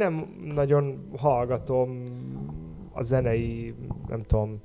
nem 0.00 0.36
nagyon 0.54 1.10
hallgatom 1.16 2.10
a 2.92 3.02
zenei, 3.02 3.74
nem 4.08 4.22
tudom, 4.22 4.60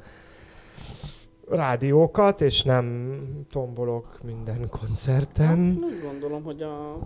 rádiókat, 1.50 2.42
és 2.42 2.64
nem 2.64 3.20
tombolok 3.50 4.20
minden 4.24 4.70
koncerten. 4.70 5.48
Hát, 5.48 5.92
úgy 5.92 6.02
gondolom, 6.04 6.44
hogy 6.44 6.62
a, 6.62 7.00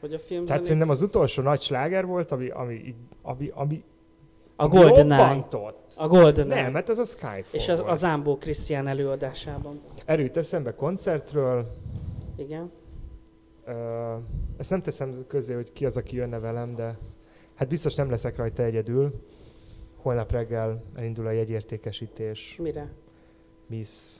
hogy 0.00 0.14
a 0.14 0.18
film 0.18 0.44
Tehát 0.44 0.62
szerintem 0.62 0.88
az 0.88 1.02
utolsó 1.02 1.42
nagy 1.42 1.60
sláger 1.60 2.06
volt, 2.06 2.32
ami, 2.32 2.48
ami, 2.48 2.94
ami, 3.22 3.50
ami 3.54 3.84
a 4.56 4.68
Golden 4.68 5.12
Eye. 5.12 5.46
A 5.96 6.06
Golden 6.06 6.50
Eye. 6.50 6.62
Nem, 6.62 6.72
mert 6.72 6.88
ez 6.88 6.98
a 6.98 7.04
Skyfall 7.04 7.42
És 7.50 7.68
az, 7.68 7.80
volt. 7.80 7.92
a 7.92 7.94
Zámbó 7.94 8.36
Krisztián 8.36 8.86
előadásában. 8.86 9.80
Erőt 10.04 10.36
eszembe 10.36 10.74
koncertről, 10.74 11.66
Igen. 12.36 12.70
Ö, 13.64 13.72
ezt 14.56 14.70
nem 14.70 14.82
teszem 14.82 15.24
közé, 15.26 15.54
hogy 15.54 15.72
ki 15.72 15.86
az, 15.86 15.96
aki 15.96 16.16
jönne 16.16 16.38
velem, 16.38 16.74
de 16.74 16.96
hát 17.58 17.68
biztos 17.68 17.94
nem 17.94 18.10
leszek 18.10 18.36
rajta 18.36 18.62
egyedül. 18.62 19.22
Holnap 19.96 20.32
reggel 20.32 20.82
elindul 20.94 21.26
a 21.26 21.30
jegyértékesítés 21.30 22.56
Mire? 22.62 22.92
Miss 23.66 24.18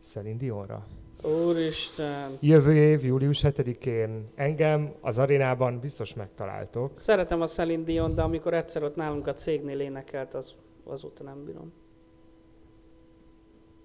Celine 0.00 0.36
Dionra. 0.36 0.86
Úristen. 1.22 2.30
Jövő 2.40 2.74
év, 2.74 3.04
július 3.04 3.40
7-én 3.42 4.30
engem 4.34 4.94
az 5.00 5.18
arénában 5.18 5.80
biztos 5.80 6.14
megtaláltok. 6.14 6.90
Szeretem 6.94 7.40
a 7.40 7.46
Celine 7.46 7.82
Dion, 7.82 8.14
de 8.14 8.22
amikor 8.22 8.54
egyszer 8.54 8.82
ott 8.84 8.96
nálunk 8.96 9.26
a 9.26 9.32
cégnél 9.32 9.80
énekelt, 9.80 10.34
az, 10.34 10.54
azóta 10.84 11.22
nem 11.22 11.44
bírom. 11.44 11.72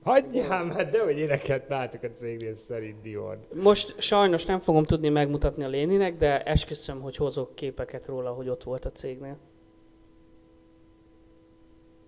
Hagyjál 0.07 0.65
már, 0.65 0.89
de 0.89 1.03
hogy 1.03 1.17
énekelt 1.17 1.67
nálatok 1.67 2.03
a 2.03 2.11
cégnél 2.11 2.53
Celine 2.53 2.99
Dion. 3.01 3.37
Most 3.53 4.01
sajnos 4.01 4.45
nem 4.45 4.59
fogom 4.59 4.83
tudni 4.83 5.09
megmutatni 5.09 5.63
a 5.63 5.67
Léninek, 5.67 6.17
de 6.17 6.43
esküszöm, 6.43 7.01
hogy 7.01 7.15
hozok 7.15 7.55
képeket 7.55 8.07
róla, 8.07 8.31
hogy 8.31 8.49
ott 8.49 8.63
volt 8.63 8.85
a 8.85 8.91
cégnél. 8.91 9.37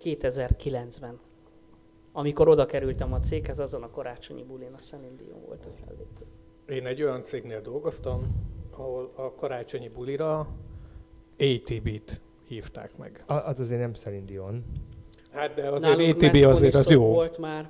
2009-ben. 0.04 1.20
Amikor 2.12 2.48
oda 2.48 2.66
kerültem 2.66 3.14
a 3.14 3.20
céghez, 3.20 3.60
azon 3.60 3.84
a 3.84 3.90
karácsonyi 3.90 4.44
bulin 4.44 4.74
a 4.74 4.78
Celine 4.78 5.16
Dion 5.18 5.42
volt 5.46 5.66
a 5.66 5.70
fellépő. 5.86 6.26
Én 6.68 6.86
egy 6.86 7.04
olyan 7.04 7.24
cégnél 7.24 7.62
dolgoztam, 7.62 8.28
ahol 8.72 9.12
a 9.16 9.34
karácsonyi 9.34 9.90
bulira 9.90 10.48
ATB-t 11.40 12.22
hívták 12.48 12.98
meg. 12.98 13.24
A, 13.28 13.34
az 13.34 13.60
azért 13.60 13.82
nem 13.82 13.94
Celine 13.94 14.26
Dion. 14.26 14.64
Hát 15.32 15.54
de 15.54 15.70
azért 15.70 15.98
Nálunk 15.98 16.22
ATB 16.22 16.46
azért 16.46 16.76
az 16.76 16.90
jó. 16.90 17.06
Volt 17.06 17.38
már. 17.38 17.70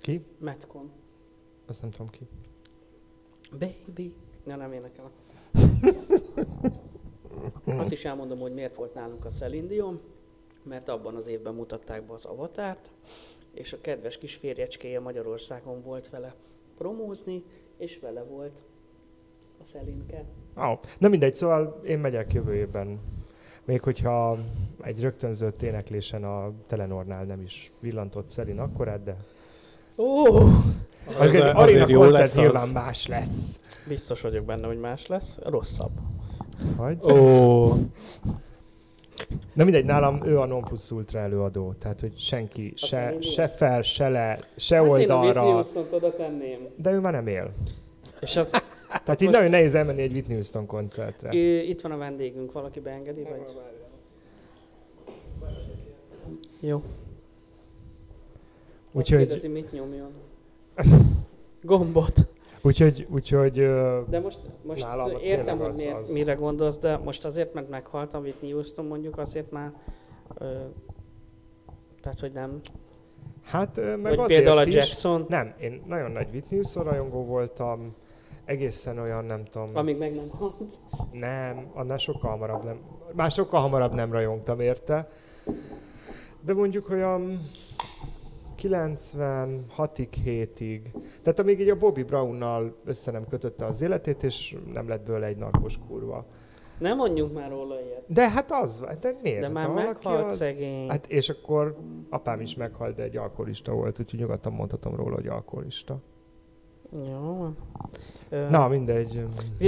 Ki? 0.00 0.24
Metcon. 0.38 0.90
Azt 1.66 1.82
nem 1.82 1.90
tudom 1.90 2.08
ki. 2.08 2.28
Baby. 3.50 4.14
Ja, 4.46 4.56
nem 4.56 4.72
énekelek. 4.72 5.10
Azt 7.80 7.92
is 7.92 8.04
elmondom, 8.04 8.38
hogy 8.38 8.54
miért 8.54 8.76
volt 8.76 8.94
nálunk 8.94 9.24
a 9.24 9.28
Celine 9.28 9.66
Dion, 9.66 10.00
mert 10.62 10.88
abban 10.88 11.14
az 11.14 11.26
évben 11.26 11.54
mutatták 11.54 12.06
be 12.06 12.12
az 12.12 12.24
avatárt, 12.24 12.90
és 13.54 13.72
a 13.72 13.80
kedves 13.80 14.18
kis 14.18 14.34
férjecskéje 14.34 15.00
Magyarországon 15.00 15.82
volt 15.82 16.10
vele 16.10 16.34
promózni, 16.76 17.44
és 17.78 17.98
vele 17.98 18.22
volt 18.22 18.62
a 19.60 19.64
Szelinke. 19.64 20.24
Oh. 20.56 20.78
Na 20.98 21.08
mindegy, 21.08 21.34
szóval 21.34 21.80
én 21.84 21.98
megyek 21.98 22.32
jövő 22.32 22.54
évben. 22.54 23.00
Még 23.64 23.80
hogyha 23.80 24.38
egy 24.80 25.00
rögtönzött 25.00 25.62
éneklésen 25.62 26.24
a 26.24 26.52
Telenornál 26.66 27.24
nem 27.24 27.40
is 27.40 27.72
villantott 27.80 28.28
Szelin 28.28 28.58
akkorát, 28.58 29.02
de 29.02 29.16
Ó, 30.02 30.26
az 30.26 31.20
egy 31.20 31.26
azért 31.28 31.54
arena 31.54 31.88
jó 31.88 31.98
koncert 32.00 32.18
lesz 32.20 32.36
nyilván 32.36 32.62
az. 32.62 32.72
más 32.72 33.06
lesz. 33.06 33.60
biztos 33.88 34.20
vagyok 34.20 34.44
benne, 34.44 34.66
hogy 34.66 34.78
más 34.80 35.06
lesz. 35.06 35.38
Rosszabb. 35.44 35.90
Vagy? 36.76 36.98
Ó, 37.04 37.72
Na 39.54 39.64
mindegy, 39.64 39.84
nálam 39.84 40.24
ő 40.26 40.38
a 40.38 40.44
non 40.46 40.62
plus 40.62 40.90
ultra 40.90 41.18
előadó, 41.18 41.74
tehát 41.78 42.00
hogy 42.00 42.18
senki 42.18 42.72
se, 42.76 43.16
se 43.20 43.48
fel, 43.48 43.82
se 43.82 44.08
le, 44.08 44.38
se 44.56 44.76
Hát 44.76 44.84
én 44.84 44.90
a 44.90 44.92
oldalra, 44.92 45.64
oda 45.90 46.14
tenném. 46.16 46.68
de 46.76 46.90
ő 46.90 46.98
már 47.00 47.12
nem 47.12 47.26
él. 47.26 47.50
És 48.20 48.36
az, 48.36 48.50
Tehát 49.04 49.20
így 49.20 49.26
Most- 49.28 49.32
nagyon 49.32 49.50
nehéz 49.50 49.74
elmenni 49.74 50.02
egy 50.02 50.12
Whitney 50.12 50.34
Houston 50.34 50.66
koncertre. 50.66 51.34
Ő, 51.34 51.60
itt 51.62 51.80
van 51.80 51.92
a 51.92 51.96
vendégünk, 51.96 52.52
valaki 52.52 52.80
beengedi, 52.80 53.22
vagy? 53.22 53.56
Jó. 56.60 56.82
Úgyhogy... 58.92 59.18
Kérdezi, 59.18 59.48
mit 59.48 59.72
nyomjon. 59.72 60.10
Gombot. 61.62 62.28
úgyhogy, 62.62 63.06
úgyhogy 63.10 63.54
De 64.08 64.20
most, 64.22 64.38
most 64.62 64.82
Nálam 64.82 65.10
értem, 65.20 65.58
hogy 65.58 65.68
az- 65.68 65.76
miért, 65.76 65.98
az- 65.98 66.12
mire 66.12 66.34
gondolsz, 66.34 66.78
de 66.78 66.96
most 66.96 67.24
azért, 67.24 67.54
mert 67.54 67.68
meghalt 67.68 68.14
a 68.14 68.18
Whitney 68.18 68.50
Houston 68.50 68.84
mondjuk, 68.86 69.18
azért 69.18 69.50
már... 69.50 69.72
Ö, 70.38 70.54
tehát, 72.02 72.20
hogy 72.20 72.32
nem. 72.32 72.60
hát 73.44 73.78
ö, 73.78 73.96
meg 73.96 74.16
Vagy 74.16 74.18
azért 74.18 74.42
például 74.42 74.58
a 74.58 74.66
is, 74.66 74.74
Jackson, 74.74 75.26
Nem, 75.28 75.54
én 75.60 75.82
nagyon 75.86 76.10
nagy 76.10 76.28
Whitney 76.32 76.54
Houston 76.54 76.84
rajongó 76.84 77.24
voltam, 77.24 77.94
egészen 78.44 78.98
olyan, 78.98 79.24
nem 79.24 79.44
tudom, 79.44 79.70
amíg 79.74 79.98
meg 79.98 80.14
nem 80.14 80.28
halt. 80.30 80.54
nem, 81.12 81.70
annál 81.74 81.98
sokkal 81.98 82.30
hamarabb 82.30 82.64
nem, 82.64 82.80
már 83.12 83.30
sokkal 83.30 83.60
hamarabb 83.60 83.94
nem 83.94 84.12
rajongtam 84.12 84.60
érte, 84.60 85.08
de 86.40 86.54
mondjuk 86.54 86.90
olyan 86.90 87.40
96-ig, 88.62 90.08
7-ig, 90.24 90.80
tehát 91.22 91.38
amíg 91.38 91.60
így 91.60 91.68
a 91.68 91.76
Bobby 91.76 92.02
Brownnal 92.02 92.76
össze 92.84 93.10
nem 93.10 93.26
kötötte 93.28 93.66
az 93.66 93.82
életét, 93.82 94.22
és 94.22 94.56
nem 94.72 94.88
lett 94.88 95.04
bőle 95.04 95.26
egy 95.26 95.36
narkos 95.36 95.78
kurva. 95.88 96.26
Nem 96.78 96.96
mondjunk 96.96 97.32
már 97.34 97.50
róla 97.50 97.80
ilyet. 97.80 98.04
De 98.08 98.30
hát 98.30 98.50
az, 98.52 98.84
de 99.00 99.12
miért? 99.22 99.40
De 99.40 99.44
Hát 99.46 99.54
már 99.54 99.66
valaki 99.68 99.86
meghalt 99.86 100.24
az- 100.26 100.34
szegény. 100.36 100.88
Hát 100.88 101.06
és 101.06 101.28
akkor 101.28 101.76
apám 102.10 102.40
is 102.40 102.54
meghalt, 102.54 102.94
de 102.94 103.02
egy 103.02 103.16
alkoholista 103.16 103.72
volt, 103.72 104.00
úgyhogy 104.00 104.20
nyugodtan 104.20 104.52
mondhatom 104.52 104.96
róla, 104.96 105.14
hogy 105.14 105.26
alkoholista. 105.26 106.00
Jó. 106.92 107.48
Na, 108.30 108.68
mindegy. 108.68 109.22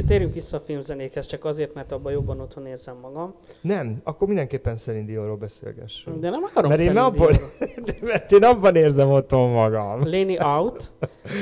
Térjünk 0.06 0.34
vissza 0.34 0.56
a 0.56 0.60
filmzenékhez, 0.60 1.26
csak 1.26 1.44
azért, 1.44 1.74
mert 1.74 1.92
abban 1.92 2.12
jobban 2.12 2.40
otthon 2.40 2.66
érzem 2.66 2.96
magam. 2.96 3.34
Nem, 3.60 4.00
akkor 4.04 4.28
mindenképpen 4.28 4.76
Celine 4.76 5.04
Dionról 5.04 5.36
beszélgessünk. 5.36 6.18
De 6.18 6.30
nem 6.30 6.42
akarom 6.42 6.68
Mert 6.70 6.80
én 6.82 6.92
Dionról. 6.92 7.30
De, 7.86 7.92
mert 8.02 8.32
én 8.32 8.44
abban 8.44 8.76
érzem 8.76 9.10
otthon 9.10 9.50
magam. 9.50 10.02
Léni 10.02 10.38
out. 10.38 10.94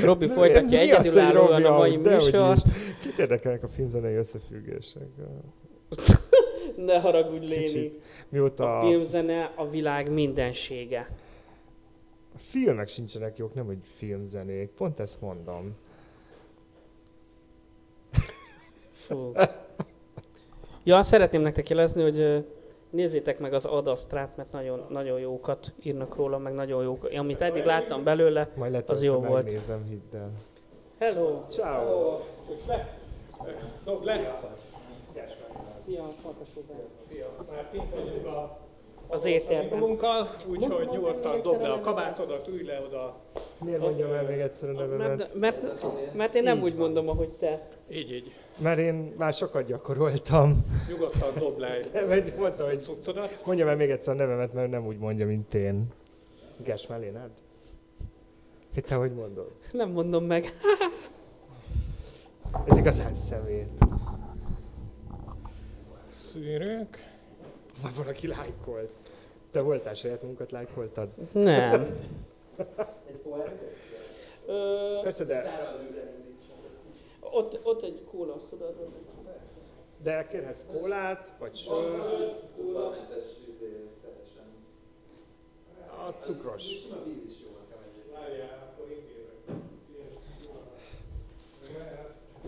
Robi 0.05 0.27
Nem, 0.27 0.35
folytatja 0.35 0.79
egyedülállóan 0.79 1.65
a 1.65 1.77
mai 1.77 1.97
out? 1.97 2.05
Műsort. 2.05 2.63
Kit 3.03 3.19
érdekelnek 3.19 3.63
a 3.63 3.69
filmzenei 3.69 4.15
összefüggések? 4.15 5.03
Ne 6.77 7.01
haragudj, 7.01 7.47
Léni. 7.47 7.91
Mióta 8.29 8.65
A 8.65 8.79
a, 8.79 8.81
filmzene 8.89 9.53
a 9.57 9.69
világ 9.69 10.13
mindensége. 10.13 11.07
a 12.35 12.39
filmek 12.39 12.89
sincsenek 12.89 13.37
jók, 13.37 13.55
nem 13.55 13.67
hogy 13.67 13.79
filmzenék. 13.97 14.69
Pont 14.71 15.01
ezt 15.01 15.21
mondom. 15.21 15.77
Fú. 19.11 19.33
Ja, 20.85 21.03
szeretném 21.03 21.41
nektek 21.41 21.69
jelezni, 21.69 22.03
hogy 22.03 22.47
nézzétek 22.91 23.39
meg 23.39 23.53
az 23.53 23.65
Adasztrát, 23.65 24.37
mert 24.37 24.53
nagyon, 24.53 24.87
nagyon 24.89 25.21
jókat 25.21 25.73
írnak 25.83 26.17
róla, 26.17 26.39
meg 26.39 26.53
nagyon 26.53 26.83
jók. 26.83 27.09
Amit 27.17 27.41
eddig 27.41 27.65
láttam 27.65 28.05
belőle. 28.05 28.49
Majd 28.55 28.71
lehet, 28.71 28.91
Az 28.91 29.03
jó 29.03 29.15
volt. 29.15 29.45
megnézem, 29.45 29.85
hidd 29.89 30.17
el. 30.17 30.31
Hello! 30.99 31.41
Ciao. 31.49 32.19
dob 33.85 34.05
le. 34.05 34.41
Szia. 35.85 36.05
Szia, 37.09 37.27
már 37.51 37.69
kint 37.73 37.91
vagyunk 37.91 38.27
a 38.27 38.59
Az 39.11 39.25
étterben. 39.25 39.83
úgyhogy 40.47 40.89
nyugodtan 40.93 41.43
dob 41.43 41.61
le 41.61 41.73
a 41.73 41.81
kabátodat, 41.81 42.49
ülj 42.49 42.65
le 42.65 42.81
oda. 42.81 43.17
Miért 43.65 43.81
mondjam 43.81 44.13
el 44.13 44.23
még 44.23 44.39
egyszer 44.39 44.69
a 44.69 44.73
nevemet? 44.73 45.19
Mert, 45.19 45.35
mert, 45.35 46.15
mert 46.15 46.35
én 46.35 46.43
nem 46.43 46.57
Így 46.57 46.63
úgy 46.63 46.77
van. 46.77 46.81
mondom, 46.81 47.09
ahogy 47.09 47.29
te. 47.29 47.69
Így, 47.91 48.13
így. 48.13 48.35
Mert 48.59 48.79
én 48.79 49.15
már 49.19 49.35
sokat 49.35 49.67
gyakoroltam. 49.67 50.65
Nyugodtan 50.89 51.29
dob 51.39 51.59
le 51.59 51.79
egy 52.11 52.33
mondta, 52.39 52.67
hogy 52.67 52.83
cuccodat. 52.83 53.39
mondjam 53.47 53.69
el 53.69 53.77
még 53.77 53.91
egyszer 53.91 54.15
a 54.15 54.17
nevemet, 54.17 54.53
mert 54.53 54.71
nem 54.71 54.87
úgy 54.87 54.99
mondja, 54.99 55.27
mint 55.27 55.55
én. 55.55 55.87
Ges 56.65 56.87
Melénád? 56.87 57.31
Hogy 58.75 58.85
te 58.85 58.95
hogy 58.95 59.13
mondod? 59.13 59.51
Nem 59.73 59.91
mondom 59.91 60.25
meg. 60.25 60.45
Ez 62.69 62.79
igazán 62.79 63.15
szemét. 63.15 63.69
Szűrők. 66.05 67.09
Már 67.83 67.93
valaki 67.97 68.27
lájkolt. 68.27 68.93
Te 69.51 69.61
voltál 69.61 69.95
saját 69.95 70.23
munkat 70.23 70.51
lájkoltad? 70.51 71.09
Nem. 71.33 71.99
Ö, 74.47 74.99
Persze, 75.03 75.25
de, 75.25 75.43
ott, 77.21 77.59
ott 77.63 77.83
egy 77.83 78.05
kóla, 78.05 78.35
azt 78.35 78.49
tudod. 78.49 78.75
de 80.03 80.27
kérhetsz 80.27 80.65
kólát, 80.73 81.33
vagy 81.39 81.57
sört. 81.57 82.43
Az 86.09 86.15
cukros. 86.23 86.65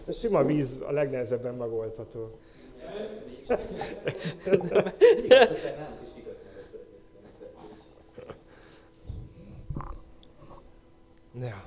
A 0.07 0.13
sima 0.13 0.45
víz 0.45 0.81
a 0.87 0.93
legnehezebben 0.93 1.55
megoldható. 1.55 2.31
Ja. 11.41 11.65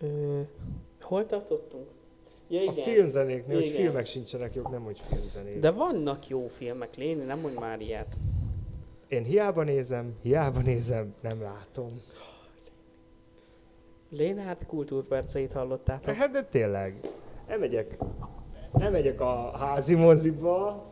Ö, 0.00 0.40
hol 1.00 1.26
tartottunk? 1.26 1.86
Ja, 2.48 2.60
A 2.60 2.62
igen. 2.62 2.74
filmzenéknél, 2.84 3.56
hogy 3.56 3.64
Igen. 3.66 3.80
filmek 3.80 4.06
sincsenek 4.06 4.54
jók, 4.54 4.70
nem 4.70 4.82
hogy 4.82 4.98
filmzenék. 5.08 5.58
De 5.58 5.70
vannak 5.70 6.28
jó 6.28 6.46
filmek, 6.48 6.96
Léni, 6.96 7.24
nem 7.24 7.38
mondj 7.40 7.58
már 7.58 7.80
ilyet. 7.80 8.16
Én 9.08 9.24
hiába 9.24 9.62
nézem, 9.62 10.14
hiába 10.22 10.60
nézem, 10.60 11.14
nem 11.20 11.42
látom. 11.42 11.88
Lénárd 14.08 14.66
kultúrperceit 14.66 15.52
hallottátok? 15.52 16.14
Hát 16.14 16.30
de 16.30 16.42
tényleg, 16.42 16.96
elmegyek, 17.46 17.98
elmegyek 18.72 19.20
a 19.20 19.56
házi 19.56 19.94
moziba, 19.94 20.84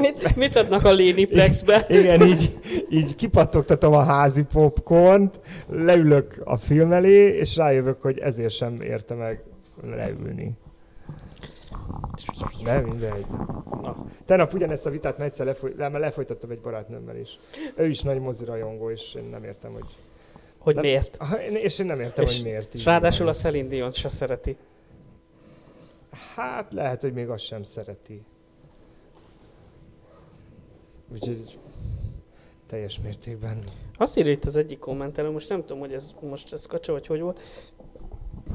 mit, 0.00 0.36
mit 0.36 0.56
adnak 0.56 0.84
a 0.84 0.92
Léniplexbe? 0.92 1.86
igen, 1.88 2.22
így, 2.26 2.58
így 2.88 3.14
kipattogtatom 3.14 3.92
a 3.92 4.02
házi 4.02 4.42
popcornt, 4.42 5.40
leülök 5.68 6.40
a 6.44 6.56
film 6.56 6.92
elé, 6.92 7.28
és 7.36 7.56
rájövök, 7.56 8.02
hogy 8.02 8.18
ezért 8.18 8.54
sem 8.54 8.74
érte 8.80 9.14
meg 9.14 9.42
leülni. 9.82 10.52
De 12.64 12.80
mindegy. 12.80 13.26
Na, 13.82 14.06
Tegnap 14.26 14.54
ugyanezt 14.54 14.86
a 14.86 14.90
vitát 14.90 15.18
már 15.18 15.26
egyszer 15.26 15.46
lefoly, 15.46 15.72
le, 15.76 15.88
lefolytattam 15.88 16.50
egy 16.50 16.60
barátnőmmel 16.60 17.16
is. 17.16 17.38
Ő 17.76 17.88
is 17.88 18.00
nagy 18.00 18.20
mozirajongó, 18.20 18.90
és 18.90 19.14
én 19.14 19.24
nem 19.30 19.44
értem, 19.44 19.72
hogy... 19.72 19.86
hogy 20.58 20.74
Nem- 20.74 20.84
miért? 20.84 21.18
És 21.62 21.78
én 21.78 21.86
nem 21.86 22.00
értem, 22.00 22.24
És- 22.24 22.34
hogy 22.36 22.44
miért 22.44 22.74
És 22.74 22.84
ráadásul 22.84 23.22
a 23.28 23.30
van. 23.32 23.40
Celine 23.40 23.68
Dion 23.68 23.90
se 23.90 24.08
szereti. 24.08 24.56
Hát 26.34 26.72
lehet, 26.72 27.00
hogy 27.00 27.12
még 27.12 27.28
azt 27.28 27.44
sem 27.44 27.62
szereti. 27.62 28.22
Úgyhogy 31.12 31.58
teljes 32.66 33.00
mértékben. 33.00 33.64
Azt 33.96 34.18
írja 34.18 34.32
itt 34.32 34.44
az 34.44 34.56
egyik 34.56 34.78
kommentelő, 34.78 35.30
most 35.30 35.48
nem 35.48 35.60
tudom, 35.60 35.78
hogy 35.78 35.92
ez 35.92 36.14
most 36.20 36.52
ez 36.52 36.66
kacsa, 36.66 36.92
vagy 36.92 37.06
hogy 37.06 37.20
volt, 37.20 37.40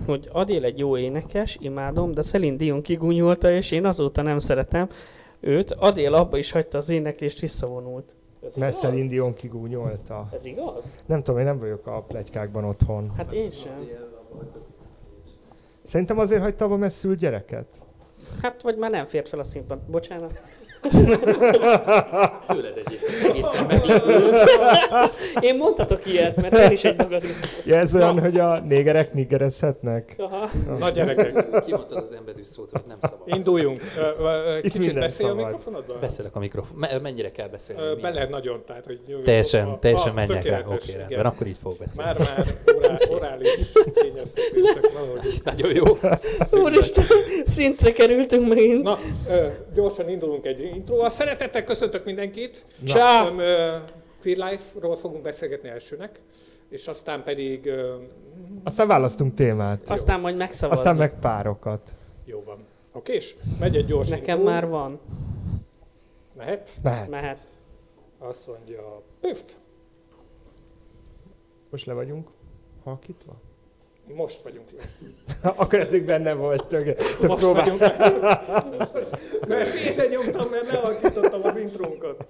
hogy 0.05 0.29
Adél 0.31 0.63
egy 0.63 0.77
jó 0.77 0.97
énekes, 0.97 1.57
imádom, 1.61 2.13
de 2.13 2.21
Celine 2.21 2.55
Dion 2.55 2.81
kigúnyolta, 2.81 3.51
és 3.51 3.71
én 3.71 3.85
azóta 3.85 4.21
nem 4.21 4.39
szeretem 4.39 4.87
őt. 5.39 5.71
Adél 5.71 6.13
abba 6.13 6.37
is 6.37 6.51
hagyta 6.51 6.77
az 6.77 6.89
éneklést, 6.89 7.39
visszavonult. 7.39 8.15
Ez 8.45 8.55
Mert? 8.55 8.75
Celine 8.75 9.07
Dion 9.07 9.33
kigúnyolta. 9.33 10.27
Ez 10.33 10.45
igaz? 10.45 10.83
Nem 11.05 11.23
tudom, 11.23 11.39
én 11.39 11.45
nem 11.45 11.59
vagyok 11.59 11.87
a 11.87 12.01
plegykákban 12.01 12.63
otthon. 12.63 13.11
Hát 13.17 13.31
én 13.31 13.51
sem. 13.51 13.89
Szerintem 15.83 16.19
azért 16.19 16.41
hagyta 16.41 16.65
abba, 16.65 16.77
mert 16.77 16.93
szült 16.93 17.19
gyereket. 17.19 17.79
Hát 18.41 18.61
vagy 18.61 18.77
már 18.77 18.91
nem 18.91 19.05
fért 19.05 19.29
fel 19.29 19.39
a 19.39 19.43
színpad. 19.43 19.79
Bocsánat. 19.79 20.41
Tőled 22.47 22.81
egyébként 22.85 23.23
egészen 23.29 23.65
meglepő. 23.67 24.13
Én 25.39 25.55
mondhatok 25.55 26.05
ilyet, 26.05 26.41
mert 26.41 26.57
én 26.57 26.71
is 26.71 26.83
egy 26.83 26.97
magadról. 26.97 27.31
Ja, 27.65 27.75
ez 27.75 27.95
olyan, 27.95 28.15
Na. 28.15 28.21
hogy 28.21 28.39
a 28.39 28.59
négerek 28.59 29.13
nigerezhetnek? 29.13 30.15
Aha. 30.17 30.49
Na 30.79 30.89
gyerekek, 30.89 31.63
Kimondtad 31.65 31.97
az 31.97 32.13
embedű 32.17 32.43
szót, 32.43 32.69
hogy 32.71 32.81
nem 32.87 32.97
szabad. 33.01 33.19
induljunk. 33.25 33.81
Itt 34.61 34.71
Kicsit 34.71 34.93
beszél 34.93 35.25
a 35.25 35.29
szabad. 35.29 35.35
mikrofonodban? 35.45 35.97
Beszélek 35.99 36.35
a 36.35 36.39
mikrofon. 36.39 36.77
Me- 36.77 37.01
mennyire 37.01 37.31
kell 37.31 37.47
beszélni? 37.47 38.01
Bele 38.01 38.27
nagyon, 38.27 38.63
tehát 38.67 38.85
hogy 38.85 38.99
nyújjon 39.05 39.23
Teljesen, 39.23 39.67
a- 39.67 39.79
teljesen 39.79 40.09
a- 40.09 40.13
menjek 40.13 40.43
rá. 40.43 40.63
Oké, 40.67 40.91
rendben. 40.97 41.25
Akkor 41.25 41.47
így 41.47 41.57
fog 41.61 41.77
beszélni. 41.77 42.11
Már-már 42.11 42.45
orá, 42.77 42.97
orális 43.09 43.49
kényeztetések 43.93 44.91
valahogy. 44.93 45.41
Nagyon 45.55 45.73
jó. 45.73 45.83
Úristen, 46.61 47.05
szintre 47.45 47.91
kerültünk 47.91 48.47
megint. 48.47 48.83
Na, 48.83 48.97
gyorsan 49.73 50.09
indulunk 50.09 50.45
egy 50.45 50.61
intróval. 50.75 51.09
Szeretettel 51.09 51.63
köszöntök 51.63 52.05
mindenkit. 52.05 52.65
Csá! 52.83 53.27
Ö, 53.37 53.75
Queer 54.21 54.37
Life-ról 54.51 54.95
fogunk 54.95 55.21
beszélgetni 55.23 55.69
elsőnek, 55.69 56.19
és 56.69 56.87
aztán 56.87 57.23
pedig 57.23 57.65
ö, 57.65 57.95
Aztán 58.63 58.87
választunk 58.87 59.33
témát. 59.33 59.89
Aztán 59.89 60.19
majd 60.19 60.35
megszavazzuk. 60.37 60.85
Aztán 60.85 60.99
meg 61.09 61.19
párokat. 61.19 61.91
jó 62.25 62.43
van. 62.43 62.65
Oké, 62.91 63.13
és 63.13 63.35
megy 63.59 63.75
egy 63.75 63.85
gyors 63.85 64.09
Nekem 64.09 64.37
intro. 64.37 64.51
már 64.53 64.67
van. 64.67 64.99
Mehet? 66.37 66.69
Mehet. 66.83 67.09
Mehet. 67.09 67.37
Azt 68.19 68.47
mondja, 68.47 69.01
püff, 69.21 69.39
Most 71.69 71.85
le 71.85 71.93
vagyunk 71.93 72.29
halkítva? 72.83 73.41
Most 74.15 74.41
vagyunk 74.41 74.67
le. 74.77 74.83
Akkor 75.55 75.79
ezek 75.79 76.05
benne 76.05 76.33
volt. 76.33 76.67
Tök, 76.67 76.95
tök 76.95 77.27
Most 77.29 77.41
próbál... 77.41 77.63
vagyunk 77.63 77.79
mert 79.47 79.67
félre 79.67 80.05
nyomtam, 80.07 80.47
mert 80.51 80.71
lealakítottam 80.71 81.43
az 81.43 81.57
intrónkat. 81.57 82.25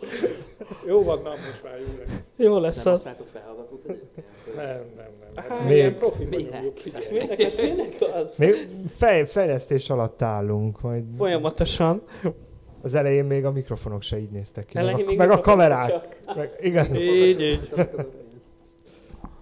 Jó 0.88 1.04
van, 1.04 1.22
na 1.22 1.30
most 1.30 1.64
már 1.64 1.80
jó 1.80 1.88
lesz. 2.06 2.20
Jó 2.36 2.58
lesz 2.58 2.84
Nem 2.84 2.94
az. 2.94 3.00
használtok 3.04 3.28
felhallgatót 3.28 3.80
egyébként? 3.88 4.26
Nem, 4.56 4.66
nem, 4.66 4.86
nem. 4.96 5.36
Hát, 5.36 5.50
Aha. 5.50 5.62
mi 5.62 5.68
Még- 5.68 5.78
ilyen 5.78 5.96
profi 5.98 6.26
vagyunk. 6.26 6.74
Minek 7.12 7.40
az, 7.40 7.60
minek 7.60 7.96
az? 8.16 8.38
Még 8.38 8.68
fej, 8.96 9.26
fejlesztés 9.26 9.90
alatt 9.90 10.22
állunk, 10.22 10.82
majd 10.82 11.04
Folyamatosan. 11.18 12.02
az 12.82 12.94
elején 12.94 13.26
még 13.26 13.46
a 13.46 13.52
mikrofonok 13.52 14.02
se 14.02 14.18
így 14.20 14.30
néztek 14.30 14.66
ki. 14.66 14.78
Meg 14.78 14.88
Elején 14.88 15.18
meg 15.18 15.32
a 15.32 15.40
kamerák. 15.40 15.90
csak. 15.90 16.08
Meg, 16.36 16.52
igen. 16.62 16.96
Így, 16.96 17.42
így. 17.42 17.70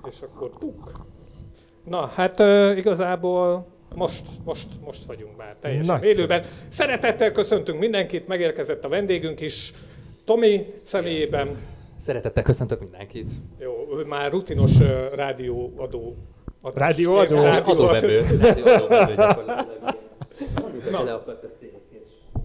És 0.10 0.22
akkor 0.22 0.50
tuk. 0.60 0.92
Na, 1.84 2.06
hát 2.16 2.40
uh, 2.40 2.78
igazából 2.78 3.66
most, 3.96 4.22
most, 4.44 4.68
most 4.86 5.04
vagyunk 5.06 5.38
már 5.38 5.56
teljesen 5.60 5.94
Nagyszerű. 5.94 6.14
élőben. 6.14 6.44
Szeretettel 6.68 7.32
köszöntünk 7.32 7.80
mindenkit, 7.80 8.28
megérkezett 8.28 8.86
a 8.86 8.90
vendégünk 8.90 9.42
is. 9.42 9.72
Tomi 10.26 10.74
személyében, 10.78 11.58
Szeretettel 11.98 12.44
köszöntök 12.44 12.80
mindenkit. 12.80 13.30
jó, 13.60 13.72
ő 13.98 14.04
már 14.06 14.32
rutinos 14.32 14.80
uh, 14.80 15.14
rádióadó. 15.16 16.16
adás. 16.62 16.80
Rádióadó? 16.80 17.42
Rádióadó. 17.42 17.72
Adóvevő. 17.72 18.18
Adóvevő 18.18 18.64
gyakorlatilag. 18.64 19.66
Na. 20.92 21.04
Leakadt 21.04 21.44
a 21.44 21.48
szék, 21.60 21.74
és... 21.90 22.00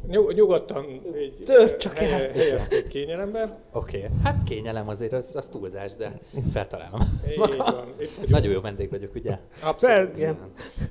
Nyug, 0.09 0.33
nyugodtan 0.33 0.85
így 1.17 1.43
Tört 1.45 1.81
csak 1.81 1.99
eh, 1.99 2.13
el. 2.13 2.31
helyezkedj 2.31 2.89
kényelemben. 2.89 3.59
Oké, 3.73 3.97
okay. 3.97 4.11
hát 4.25 4.43
kényelem 4.43 4.89
azért, 4.89 5.13
az, 5.13 5.37
az 5.37 5.49
túlzás, 5.49 5.97
de 5.97 6.19
feltalálom. 6.53 7.01
Így 7.31 7.57
van. 7.57 7.95
Itt. 8.01 8.29
Nagyon 8.29 8.53
jó 8.53 8.61
vendég 8.61 8.91
vagyok, 8.91 9.15
ugye? 9.15 9.39
Abszolút. 9.63 10.17
Igen. 10.17 10.39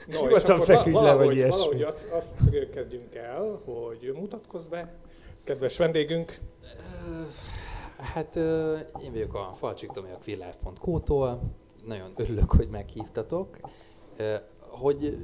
No, 0.08 0.14
és 0.14 0.19
Nyugodtan 0.19 0.56
akkor 0.56 0.66
feküdj 0.66 0.96
le, 0.96 1.00
valahogy, 1.00 1.25
vagy 1.25 1.36
ilyesmi. 1.36 1.58
valahogy 1.58 1.81
azt, 1.81 2.12
azt 2.12 2.38
kezdjünk 2.74 3.15
el, 3.15 3.62
hogy 3.65 4.13
mutatkozz 4.15 4.65
be, 4.65 4.94
kedves 5.44 5.77
vendégünk. 5.77 6.38
Hát 7.98 8.36
én 9.03 9.12
vagyok 9.12 9.34
a 9.34 9.51
Falcsik 9.53 9.91
Tomi 9.91 10.10
a 10.12 10.18
queerlife.co-tól. 10.24 11.41
Nagyon 11.86 12.13
örülök, 12.15 12.51
hogy 12.51 12.70
meghívtatok. 12.70 13.60
Hogy 14.60 15.18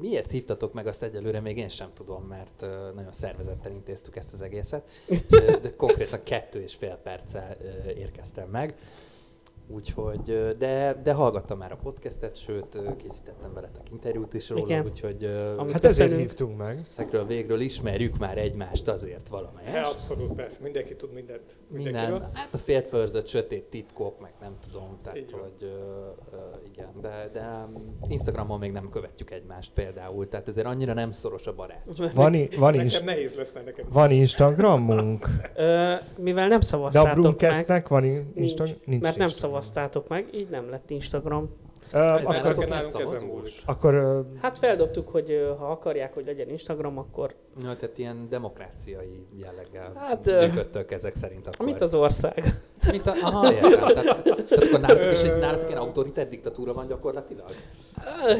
miért 0.00 0.30
hívtatok 0.30 0.72
meg, 0.72 0.86
azt 0.86 1.02
egyelőre 1.02 1.40
még 1.40 1.58
én 1.58 1.68
sem 1.68 1.90
tudom, 1.94 2.22
mert 2.22 2.66
nagyon 2.94 3.12
szervezetten 3.12 3.72
intéztük 3.72 4.16
ezt 4.16 4.32
az 4.32 4.42
egészet. 4.42 4.88
De 5.62 5.74
konkrétan 5.76 6.20
kettő 6.22 6.62
és 6.62 6.74
fél 6.74 6.98
perccel 7.02 7.56
érkeztem 7.96 8.48
meg. 8.48 8.74
Úgyhogy, 9.68 10.54
de, 10.58 11.00
de 11.02 11.12
hallgattam 11.12 11.58
már 11.58 11.72
a 11.72 11.76
podcastet, 11.76 12.36
sőt, 12.36 12.78
készítettem 12.96 13.52
veletek 13.54 13.90
interjút 13.90 14.34
is 14.34 14.48
róla, 14.48 14.64
Igen. 14.64 14.84
úgyhogy 14.84 15.24
Amit 15.56 15.72
Hát 15.72 15.84
ezért 15.84 16.16
hívtunk 16.16 16.56
meg. 16.56 16.84
ezekről 16.88 17.26
végről 17.26 17.60
ismerjük 17.60 18.18
már 18.18 18.38
egymást 18.38 18.88
azért 18.88 19.28
valamelyest. 19.28 19.86
abszolút, 19.90 20.32
persze, 20.32 20.58
mindenki 20.62 20.96
tud 20.96 21.12
mindent. 21.12 21.56
Minden, 21.68 22.22
hát 22.32 22.48
a 22.54 22.58
féltfőrzött 22.58 23.26
sötét 23.26 23.64
titkok, 23.64 24.20
meg 24.20 24.32
nem 24.40 24.56
tudom, 24.70 24.98
tehát 25.02 25.18
Így 25.18 25.32
hogy 25.32 25.52
ö, 25.60 25.66
ö, 26.32 26.36
igen, 26.76 26.88
de, 27.00 27.30
de 27.32 27.66
Instagramon 28.08 28.58
még 28.58 28.72
nem 28.72 28.88
követjük 28.90 29.30
egymást 29.30 29.70
például, 29.74 30.28
tehát 30.28 30.48
ezért 30.48 30.66
annyira 30.66 30.92
nem 30.92 31.10
szoros 31.12 31.46
a 31.46 31.54
barát. 31.54 31.86
Van, 32.14 32.34
i- 32.34 32.48
van, 32.58 32.70
Nekem 32.70 32.86
is, 32.86 33.00
nehéz 33.00 33.34
lesz, 33.34 33.52
mert 33.54 33.66
nekem 33.66 33.84
van 33.92 34.10
Instagramunk? 34.10 35.26
Ö, 35.54 35.94
mivel 36.16 36.48
nem 36.48 36.58
De 36.58 36.64
a 36.64 36.68
szavaztátok 36.68 37.12
meg, 37.14 37.20
Brumcastnek 37.20 37.88
van 37.88 38.04
i- 38.04 38.08
nincs, 38.08 38.26
Instagram? 38.34 38.74
mert 38.86 39.00
nem 39.00 39.00
Instagram. 39.02 39.30
szavaztátok 39.30 40.08
meg, 40.08 40.28
így 40.34 40.48
nem 40.48 40.70
lett 40.70 40.90
Instagram. 40.90 41.50
Ö, 41.92 41.98
Ez 41.98 42.24
akkor, 42.24 42.66
nálunk 42.66 42.98
ezen 43.00 43.24
múlik. 43.24 43.52
akkor 43.64 43.94
ö, 43.94 44.20
Hát 44.42 44.58
feldobtuk, 44.58 45.08
hogy 45.08 45.30
ö, 45.30 45.54
ha 45.58 45.70
akarják, 45.70 46.14
hogy 46.14 46.26
legyen 46.26 46.48
Instagram, 46.48 46.98
akkor 46.98 47.34
Ja, 47.62 47.76
tehát 47.76 47.98
ilyen 47.98 48.26
demokráciai 48.30 49.26
jelleggel 49.40 49.92
Hát, 49.96 50.24
működtök 50.24 50.90
ezek 50.92 51.14
szerint 51.14 51.46
akkor. 51.46 51.66
mint 51.66 51.80
az 51.80 51.94
ország. 51.94 52.44
Mint 52.90 53.06
a, 53.06 53.12
aha, 53.22 53.52
értem. 53.52 53.70
Tehát, 53.70 54.22
tehát 54.22 54.50
akkor 54.52 54.80
nálatok 54.86 55.12
is 55.12 55.22
egy, 55.22 55.38
nálatok 55.40 55.68
ilyen 55.68 55.80
autoritár 55.80 56.28
diktatúra 56.28 56.72
van 56.72 56.86
gyakorlatilag? 56.86 57.48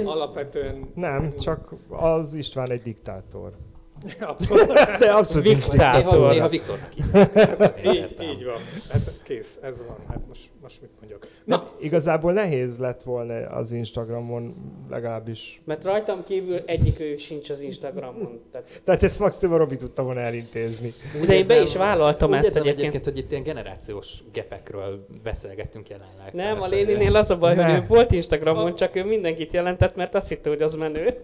alapvetően... 0.05 0.91
nem, 0.95 1.35
csak 1.37 1.75
az 1.89 2.35
István 2.35 2.71
egy 2.71 2.83
diktátor. 2.83 3.53
Abszolút. 4.21 4.73
De 4.99 5.11
abszolút 5.13 5.43
diktátor. 5.47 6.19
Néha, 6.19 6.33
néha 6.33 6.49
Viktornak 6.49 6.97
így, 7.87 7.95
Értem. 7.95 8.27
így 8.29 8.45
van. 8.45 8.59
Hát 8.91 9.13
kész, 9.23 9.59
ez 9.63 9.85
van. 9.87 9.97
Hát 10.09 10.21
most, 10.29 10.51
most 10.67 10.81
mit 10.81 10.91
mondjak? 10.99 11.27
Na, 11.45 11.71
igazából 11.81 12.33
nehéz 12.33 12.79
lett 12.79 13.03
volna 13.03 13.35
az 13.35 13.73
Instagramon, 13.73 14.55
legalábbis. 14.91 15.61
Mert 15.65 15.85
rajtam 15.85 16.25
kívül 16.25 16.63
egyik 16.67 17.01
ő 17.01 17.17
sincs 17.17 17.51
az 17.51 17.61
Instagramon. 17.61 18.41
Tehát, 18.53 18.81
Tehát 18.85 19.03
ezt 19.03 19.19
maximum 19.19 19.55
a 19.55 19.59
Robi 19.59 19.77
tudta 19.77 20.03
volna 20.03 20.21
elintézni. 20.21 20.93
de 21.27 21.35
én 21.35 21.47
be 21.47 21.61
is 21.61 21.77
vállaltam 21.77 22.31
úgy 22.31 22.37
ezt 22.37 22.47
érzem 22.47 22.63
egyébként. 22.63 22.89
egyébként, 22.89 23.05
hogy 23.15 23.25
itt 23.25 23.31
ilyen 23.31 23.43
generációs 23.43 24.23
gepekről 24.33 25.07
beszélgettünk 25.23 25.89
jelenleg. 25.89 26.33
Nem, 26.33 26.63
a 26.63 26.67
Léninél 26.67 27.17
az 27.17 27.31
a 27.31 27.39
baj, 27.39 27.55
hogy 27.55 27.65
Ne. 27.65 27.77
ő 27.77 27.81
volt 27.89 28.13
Instagramon, 28.13 28.75
csak 28.75 28.97
ő 28.97 29.05
mindenkit 29.05 29.53
jelentett, 29.53 29.97
mert 29.97 30.15
azt 30.15 30.29
hitte, 30.29 30.49
hogy 30.49 30.63
az 30.63 30.75
menő. 30.75 31.15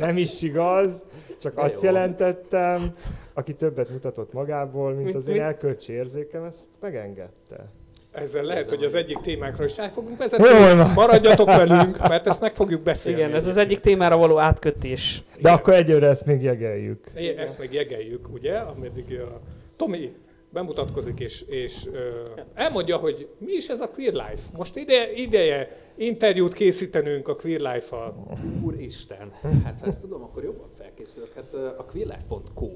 Nem 0.00 0.16
is 0.16 0.42
igaz, 0.42 1.04
csak 1.40 1.54
De 1.54 1.60
azt 1.60 1.82
jó. 1.82 1.90
jelentettem, 1.92 2.94
aki 3.34 3.52
többet 3.54 3.90
mutatott 3.90 4.32
magából, 4.32 4.92
mint 4.92 5.04
Mit- 5.04 5.14
az 5.14 5.28
én 5.28 5.40
elkölcsi 5.40 5.92
érzékem, 5.92 6.44
ezt 6.44 6.64
megengedte. 6.80 7.72
Ezzel 8.14 8.42
lehet, 8.44 8.62
Ezzel 8.64 8.76
hogy 8.76 8.84
az 8.86 8.94
egyik 8.94 9.18
témákra 9.18 9.64
is 9.64 9.78
el 9.78 9.90
fogunk 9.90 10.18
vezetni. 10.18 10.48
Van. 10.48 10.90
Maradjatok 10.94 11.46
velünk, 11.46 11.98
mert 12.08 12.26
ezt 12.26 12.40
meg 12.40 12.54
fogjuk 12.54 12.82
beszélni. 12.82 13.18
Igen, 13.20 13.34
ez 13.34 13.46
az 13.46 13.56
egyik 13.56 13.80
témára 13.80 14.16
való 14.16 14.38
átkötés. 14.38 15.22
De 15.40 15.50
akkor 15.50 15.74
egyőre 15.74 16.06
ezt 16.06 16.26
még 16.26 16.42
jegeljük. 16.42 17.10
É, 17.16 17.28
Ezt 17.28 17.58
még 17.58 17.72
jegeljük, 17.72 18.32
ugye, 18.32 18.56
ameddig 18.56 19.20
a 19.20 19.40
Tomi 19.76 20.12
bemutatkozik 20.50 21.20
és, 21.20 21.42
és 21.42 21.86
ö, 21.92 22.08
elmondja, 22.54 22.96
hogy 22.96 23.28
mi 23.38 23.52
is 23.52 23.68
ez 23.68 23.80
a 23.80 23.88
Queer 23.88 24.12
Life. 24.12 24.42
Most 24.56 24.76
ide, 24.76 25.12
ideje 25.12 25.76
interjút 25.96 26.52
készítenünk 26.52 27.28
a 27.28 27.36
Queer 27.36 27.60
Life-al. 27.60 28.38
Úristen, 28.62 29.32
hát 29.64 29.80
ha 29.80 29.86
ezt 29.86 30.00
tudom, 30.00 30.22
akkor 30.22 30.42
jobban 30.42 30.66
felkészülök. 30.78 31.32
Hát 31.34 31.54
a 31.78 31.84
queerlife.co 31.84 32.68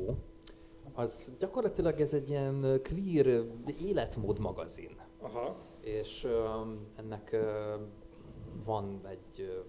az 0.95 1.33
gyakorlatilag 1.39 2.01
ez 2.01 2.13
egy 2.13 2.29
ilyen 2.31 2.81
queer 2.91 3.43
életmód 3.89 4.39
magazin. 4.39 4.91
Aha. 5.33 5.57
És 5.81 6.25
ö, 6.25 6.49
ennek 6.97 7.33
ö, 7.33 7.75
van 8.65 9.01
egy, 9.09 9.41
ö, 9.41 9.61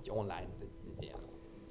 egy 0.00 0.10
online, 0.10 0.48
egy, 0.60 0.68
egy 0.96 1.02
ilyen 1.02 1.20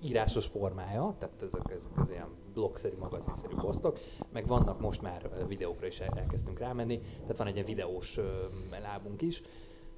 írásos 0.03 0.45
formája, 0.45 1.15
tehát 1.19 1.43
ezek, 1.43 1.71
ezek 1.71 1.91
az 1.97 2.09
ilyen 2.09 2.29
blogszerű, 2.53 2.97
magazinszerű 2.97 3.55
posztok, 3.55 3.97
meg 4.31 4.47
vannak 4.47 4.79
most 4.79 5.01
már 5.01 5.45
videókra 5.47 5.88
is 5.88 6.00
el- 6.00 6.17
elkezdtünk 6.17 6.59
rámenni, 6.59 7.00
tehát 7.21 7.38
van 7.38 7.47
egy 7.47 7.53
ilyen 7.53 7.65
videós 7.65 8.17
ö, 8.17 8.45
lábunk 8.81 9.21
is. 9.21 9.41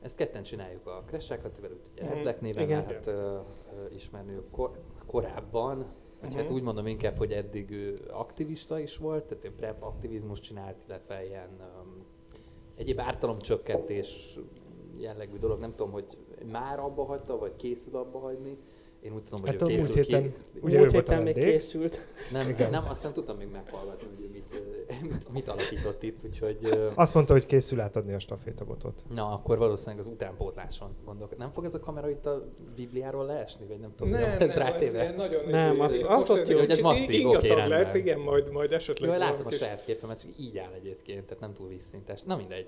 Ezt 0.01 0.15
ketten 0.17 0.43
csináljuk 0.43 0.87
a 0.87 1.03
Crash-el, 1.05 1.39
Kativel, 1.39 1.71
úgy 1.71 1.89
ugye 1.91 2.03
Mhm. 2.03 2.13
Red 2.13 2.21
Black 2.21 2.41
néven 2.41 2.63
Igen. 2.63 2.79
lehet 2.81 3.07
ö, 3.07 3.39
ismerni 3.93 4.37
kor, 4.51 4.81
korábban, 5.05 5.85
vagy 6.21 6.33
hát 6.35 6.43
Mhm. 6.43 6.53
úgy 6.53 6.61
mondom 6.61 6.87
inkább, 6.87 7.17
hogy 7.17 7.31
eddig 7.33 7.69
ő 7.71 8.07
aktivista 8.11 8.79
is 8.79 8.97
volt, 8.97 9.23
tehát 9.23 9.43
ő 9.45 9.51
prep 9.55 9.83
aktivizmus 9.83 10.39
csinált, 10.39 10.83
illetve 10.87 11.25
ilyen 11.25 11.49
um, 11.81 11.92
egyéb 12.77 12.99
ártalomcsökkentés 12.99 14.39
jellegű 14.97 15.37
dolog, 15.37 15.59
nem 15.59 15.69
tudom, 15.75 15.91
hogy 15.91 16.05
már 16.51 16.79
abba 16.79 17.03
hagyta, 17.03 17.37
vagy 17.37 17.55
készül 17.55 17.95
abba 17.95 18.19
hagyni. 18.19 18.57
Én 19.01 19.13
úgy 19.13 19.23
tudom, 19.23 19.41
hogy 19.41 19.49
Hát 19.49 19.61
ő 19.61 19.65
a 19.65 19.67
múlt 19.69 19.87
készül 19.87 20.03
héten- 20.03 20.23
ki. 20.53 20.59
Ugye 20.61 20.77
Múlt 20.79 20.91
héten 20.91 21.23
még 21.23 21.33
készült. 21.33 22.07
Nem, 22.31 22.49
Igen. 22.49 22.69
nem, 22.71 22.83
azt 22.89 23.03
nem 23.03 23.13
tudtam 23.13 23.37
még 23.37 23.47
meghallgatni, 23.51 24.07
hogy 24.15 24.23
ő 24.25 24.29
mit, 24.33 24.42
mit, 25.01 25.33
mit 25.33 25.47
alakított 25.47 26.03
itt, 26.03 26.23
úgyhogy... 26.25 26.57
Azt 26.95 27.13
mondta, 27.13 27.33
hogy 27.33 27.45
készül 27.45 27.79
átadni 27.79 28.13
a 28.13 28.19
stafétabotot. 28.19 29.05
Na, 29.09 29.31
akkor 29.31 29.57
valószínűleg 29.57 29.99
az 29.99 30.07
utánpótláson 30.07 30.95
gondolok. 31.05 31.37
Nem 31.37 31.51
fog 31.51 31.65
ez 31.65 31.73
a 31.73 31.79
kamera 31.79 32.09
itt 32.09 32.25
a 32.25 32.43
Bibliáról 32.75 33.25
leesni, 33.25 33.65
vagy 33.65 33.79
nem 33.79 33.93
tudom, 33.95 34.13
Nem, 34.13 34.37
nem, 34.37 34.81
ilyen 34.81 35.15
nagyon... 35.15 35.49
Nem, 35.49 35.81
ez- 35.81 36.05
az- 36.07 36.29
az 36.29 36.37
ez 36.37 36.49
jó. 36.49 36.57
Hogy 36.57 36.69
ez 36.69 36.79
masszív, 36.79 37.27
oké, 37.27 37.47
rendben. 37.47 37.69
lett, 37.69 37.95
igen, 37.95 38.19
majd, 38.19 38.51
majd 38.51 38.71
esetleg... 38.71 39.09
Jó, 39.09 39.17
látom 39.17 39.45
a 39.45 39.51
saját 39.51 39.83
képemet, 39.83 40.21
hogy 40.21 40.33
így 40.39 40.57
áll 40.57 40.71
egyébként, 40.73 41.25
tehát 41.25 41.39
nem 41.39 41.53
túl 41.53 41.67
vízszintes. 41.67 42.21
Na 42.21 42.35
mindegy. 42.35 42.67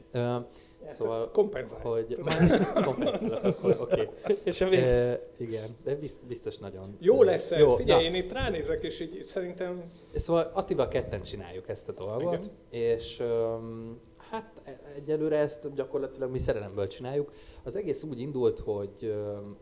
Szóval, 0.88 1.32
kompenzálj. 1.32 1.82
hogy... 1.84 2.18
Kompenzálok, 2.84 3.44
akkor 3.44 3.78
oké. 3.80 4.10
És 4.44 4.62
a 4.62 4.70
vég... 4.70 4.80
Ö, 4.80 5.14
Igen, 5.38 5.76
de 5.84 5.96
bizt- 5.96 6.26
biztos 6.28 6.58
nagyon... 6.58 6.96
Jó 7.00 7.24
lesz 7.24 7.52
ez, 7.52 7.60
Jó, 7.60 7.76
figyelj, 7.76 8.10
na. 8.10 8.16
én 8.16 8.24
itt 8.24 8.32
ránézek, 8.32 8.84
és 8.84 9.00
így 9.00 9.24
szerintem... 9.24 9.84
Szóval 10.16 10.52
Attival 10.54 10.88
ketten 10.88 11.22
csináljuk 11.22 11.70
ezt 11.70 11.90
a 11.90 11.92
dolgot, 11.92 12.34
Igen. 12.34 12.50
és 12.70 13.20
öm, 13.20 14.00
hát 14.30 14.62
e- 14.64 14.80
egyelőre 14.96 15.38
ezt 15.38 15.74
gyakorlatilag 15.74 16.32
mi 16.32 16.40
szerelemből 16.40 16.88
csináljuk. 16.88 17.32
Az 17.64 17.76
egész 17.76 18.04
úgy 18.04 18.20
indult, 18.20 18.60
hogy 18.60 18.92
öm, 19.02 19.58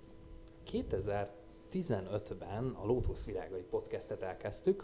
2015-ben 0.72 2.76
a 2.82 2.86
Lótusz 2.86 3.26
Virágai 3.26 3.64
podcastet 3.70 4.22
elkezdtük, 4.22 4.84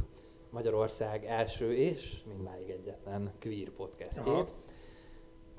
Magyarország 0.51 1.25
első 1.25 1.74
és 1.74 2.17
mindmáig 2.27 2.69
egyetlen 2.69 3.31
queer 3.41 3.69
podcastjét, 3.69 4.27
Aha. 4.27 4.46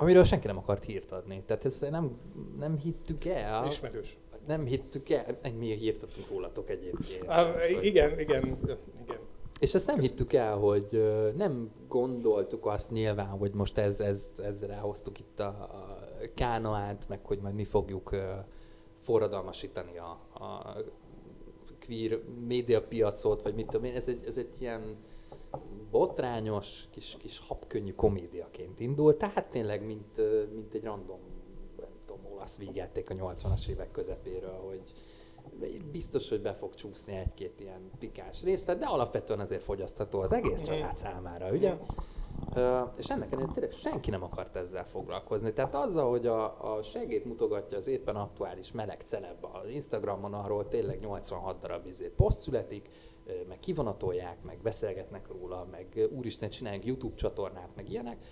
Amiről 0.00 0.24
senki 0.24 0.46
nem 0.46 0.56
akart 0.58 0.84
hírt 0.84 1.12
adni. 1.12 1.42
Tehát 1.46 1.64
ezt 1.64 1.90
nem, 1.90 2.18
nem 2.58 2.78
hittük 2.78 3.24
el, 3.24 3.66
Ismerős. 3.66 4.18
nem 4.46 4.64
hittük 4.64 5.10
el, 5.10 5.38
mi 5.58 5.74
hírt 5.74 6.02
adtunk 6.02 6.28
rólatok 6.30 6.70
egyébként. 6.70 7.24
Hogy- 7.26 7.84
igen, 7.84 8.18
igen, 8.18 8.58
igen. 9.02 9.18
és 9.60 9.74
ezt 9.74 9.86
nem 9.86 9.98
hittük 10.00 10.32
el, 10.32 10.56
hogy 10.56 11.04
nem 11.36 11.70
gondoltuk 11.88 12.66
azt 12.66 12.90
nyilván, 12.90 13.26
hogy 13.26 13.52
most 13.52 13.78
ez, 13.78 14.00
ez, 14.00 14.30
ezzel 14.42 14.72
elhoztuk 14.72 15.18
itt 15.18 15.40
a, 15.40 15.48
a 15.48 15.98
kánoát, 16.34 17.08
meg 17.08 17.26
hogy 17.26 17.38
majd 17.40 17.54
mi 17.54 17.64
fogjuk 17.64 18.16
forradalmasítani 18.96 19.98
a, 19.98 20.18
a 20.44 20.76
queer 21.86 22.20
médiapiacot, 22.46 23.42
vagy 23.42 23.54
mit 23.54 23.66
tudom 23.66 23.84
én. 23.84 23.94
Ez 23.94 24.08
egy, 24.08 24.22
ez 24.26 24.36
egy 24.36 24.54
ilyen 24.58 24.96
botrányos, 25.90 26.84
kis, 26.90 27.16
kis 27.18 27.38
habkönnyű 27.38 27.92
komédiaként 27.92 28.80
indult, 28.80 29.16
tehát 29.16 29.48
tényleg 29.48 29.86
mint, 29.86 30.16
mint 30.54 30.74
egy 30.74 30.84
random 30.84 31.20
nem 31.76 31.88
tudom, 32.06 32.32
olasz 32.32 32.58
vígjáték 32.58 33.10
a 33.10 33.14
80-as 33.14 33.68
évek 33.68 33.90
közepéről, 33.90 34.58
hogy 34.68 34.82
biztos, 35.92 36.28
hogy 36.28 36.40
be 36.40 36.54
fog 36.54 36.74
csúszni 36.74 37.16
egy-két 37.16 37.60
ilyen 37.60 37.90
pikáns 37.98 38.42
részlet, 38.42 38.78
de 38.78 38.86
alapvetően 38.86 39.40
azért 39.40 39.62
fogyasztható 39.62 40.20
az 40.20 40.32
egész 40.32 40.62
család 40.62 40.96
számára, 40.96 41.50
ugye? 41.50 41.76
Ö, 42.54 42.80
és 42.96 43.06
ennek 43.06 43.32
ellenére 43.32 43.52
tényleg 43.52 43.72
senki 43.72 44.10
nem 44.10 44.22
akart 44.22 44.56
ezzel 44.56 44.86
foglalkozni. 44.86 45.52
Tehát 45.52 45.74
azzal, 45.74 46.10
hogy 46.10 46.26
a, 46.26 46.74
a 46.74 46.82
segét 46.82 47.24
mutogatja 47.24 47.76
az 47.76 47.86
éppen 47.86 48.16
aktuális 48.16 48.72
meleg 48.72 49.00
celeb 49.00 49.44
az 49.44 49.70
Instagramon, 49.70 50.34
arról 50.34 50.68
tényleg 50.68 51.00
86 51.00 51.58
darab 51.60 51.86
izé 51.86 52.08
poszt 52.08 52.40
születik, 52.40 52.88
meg 53.48 53.58
kivonatolják, 53.58 54.42
meg 54.42 54.58
beszélgetnek 54.62 55.28
róla, 55.28 55.66
meg 55.70 56.08
úristen 56.16 56.50
csinálják 56.50 56.84
YouTube 56.84 57.14
csatornát, 57.14 57.76
meg 57.76 57.90
ilyenek. 57.90 58.24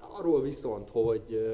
Arról 0.00 0.40
viszont, 0.40 0.88
hogy 0.88 1.52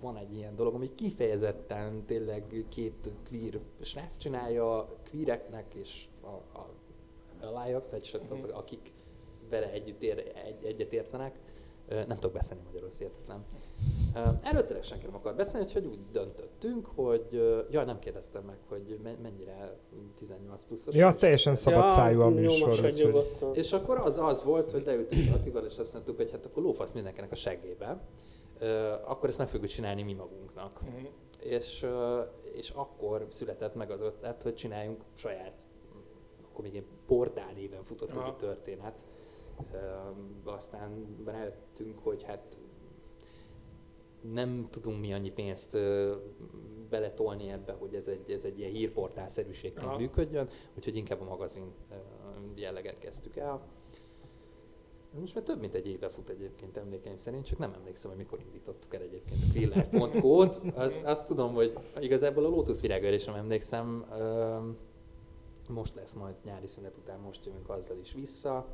van 0.00 0.16
egy 0.16 0.34
ilyen 0.34 0.56
dolog, 0.56 0.74
ami 0.74 0.94
kifejezetten 0.94 2.04
tényleg 2.04 2.66
két 2.68 3.10
queer 3.28 3.60
srác 3.80 4.16
csinálja, 4.16 4.98
queereknek 5.10 5.74
és 5.74 6.04
a, 6.20 6.58
a 6.58 6.68
alájak, 7.40 7.88
tehát 7.88 8.30
az, 8.30 8.44
akik 8.44 8.92
vele 9.50 9.70
együtt 9.70 10.02
ér, 10.02 10.32
egy, 10.44 10.64
egyet 10.64 10.92
értenek. 10.92 11.38
Nem 12.06 12.14
tudok 12.16 12.32
beszélni 12.32 12.62
magyarul, 12.64 12.88
hihetetlen. 12.98 13.44
Erről 14.42 14.64
tényleg 14.64 14.84
senki 14.84 15.06
nem 15.06 15.14
akar 15.14 15.34
beszélni, 15.34 15.66
úgyhogy 15.66 15.84
úgy 15.84 15.98
döntöttünk, 16.12 16.86
hogy... 16.86 17.26
ö, 17.30 17.60
Jaj, 17.70 17.84
nem 17.84 17.98
kérdeztem 17.98 18.44
meg, 18.44 18.56
hogy 18.68 18.98
me- 19.02 19.22
mennyire 19.22 19.76
18 20.16 20.64
pluszos. 20.64 20.94
Ja, 20.94 21.14
teljesen 21.14 21.54
szabad 21.54 21.90
szájú 21.90 22.20
a 22.20 22.28
műsor. 22.28 22.90
nyugodtan. 22.90 23.54
és 23.54 23.72
akkor 23.72 23.98
az 23.98 24.18
az 24.18 24.42
volt, 24.42 24.70
hogy 24.70 24.82
leültünk 24.86 25.34
Attival, 25.34 25.64
és 25.64 25.78
azt 25.78 25.92
mondtuk, 25.92 26.16
hogy 26.16 26.30
hát 26.30 26.46
akkor 26.46 26.62
lófasz 26.62 26.92
mindenkinek 26.92 27.32
a 27.32 27.34
seggébe. 27.34 28.00
Ö, 28.58 28.92
akkor 29.04 29.28
ezt 29.28 29.38
meg 29.38 29.48
fogjuk 29.48 29.70
csinálni 29.70 30.02
mi 30.02 30.12
magunknak. 30.12 30.80
Mhm. 30.82 31.04
És, 31.40 31.86
és 32.52 32.70
akkor 32.70 33.26
született 33.28 33.74
meg 33.74 33.90
az 33.90 34.00
ötlet, 34.00 34.42
hogy 34.42 34.54
csináljunk 34.54 35.00
saját, 35.14 35.62
akkor 36.50 36.64
még 36.64 36.76
egy 36.76 36.86
portál 37.06 37.52
néven 37.54 37.84
futott 37.84 38.10
ez 38.10 38.16
a 38.16 38.20
Aha. 38.20 38.36
történet. 38.36 39.04
Aztán 40.44 41.16
rájöttünk, 41.24 41.98
hogy 41.98 42.22
hát 42.22 42.58
nem 44.20 44.68
tudunk 44.70 45.00
mi 45.00 45.12
annyi 45.12 45.30
pénzt 45.30 45.78
beletolni 46.90 47.50
ebbe, 47.50 47.72
hogy 47.72 47.94
ez 47.94 48.08
egy, 48.08 48.30
ez 48.30 48.44
egy 48.44 48.58
ilyen 48.58 48.70
hírportálszerűségként 48.70 49.86
Aha. 49.86 49.98
működjön, 49.98 50.48
úgyhogy 50.76 50.96
inkább 50.96 51.20
a 51.20 51.24
magazin 51.24 51.72
jelleget 52.54 52.98
kezdtük 52.98 53.36
el. 53.36 53.60
Most 55.20 55.34
már 55.34 55.44
több 55.44 55.60
mint 55.60 55.74
egy 55.74 55.86
éve 55.86 56.08
fut 56.08 56.28
egyébként 56.28 56.76
emlékeim 56.76 57.16
szerint, 57.16 57.44
csak 57.44 57.58
nem 57.58 57.72
emlékszem, 57.72 58.10
hogy 58.10 58.18
mikor 58.18 58.40
indítottuk 58.40 58.94
el 58.94 59.02
egyébként 59.02 59.40
a 59.40 59.52
queerlife.co-t. 59.52 60.62
Azt, 60.74 61.04
azt 61.04 61.26
tudom, 61.26 61.54
hogy 61.54 61.78
igazából 62.00 62.44
a 62.44 62.48
Lotus 62.48 62.80
virágőre 62.80 63.18
sem 63.18 63.34
emlékszem. 63.34 64.06
Most 65.68 65.94
lesz 65.94 66.14
majd 66.14 66.34
nyári 66.44 66.66
szünet 66.66 66.96
után, 66.96 67.20
most 67.20 67.46
jövünk 67.46 67.68
azzal 67.68 67.98
is 67.98 68.12
vissza. 68.12 68.66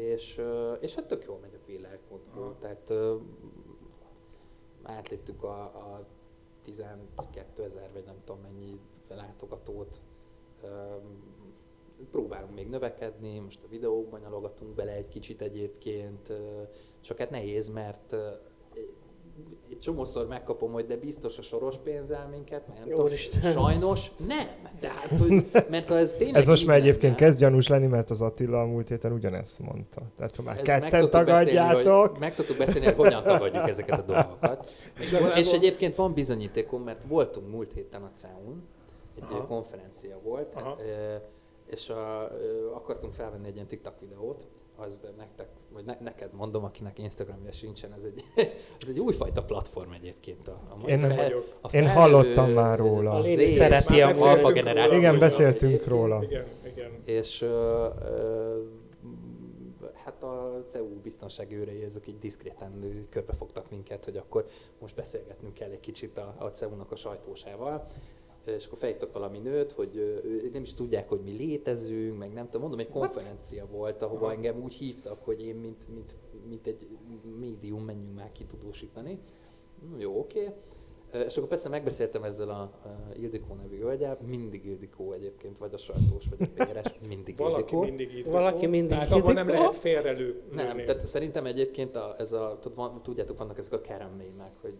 És, 0.00 0.40
és 0.80 0.94
hát 0.94 1.06
tök 1.06 1.24
jól 1.24 1.38
megy 1.38 1.54
a 1.54 1.64
queerlife.co, 1.64 2.40
Aha. 2.40 2.56
tehát 2.58 2.92
átléptük 4.82 5.42
a, 5.42 5.62
a 5.62 6.06
12 6.62 7.62
ezer, 7.62 7.90
vagy 7.92 8.04
nem 8.04 8.20
tudom 8.24 8.42
mennyi 8.42 8.80
látogatót. 9.08 10.00
Próbálunk 12.10 12.54
még 12.54 12.68
növekedni, 12.68 13.38
most 13.38 13.62
a 13.64 13.68
videókban 13.68 14.20
nyalogatunk 14.20 14.74
bele 14.74 14.92
egy 14.92 15.08
kicsit 15.08 15.42
egyébként, 15.42 16.32
csak 17.00 17.18
hát 17.18 17.30
nehéz, 17.30 17.68
mert 17.68 18.16
egy 19.70 19.78
csomószor 19.78 20.26
megkapom, 20.26 20.72
hogy 20.72 20.86
de 20.86 20.96
biztos 20.96 21.38
a 21.38 21.42
soros 21.42 21.76
pénzzel 21.84 22.28
minket, 22.30 22.66
nem 22.66 22.88
tudom, 22.88 23.06
sajnos 23.52 24.10
nem, 24.26 24.46
tehát, 24.80 25.08
hogy, 25.18 25.44
mert 25.70 25.88
ha 25.88 25.96
ez 25.96 26.12
tényleg 26.18 26.40
Ez 26.40 26.48
most 26.48 26.66
már 26.66 26.76
egyébként 26.76 27.02
lenne, 27.02 27.16
kezd 27.16 27.38
gyanús 27.38 27.68
lenni, 27.68 27.86
mert 27.86 28.10
az 28.10 28.22
Attila 28.22 28.60
a 28.60 28.66
múlt 28.66 28.88
héten 28.88 29.12
ugyanezt 29.12 29.58
mondta. 29.58 30.02
Tehát 30.16 30.36
ha 30.36 30.42
már 30.42 30.54
meg 30.54 30.64
ketten 30.64 31.10
tagadjátok, 31.10 32.18
meg 32.18 32.32
szoktuk 32.32 32.56
beszélni, 32.56 32.86
hogy 32.86 32.94
hogyan 32.94 33.22
tagadjuk 33.22 33.68
ezeket 33.68 33.98
a 33.98 34.02
dolgokat. 34.02 34.70
És, 35.00 35.16
és 35.36 35.52
egyébként 35.52 35.94
van 35.94 36.12
bizonyítékom, 36.14 36.82
mert 36.82 37.04
voltunk 37.08 37.50
múlt 37.50 37.72
héten 37.72 38.02
a 38.02 38.10
CEUN, 38.14 38.62
egy 39.16 39.22
Aha. 39.22 39.46
konferencia 39.46 40.18
volt, 40.22 40.54
Aha. 40.54 40.78
és 41.66 41.88
a, 41.88 42.30
akartunk 42.74 43.12
felvenni 43.12 43.46
egy 43.46 43.54
ilyen 43.54 43.66
TikTok 43.66 44.00
videót, 44.00 44.46
az 44.80 45.06
nektek, 45.16 45.48
vagy 45.72 45.84
ne, 45.84 45.96
neked 46.00 46.32
mondom, 46.32 46.64
akinek 46.64 46.98
Instagramja 46.98 47.52
sincsen, 47.52 47.92
ez 47.92 48.04
egy, 48.04 48.22
ez 48.80 48.88
egy 48.88 48.98
újfajta 49.00 49.42
platform 49.42 49.92
egyébként. 49.92 50.48
A, 50.48 50.60
a 50.82 50.88
Én 50.88 50.98
nem 50.98 51.16
vagyok. 51.16 51.48
a 51.62 51.66
Én 51.76 51.82
felnő- 51.84 51.88
hallottam 51.88 52.50
már 52.50 52.78
róla. 52.78 53.10
A 53.12 53.20
Z- 53.22 53.46
szereti 53.46 54.00
a 54.00 54.08
alfa 54.08 54.52
generáció. 54.52 54.98
igen, 54.98 55.18
beszéltünk 55.18 55.86
róla. 55.86 56.22
Igen, 56.22 56.44
igen. 56.74 56.90
És 57.04 57.44
hát 60.04 60.22
a 60.22 60.62
CEU 60.66 61.00
biztonsági 61.00 61.54
őrei, 61.56 61.82
ezek 61.84 62.06
így 62.06 62.18
diszkréten 62.18 63.06
körbefogtak 63.10 63.70
minket, 63.70 64.04
hogy 64.04 64.16
akkor 64.16 64.46
most 64.80 64.94
beszélgetnünk 64.94 65.54
kell 65.54 65.70
egy 65.70 65.80
kicsit 65.80 66.18
a, 66.18 66.34
a 66.38 66.44
CEU-nak 66.46 66.92
a 66.92 66.96
sajtósával. 66.96 67.86
És 68.44 68.66
akkor 68.66 68.78
felhívtak 68.78 69.12
valami 69.12 69.38
nőt, 69.38 69.72
hogy 69.72 69.96
ő- 69.96 70.50
nem 70.52 70.62
is 70.62 70.74
tudják, 70.74 71.08
hogy 71.08 71.20
mi 71.20 71.30
létezünk, 71.30 72.18
meg 72.18 72.32
nem 72.32 72.44
tudom, 72.44 72.60
mondom, 72.60 72.78
egy 72.80 72.88
konferencia 72.92 73.66
volt, 73.66 74.02
ahova 74.02 74.24
Aha. 74.24 74.34
engem 74.34 74.62
úgy 74.62 74.74
hívtak, 74.74 75.18
hogy 75.24 75.42
én, 75.46 75.56
mint, 75.56 75.84
mint, 75.94 76.16
mint 76.48 76.66
egy 76.66 76.88
médium, 77.38 77.84
menjünk 77.84 78.14
már 78.14 78.32
kitudósítani. 78.32 79.18
Jó, 79.98 80.18
oké. 80.18 80.48
Ö, 81.12 81.20
És 81.20 81.36
akkor 81.36 81.48
persze 81.48 81.68
megbeszéltem 81.68 82.22
ezzel 82.24 82.48
a, 82.48 82.60
a 82.60 83.12
Ildikó 83.20 83.54
nevű 83.54 83.78
hölgyel, 83.78 84.18
mindig 84.26 84.64
Ildikó 84.64 85.12
egyébként, 85.12 85.58
vagy 85.58 85.74
a 85.74 85.78
sajtós, 85.78 86.24
vagy 86.36 86.48
a 86.56 86.64
PRS, 86.64 86.98
mindig 87.08 87.36
Valaki 87.36 87.60
Ildikó. 87.60 87.80
mindig 87.82 88.14
így. 88.18 88.26
Valaki 88.26 88.66
mindig 88.66 88.88
Tehát 88.90 89.10
abban 89.12 89.34
nem 89.34 89.44
Ildikó. 89.44 89.58
lehet 89.62 89.76
félrelő. 89.76 90.42
Nem, 90.52 90.76
tehát 90.76 91.00
szerintem 91.00 91.46
egyébként 91.46 91.94
a, 91.96 92.14
ez 92.18 92.32
a, 92.32 92.58
tud, 92.60 92.74
van, 92.74 93.02
tudjátok, 93.02 93.38
vannak 93.38 93.58
ezek 93.58 93.72
a 93.72 93.80
Karen 93.80 94.10
mémek, 94.10 94.52
hogy 94.60 94.74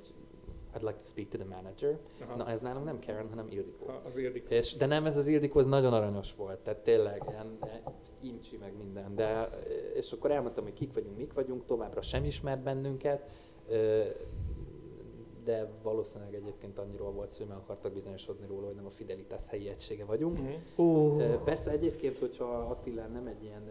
I'd 0.74 0.82
like 0.82 0.96
to 0.98 1.04
speak 1.04 1.28
to 1.28 1.38
the 1.38 1.46
manager. 1.46 1.98
Aha. 2.22 2.36
Na 2.36 2.48
ez 2.48 2.60
nálunk 2.60 2.84
nem 2.84 2.98
Karen, 3.06 3.28
hanem 3.28 3.46
Ildikó. 3.48 3.86
Ha, 3.86 4.00
Az 4.04 4.16
érdik. 4.16 4.48
És, 4.48 4.74
de 4.74 4.86
nem, 4.86 5.06
ez 5.06 5.16
az 5.16 5.26
Ildikó, 5.26 5.58
ez 5.58 5.66
nagyon 5.66 5.92
aranyos 5.92 6.34
volt, 6.34 6.58
tehát 6.58 6.80
tényleg 6.80 7.22
ilyen 7.28 7.58
imcsi 8.20 8.56
meg 8.56 8.76
minden. 8.76 9.14
De, 9.14 9.48
és 9.94 10.12
akkor 10.12 10.30
elmondtam, 10.30 10.64
hogy 10.64 10.72
kik 10.72 10.94
vagyunk, 10.94 11.16
mik 11.16 11.32
vagyunk, 11.32 11.66
továbbra 11.66 12.00
sem 12.02 12.24
ismert 12.24 12.62
bennünket, 12.62 13.30
de 15.44 15.70
valószínűleg 15.82 16.34
egyébként 16.34 16.78
annyiról 16.78 17.12
volt 17.12 17.30
szó, 17.30 17.38
hogy 17.38 17.48
meg 17.48 17.56
akartak 17.56 17.92
bizonyosodni 17.92 18.46
róla, 18.46 18.66
hogy 18.66 18.74
nem 18.74 18.86
a 18.86 18.90
Fidelitas 18.90 19.48
helyi 19.48 19.68
egysége 19.68 20.04
vagyunk. 20.04 20.38
Mhm. 20.38 20.86
Uh, 20.86 21.44
Persze 21.44 21.70
egyébként, 21.70 22.18
hogyha 22.18 22.44
Attila 22.44 23.06
nem 23.06 23.26
egy 23.26 23.42
ilyen 23.42 23.70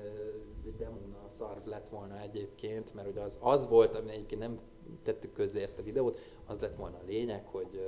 demóna 0.77 1.24
szarv 1.27 1.65
lett 1.65 1.89
volna 1.89 2.22
egyébként, 2.22 2.94
mert 2.94 3.08
ugye 3.08 3.22
az, 3.22 3.38
az 3.41 3.68
volt, 3.68 3.96
ami 3.96 4.12
egyébként 4.12 4.41
nem 4.41 4.60
tettük 5.03 5.34
közzé 5.34 5.62
ezt 5.62 5.77
a 5.79 5.84
videót, 5.84 6.17
az 6.46 6.60
lett 6.60 6.75
volna 6.75 6.98
a 6.98 7.05
lényeg, 7.08 7.46
hogy 7.46 7.79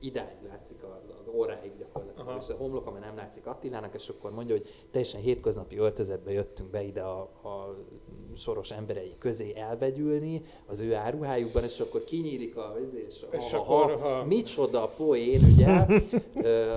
idáig 0.00 0.36
látszik 0.48 0.76
az 1.22 1.28
óráig 1.28 1.72
gyakorlatilag, 1.78 2.28
Aha. 2.28 2.38
és 2.40 2.48
a 2.48 2.54
homlok, 2.56 2.86
ami 2.86 2.98
nem 2.98 3.16
látszik 3.16 3.46
Attilának, 3.46 3.94
és 3.94 4.08
akkor 4.08 4.32
mondja, 4.32 4.54
hogy 4.54 4.66
teljesen 4.90 5.20
hétköznapi 5.20 5.76
öltözetbe 5.76 6.32
jöttünk 6.32 6.70
be 6.70 6.82
ide 6.82 7.00
a, 7.02 7.20
a 7.20 7.76
soros 8.36 8.70
emberei 8.70 9.12
közé 9.18 9.52
elvegyülni 9.56 10.42
az 10.66 10.80
ő 10.80 10.94
áruhájukban, 10.94 11.62
és 11.62 11.80
akkor 11.80 12.04
kinyílik 12.04 12.56
a 12.56 12.76
izé, 12.82 13.04
és, 13.08 13.24
És 13.30 13.52
ha, 13.52 13.58
akkor, 13.58 13.90
ha, 13.92 14.08
ha- 14.08 14.24
micsoda 14.24 14.90
poén, 14.96 15.40
ugye, 15.54 15.86
Ö, 16.42 16.74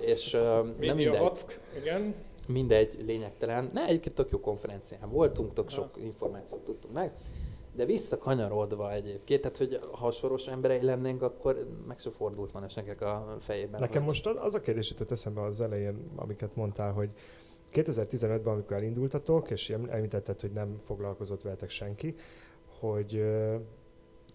és 0.00 0.32
ö, 0.34 0.38
nem 0.78 0.96
mindegy. 0.96 1.16
hack, 1.16 1.60
igen. 1.80 2.14
Mindegy, 2.48 3.04
lényegtelen. 3.06 3.70
Ne, 3.72 3.84
egyébként 3.86 4.14
tök 4.14 4.30
jó 4.30 4.40
konferencián 4.40 5.10
voltunk, 5.10 5.52
tök 5.52 5.68
sok 5.70 5.90
információt 6.02 6.60
tudtunk 6.60 6.94
meg, 6.94 7.12
de 7.78 7.84
visszakanyarodva 7.84 8.92
egyébként, 8.92 9.40
tehát 9.40 9.56
hogy 9.56 9.80
ha 9.92 10.10
soros 10.10 10.46
emberei 10.46 10.82
lennénk, 10.82 11.22
akkor 11.22 11.68
meg 11.86 11.98
se 11.98 12.10
fordult 12.10 12.50
volna 12.50 12.66
nekek 12.74 13.00
a 13.00 13.36
fejében. 13.40 13.80
Nekem 13.80 14.02
hogy- 14.02 14.10
most 14.10 14.26
az, 14.26 14.54
a 14.54 14.60
kérdés 14.60 14.90
jutott 14.90 15.10
eszembe 15.10 15.40
az 15.40 15.60
elején, 15.60 16.10
amiket 16.16 16.56
mondtál, 16.56 16.92
hogy 16.92 17.12
2015-ben, 17.72 18.52
amikor 18.54 18.76
elindultatok, 18.76 19.50
és 19.50 19.70
em- 19.70 19.90
említetted, 19.90 20.40
hogy 20.40 20.52
nem 20.52 20.76
foglalkozott 20.76 21.42
veletek 21.42 21.70
senki, 21.70 22.14
hogy 22.80 23.22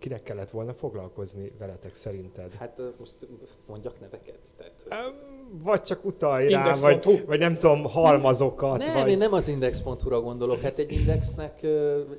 kinek 0.04 0.24
kellett 0.24 0.50
volna 0.50 0.74
foglalkozni 0.74 1.52
veletek 1.60 1.96
szerinted? 1.96 2.54
Hát 2.54 2.82
most 3.00 3.28
mondjak 3.68 4.00
neveket. 4.00 4.40
Tehát, 4.58 4.84
hogy... 4.84 5.64
Vagy 5.64 5.82
csak 5.82 6.06
utalj 6.06 6.50
rá, 6.50 6.58
Index.hu. 6.58 7.12
vagy, 7.12 7.26
vagy 7.26 7.40
nem 7.40 7.58
tudom, 7.58 7.84
halmazokat, 7.84 8.78
Nem, 8.78 8.94
vagy... 8.94 9.12
én 9.12 9.18
nem 9.18 9.34
az 9.34 9.48
index.hu-ra 9.48 10.22
gondolok. 10.22 10.60
Hát 10.60 10.78
egy 10.78 10.92
indexnek, 10.92 11.64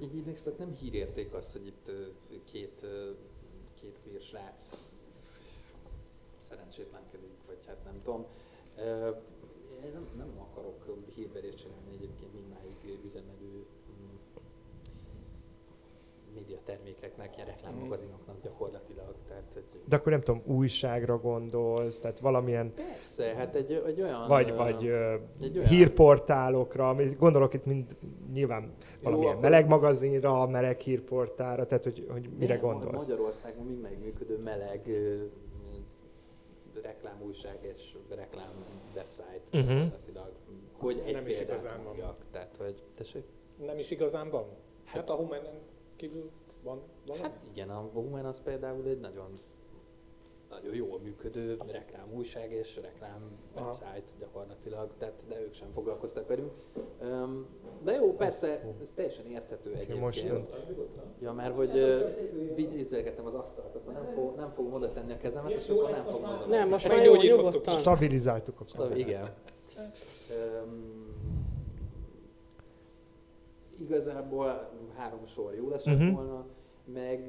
egy 0.01 0.15
indexnek 0.15 0.59
nem 0.59 0.73
hírérték 0.73 1.35
az, 1.35 1.53
hogy 1.53 1.67
itt 1.67 1.91
két, 2.45 2.87
két 3.81 4.01
queer 4.03 4.21
srác 4.21 4.63
szerencsétlenkedik, 6.39 7.35
vagy 7.47 7.59
hát 7.67 7.85
nem 7.85 8.01
tudom. 8.03 8.27
Én 9.85 9.93
nem, 9.93 10.07
nem 10.17 10.31
akarok 10.39 11.09
hírverést 11.15 11.59
csinálni 11.59 11.91
egyébként 11.93 12.33
mindmáig 12.35 13.01
üzemelő 13.05 13.67
mm, 13.91 14.17
médiatermékeknek, 16.49 17.37
ilyen 17.37 17.49
reklámmagazinoknak 17.49 18.37
gyakorlatilag. 18.43 19.15
Tehát, 19.29 19.43
hogy 19.55 19.63
De 19.89 19.97
akkor 19.97 20.13
nem 20.13 20.21
tudom, 20.21 20.43
újságra 20.47 21.19
gondolsz, 21.19 21.99
tehát 21.99 22.19
valamilyen, 22.19 22.73
persze, 22.75 23.35
hát 23.35 23.55
egy, 23.55 23.83
egy 23.87 24.01
olyan... 24.03 24.29
vagy, 24.29 24.55
vagy 24.55 24.85
egy 25.41 25.57
olyan- 25.59 25.69
hírportálokra, 25.69 26.97
gondolok 27.19 27.55
itt 27.55 27.65
mind 27.67 27.97
nyilván 28.33 28.73
valamilyen 29.03 29.31
akkor- 29.31 29.43
meleg 29.43 29.67
magazinra, 29.69 30.47
meleg 30.47 30.79
hírportálra, 30.79 31.67
tehát 31.67 31.85
hogy, 31.85 32.07
hogy 32.11 32.29
mire 32.39 32.55
Nem, 32.55 32.63
gondolsz? 32.63 33.09
Magyarországon 33.09 33.65
mindegyik 33.67 33.99
működő 33.99 34.39
meleg 34.39 34.91
reklámújság 36.83 37.59
és 37.77 37.97
reklám 38.09 38.53
website 38.95 39.41
Mhm. 39.53 39.67
gyakorlatilag. 39.69 40.33
Hogy 40.79 41.03
egy 41.07 41.13
Nem 41.13 41.27
is 41.27 41.41
igazán 41.41 41.77
van. 41.77 41.85
mondjak. 41.85 42.17
Tehát, 42.33 42.57
hogy, 42.59 42.83
tessék? 42.95 43.25
Nem 43.67 43.79
is 43.79 43.91
igazán 43.91 44.31
van. 44.31 44.45
Hát, 44.85 44.97
Hát- 44.97 45.11
a 45.11 45.15
Humenen 45.15 45.53
kívül 45.97 46.31
van 46.63 46.83
valami? 47.07 47.23
Hát 47.23 47.45
igen, 47.51 47.71
a 47.71 47.91
Woman 47.95 48.25
az 48.25 48.43
például 48.43 48.89
egy 48.89 49.01
nagyon 49.01 49.33
nagyon 50.55 50.75
jól 50.75 50.99
működő 51.03 51.57
reklámújság 51.67 52.53
és 52.53 52.77
reklám 52.83 53.39
website 53.57 54.13
gyakorlatilag, 54.19 54.91
tehát 54.99 55.23
de 55.29 55.41
ők 55.41 55.55
sem 55.55 55.69
foglalkoztak 55.73 56.29
velünk. 56.29 56.53
De 57.85 57.93
jó, 57.93 58.13
persze, 58.13 58.75
ez 58.81 58.91
teljesen 58.95 59.27
érthető 59.27 59.73
egyébként. 59.73 60.01
most 60.01 60.27
Ja, 61.21 61.33
mert 61.33 61.55
hogy 61.55 61.71
ízelgetem 62.77 63.27
az 63.27 63.35
asztalt, 63.35 63.75
akkor 63.75 63.93
nem, 63.93 64.05
fog, 64.05 64.37
nem 64.37 64.51
fogom 64.53 64.73
oda 64.73 64.93
tenni 64.93 65.13
a 65.13 65.17
kezemet, 65.17 65.51
és 65.51 65.69
akkor 65.69 65.91
nem 65.91 66.05
fogom 66.05 66.29
mozogni. 66.31 66.57
nem, 66.57 66.69
most 66.69 66.89
már 66.89 67.05
jó. 67.05 67.15
Stabilizáltuk 67.79 68.61
a 68.61 68.65
kamerát. 68.77 68.99
igen. 68.99 69.35
Öm, 70.63 71.14
igazából 73.81 74.71
három 74.97 75.27
sor 75.27 75.55
jó 75.55 75.69
Mhm. 75.69 75.89
uh-huh. 75.89 76.13
volna, 76.13 76.47
meg 76.93 77.29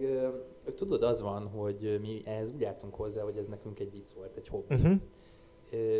tudod, 0.75 1.03
az 1.03 1.21
van, 1.21 1.47
hogy 1.47 1.97
mi 2.01 2.21
ehhez 2.25 2.51
úgy 2.55 2.63
álltunk 2.63 2.95
hozzá, 2.95 3.23
hogy 3.23 3.38
ez 3.38 3.47
nekünk 3.47 3.79
egy 3.79 3.91
vicc 3.91 4.12
volt, 4.12 4.38
egy 4.38 4.47
hobbi. 4.47 4.75
Uh-huh. 4.75 4.99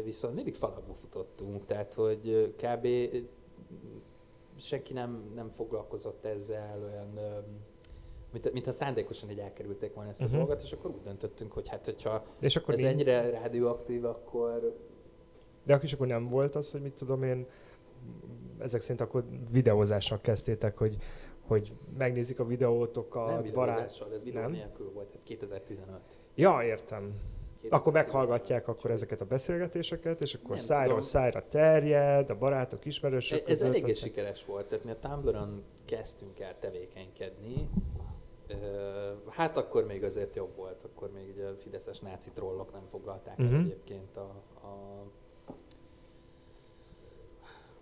Viszont 0.04 0.36
mindig 0.36 0.56
falakba 0.56 0.94
futottunk, 0.94 1.66
tehát 1.66 1.94
hogy 1.94 2.54
kb. 2.58 2.88
senki 4.58 4.94
nem, 4.94 5.32
nem 5.36 5.50
foglalkozott 5.50 6.26
ezzel 6.26 6.84
olyan, 6.84 7.18
ö, 7.18 7.40
mint, 8.32 8.54
mintha 8.54 8.72
szándékosan 8.72 9.30
így 9.30 9.40
elkerülték 9.40 9.94
volna 9.94 10.10
ezt 10.10 10.22
a 10.22 10.24
uh-huh. 10.24 10.40
dolgot, 10.40 10.62
és 10.62 10.72
akkor 10.72 10.92
úgy 10.92 11.02
döntöttünk, 11.04 11.52
hogy 11.52 11.68
hát 11.68 11.86
hogyha 11.86 12.26
És 12.40 12.56
akkor 12.56 12.74
ez 12.74 12.80
nincs, 12.80 12.92
ennyire 12.92 13.30
rádióaktív, 13.30 14.06
akkor 14.06 14.76
de 15.66 15.74
akkor 15.74 15.86
is 15.86 15.94
akkor 15.94 16.08
nem 16.08 16.28
volt 16.28 16.56
az, 16.56 16.72
hogy 16.72 16.82
mit 16.82 16.94
tudom 16.94 17.24
én, 17.24 17.48
ezek 18.60 18.82
szerint 18.82 19.02
akkor 19.02 19.24
videózással 19.52 20.22
kezdtétek, 20.22 20.78
hogy, 20.78 20.98
hogy 21.48 21.72
megnézik 21.98 22.40
a 22.40 22.46
videótokat, 22.46 23.28
nem 23.44 23.54
barát. 23.54 23.76
videózással, 23.76 24.14
ez 24.14 24.24
videó 24.24 24.42
Nem? 24.42 24.52
nélkül 24.52 24.92
volt, 24.94 25.12
hát 25.12 25.24
2015. 25.24 26.00
Ja, 26.36 26.64
értem. 26.64 27.02
2015. 27.62 27.72
Akkor 27.74 27.94
meghallgatják 27.94 28.68
akkor 28.68 28.92
ezeket 28.92 29.22
a 29.22 29.26
beszélgetéseket, 29.26 30.22
és 30.22 30.34
akkor 30.34 30.50
Nem 30.50 30.58
szájról 30.58 30.88
tudom. 30.88 31.00
szájra 31.10 31.48
terjed, 31.48 32.30
a 32.30 32.38
barátok, 32.38 32.86
ismerősök 32.86 33.40
Ez 33.40 33.46
között. 33.46 33.68
eléggé 33.68 33.92
aztán- 33.92 34.08
sikeres 34.08 34.46
volt, 34.46 34.68
tehát 34.68 34.84
mi 34.86 34.92
a 34.92 35.00
Tumblr-on 35.00 35.64
kezdtünk 35.86 36.40
el 36.40 36.60
tevékenykedni, 36.60 37.70
hát 39.30 39.58
akkor 39.58 39.86
még 39.86 40.04
azért 40.04 40.36
jobb 40.36 40.56
volt, 40.56 40.84
akkor 40.84 41.12
még 41.12 41.32
ugye 41.36 41.46
a 41.48 41.56
fideszes 41.56 42.00
náci 42.00 42.30
trollok 42.34 42.72
nem 42.72 42.82
foglalták 42.82 43.38
Mhm. 43.38 43.56
egyébként 43.56 44.18
a, 44.18 44.44
a, 44.62 45.04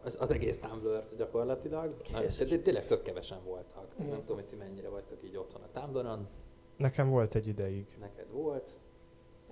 az, 0.03 0.17
az 0.19 0.31
egész 0.31 0.59
tumblr 0.59 1.03
gyakorlatilag. 1.17 2.01
Kész. 2.01 2.37
De 2.49 2.57
tényleg 2.57 2.85
tök 2.85 3.01
kevesen 3.01 3.43
voltak. 3.45 3.87
Mhm. 3.97 4.09
Nem 4.09 4.19
tudom, 4.19 4.35
hogy 4.35 4.45
ti 4.45 4.55
mennyire 4.55 4.89
vagytok 4.89 5.17
így 5.23 5.37
otthon 5.37 5.61
a 5.61 5.79
Tumblr-on. 5.79 6.27
Nekem 6.77 7.09
volt 7.09 7.35
egy 7.35 7.47
ideig. 7.47 7.85
Neked 7.99 8.31
volt? 8.31 8.69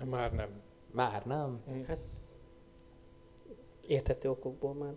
Már 0.10 0.34
nem. 0.34 0.50
Már 0.92 1.26
nem. 1.26 1.62
Hát 1.88 2.00
érthető 3.88 4.30
okokból 4.30 4.74
már. 4.74 4.94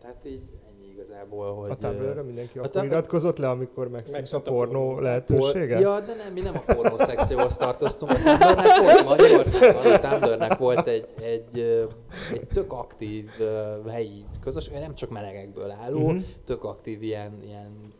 Tehát 0.00 0.24
így 0.24 0.42
ennyi 0.68 0.90
igazából, 0.92 1.54
hogy... 1.54 1.70
A 1.70 1.74
tumblr 1.76 2.22
mindenki 2.22 2.58
a 2.58 2.60
akkor 2.60 2.72
Tumblr- 2.72 2.92
iratkozott 2.92 3.38
le, 3.38 3.48
amikor 3.48 3.88
megszűnt 3.88 4.32
a 4.32 4.40
pornó 4.40 4.86
pornó. 4.86 5.00
lehetősége? 5.00 5.78
Ja, 5.78 6.00
de 6.00 6.14
nem, 6.14 6.32
mi 6.32 6.40
nem 6.40 6.54
a 6.66 6.72
pornó 6.74 6.98
szekcióhoz 6.98 7.56
tartoztunk. 7.56 8.10
A 8.10 8.14
Tumblrnek 8.14 8.80
volt 8.82 9.04
Magyarországon, 9.04 9.92
a 9.92 9.98
Tumblrnek 9.98 10.58
volt 10.58 10.86
egy, 10.86 11.12
egy, 11.22 11.58
egy 12.32 12.46
tök 12.52 12.72
aktív 12.72 13.30
ö, 13.38 13.76
helyi 14.44 14.56
közösség, 14.56 14.78
nem 14.80 14.94
csak 14.94 15.10
melegekből 15.10 15.70
álló, 15.70 16.08
Mhm. 16.10 16.22
tök 16.44 16.64
aktív 16.64 17.02
ilyen, 17.02 17.42
ilyen 17.44 17.92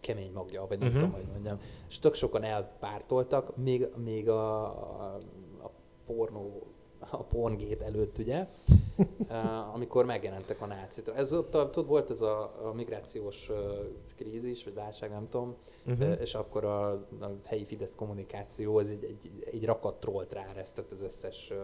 kemény 0.00 0.32
magja, 0.32 0.66
vagy 0.68 0.78
nem 0.78 0.88
Mhm. 0.88 0.96
tudom, 0.98 1.12
hogy 1.12 1.24
mondjam. 1.32 1.60
És 1.88 1.98
tök 1.98 2.14
sokan 2.14 2.42
elpártoltak, 2.42 3.56
még, 3.56 3.88
még 3.96 4.28
a, 4.28 4.64
a, 4.64 5.18
a 5.62 5.70
pornó, 6.06 6.62
a 7.10 7.22
porngét 7.22 7.80
előtt, 7.82 8.18
ugye, 8.18 8.46
amikor 9.74 10.04
megjelentek 10.04 10.60
a 10.60 10.66
nácitra. 10.66 11.14
Ez 11.14 11.32
ott, 11.32 11.50
tudod, 11.50 11.86
volt 11.86 12.10
ez 12.10 12.20
a, 12.20 12.66
a 12.68 12.72
migrációs 12.72 13.50
krízis, 14.16 14.64
vagy 14.64 14.74
válság, 14.74 15.10
nem 15.10 15.28
tudom, 15.28 15.54
Mhm. 15.84 16.02
uh, 16.02 16.20
és 16.20 16.34
akkor 16.34 16.64
a, 16.64 16.90
a 17.20 17.30
helyi 17.44 17.64
Fidesz 17.64 17.94
kommunikáció 17.94 18.76
az 18.76 18.90
egy, 18.90 19.04
egy, 19.04 19.30
egy 19.52 19.64
rakat 19.64 20.00
trollt 20.00 20.32
ráeresztett 20.32 20.92
az 20.92 21.02
összes 21.02 21.50
uh, 21.50 21.56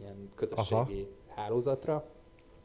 ilyen 0.00 0.28
közösségi 0.34 1.08
hálózatra. 1.34 2.04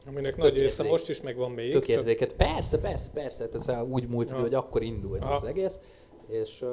Aminek 0.06 0.30
Ez 0.30 0.36
nagy 0.36 0.56
része 0.58 0.82
most 0.82 1.08
is 1.08 1.20
megvan 1.22 1.50
még. 1.50 1.72
Tök 1.72 1.80
csak- 1.84 1.96
érzéket. 1.96 2.32
Persze, 2.34 2.78
persze, 2.80 3.10
persze, 3.10 3.42
hát 3.44 3.54
ez 3.54 3.68
úgy 3.90 4.08
múlt 4.08 4.26
idő, 4.28 4.36
Ja. 4.36 4.42
hogy 4.42 4.54
akkor 4.54 4.82
indult 4.82 5.22
Aha. 5.22 5.34
az 5.34 5.44
egész. 5.44 5.80
És 6.26 6.62
uh, 6.62 6.68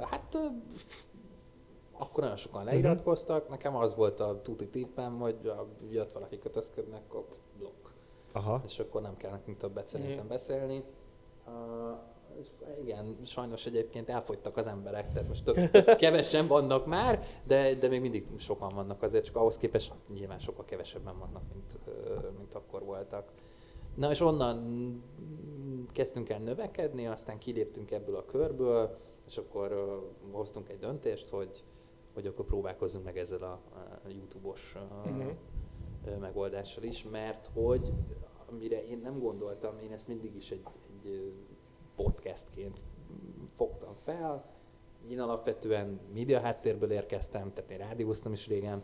hát 0.00 0.34
uh, 0.34 0.40
akkor 1.92 2.22
nagyon 2.22 2.36
sokan 2.38 2.64
leiratkoztak. 2.64 3.48
Nekem 3.48 3.76
az 3.76 3.94
volt 3.94 4.20
a 4.20 4.40
tuti 4.42 4.68
tippem, 4.68 5.18
hogy 5.18 5.36
ha 5.44 5.66
jött 5.90 6.12
valaki 6.12 6.38
kötözködnek, 6.38 7.02
akkor 7.08 7.24
blokk. 7.58 7.86
Aha. 8.32 8.60
És 8.66 8.78
akkor 8.78 9.00
nem 9.02 9.16
kell 9.16 9.30
nekünk 9.30 9.56
többet 9.56 9.86
szerintem 9.86 10.18
Mhm. 10.18 10.28
beszélni. 10.28 10.84
Uh, 11.46 11.52
és 12.40 12.46
igen, 12.82 13.16
sajnos 13.24 13.66
egyébként 13.66 14.08
elfogytak 14.08 14.56
az 14.56 14.66
emberek, 14.66 15.12
tehát 15.12 15.28
most 15.28 15.44
tök, 15.44 15.70
tök 15.70 15.96
kevesen 16.04 16.46
vannak 16.46 16.86
már, 16.86 17.24
de, 17.46 17.74
de 17.74 17.88
még 17.88 18.00
mindig 18.00 18.26
sokan 18.38 18.74
vannak 18.74 19.02
azért, 19.02 19.24
csak 19.24 19.36
ahhoz 19.36 19.58
képest 19.58 19.92
nyilván 20.12 20.38
sokkal 20.38 20.64
kevesebben 20.64 21.18
vannak, 21.18 21.42
mint, 21.52 21.78
mint 22.38 22.54
akkor 22.54 22.84
voltak. 22.84 23.32
Na 23.94 24.10
és 24.10 24.20
onnan 24.20 25.02
kezdtünk 25.92 26.28
el 26.28 26.38
növekedni, 26.38 27.06
aztán 27.06 27.38
kiléptünk 27.38 27.90
ebből 27.90 28.16
a 28.16 28.24
körből, 28.24 28.96
és 29.26 29.36
akkor 29.36 30.00
hoztunk 30.30 30.68
egy 30.68 30.78
döntést, 30.78 31.28
hogy, 31.28 31.64
hogy 32.14 32.26
akkor 32.26 32.44
próbálkozzunk 32.44 33.04
meg 33.04 33.18
ezzel 33.18 33.42
a, 33.42 33.60
a 34.04 34.08
YouTube-os 34.08 34.76
ö, 36.04 36.16
megoldással 36.16 36.82
is, 36.82 37.04
mert 37.10 37.50
hogy 37.54 37.92
amire 38.50 38.86
én 38.86 38.98
nem 39.02 39.18
gondoltam, 39.18 39.78
én 39.78 39.92
ezt 39.92 40.08
mindig 40.08 40.36
is 40.36 40.50
egy, 40.50 40.62
egy 41.04 41.42
podcastként 41.96 42.78
fogtam 43.56 43.92
fel. 44.04 44.44
Én 45.10 45.20
alapvetően 45.20 46.00
média 46.14 46.40
háttérből 46.40 46.90
érkeztem, 46.90 47.52
tehát 47.54 47.70
én 47.70 47.78
rádióztam 47.78 48.32
is 48.32 48.46
régen. 48.48 48.82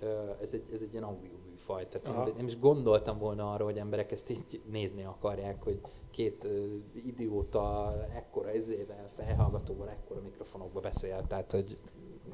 Ö, 0.00 0.06
Ez 0.40 0.52
egy, 0.52 0.62
ez 0.72 0.82
egy 0.82 0.92
ilyen 0.92 1.04
audio 1.04 1.30
műfaj, 1.50 1.86
tehát 1.88 2.06
Aha. 2.06 2.26
én 2.28 2.34
nem 2.36 2.46
is 2.46 2.58
gondoltam 2.58 3.18
volna 3.18 3.52
arra, 3.52 3.64
hogy 3.64 3.78
emberek 3.78 4.12
ezt 4.12 4.30
így 4.30 4.60
nézni 4.70 5.04
akarják, 5.04 5.62
hogy 5.62 5.80
két 6.10 6.44
ö, 6.44 6.64
idióta 7.04 7.94
ekkora 8.16 8.54
izével, 8.54 9.06
felhallgatóval, 9.08 9.88
ekkora 9.88 10.20
mikrofonokba 10.20 10.80
beszél, 10.80 11.24
tehát 11.28 11.52
hogy 11.52 11.76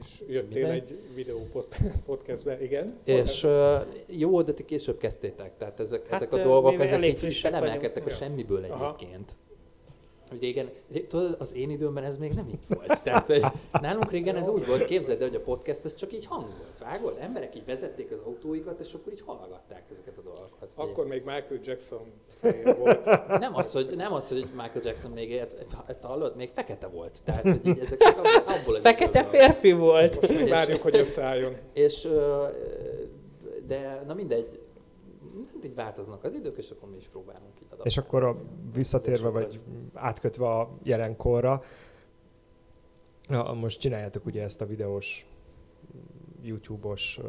És 0.01 0.23
jöttél 0.29 0.63
Mivel? 0.63 0.71
egy 0.71 1.01
videó 1.15 1.39
pod- 1.53 1.77
podcastbe, 2.05 2.63
igen. 2.63 2.99
És 3.05 3.45
uh, 3.45 3.75
jó, 4.09 4.43
de 4.43 4.53
ti 4.53 4.65
később 4.65 4.97
kezdtétek, 4.99 5.57
tehát 5.57 5.81
ezek, 5.81 6.07
Hát, 6.09 6.23
ezek 6.23 6.33
a 6.33 6.43
dolgok, 6.43 6.73
ezek 6.81 7.05
így, 7.05 7.35
felemelkedtek 7.35 8.03
a 8.03 8.05
vagyunk. 8.05 8.21
semmiből 8.23 8.65
Aha. 8.65 8.95
Hogy 10.37 10.45
régen, 10.45 10.71
tudod, 11.09 11.37
az 11.39 11.55
én 11.55 11.71
időmben 11.71 12.05
ez 12.05 12.17
még 12.17 12.33
nem 12.33 12.47
így 12.49 12.59
volt. 12.69 13.03
Tehát, 13.03 13.27
hogy 13.27 13.45
nálunk 13.81 14.11
régen 14.11 14.37
ez 14.37 14.49
úgy 14.49 14.67
volt, 14.67 14.85
képzeld 14.85 15.21
el, 15.23 15.29
hogy 15.29 15.37
a 15.37 15.41
podcast 15.41 15.85
ez 15.85 15.95
csak 15.95 16.13
így 16.13 16.27
hang 16.27 16.47
volt, 16.59 16.79
vágod? 16.81 17.17
Emberek 17.21 17.57
így 17.57 17.65
vezették 17.65 18.11
az 18.11 18.19
autóikat, 18.25 18.81
és 18.81 18.95
akkor 18.95 19.13
így 19.13 19.23
hallgatták 19.27 19.85
ezeket 19.91 20.19
a 20.19 20.21
dolgokat. 20.21 20.69
Akkor 20.75 21.07
még 21.07 21.23
Michael 21.25 21.61
Jackson 21.63 22.13
volt. 22.79 23.05
Nem 23.29 23.55
az, 23.55 23.73
hogy, 23.73 23.97
nem 23.97 24.13
az, 24.13 24.29
hogy 24.29 24.47
Michael 24.51 24.81
Jackson 24.83 25.11
még 25.11 25.31
élt, 25.31 25.67
hallod, 26.03 26.37
még 26.37 26.51
fekete 26.55 26.87
volt. 26.87 27.19
Tehát, 27.25 27.43
hogy 27.43 27.67
így 27.67 27.79
ezek 27.79 28.03
abból, 28.47 28.75
az 28.75 28.81
Fekete 28.81 29.25
férfi 29.25 29.73
volt. 29.73 30.21
Most 30.21 30.39
még 30.41 30.49
várjuk, 30.49 30.83
hogy 30.83 30.97
összeálljon. 30.97 31.57
És, 31.73 32.09
de 33.67 34.03
na 34.07 34.15
mindegy, 34.15 34.66
így 35.65 35.75
változnak 35.75 36.25
az 36.25 36.35
idők, 36.35 36.57
és 36.57 36.71
akkor 36.71 36.89
mi 36.91 36.97
is 36.97 37.07
próbálunk 37.07 37.53
így 37.55 37.67
adaptálni. 37.67 37.91
És 37.91 37.97
akkor 37.97 38.25
a, 38.25 38.37
visszatérve, 38.75 39.29
vagy 39.29 39.61
átkötve 39.95 40.49
a 40.49 40.79
jelenkorra, 40.83 41.63
ja, 43.29 43.53
most 43.53 43.81
csináljátok 43.81 44.27
ugye 44.27 44.43
ezt 44.43 44.61
a 44.61 44.67
videós, 44.67 45.27
YouTube-os, 46.43 47.21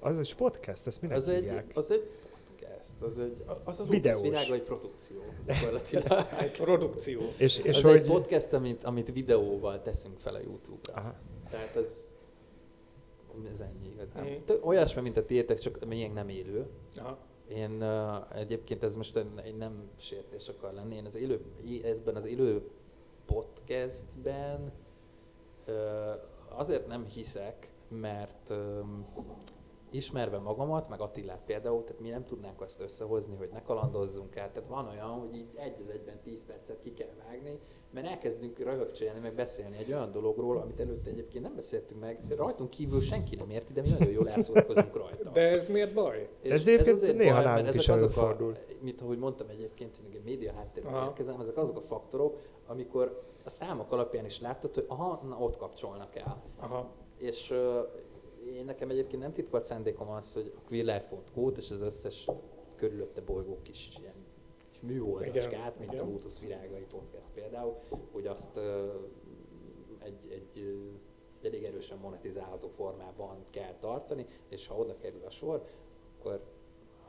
az 0.00 0.18
is 0.20 0.34
podcast, 0.34 0.86
ezt 0.86 1.02
minek 1.02 1.16
az 1.16 1.28
egy, 1.28 1.42
hívják? 1.42 1.72
az 1.74 1.90
egy 1.90 2.10
podcast, 2.38 2.94
az 3.00 3.18
egy, 3.18 3.44
az 3.64 3.80
a 3.80 3.84
Videós. 3.84 4.20
Videós. 4.20 4.20
világa 4.20 4.54
egy 4.54 4.62
produkció, 4.62 5.16
gyakorlatilag. 5.46 6.26
Egy 6.40 6.50
produkció. 6.66 7.20
És, 7.36 7.58
és 7.58 7.76
az 7.76 7.82
hogy... 7.82 7.94
egy 7.94 8.06
podcast, 8.06 8.52
amit, 8.52 8.84
amit 8.84 9.12
videóval 9.12 9.82
teszünk 9.82 10.18
fel 10.18 10.34
a 10.34 10.38
YouTube-ra. 10.38 10.94
Aha. 10.94 11.14
Tehát 11.50 11.76
ez, 11.76 12.07
ez 13.46 13.60
ennyi. 13.60 13.94
Mm. 14.20 14.62
Olyasmi, 14.62 15.02
mint 15.02 15.16
a 15.16 15.24
tiétek, 15.24 15.58
csak 15.58 15.84
miénk 15.86 16.14
nem 16.14 16.28
élő. 16.28 16.66
Aha. 16.96 17.18
Én 17.48 17.82
uh, 17.82 18.38
egyébként 18.38 18.82
ez 18.82 18.96
most 18.96 19.16
egy 19.44 19.56
nem 19.56 19.88
sértés 19.96 20.48
akar 20.48 20.72
lenni, 20.72 20.94
én 20.94 21.04
az 21.04 21.16
élő, 21.16 21.40
ezben 21.82 22.16
az 22.16 22.24
élő 22.24 22.68
podcastben 23.26 24.72
uh, 25.66 25.74
azért 26.48 26.86
nem 26.86 27.04
hiszek, 27.04 27.70
mert 27.88 28.50
um, 28.50 29.06
ismerve 29.90 30.38
magamat, 30.38 30.88
meg 30.88 31.00
Attilát 31.00 31.42
például, 31.46 31.84
tehát 31.84 32.00
mi 32.00 32.08
nem 32.08 32.24
tudnánk 32.24 32.60
azt 32.60 32.80
összehozni, 32.80 33.36
hogy 33.36 33.48
ne 33.52 33.62
kalandozzunk 33.62 34.36
el. 34.36 34.52
Tehát 34.52 34.68
van 34.68 34.88
olyan, 34.88 35.08
hogy 35.08 35.34
így 35.36 35.48
egy 35.54 35.74
az 35.78 35.88
egyben 35.88 36.20
10 36.22 36.44
percet 36.44 36.78
ki 36.78 36.92
kell 36.92 37.14
vágni, 37.26 37.60
mert 37.90 38.06
elkezdünk 38.06 38.58
röhögcsélni, 38.58 39.20
meg 39.20 39.34
beszélni 39.34 39.76
egy 39.76 39.92
olyan 39.92 40.10
dologról, 40.10 40.56
amit 40.56 40.80
előtte 40.80 41.10
egyébként 41.10 41.44
nem 41.44 41.54
beszéltünk 41.54 42.00
meg, 42.00 42.20
rajtunk 42.36 42.70
kívül 42.70 43.00
senki 43.00 43.36
nem 43.36 43.50
érti, 43.50 43.72
de 43.72 43.80
mi 43.80 43.88
nagyon 43.88 44.12
jól 44.12 44.28
elszórakozunk 44.28 44.96
rajta. 44.96 45.30
De 45.30 45.40
ez 45.40 45.68
miért 45.68 45.94
baj? 45.94 46.28
És 46.42 46.50
Ez 46.50 46.66
egyébként 46.68 46.96
azért 46.96 47.16
néha 47.16 47.42
baj, 47.42 47.62
mert 47.62 47.74
is 47.74 47.88
ezek 47.88 48.16
azok 48.16 48.16
a, 48.16 48.52
mint 48.80 49.00
ahogy 49.00 49.18
mondtam 49.18 49.48
egyébként, 49.48 49.96
én 49.98 50.12
egy 50.12 50.24
média 50.24 50.52
háttérből 50.52 50.92
Aha. 50.92 51.06
érkezem, 51.06 51.40
ezek 51.40 51.56
azok 51.56 51.76
a 51.76 51.80
faktorok, 51.80 52.38
amikor 52.66 53.22
a 53.44 53.50
számok 53.50 53.92
alapján 53.92 54.24
is 54.24 54.40
láttad, 54.40 54.74
hogy 54.74 54.84
aha, 54.88 55.22
na 55.28 55.36
ott 55.38 55.56
kapcsolnak 55.56 56.16
el. 56.16 56.36
Aha. 56.58 56.90
És 57.18 57.54
én 58.54 58.64
nekem 58.64 58.90
egyébként 58.90 59.22
nem 59.22 59.32
titkolt 59.32 59.64
szándékom 59.64 60.10
az, 60.10 60.32
hogy 60.32 60.52
a 60.56 60.60
queerlife.hu-t 60.68 61.56
és 61.56 61.70
az 61.70 61.80
összes 61.80 62.26
körülötte 62.74 63.20
bolygó 63.20 63.58
kis 63.62 63.98
ilyen 64.00 64.14
kis 64.70 64.80
műoldacskát, 64.80 65.78
mint 65.78 65.92
igen. 65.92 66.04
a 66.04 66.08
Lótusz 66.08 66.40
Virágai 66.40 66.86
podcast 66.90 67.30
például, 67.34 67.78
hogy 68.12 68.26
azt 68.26 68.56
uh, 68.56 68.62
egy, 69.98 70.30
egy, 70.30 70.58
uh, 71.42 71.46
elég 71.46 71.64
erősen 71.64 71.98
monetizálható 71.98 72.68
formában 72.68 73.44
kell 73.50 73.74
tartani, 73.80 74.26
és 74.48 74.66
ha 74.66 74.74
oda 74.74 74.96
kerül 74.98 75.24
a 75.24 75.30
sor, 75.30 75.64
akkor, 76.18 76.40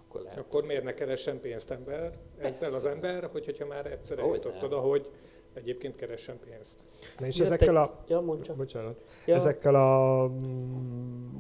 akkor 0.06 0.22
lehet. 0.22 0.38
Akkor 0.38 0.64
miért 0.64 0.84
ne 0.84 0.94
keressen 0.94 1.40
pénzt 1.40 1.72
ember 1.72 2.20
ezzel 2.38 2.74
az 2.74 2.84
Persze. 2.84 2.90
ember, 2.90 3.30
hogy, 3.32 3.46
hogyha 3.46 3.66
már 3.66 3.92
egyszer 3.92 4.20
Ahogy 4.20 4.30
eljutott 4.30 4.64
oda, 4.64 4.80
hogy 4.80 5.12
egyébként 5.54 5.96
keressen 5.96 6.40
pénzt. 6.50 6.84
Na 7.20 7.26
és 7.26 7.38
Jött 7.38 7.46
ezekkel 7.46 7.70
egy- 7.70 7.76
a... 7.90 8.04
Ja, 8.08 8.20
mondj 8.20 8.42
csak. 8.44 8.56
Bocsánat. 8.58 9.06
Ja. 9.26 9.36
Ezekkel 9.36 9.76
a 9.76 10.28
mm, 10.28 11.36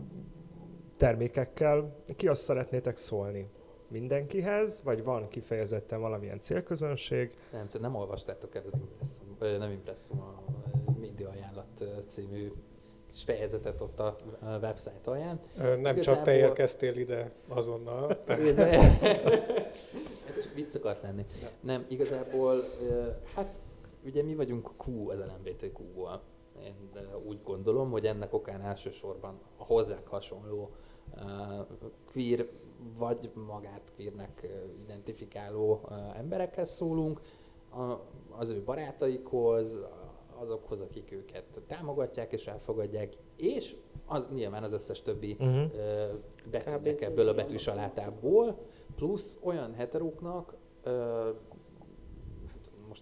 termékekkel 0.98 1.95
ki 2.15 2.28
azt 2.28 2.41
szeretnétek 2.41 2.98
szólni? 2.98 3.50
Mindenkihez, 3.88 4.82
vagy 4.84 5.04
van 5.04 5.28
kifejezetten 5.28 6.00
valamilyen 6.02 6.39
célközönség? 6.39 7.34
Nem, 7.52 7.67
tudom, 7.67 7.91
nem 7.91 8.02
olvastátok 8.02 8.56
el 8.56 8.63
az 8.65 8.74
Impressum, 8.74 9.36
ö, 9.39 9.58
nem 9.58 9.72
Impressum, 9.72 10.19
a 10.19 10.43
média 11.00 11.30
ajánlat 11.30 11.84
című 12.08 12.52
kis 13.12 13.24
fejezetet 13.24 13.82
ott 13.82 14.00
a 14.00 14.15
website 14.62 15.00
alján. 15.04 15.39
Nem 15.58 15.82
csak 15.84 15.91
Igazából- 15.98 16.24
te 16.24 16.36
érkeztél 16.36 16.98
ide 16.98 17.32
azonnal. 17.48 18.24
Te. 18.24 18.38
Ez 20.30 20.38
is 20.38 20.45
vicc 20.56 20.76
akart 20.76 21.02
lenni. 21.02 21.26
Nem, 21.62 21.86
igazából, 21.89 22.56
ö, 22.89 23.08
hát 23.36 23.60
ugye 24.10 24.24
mi 24.24 24.36
vagyunk 24.36 24.69
a 24.69 24.84
Q 24.84 25.10
az 25.10 25.19
LMBTQ-ból. 25.19 26.22
Én 26.63 26.89
úgy 27.28 27.41
gondolom, 27.43 27.91
hogy 27.91 28.06
ennek 28.06 28.34
okán 28.34 28.62
elsősorban 28.62 29.39
a 29.58 29.63
hozzák 29.63 30.08
hasonló 30.08 30.72
ö, 31.15 31.22
queer 32.12 32.45
vagy 32.98 33.32
magát 33.48 33.93
queernek 33.95 34.48
identifikáló 34.80 35.89
emberekhez 36.15 36.69
szólunk, 36.69 37.22
az 38.30 38.50
ő 38.50 38.63
barátaikhoz, 38.63 39.84
azokhoz, 40.39 40.82
akik 40.82 41.12
őket 41.12 41.62
támogatják 41.67 42.34
és 42.34 42.48
elfogadják, 42.48 43.13
és 43.36 43.76
az 44.06 44.30
nyilván 44.30 44.63
az 44.63 44.74
összes 44.74 45.02
többi 45.02 45.38
uh-huh. 45.39 45.72
betűnek 46.52 47.02
ebből 47.02 47.28
a 47.28 47.34
betűsalátából, 47.34 48.58
plusz 48.95 49.38
olyan 49.41 49.74
heteróknak, 49.74 50.56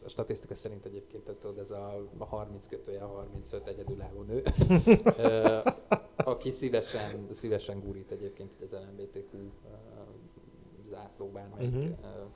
a 0.07 0.09
statisztika 0.09 0.55
szerint 0.55 0.85
egyébként 0.85 1.23
tudod, 1.23 1.57
ez 1.57 1.71
a, 1.71 2.07
a 2.17 2.25
30 2.25 2.67
kötője, 2.67 3.03
a 3.03 3.07
35 3.07 3.67
egyedülálló 3.67 4.21
nő, 4.21 4.43
aki 6.31 6.49
szívesen, 6.49 7.27
szívesen 7.31 7.79
gurít 7.79 8.11
egyébként 8.11 8.55
az 8.61 8.71
LMBTQ 8.71 9.37
zászló 10.83 11.27
bármelyik 11.27 11.73
uh-huh. 11.73 12.27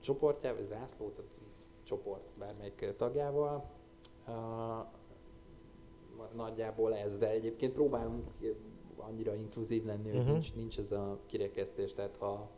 csoportjával, 0.00 0.64
zászló, 0.64 1.08
tehát 1.08 1.40
csoport 1.82 2.32
bármelyik 2.38 2.94
tagjával. 2.96 3.70
Nagyjából 6.34 6.94
ez, 6.94 7.18
de 7.18 7.30
egyébként 7.30 7.72
próbálunk 7.72 8.30
annyira 8.96 9.34
inkluzív 9.34 9.84
lenni, 9.84 10.08
hogy 10.08 10.18
uh-huh. 10.18 10.32
nincs, 10.32 10.54
nincs 10.54 10.78
ez 10.78 10.92
a 10.92 11.18
kirekesztés, 11.26 11.92
tehát 11.92 12.16
ha 12.16 12.50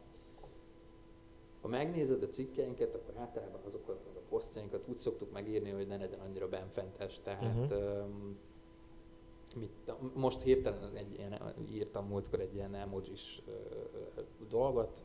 ha 1.62 1.68
megnézed 1.68 2.22
a 2.22 2.28
cikkeinket, 2.28 2.94
akkor 2.94 3.16
általában 3.16 3.60
azokat 3.64 4.06
a 4.16 4.20
posztjainkat 4.28 4.88
úgy 4.88 4.98
szoktuk 4.98 5.32
megírni, 5.32 5.70
hogy 5.70 5.86
ne 5.86 5.96
legyen 5.96 6.20
annyira 6.20 6.48
benfentes. 6.48 7.20
Tehát 7.20 7.70
uh-huh. 7.70 8.04
um, 8.04 8.38
mit, 9.56 10.14
most 10.14 10.40
hirtelen 10.40 10.96
egy 10.96 11.12
ilyen, 11.12 11.54
írtam 11.70 12.06
múltkor 12.06 12.40
egy 12.40 12.54
ilyen 12.54 12.74
emojis 12.74 13.42
uh, 13.46 14.24
dolgot, 14.48 15.04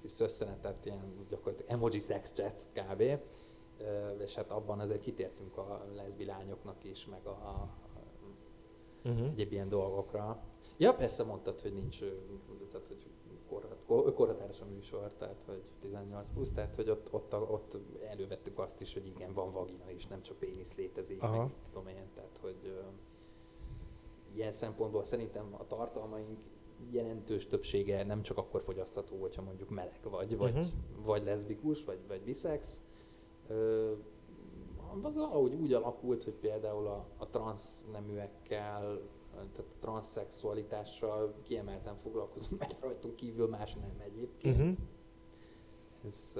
kis 0.00 0.10
szösszenetet, 0.10 0.84
ilyen 0.84 1.26
gyakorlatilag 1.28 1.72
emoji 1.72 1.98
sex 1.98 2.32
chat 2.32 2.68
kb. 2.72 3.02
Uh, 3.80 4.20
és 4.20 4.34
hát 4.34 4.50
abban 4.50 4.80
azért 4.80 5.00
kitértünk 5.00 5.56
a 5.56 5.86
leszbi 5.94 6.24
lányoknak 6.24 6.84
is, 6.84 7.06
meg 7.06 7.26
a, 7.26 7.30
a 7.30 7.68
uh-huh. 9.04 9.26
egyéb 9.26 9.52
ilyen 9.52 9.68
dolgokra. 9.68 10.42
Ja, 10.76 10.94
persze 10.94 11.24
mondtad, 11.24 11.60
hogy 11.60 11.72
nincs, 11.72 11.98
tehát, 12.70 12.86
hogy 12.86 13.03
korhatáros 13.86 14.60
a 14.60 14.64
műsor, 14.64 15.12
tehát 15.12 15.42
hogy 15.46 15.62
18 15.78 16.30
plusz, 16.30 16.52
tehát 16.52 16.74
hogy 16.74 16.90
ott, 16.90 17.12
ott, 17.12 17.34
ott 17.34 17.78
elővettük 18.08 18.58
azt 18.58 18.80
is, 18.80 18.92
hogy 18.92 19.06
igen, 19.06 19.32
van 19.32 19.52
vagina 19.52 19.90
is, 19.90 20.06
nem 20.06 20.22
csak 20.22 20.36
pénisz 20.36 20.76
létezik, 20.76 21.22
Aha. 21.22 21.36
meg 21.36 21.50
tudom 21.64 21.86
én, 21.86 22.08
tehát 22.14 22.38
hogy 22.40 22.58
uh, 22.64 22.84
ilyen 24.34 24.52
szempontból 24.52 25.04
szerintem 25.04 25.54
a 25.58 25.66
tartalmaink 25.66 26.38
jelentős 26.90 27.46
többsége 27.46 28.04
nem 28.04 28.22
csak 28.22 28.38
akkor 28.38 28.62
fogyasztható, 28.62 29.20
hogyha 29.20 29.42
mondjuk 29.42 29.70
meleg 29.70 29.98
vagy, 30.02 30.36
vagy, 30.36 30.50
uh-huh. 30.50 31.04
vagy 31.04 31.24
leszbikus, 31.24 31.84
vagy, 31.84 31.98
vagy 32.08 32.22
biszex. 32.22 32.82
Uh, 33.48 33.90
az 35.02 35.16
valahogy 35.16 35.54
úgy 35.54 35.72
alakult, 35.72 36.24
hogy 36.24 36.34
például 36.34 36.86
a, 36.86 37.06
a 37.16 37.28
transz 37.28 37.84
neműekkel 37.92 39.00
tehát 39.34 39.72
a 39.72 39.78
transzexualitással 39.80 41.34
kiemelten 41.42 41.96
foglalkozunk, 41.96 42.60
mert 42.60 42.80
rajtunk 42.80 43.16
kívül 43.16 43.48
más 43.48 43.74
nem 43.74 44.00
egyébként. 44.04 44.56
Uh-huh. 44.56 44.76
Ez, 46.04 46.34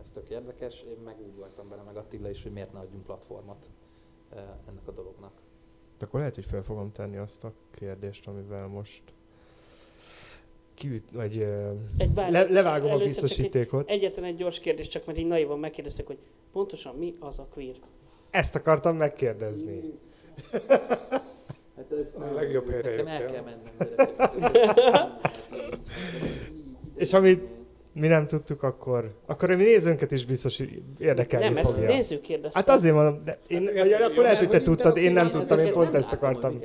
ez 0.00 0.10
tök 0.10 0.28
érdekes. 0.28 0.82
Én 0.82 0.98
meg 1.04 1.16
úgy 1.20 1.36
voltam 1.36 1.68
bele, 1.68 1.82
meg 1.82 1.96
Attila 1.96 2.30
is, 2.30 2.42
hogy 2.42 2.52
miért 2.52 2.72
ne 2.72 2.78
adjunk 2.78 3.04
platformot 3.04 3.70
ennek 4.68 4.88
a 4.88 4.90
dolognak. 4.90 5.32
De 5.98 6.04
akkor 6.04 6.18
lehet, 6.18 6.34
hogy 6.34 6.44
fel 6.44 6.62
fogom 6.62 6.92
tenni 6.92 7.16
azt 7.16 7.44
a 7.44 7.52
kérdést, 7.70 8.26
amivel 8.26 8.66
most 8.66 9.02
kiüt, 10.74 11.10
vagy 11.10 11.46
egy 11.96 12.10
bár, 12.10 12.30
le, 12.30 12.42
levágom 12.42 12.92
a 12.92 12.98
biztosítékot. 12.98 13.88
Egy, 13.88 13.96
egyetlen 13.96 14.24
egy 14.24 14.36
gyors 14.36 14.60
kérdés, 14.60 14.88
csak 14.88 15.06
mert 15.06 15.18
így 15.18 15.26
naivan 15.26 15.58
megkérdeztek, 15.58 16.06
hogy 16.06 16.18
pontosan 16.52 16.96
mi 16.96 17.16
az 17.20 17.38
a 17.38 17.46
queer? 17.50 17.74
Ezt 18.30 18.54
akartam 18.54 18.96
megkérdezni. 18.96 19.80
Hát 21.76 21.92
ez 22.00 22.14
a 22.30 22.34
legjobb 22.34 22.70
helyre 22.70 22.90
Nekem 22.90 23.06
el 23.06 23.24
kell 23.24 23.42
mennem. 23.42 25.18
És 26.96 27.12
amit 27.12 27.42
mi 27.92 28.06
nem 28.06 28.26
tudtuk, 28.26 28.62
akkor, 28.62 29.14
akkor 29.26 29.48
mi 29.48 29.54
nézőnket 29.62 30.12
is 30.12 30.24
biztos 30.24 30.62
érdekelni 30.98 31.44
Nem, 31.44 31.64
fogja. 31.64 31.84
ezt 31.84 31.94
nézzük 31.94 32.20
kérdeztem. 32.20 32.62
Hát 32.64 32.76
azért 32.76 32.94
mondom, 32.94 33.18
de 33.24 33.38
én, 33.46 33.70
hát, 33.76 34.02
akkor 34.02 34.22
lehet, 34.22 34.38
hogy 34.38 34.48
te 34.48 34.60
tudtad, 34.60 34.96
én 34.96 35.12
nem 35.12 35.30
tudtam, 35.30 35.58
én 35.58 35.72
pont 35.72 35.94
ezt 35.94 36.12
akartam. 36.12 36.62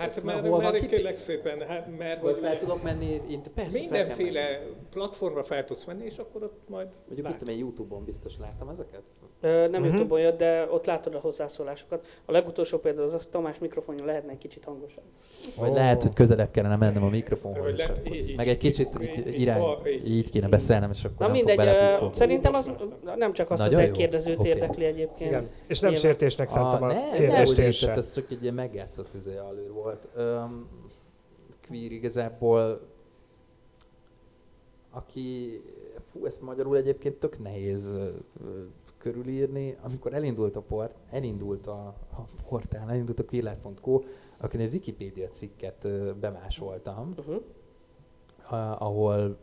Hát 0.00 0.22
mert, 0.22 0.46
hol 0.46 0.58
mert 0.58 0.86
kérlek 0.86 1.16
szépen, 1.16 1.66
hát, 1.66 1.98
mert 1.98 2.20
hogy 2.20 2.38
fel 2.40 2.58
tudok 2.58 2.82
menni, 2.82 3.20
én 3.30 3.40
persze 3.54 3.78
Mindenféle 3.78 4.40
fel 4.40 4.60
platformra 4.90 5.42
fel 5.42 5.64
tudsz 5.64 5.84
menni, 5.84 6.04
és 6.04 6.18
akkor 6.18 6.42
ott 6.42 6.60
majd 6.68 6.88
Mondjuk 7.06 7.28
itt 7.28 7.48
én 7.48 7.58
Youtube-on 7.58 8.04
biztos 8.04 8.32
láttam 8.40 8.68
ezeket? 8.68 9.02
Ö, 9.40 9.68
nem 9.68 9.82
uh-huh. 9.82 9.86
Youtube-on 9.86 10.20
jött, 10.20 10.38
de 10.38 10.66
ott 10.70 10.86
látod 10.86 11.14
a 11.14 11.18
hozzászólásokat. 11.18 12.06
A 12.24 12.32
legutolsó 12.32 12.78
például 12.78 13.06
az 13.06 13.14
a 13.14 13.18
Tamás 13.30 13.58
mikrofonja 13.58 14.04
lehetne 14.04 14.30
egy 14.30 14.38
kicsit 14.38 14.64
hangosabb. 14.64 15.04
Vagy 15.56 15.68
oh. 15.68 15.74
lehet, 15.74 16.02
hogy 16.02 16.12
közelebb 16.12 16.50
kellene 16.50 16.76
mennem 16.76 17.02
a 17.02 17.08
mikrofonhoz. 17.08 17.76
Lehet, 17.76 18.00
így, 18.04 18.28
így, 18.28 18.36
meg 18.36 18.48
egy 18.48 18.56
kicsit 18.56 18.88
így, 19.00 19.40
irány, 19.40 19.62
így, 19.86 20.10
így 20.10 20.30
kéne 20.30 20.48
beszélnem, 20.48 20.90
és 20.90 21.04
akkor 21.04 21.16
Na 21.18 21.24
nem 21.24 21.32
mindegy, 21.32 21.98
fog 21.98 22.12
szerintem 22.12 22.54
az 22.54 22.70
nem 23.16 23.32
csak 23.32 23.50
azt 23.50 23.66
az 23.66 23.72
egy 23.72 23.90
kérdezőt 23.90 24.44
érdekli 24.44 24.84
egyébként. 24.84 25.50
És 25.66 25.80
nem 25.80 25.94
sértésnek 25.94 26.48
szántam 26.48 26.82
a 26.82 26.94
kérdést 27.14 27.58
én 27.58 27.72
sem. 27.72 27.98
Ez 27.98 28.14
csak 28.14 28.30
egy 28.30 28.42
ilyen 28.42 28.54
megjátszott 28.54 29.14
izé 29.14 29.36
alőr 29.36 29.72
volt. 29.72 29.89
Um, 30.16 30.68
queer 31.66 31.92
igazából, 31.92 32.80
aki, 34.90 35.60
fú, 36.10 36.24
ezt 36.24 36.42
magyarul 36.42 36.76
egyébként 36.76 37.18
tök 37.18 37.38
nehéz 37.38 37.88
körülírni, 38.98 39.76
amikor 39.82 40.14
elindult 40.14 40.56
a, 40.56 40.60
port, 40.60 40.94
elindult 41.10 41.66
a, 41.66 41.94
a 42.12 42.20
portál, 42.48 42.90
elindult 42.90 43.20
a 43.20 43.24
queerlife.co, 43.24 44.00
akkor 44.38 44.60
egy 44.60 44.72
Wikipédia 44.72 45.28
cikket 45.28 45.88
bemásoltam, 46.18 47.14
uh-huh. 47.18 47.42
ahol 48.82 49.36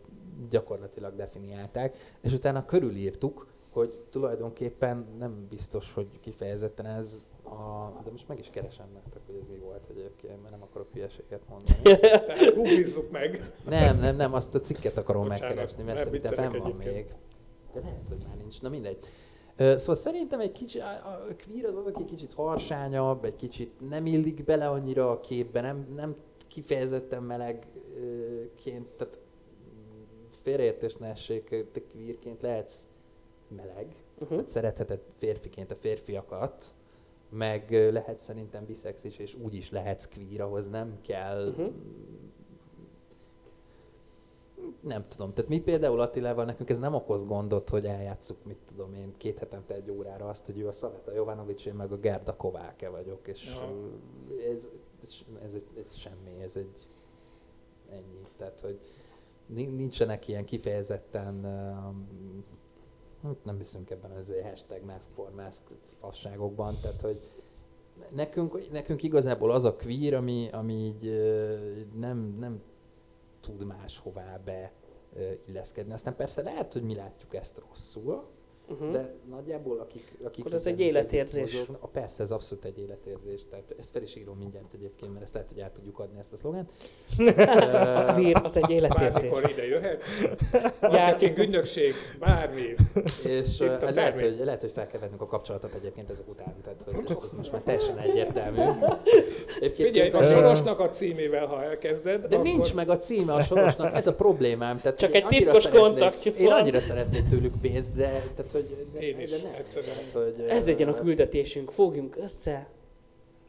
gyakorlatilag 0.50 1.16
definiálták, 1.16 1.98
és 2.22 2.34
utána 2.34 2.66
körülírtuk, 2.66 3.48
hogy 3.72 3.94
tulajdonképpen 4.10 5.06
nem 5.18 5.48
biztos, 5.50 5.94
hogy 5.94 6.08
kifejezetten 6.22 6.86
ez 6.86 7.24
a, 7.50 8.02
de 8.04 8.12
most 8.12 8.28
meg 8.28 8.40
is 8.40 8.50
keresem 8.50 8.88
nektek, 8.94 9.22
hogy 9.26 9.36
ez 9.42 9.48
mi 9.48 9.58
volt 9.58 9.90
egyébként, 9.90 10.42
mert 10.42 10.52
nem 10.52 10.64
akarok 10.64 10.88
hülyeséget 10.94 11.42
mondani. 11.50 12.00
Tehát 12.00 12.54
googlizzuk 12.56 13.12
meg. 13.12 13.54
Nem, 13.66 14.00
nem, 14.00 14.16
nem, 14.16 14.34
azt 14.34 14.56
a 14.56 14.60
cikket 14.60 14.98
akarom 14.98 15.28
Bocsánat, 15.28 15.42
megkeresni, 15.42 15.84
mert 15.84 15.98
szerintem 15.98 16.34
fenn 16.34 16.62
van 16.62 16.76
még. 16.76 17.06
De 17.74 17.80
lehet, 17.80 18.08
hogy 18.08 18.26
már 18.28 18.38
nincs. 18.38 18.62
Na 18.62 18.70
mindegy. 18.70 18.98
Szóval 19.58 19.96
szerintem 19.96 20.40
egy 20.40 20.52
kicsit, 20.52 20.82
a 20.82 21.36
queer 21.46 21.66
az 21.66 21.76
az, 21.76 21.86
aki 21.86 22.06
kicsit 22.06 22.34
harsányabb, 22.34 23.26
egy 23.26 23.36
kicsit 23.36 23.90
nem 23.90 24.06
illik 24.06 24.44
bele 24.44 24.70
annyira 24.70 25.12
a 25.12 25.20
képbe, 25.20 25.62
nem, 25.62 25.88
nem 25.96 26.16
kifejezetten 26.48 27.24
melegként, 27.24 28.88
tehát 28.98 29.20
félreértés 30.30 30.96
ne 30.96 31.08
essék, 31.08 31.50
te 31.72 31.82
queerként 31.92 32.42
lehetsz 32.42 32.88
meleg, 33.48 33.96
uh-huh. 34.14 34.28
tehát 34.30 34.50
szeretheted 34.50 35.00
férfiként 35.16 35.72
a 35.72 35.76
férfiakat, 35.76 36.66
meg 37.30 37.72
lehet 37.72 38.20
szerintem 38.20 38.66
biszex 38.66 39.04
is, 39.04 39.18
és 39.18 39.36
úgy 39.36 39.54
is 39.54 39.72
lehetsz 39.72 40.10
queer, 40.16 40.42
ahhoz 40.42 40.68
nem 40.68 40.98
kell 41.02 41.48
uh-huh. 41.48 41.74
nem 44.82 45.06
tudom, 45.08 45.34
tehát 45.34 45.50
mi 45.50 45.60
például 45.60 46.00
Attilával 46.00 46.46
nekünk 46.46 46.70
ez 46.70 46.80
nem 46.80 46.94
okoz 46.94 47.26
gondot, 47.26 47.70
hogy 47.70 47.86
eljátszuk, 47.86 48.38
mit 48.46 48.58
tudom 48.68 48.94
én, 48.94 49.14
két 49.18 49.40
hetente 49.40 49.74
egy 49.74 49.92
órára 49.92 50.28
azt, 50.28 50.46
hogy 50.46 50.60
ő 50.60 50.68
a 50.68 50.72
Szaveta 50.72 51.14
Jovanovics, 51.14 51.66
én 51.66 51.74
meg 51.74 51.92
a 51.92 51.98
Gerda 51.98 52.36
Kováke 52.36 52.90
vagyok, 52.90 53.28
és 53.28 53.46
ja. 53.46 53.74
ez, 54.52 54.70
ez, 55.44 55.54
ez, 55.56 55.58
ez 55.78 55.96
semmi, 55.96 56.42
ez 56.42 56.56
egy 56.56 56.88
ennyi. 57.90 58.28
Tehát, 58.38 58.60
hogy 58.60 58.80
nincsenek 59.56 60.28
ilyen 60.28 60.46
kifejezetten 60.46 61.46
nem 63.44 63.58
hiszünk 63.58 63.90
ebben 63.90 64.12
az 64.12 64.34
hashtag 64.44 64.84
mask 64.84 65.10
for 65.16 65.30
mask 65.36 65.62
fasságokban, 66.00 66.76
tehát 66.82 67.02
hogy 67.02 67.20
nekünk, 68.10 68.72
nekünk 68.72 69.04
igazából 69.04 69.52
az 69.52 69.64
a 69.64 69.76
queer, 69.76 70.14
ami, 70.14 70.50
ami 70.52 70.74
így 70.74 71.12
nem, 71.96 72.36
nem 72.40 72.62
tud 73.40 73.66
máshová 73.66 74.40
be 74.46 74.72
illeszkedni. 75.48 75.94
Aztán 75.94 76.16
persze 76.16 76.42
lehet, 76.42 76.74
hogy 76.74 76.84
mi 76.84 76.96
látjuk 76.96 77.36
ezt 77.36 77.62
rosszul, 77.70 78.26
Uh-huh. 78.70 78.92
de 78.92 79.14
nagyjából 79.30 79.80
akik... 79.80 80.18
akik 80.24 80.46
Akkor 80.46 80.58
ez 80.58 80.66
egy 80.66 80.80
életérzés. 80.80 81.54
mozognak- 81.54 81.84
A 81.84 81.88
persze, 81.88 82.24
ez 82.24 82.32
abszolút 82.32 82.66
egy 82.66 82.80
életérzés. 82.80 83.42
Tehát 83.50 83.76
ezt 83.80 83.92
fel 83.92 84.02
is 84.02 84.16
írom 84.16 84.38
mindjárt 84.38 84.74
egyébként, 84.74 85.12
mert 85.12 85.24
ezt 85.24 85.34
lehet, 85.34 85.50
hogy 85.50 85.62
át 85.62 85.72
tudjuk 85.72 86.00
adni 86.00 86.20
ezt 86.20 86.34
a 86.34 86.38
szlogent. 86.38 86.72
Ö, 87.18 87.24
Queer, 88.14 88.42
az 88.44 88.58
egy 88.58 88.70
életérzés. 88.70 89.30
Bármikor 89.32 89.50
ide 89.50 89.68
jöhet. 89.68 90.04
Gyártjuk. 90.82 90.92
Marketing, 90.92 91.38
ügynökség, 91.38 91.94
bármi. 92.20 92.76
És 93.24 93.60
Itt 93.60 93.82
a 93.84 93.92
lehet, 93.92 94.20
hogy, 94.20 94.40
lehet, 94.44 94.62
hogy 94.62 94.72
fel 94.72 94.88
kell 94.88 95.00
vennünk 95.00 95.22
a 95.22 95.26
kapcsolatot 95.26 95.74
egyébként 95.74 96.10
ezek 96.10 96.30
után, 96.30 96.56
tehát 96.64 96.82
hogy 96.86 96.94
ez, 97.10 97.18
ez 97.26 97.32
most 97.38 97.52
már 97.52 97.62
teljesen 97.62 97.98
egyértelmű. 97.98 98.62
Egyébként 99.60 99.88
Figyelj, 99.90 100.10
a 100.10 100.24
sorosnak 100.24 100.80
a 100.80 100.90
címével, 100.90 101.46
ha 101.46 101.64
elkezded, 101.64 102.22
De 102.26 102.36
akkor... 102.36 102.48
nincs 102.48 102.74
meg 102.74 102.90
a 102.90 102.98
címe 102.98 103.34
a 103.34 103.42
sorosnak, 103.42 103.96
ez 103.96 104.08
a 104.08 104.14
problémám. 104.16 104.78
Tehát 104.78 104.98
Csak 104.98 105.14
egy 105.14 105.26
titkos 105.26 105.70
kontaktjuk 105.70 106.38
Én 106.38 106.52
annyira 106.52 106.80
szeretnék 106.80 107.30
tőlük 107.30 107.54
pénzt, 107.62 107.94
de, 107.94 108.04
tehát, 108.36 108.52
hogy, 108.58 108.88
de, 108.94 109.00
Én 109.00 109.20
is, 109.20 109.42
de 109.42 109.50
ne, 109.50 109.58
egyszerűen. 109.58 109.96
Hogy, 110.14 110.46
Ez 110.48 110.68
legyen 110.68 110.88
a 110.88 110.94
küldetésünk, 110.94 111.70
fogjunk 111.70 112.18
össze. 112.18 112.68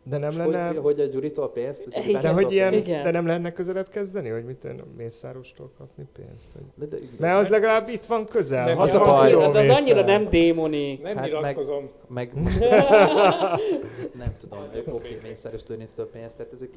De 0.09 0.19
nem 0.19 0.31
és 0.31 0.37
lenne... 0.37 0.67
Hogy, 0.67 0.77
hogy 0.77 1.01
a 1.01 1.07
Gyuritól 1.07 1.53
pénzt? 1.53 1.85
Hogy 1.85 2.09
Igen. 2.09 2.21
De 2.21 2.29
hogy 2.29 2.53
ilyen? 2.53 2.73
Igen. 2.73 3.03
de 3.03 3.11
nem 3.11 3.27
lehetne 3.27 3.53
közelebb 3.53 3.89
kezdeni, 3.89 4.29
hogy 4.29 4.45
mit 4.45 4.57
tudom, 4.57 4.95
Mészárostól 4.97 5.73
kapni 5.79 6.07
pénzt? 6.13 6.53
Hogy... 6.53 6.89
De, 6.89 6.97
de, 6.97 7.03
Mert 7.19 7.41
az 7.41 7.49
legalább 7.49 7.89
itt 7.89 8.05
van 8.05 8.27
közel, 8.27 8.65
Nem, 8.65 8.77
nem, 8.77 8.87
az 8.87 8.95
a 8.95 8.99
60 8.99 9.41
baj. 9.41 9.53
De 9.53 9.59
az 9.59 9.69
annyira 9.69 10.05
nem 10.05 10.29
démoni. 10.29 10.99
Nem 11.03 11.17
Hát 11.17 11.27
nyilatkozom. 11.27 11.91
meg 12.09 12.33
nem 14.23 14.35
tudom, 14.41 14.59
oké, 14.75 14.91
okay, 14.91 15.19
mészáros 15.23 15.61
lőnésztől 15.69 16.11
pénzt, 16.11 16.37
tehát 16.37 16.53
ezek 16.53 16.71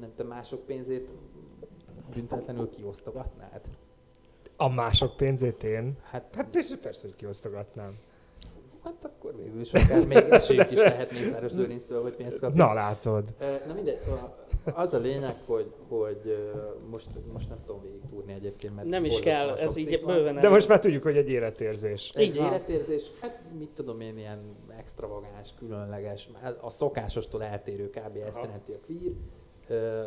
nem 0.00 0.12
te 0.16 0.22
mások 0.22 0.66
pénzét 0.66 1.10
büntetlenül 2.14 2.70
kiosztogatnád? 2.70 3.60
A 4.56 4.68
mások 4.68 5.16
pénzét 5.16 5.62
én? 5.64 5.96
Hát, 6.10 6.34
Hát 6.34 6.48
persze, 6.50 6.76
persze 6.78 7.06
hogy 7.06 7.16
kiosztogatnám. 7.16 7.96
hát 8.84 8.94
akkor 9.04 9.36
végül 9.36 9.60
is 9.60 9.72
akár 9.72 10.06
még 10.06 10.16
esélyük 10.30 10.70
is 10.70 10.78
lehet 10.78 11.12
mészáros 11.12 11.52
lőnésztől, 11.52 12.02
hogy 12.02 12.12
pénzt 12.14 12.38
kapni. 12.40 12.58
Na 12.58 12.72
látod. 12.72 13.24
Na 13.66 13.74
mindegy, 13.74 13.98
szóval 13.98 14.44
az 14.74 14.94
a 14.94 14.98
lényeg, 14.98 15.34
hogy, 15.46 15.72
hogy 15.88 16.36
most, 16.90 17.06
most 17.32 17.48
nem 17.48 17.58
tudom 17.66 17.82
végig 17.82 18.00
túrni 18.10 18.32
egyébként, 18.32 18.74
mert 18.74 18.88
Nem 18.88 19.04
is 19.04 19.20
kell, 19.20 19.48
ez 19.54 19.76
így 19.76 20.00
van. 20.02 20.14
bőven 20.14 20.34
De 20.34 20.48
most 20.48 20.68
már 20.68 20.78
tudjuk, 20.78 21.02
hogy 21.02 21.16
egy 21.16 21.28
életérzés. 21.30 22.10
Egy 22.14 22.26
Így 22.26 22.36
van. 22.36 22.46
életérzés, 22.46 23.02
hát 23.20 23.40
mit 23.58 23.68
tudom 23.70 24.00
én, 24.00 24.18
ilyen 24.18 24.38
extravagáns, 24.78 25.48
különleges, 25.58 26.28
a 26.60 26.70
szokásostól 26.70 27.42
eltérő 27.42 27.90
kb. 27.90 28.16
ezt 28.26 28.42
jelenti 28.42 28.72
a 28.72 28.78
queer. 28.86 30.06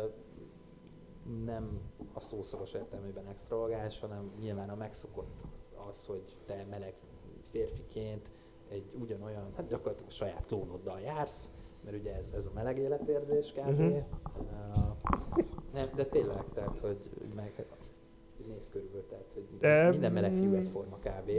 Nem 1.44 1.80
a 2.12 2.20
szószoros 2.20 2.72
értelmében 2.72 3.26
extravagáns, 3.26 4.00
hanem 4.00 4.30
nyilván 4.40 4.68
a 4.68 4.74
megszokott 4.74 5.44
az, 5.88 6.06
hogy 6.06 6.36
te 6.46 6.66
meleg 6.70 6.94
férfiként 7.42 8.30
egy 8.68 8.84
ugyanolyan, 9.00 9.52
hát 9.56 9.66
gyakorlatilag 9.66 10.10
a 10.10 10.14
saját 10.14 10.46
klónoddal 10.46 11.00
jársz, 11.00 11.50
mert 11.84 11.96
ugye 11.96 12.14
ez, 12.14 12.30
ez 12.34 12.46
a 12.46 12.50
meleg 12.54 12.78
életérzés 12.78 13.52
kb. 13.52 13.78
Mhm. 13.78 13.82
Uh, 13.82 14.04
nem, 15.72 15.88
de 15.94 16.04
tényleg, 16.04 16.44
tehát, 16.54 16.78
hogy 16.78 16.98
meg 17.34 17.66
néz 18.46 18.68
körül, 18.72 19.06
tehát, 19.08 19.30
hogy 19.34 19.58
De- 19.60 19.90
minden 19.90 20.12
meleg 20.12 20.32
fiú 20.32 20.54
egyforma 20.54 20.96
kb. 20.96 21.30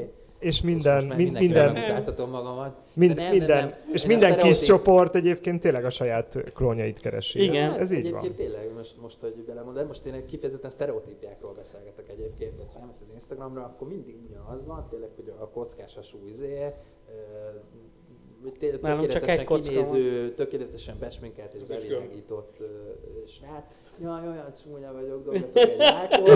És 0.42 0.62
Most 0.62 0.64
minden, 0.64 1.06
már 1.06 1.18
min, 1.18 1.26
mindenkivel 1.26 1.66
minden, 1.72 1.84
megmutathatom 1.84 2.30
magamat. 2.32 2.76
mind, 2.94 3.16
nem, 3.16 3.26
de 3.26 3.32
minden, 3.38 3.64
nem. 3.68 3.74
és 3.94 4.02
Én 4.02 4.08
minden 4.08 4.32
a 4.32 4.36
kis 4.36 4.56
sztereotíp- 4.56 4.68
csoport 4.86 5.16
egyébként 5.16 5.62
tényleg 5.62 5.86
a 5.86 5.90
saját 5.90 6.52
klónjait 6.54 7.00
keresi. 7.00 7.44
Igen. 7.44 7.72
Ez, 7.72 7.78
ez 7.78 7.92
így 7.92 7.98
egyébként 8.00 8.26
van. 8.28 8.36
tényleg, 8.36 8.74
most, 8.74 8.96
most 9.02 9.18
hogy 9.20 9.44
belemondom, 9.46 9.88
most 9.88 10.06
én 10.06 10.26
kifejezetten 10.26 10.70
sztereotípiákról 10.70 11.54
beszélgetek 11.54 12.10
egyébként, 12.10 12.56
tehát 12.56 12.72
felmész 12.72 13.00
az 13.02 13.14
Instagramra, 13.14 13.64
akkor 13.64 13.88
mindig 13.88 14.16
ugyanaz 14.30 14.66
van, 14.66 14.88
tényleg, 14.90 15.10
hogy 15.16 15.34
a 15.40 15.50
kockás 15.50 15.96
hogy 15.98 16.12
té- 16.42 17.91
Nálunk 18.82 19.08
csak 19.08 19.22
tökéletesen 19.22 19.40
egy 19.40 19.44
kocka 19.44 19.72
kinéző, 19.72 20.34
tökéletesen 20.34 20.96
besminkelt 21.00 21.54
és 21.54 21.68
bevilágított 21.68 22.56
ö, 22.60 22.66
srác. 23.28 23.68
Jaj, 24.02 24.28
olyan 24.28 24.54
csúnya 24.64 24.94
vagyok, 24.94 25.24
dobjatok 25.24 25.58
egy 25.58 25.78
lájkot. 25.94 26.30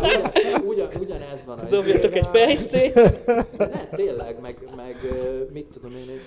Ugyan, 0.00 0.62
ugyan, 0.66 0.88
ugyanez 1.00 1.44
van 1.44 1.58
a 1.58 1.64
Dobjatok 1.64 2.14
egy 2.14 2.26
fejszét. 2.26 2.94
Ne, 3.58 3.86
tényleg, 3.86 4.40
meg, 4.40 4.58
meg 4.76 4.96
mit 5.52 5.66
tudom 5.66 5.90
én, 5.90 6.20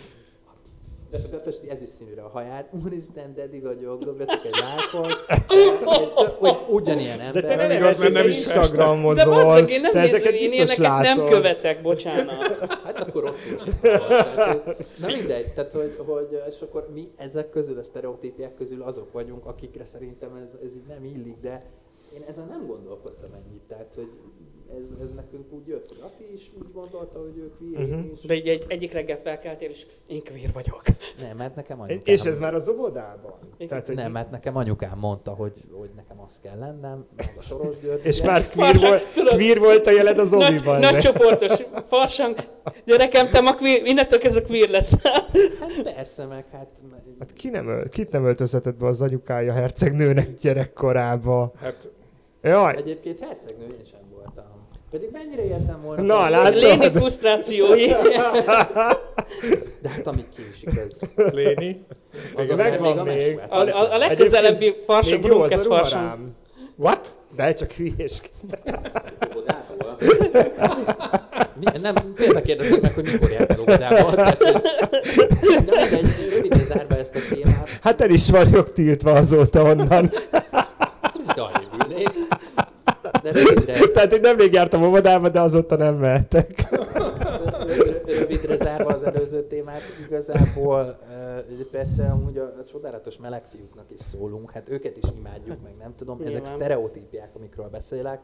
befesti 1.32 1.70
ezüst 1.70 1.92
színűre 1.92 2.22
a 2.22 2.28
haját, 2.30 2.70
úristen, 2.84 3.34
dedi 3.34 3.60
vagyok, 3.60 4.04
dobjatok 4.04 4.46
egy. 4.46 4.52
Hogy 4.92 6.58
ugyanilyen 6.70 7.20
ember. 7.20 7.42
De 7.44 7.48
te 7.48 7.56
nem 7.56 7.72
igaz, 7.72 8.00
mert 8.00 8.14
nem 8.14 8.22
nem 8.22 8.32
is 8.32 8.38
Instagramozol. 8.38 9.14
De 9.14 9.26
basszak, 9.26 9.70
én 9.72 9.82
nem 9.82 9.92
te 9.92 10.00
nézem, 10.02 10.16
ezeket 10.16 10.34
én 10.34 10.52
ilyeneket 10.52 10.78
nem 10.78 10.92
látod. 11.18 11.30
követek, 11.30 11.82
bocsánat. 11.82 12.44
Hát 12.84 13.00
akkor 13.00 13.24
rosszul 13.24 13.58
csinálod. 13.82 14.08
Tehát, 14.08 14.64
hogy- 14.64 14.86
Na 15.00 15.08
mindegy, 15.08 15.54
tehát 15.54 15.72
hogy, 15.72 15.96
hogy, 16.06 16.40
és 16.50 16.62
akkor 16.62 16.88
mi 16.94 17.12
ezek 17.18 17.50
közül, 17.50 17.80
a 17.80 17.84
sztereotípiák 17.84 18.56
közül 18.56 18.82
azok 18.82 19.12
vagyunk, 19.12 19.46
akikre 19.46 19.86
szerintem 19.86 20.36
ez, 20.44 20.50
ez 20.66 20.74
így 20.76 20.86
nem 20.88 21.04
illik, 21.04 21.36
de 21.42 21.60
én 22.16 22.24
ezen 22.28 22.46
nem 22.50 22.66
gondolkodtam 22.68 23.30
ennyit, 23.34 23.62
tehát 23.68 23.92
hogy 23.96 24.10
ez, 24.80 24.86
ez 25.02 25.14
nekünk 25.16 25.52
úgy 25.54 25.68
jött, 25.68 25.88
hogy 25.88 25.98
Ati 26.02 26.34
is 26.34 26.52
úgy 26.60 26.72
gondolta, 26.74 27.20
hogy 27.20 27.38
ők 27.38 27.58
queer, 27.58 27.88
Mhm. 27.88 27.98
én 27.98 28.12
is. 28.14 28.22
De 28.22 28.34
így 28.36 28.48
egy, 28.48 28.64
egyik 28.68 28.92
reggel 28.94 29.18
felkeltél, 29.18 29.70
és 29.70 29.86
én 30.08 30.22
queer 30.24 30.50
vagyok. 30.54 30.82
Nem, 31.22 31.38
mert 31.38 31.56
nekem 31.56 31.82
anyukám... 31.82 32.02
És 32.14 32.22
ez 32.24 32.40
már 32.40 32.54
az 32.54 32.68
óvodában? 32.70 33.34
Igen. 33.56 33.68
Tehát, 33.68 33.88
hogy 33.88 33.96
Nem, 33.96 34.12
mert 34.12 34.32
nekem 34.32 34.56
anyukám 34.58 34.98
mondta, 34.98 35.32
hogy, 35.32 35.54
hogy 35.72 35.90
nekem 35.96 36.22
az 36.28 36.40
kell 36.44 36.58
lennem, 36.60 37.06
meg 37.16 37.30
a 37.38 37.42
Soros 37.42 37.76
György. 37.82 38.06
És 38.06 38.22
már 38.22 38.50
queer, 38.50 38.70
Farsang, 38.76 38.92
volt, 38.92 39.14
tudod, 39.14 39.34
queer 39.34 39.60
volt 39.60 39.88
a 39.88 39.92
jeled 39.92 40.20
az 40.20 40.32
Nagy, 40.32 40.54
oviban. 40.54 40.80
nagy 40.80 40.92
de- 40.94 41.00
csoportos 41.00 41.62
farsang. 41.88 42.36
Gyerekem, 42.86 43.30
te 43.30 43.42
ma 43.42 43.54
queer, 43.54 43.86
innentől 43.86 44.20
kezdve 44.20 44.42
queer 44.42 44.70
lesz. 44.70 44.94
Hát 45.04 45.82
persze, 45.96 46.26
meg 46.26 46.46
hát... 46.52 46.70
Hát 47.20 47.34
ki 47.34 47.50
nem, 47.50 47.68
öl- 47.68 47.90
kit 47.90 48.12
nem 48.12 48.26
öltözhetett 48.26 48.76
be 48.76 48.88
az 48.88 49.02
anyukája 49.02 49.54
hercegnőnek 49.54 50.34
gyerekkorába? 50.42 51.52
Hát 51.62 51.90
Jaj, 52.42 52.76
Egyébként 52.78 53.20
hercegnő 53.20 53.64
én 53.66 53.86
sem. 53.92 54.00
Pedig 54.96 55.10
mennyire 55.12 55.44
értem 55.46 55.82
volna... 55.82 56.02
Na, 56.02 56.30
látod? 56.30 56.56
Léni 56.56 56.90
frusztrációi. 56.90 57.88
De 59.82 59.90
hát 59.90 60.08
amíg 60.08 60.26
késik 60.36 60.70
ez. 60.80 61.00
Léni. 61.34 61.86
Azon 62.36 62.58
megvan 62.58 62.98
a 62.98 63.04
még. 63.04 63.16
mesúját. 63.16 63.52
A, 63.52 63.58
a, 63.58 63.94
a 63.94 63.98
legközelebbi 63.98 64.76
farsang, 64.86 65.22
még 65.22 65.32
jó 65.32 65.42
az 65.42 65.48
Brunkesz 65.48 65.66
a 65.66 65.70
farsang. 65.76 66.02
ruharám. 66.04 66.36
What? 66.76 67.16
De 67.36 67.54
csak 67.54 67.72
hülyés. 67.72 68.22
Óvodából. 69.32 69.98
Mi, 71.60 71.66
nem, 71.82 72.14
tényleg 72.16 72.44
kérdezem 72.44 72.80
meg, 72.82 72.94
hogy 72.94 73.04
mikor 73.12 73.30
járt 73.30 73.52
el 73.52 73.60
óvodába. 73.60 74.14
Tehát, 74.16 74.38
De 75.66 75.76
mindegy, 75.82 76.30
röviden 76.30 76.66
zárva 76.68 76.98
ezt 76.98 77.16
a 77.16 77.20
témát. 77.34 77.70
Hát 77.82 78.02
el 78.02 78.10
is 78.10 78.30
vagyok 78.30 78.74
tiltva 78.74 79.12
azóta 79.12 79.62
onnan. 79.62 80.10
Ez 81.02 81.20
is 81.20 81.34
De 83.24 83.32
rövidre, 83.32 83.88
Tehát, 83.94 84.12
hogy 84.12 84.22
nemrég 84.22 84.54
jártam 84.54 84.84
óvodába, 84.84 85.30
de 85.30 85.40
azóta 85.40 85.76
nem 85.76 85.96
mehetek. 85.96 86.68
rövidre 88.06 88.56
zárva 88.58 88.90
az 88.94 89.04
előző 89.04 89.44
témát, 89.48 89.82
igazából 90.08 90.98
ö, 91.12 91.64
persze 91.72 92.06
amúgy 92.06 92.38
a, 92.38 92.44
a 92.44 92.64
csodálatos 92.72 93.18
meleg 93.18 93.44
fiúknak 93.46 93.86
is 93.92 94.00
szólunk, 94.00 94.52
hát 94.52 94.70
őket 94.70 94.98
is 94.98 95.10
imádjuk, 95.18 95.58
meg 95.64 95.74
nem 95.80 95.94
tudom, 95.96 96.18
ezek 96.20 96.32
Nyilván. 96.32 96.52
sztereotípiák, 96.54 97.30
amikről 97.36 97.68
beszélek. 97.70 98.22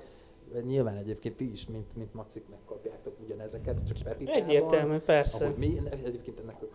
Nyilván 0.65 0.95
egyébként 0.95 1.35
ti 1.35 1.51
is, 1.51 1.67
mint, 1.67 1.95
mint 1.95 2.13
macik 2.13 2.43
megkapjátok 2.49 3.13
ugyanezeket, 3.25 3.77
csak 3.87 3.97
Pepitában. 4.03 4.43
Egyértelmű, 4.43 4.97
persze. 4.97 5.45
Ahogy 5.45 5.57
mi, 5.57 5.81
egyébként 6.05 6.39
ennek 6.39 6.55
a 6.61 6.70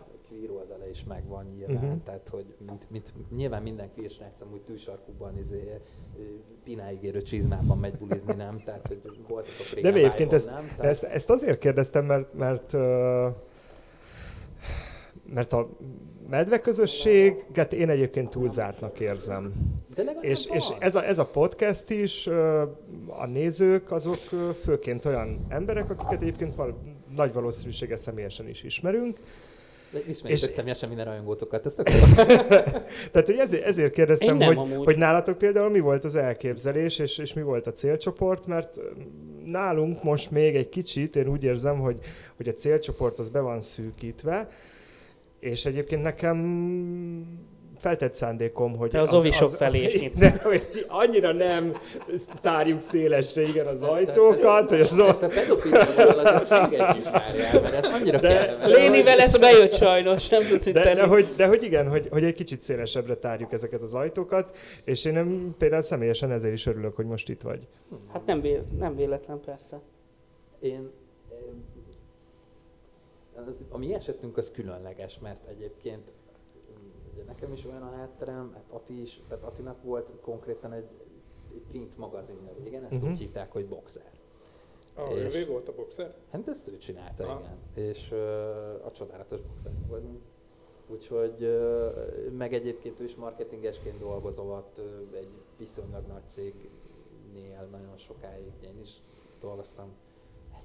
is 0.97 1.03
megvan 1.03 1.45
nyilván, 1.55 1.75
uh-huh. 1.75 2.03
tehát 2.03 2.29
hogy 2.29 2.45
mint, 2.67 2.85
mint, 2.89 3.13
nyilván 3.35 3.61
minden 3.61 3.89
queer 3.93 4.09
srác 4.09 4.41
amúgy 4.41 4.61
tűsarkúban 4.61 5.37
izé, 5.37 5.79
ö, 6.17 6.21
pináig 6.63 7.03
érő 7.03 7.21
csizmában 7.21 7.77
megy 7.77 7.97
bulizni, 7.97 8.33
nem? 8.33 8.61
Tehát, 8.65 8.87
hogy 8.87 9.01
voltatok 9.27 9.65
De 9.81 9.89
régen 9.89 9.93
egyébként 9.93 10.31
Vibe-on, 10.31 10.33
ezt, 10.33 10.49
nem? 10.49 10.75
Tehát, 10.75 10.91
ezt, 10.91 11.03
ezt 11.03 11.29
azért 11.29 11.59
kérdeztem, 11.59 12.05
mert, 12.05 12.33
mert, 12.33 12.73
mert 15.33 15.53
a 15.53 15.69
medve 16.29 16.59
közösséget 16.59 17.73
én 17.73 17.89
egyébként 17.89 18.29
túlzártnak 18.29 18.99
érzem. 18.99 19.53
de 19.95 20.17
És, 20.21 20.45
és 20.45 20.67
ez, 20.79 20.95
a, 20.95 21.05
ez 21.05 21.19
a 21.19 21.25
podcast 21.25 21.89
is, 21.89 22.27
a 23.07 23.25
nézők 23.25 23.91
azok 23.91 24.17
főként 24.63 25.05
olyan 25.05 25.45
emberek, 25.49 25.89
akiket 25.89 26.21
egyébként 26.21 26.55
val, 26.55 26.77
nagy 27.15 27.33
valószínűséggel 27.33 27.97
személyesen 27.97 28.47
is 28.47 28.63
ismerünk. 28.63 29.19
De 29.91 29.99
ismerjük 30.07 30.41
és- 30.41 30.49
személyesen 30.49 30.87
minden 30.87 31.05
rajongótokat, 31.05 31.65
ez 31.65 31.73
tök 31.73 31.85
Tehát, 33.11 33.25
hogy 33.25 33.37
ezért, 33.37 33.63
ezért 33.63 33.93
kérdeztem, 33.93 34.41
hogy, 34.41 34.57
amúgy. 34.57 34.85
hogy 34.85 34.97
nálatok 34.97 35.37
például 35.37 35.69
mi 35.69 35.79
volt 35.79 36.03
az 36.03 36.15
elképzelés, 36.15 36.99
és, 36.99 37.17
és 37.17 37.33
mi 37.33 37.41
volt 37.41 37.67
a 37.67 37.71
célcsoport, 37.71 38.47
mert 38.47 38.79
nálunk 39.45 40.03
most 40.03 40.31
még 40.31 40.55
egy 40.55 40.69
kicsit, 40.69 41.15
én 41.15 41.27
úgy 41.27 41.43
érzem, 41.43 41.79
hogy, 41.79 41.99
hogy 42.35 42.47
a 42.47 42.53
célcsoport 42.53 43.19
az 43.19 43.29
be 43.29 43.39
van 43.39 43.61
szűkítve, 43.61 44.47
és 45.39 45.65
egyébként 45.65 46.01
nekem 46.01 46.37
feltett 47.77 48.15
szándékom, 48.15 48.77
hogy... 48.77 48.89
Te 48.89 49.01
az 49.01 49.13
ovisok 49.13 49.51
felé 49.51 49.83
is 49.83 50.11
ne, 50.13 50.29
hogy 50.29 50.85
annyira 50.87 51.31
nem 51.31 51.77
tárjuk 52.41 52.79
szélesre, 52.79 53.41
igen, 53.41 53.65
az 53.65 53.81
ajtókat, 53.81 54.69
hogy 54.69 54.79
az 54.79 54.99
Ezt 54.99 55.23
a 56.51 56.69
is 56.97 57.03
várjál, 57.03 57.61
mert 57.61 57.73
ez 57.73 57.85
annyira 57.85 58.19
De-. 58.19 58.57
Lénivel 58.67 59.19
ez 59.19 59.37
bejött 59.37 59.73
sajnos, 59.73 60.29
nem 60.29 60.41
tudsz 60.49 60.65
itt 60.65 60.73
De, 60.73 60.93
de, 60.93 61.05
hogy, 61.05 61.27
de 61.35 61.47
hogy 61.47 61.63
igen, 61.63 61.89
hogy, 61.89 62.07
hogy 62.11 62.23
egy 62.23 62.33
kicsit 62.33 62.61
szélesebbre 62.61 63.15
tárjuk 63.15 63.51
ezeket 63.51 63.81
az 63.81 63.93
ajtókat, 63.93 64.57
és 64.83 65.05
én 65.05 65.13
nem, 65.13 65.55
például 65.57 65.81
személyesen 65.81 66.31
ezért 66.31 66.53
is 66.53 66.65
örülök, 66.65 66.95
hogy 66.95 67.05
most 67.05 67.29
itt 67.29 67.41
vagy. 67.41 67.67
Hát 68.13 68.25
nem, 68.25 68.41
vé, 68.41 68.61
nem 68.79 68.95
véletlen 68.95 69.39
persze. 69.45 69.81
Én, 70.59 70.91
az, 73.47 73.61
a 73.69 73.77
mi 73.77 73.93
esetünk 73.93 74.37
az 74.37 74.51
különleges, 74.51 75.19
mert 75.19 75.47
egyébként 75.49 76.11
ugye 77.17 77.25
nekem 77.25 77.51
is 77.51 77.65
olyan 77.65 77.81
a 77.81 77.91
hátterem, 77.95 78.51
hát 78.53 78.71
Ati 78.71 79.01
is, 79.01 79.19
tehát 79.27 79.43
Atinak 79.43 79.83
volt 79.83 80.09
konkrétan 80.21 80.73
egy, 80.73 80.91
egy 81.53 81.61
print 81.69 81.97
magazinja 81.97 82.51
régen, 82.63 82.83
ezt 82.83 83.01
Mhm. 83.01 83.11
úgy 83.11 83.17
hívták, 83.17 83.51
hogy 83.51 83.67
Boxer. 83.67 84.11
Ah, 84.95 85.11
És- 85.11 85.23
ővé 85.35 85.43
volt 85.45 85.67
a 85.67 85.73
boxer? 85.75 86.15
Hát 86.31 86.47
ezt 86.47 86.67
ő 86.67 86.77
csinálta, 86.77 87.23
Aha. 87.27 87.39
igen. 87.39 87.85
És 87.87 88.11
uh, 88.11 88.17
a 88.85 88.91
csodálatos 88.91 89.41
boxer 89.41 89.71
vagyunk. 89.87 90.21
Úgyhogy, 90.87 91.43
uh, 91.43 92.31
meg 92.31 92.53
egyébként 92.53 92.99
ő 92.99 93.03
is 93.03 93.15
marketingesként 93.15 93.99
dolgozott 93.99 94.77
uh, 94.77 95.17
egy 95.17 95.29
viszonylag 95.57 96.05
nagy 96.07 96.27
cégnél 96.27 97.67
nagyon 97.71 97.97
sokáig. 97.97 98.51
Én 98.63 98.79
is 98.81 99.01
dolgoztam 99.41 99.95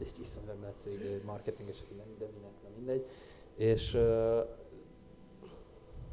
egy, 0.01 0.07
egy 0.07 0.15
viszonylag 0.19 0.59
nagy 0.61 0.77
cég 0.77 1.23
marketinges, 1.25 1.77
nem 1.97 2.07
minden, 2.09 2.29
minden, 2.33 2.51
nem 2.63 2.73
mindegy. 2.77 3.07
És 3.55 3.95
uh, 3.95 4.01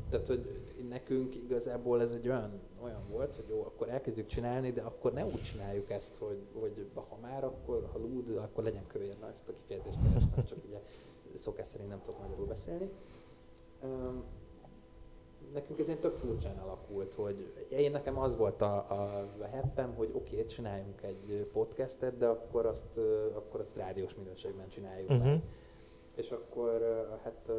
tehát, 0.10 0.28
hogy 0.28 0.62
nekünk 0.89 1.36
igazából 1.36 2.01
ez 2.01 2.12
egy 2.12 2.28
olyan, 2.28 2.60
olyan 2.84 3.01
volt, 3.12 3.36
hogy 3.36 3.45
jó, 3.49 3.62
akkor 3.62 3.89
elkezdjük 3.89 4.28
csinálni, 4.28 4.72
de 4.72 4.82
akkor 4.82 5.14
ne 5.14 5.26
úgy 5.26 5.41
csináljuk 5.41 5.89
ezt, 5.89 6.18
hogy, 6.18 6.41
hogy 6.53 6.89
ha 6.93 7.18
már, 7.22 7.43
akkor 7.43 7.89
ha 7.91 7.99
lúd, 7.99 8.38
akkor 8.38 8.64
legyen 8.64 8.88
kövér. 8.88 9.16
Na, 9.20 9.30
ezt 9.30 9.49
a 9.49 9.53
kifejezést 9.53 9.97
kerestem, 10.03 10.45
csak 10.45 10.57
ugye 10.68 10.82
szokás 11.34 11.68
szerint 11.68 11.89
nem 11.89 12.01
tudok 12.01 12.20
magyarul 12.20 12.45
beszélni. 12.45 12.89
Um, 13.84 14.24
nekünk 15.53 15.80
ez 15.80 15.88
ilyen 15.88 15.99
tök 15.99 16.16
furcsán 16.16 16.57
alakult, 16.57 17.14
hogy 17.14 17.53
én 17.70 17.91
nekem 17.91 18.20
az 18.20 18.36
volt 18.36 18.62
a, 18.62 18.76
a, 18.76 19.28
heppem, 19.51 19.93
hogy 19.95 20.10
oké, 20.14 20.34
okay, 20.34 20.45
csináljunk 20.45 21.01
egy 21.01 21.49
podcastet, 21.53 22.18
de 22.18 22.28
akkor 22.28 22.66
azt, 22.66 22.97
akkor 23.34 23.60
azt 23.60 23.76
rádiós 23.76 24.16
minőségben 24.16 24.70
csináljuk 24.70 25.10
Uh-huh. 25.10 25.26
meg. 25.26 25.41
És 26.16 26.32
akkor, 26.32 26.82
hát, 27.24 27.51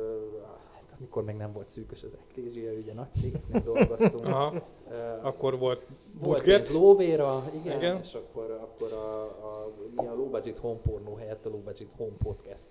ö, 1.01 1.03
amikor 1.03 1.25
még 1.25 1.37
nem 1.37 1.53
volt 1.53 1.69
szűkös 1.69 2.03
az 2.03 2.17
eklézsia, 2.29 2.73
ugye 2.73 2.93
nagy 2.93 3.13
cégeknél 3.13 3.61
dolgoztunk. 3.61 4.25
Aha, 4.27 4.55
Ö, 4.91 4.95
akkor 5.23 5.59
volt 5.59 5.87
volt 6.21 6.39
budget. 6.39 6.61
pénz 6.61 6.73
lóvéra, 6.73 7.43
igen, 7.63 7.77
Igen. 7.77 7.97
és 8.03 8.15
akkor, 8.15 8.51
akkor 8.51 8.93
a, 8.93 9.23
a, 9.23 9.73
mi 9.97 10.07
a 10.07 10.15
Low 10.15 10.29
Budget 10.31 10.59
Home 10.59 10.79
Porno 10.79 11.15
helyett 11.15 11.47
a 11.47 11.49
Low 11.49 11.61
Budget 11.63 11.89
Home 11.97 12.17
Podcast 12.23 12.71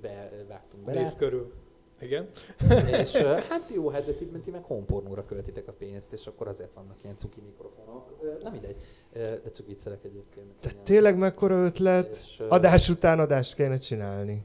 bevágtunk 0.00 0.84
bele. 0.84 1.00
Néz 1.00 1.16
körül. 1.16 1.52
Igen. 2.00 2.28
és 2.86 3.14
ö, 3.14 3.22
hát 3.48 3.70
jó, 3.74 3.88
hát 3.88 4.04
de 4.04 4.12
ti, 4.12 4.24
ti 4.44 4.50
meg 4.50 4.62
home 4.64 4.84
pornóra 4.84 5.24
költitek 5.24 5.68
a 5.68 5.72
pénzt, 5.72 6.12
és 6.12 6.26
akkor 6.26 6.48
azért 6.48 6.74
vannak 6.74 7.02
ilyen 7.04 7.16
cuki 7.16 7.40
mikrofonok. 7.40 8.10
Ö, 8.22 8.42
Nem 8.42 8.52
mindegy, 8.52 8.80
Ö, 9.12 9.18
de 9.18 9.50
csak 9.50 9.66
viccelek 9.66 10.04
egyébként. 10.04 10.46
De 10.62 10.68
Igen. 10.70 10.84
tényleg 10.84 11.16
mekkora 11.18 11.64
ötlet? 11.64 12.16
És, 12.22 12.42
Adás 12.48 12.88
után 12.88 13.18
adást 13.20 13.54
kéne 13.54 13.76
csinálni. 13.78 14.42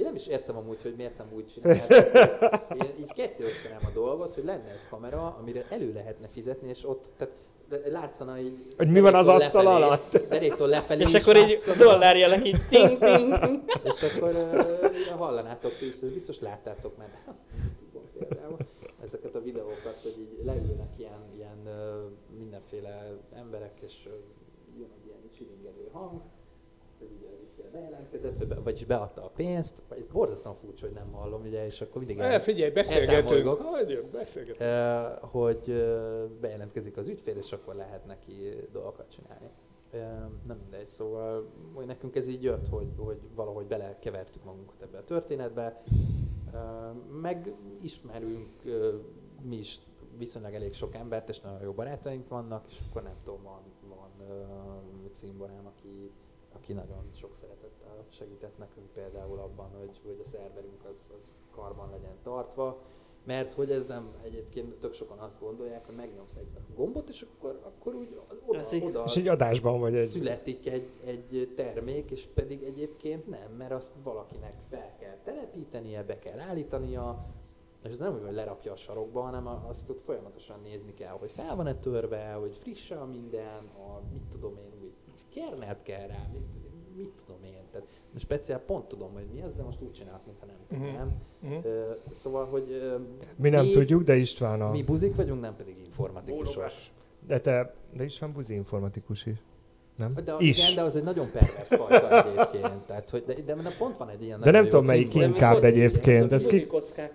Én 0.00 0.06
nem 0.06 0.14
is 0.14 0.26
értem 0.26 0.56
amúgy, 0.56 0.82
hogy 0.82 0.94
miért 0.96 1.18
nem 1.18 1.26
úgy 1.34 1.46
csinálják. 1.46 1.90
Én 2.82 2.90
így 2.98 3.12
kettőztenem 3.12 3.80
a 3.82 3.90
dolgot, 3.94 4.34
hogy 4.34 4.44
lenne 4.44 4.70
egy 4.70 4.88
kamera, 4.90 5.36
amire 5.40 5.64
elő 5.70 5.92
lehetne 5.92 6.28
fizetni, 6.28 6.68
és 6.68 6.88
ott, 6.88 7.08
tehát 7.16 7.34
látszana 7.90 8.38
így... 8.38 8.74
Hogy 8.76 8.90
mi 8.90 9.00
van 9.00 9.14
az 9.14 9.28
asztal 9.28 9.62
lefelé- 9.62 9.84
alatt? 9.84 10.28
Deréktől 10.28 10.68
lefelé 10.68 11.02
És 11.02 11.14
akkor 11.14 11.36
így 11.36 11.60
dollárjelek 11.78 12.44
így 12.44 12.58
ting, 12.68 12.98
ting, 12.98 13.38
ting. 13.38 13.62
És 13.82 14.02
akkor 14.02 14.34
uh, 14.34 15.18
hallanátok 15.18 15.80
is, 15.80 15.94
biztos 16.12 16.40
láttátok 16.40 16.96
már 16.96 17.34
például 18.18 18.56
ezeket 19.02 19.34
a 19.34 19.42
videókat, 19.42 19.98
hogy 20.02 20.16
így 20.18 20.44
leülnek 20.44 20.98
ilyen, 20.98 21.22
ilyen 21.36 21.58
uh, 21.64 22.38
mindenféle 22.38 23.16
emberek, 23.34 23.80
és 23.80 24.06
uh, 24.06 24.12
jön 24.78 24.90
egy 25.00 25.06
ilyen 25.06 25.30
csilingelő 25.36 25.88
hang, 25.92 26.20
hogy 27.00 27.10
ugye 27.18 27.28
az 27.28 27.40
ügyfél 27.42 27.70
bejelentkezett, 27.72 28.38
vagy 28.38 28.48
be- 28.48 28.60
vagyis 28.60 28.84
beadta 28.84 29.24
a 29.24 29.28
pénzt, 29.28 29.82
vagy 29.88 30.06
borzasztóan 30.06 30.54
furcsa, 30.54 30.86
hogy 30.86 30.94
nem 30.94 31.12
hallom, 31.12 31.42
ugye, 31.42 31.64
és 31.64 31.80
akkor 31.80 31.98
mindig 31.98 32.18
Eh, 32.18 32.40
figyelj, 32.40 32.70
beszélgetünk. 32.70 33.48
Hagyjuk, 33.48 34.10
beszélgetünk. 34.10 34.60
Eh, 34.70 35.16
hogy 35.20 35.64
eh, 35.70 36.24
bejelentkezik 36.40 36.96
az 36.96 37.08
ügyfél, 37.08 37.36
és 37.36 37.52
akkor 37.52 37.74
lehet 37.74 38.06
neki 38.06 38.32
dolgokat 38.72 39.06
csinálni. 39.10 39.48
Nem 40.46 40.56
mindegy, 40.56 40.86
szóval 40.86 41.50
hogy 41.74 41.86
nekünk 41.86 42.16
ez 42.16 42.28
így 42.28 42.42
jött, 42.42 42.68
hogy, 42.68 42.92
hogy 42.96 43.20
valahogy 43.34 43.66
belekevertük 43.66 44.44
magunkat 44.44 44.82
ebbe 44.82 44.98
a 44.98 45.04
történetbe, 45.04 45.82
meg 47.20 47.54
ismerünk 47.82 48.48
mi 49.42 49.56
is 49.56 49.80
viszonylag 50.18 50.54
elég 50.54 50.74
sok 50.74 50.94
embert, 50.94 51.28
és 51.28 51.40
nagyon 51.40 51.62
jó 51.62 51.72
barátaink 51.72 52.28
vannak, 52.28 52.66
és 52.66 52.78
akkor 52.88 53.02
nem 53.02 53.14
tudom, 53.24 53.42
van, 53.42 53.62
van 53.88 54.10
címborám, 55.12 55.66
aki, 55.66 56.12
aki 56.70 56.78
nagyon 56.78 57.04
sok 57.14 57.34
szeretettel 57.34 58.04
segített 58.08 58.58
nekünk 58.58 58.86
például 58.92 59.38
abban, 59.38 59.70
hogy, 59.78 60.00
hogy 60.04 60.20
a 60.24 60.24
szerverünk 60.28 60.84
az, 60.84 61.10
az 61.20 61.34
karban 61.54 61.90
legyen 61.90 62.16
tartva, 62.22 62.78
mert 63.24 63.52
hogy 63.52 63.70
ez 63.70 63.86
nem 63.86 64.14
egyébként 64.24 64.74
tök 64.74 64.94
sokan 64.94 65.18
azt 65.18 65.40
gondolják, 65.40 65.86
hogy 65.86 65.94
megnyomsz 65.94 66.34
egy 66.38 66.46
gombot, 66.74 67.08
és 67.08 67.22
akkor, 67.22 67.60
akkor 67.62 67.94
úgy 67.94 68.20
oda, 68.46 68.58
Ez 68.58 68.72
így- 68.72 68.84
oda 68.84 69.02
És 69.06 69.16
így 69.16 69.28
adásban 69.28 69.80
vagy 69.80 69.94
egy... 69.96 70.08
születik 70.08 70.66
egy, 70.66 70.88
egy 71.04 71.52
termék, 71.56 72.10
és 72.10 72.26
pedig 72.34 72.62
egyébként 72.62 73.26
nem, 73.28 73.52
mert 73.58 73.72
azt 73.72 73.92
valakinek 74.02 74.54
fel 74.70 74.96
kell 75.00 75.16
telepítenie, 75.24 76.02
be 76.04 76.18
kell 76.18 76.38
állítania, 76.38 77.18
és 77.84 77.90
ez 77.90 77.98
nem 77.98 78.14
úgy, 78.14 78.22
hogy 78.24 78.34
lerakja 78.34 78.72
a 78.72 78.76
sarokba, 78.76 79.20
hanem 79.20 79.46
azt 79.46 79.88
ott 79.90 80.00
folyamatosan 80.00 80.60
nézni 80.62 80.94
kell, 80.94 81.12
hogy 81.18 81.30
fel 81.30 81.56
van-e 81.56 81.74
törve, 81.74 82.32
hogy 82.32 82.56
friss 82.56 82.90
a 82.90 83.04
minden, 83.06 83.64
a 83.64 84.00
mit 84.12 84.22
tudom 84.30 84.56
én, 84.56 84.72
úgy 84.82 84.92
kernelt 85.28 85.82
kell 85.82 86.06
rá, 86.06 86.28
mit, 86.32 86.54
mit 86.96 87.10
tudom 87.26 87.44
én. 87.44 87.58
Tehát 87.70 87.86
most 88.12 88.24
speciál 88.24 88.58
pont 88.58 88.86
tudom, 88.88 89.12
hogy 89.12 89.26
mi 89.32 89.40
ez, 89.42 89.54
de 89.54 89.62
most 89.62 89.80
úgy 89.80 89.92
csinálok, 89.92 90.26
mintha 90.26 90.46
nem 90.46 90.56
Mhm. 90.70 90.84
tudnám. 90.84 91.14
Mhm. 91.40 91.58
Ö, 91.66 91.92
Szóval, 92.10 92.46
hogy 92.46 92.70
ö, 92.70 92.98
Mi 93.36 93.48
nem 93.48 93.64
mi- 93.64 93.70
tudjuk, 93.72 94.02
de 94.02 94.16
István 94.16 94.60
a... 94.62 94.70
mi 94.70 94.82
buzik 94.82 95.16
vagyunk, 95.16 95.40
nem 95.40 95.56
pedig 95.56 95.76
informatikusok. 95.84 96.64
De 97.26 97.40
te... 97.40 97.74
De 97.96 98.04
István 98.04 98.32
buzi 98.32 98.54
informatikus 98.54 99.26
is. 99.26 99.42
Nem? 100.00 100.14
De, 100.24 100.34
is. 100.38 100.62
Igen, 100.62 100.74
de 100.74 100.82
az 100.82 100.96
egy 100.96 101.02
nagyon 101.02 101.30
pervers 101.30 101.66
fajta 101.66 102.24
egyébként. 102.24 102.86
Tehát, 102.86 103.10
hogy, 103.10 103.24
de, 103.26 103.34
de, 103.34 103.54
de 103.54 103.74
pont 103.78 103.96
van 103.96 104.08
egy 104.08 104.22
ilyen 104.22 104.40
De 104.40 104.50
nem 104.50 104.64
tudom, 104.64 104.84
melyik 104.84 105.14
inkább 105.14 105.64
egyébként. 105.64 106.32
Ezt 106.32 106.46
ki, 106.46 106.66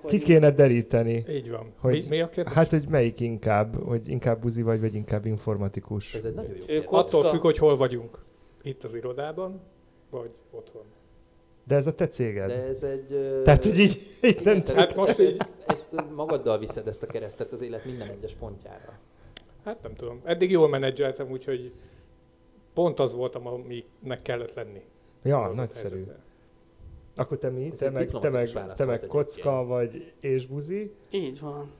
ki 0.07 0.19
kéne 0.19 0.51
deríteni. 0.51 1.25
Így 1.29 1.51
van. 1.51 1.73
Hogy- 1.79 1.93
Mi, 1.93 2.05
mi 2.09 2.21
a 2.21 2.29
kérdés? 2.29 2.53
Hát, 2.53 2.69
hogy 2.69 2.87
melyik 2.89 3.19
inkább? 3.19 3.83
Hogy 3.83 4.09
inkább 4.09 4.41
buzi 4.41 4.61
vagy, 4.61 4.81
vagy 4.81 4.95
inkább 4.95 5.25
informatikus? 5.25 6.13
Ez 6.13 6.25
egy 6.25 6.33
nagyon 6.33 6.55
jó. 6.67 6.81
Attól 6.85 7.23
függ, 7.23 7.41
hogy 7.41 7.57
hol 7.57 7.77
vagyunk. 7.77 8.19
Itt 8.61 8.83
az 8.83 8.95
irodában, 8.95 9.61
vagy 10.11 10.29
otthon. 10.51 10.83
De 11.67 11.75
ez 11.75 11.87
a 11.87 11.93
te 11.93 12.07
céged. 12.07 12.47
De 12.47 12.63
ez 12.67 12.83
egy... 12.83 13.41
Tehát, 13.43 13.63
hogy 13.63 13.79
így... 13.79 14.01
így 14.23 14.39
igen, 14.39 14.63
nem 14.65 14.75
Hát 14.75 14.95
most 14.95 15.19
ezt, 15.19 15.45
ezt 15.67 15.87
magaddal 16.15 16.59
viszed 16.59 16.87
ezt 16.87 17.03
a 17.03 17.07
keresztet 17.07 17.51
az 17.51 17.61
élet 17.61 17.85
minden 17.85 18.09
egyes 18.09 18.33
pontjára. 18.33 18.99
Hát 19.65 19.83
nem 19.83 19.95
tudom. 19.95 20.19
Eddig 20.23 20.51
jól 20.51 20.69
menedzseltem, 20.69 21.31
úgyhogy 21.31 21.71
pont 22.75 22.99
az 22.99 23.13
voltam, 23.15 23.47
aminek 23.47 24.21
kellett 24.21 24.53
lenni. 24.53 24.81
Ja, 25.23 25.47
nagyszerű. 25.55 25.89
helyzetben. 25.89 26.23
Akkor 27.15 27.37
te 27.37 27.49
mi? 27.49 27.69
Ez 27.71 27.77
Te 27.77 27.85
egy 27.85 27.91
meg, 27.93 28.09
te 28.09 28.29
meg, 28.29 28.73
te 28.75 28.85
meg 28.85 28.99
kocka 29.07 29.65
vagy 29.65 30.13
és 30.21 30.45
buzi? 30.45 30.91
Így 31.11 31.39
van. 31.39 31.71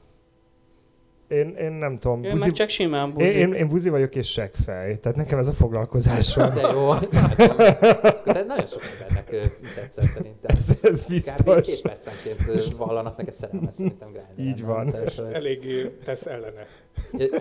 Én, 1.28 1.56
én 1.56 1.72
nem 1.72 1.98
tudom. 2.00 2.24
Ő 2.24 2.30
Buzi, 2.32 2.44
meg 2.44 2.52
csak 2.54 2.70
simán 2.70 3.08
én, 3.08 3.14
buzi. 3.14 3.38
én, 3.38 3.54
én 3.54 3.68
buzi 3.68 3.90
vagyok 3.90 4.16
és 4.16 4.32
seggfej. 4.32 5.00
Tehát 5.00 5.18
nekem 5.18 5.40
ez 5.40 5.48
a 5.48 5.52
foglalkozásom. 5.52 6.54
De 6.54 6.62
jó. 6.62 6.94
De 8.34 8.44
nagyon 8.44 8.68
sok 8.68 8.82
embernek 8.92 9.30
tetszett 9.76 10.08
szerintem. 10.08 10.56
ez, 10.58 10.70
ez 10.82 11.04
Kb. 11.06 11.10
biztos. 11.12 11.62
két 11.74 11.82
percenként 11.82 12.74
vallanak 12.78 13.18
neked 13.18 13.34
szerelmet 13.34 13.74
szerintem 13.74 14.12
Grindr-en, 14.12 14.48
Így 14.48 14.64
van. 14.64 14.90
Tehát, 14.92 15.20
Eléggé 15.34 15.88
tesz 16.04 16.26
ellene. 16.26 16.68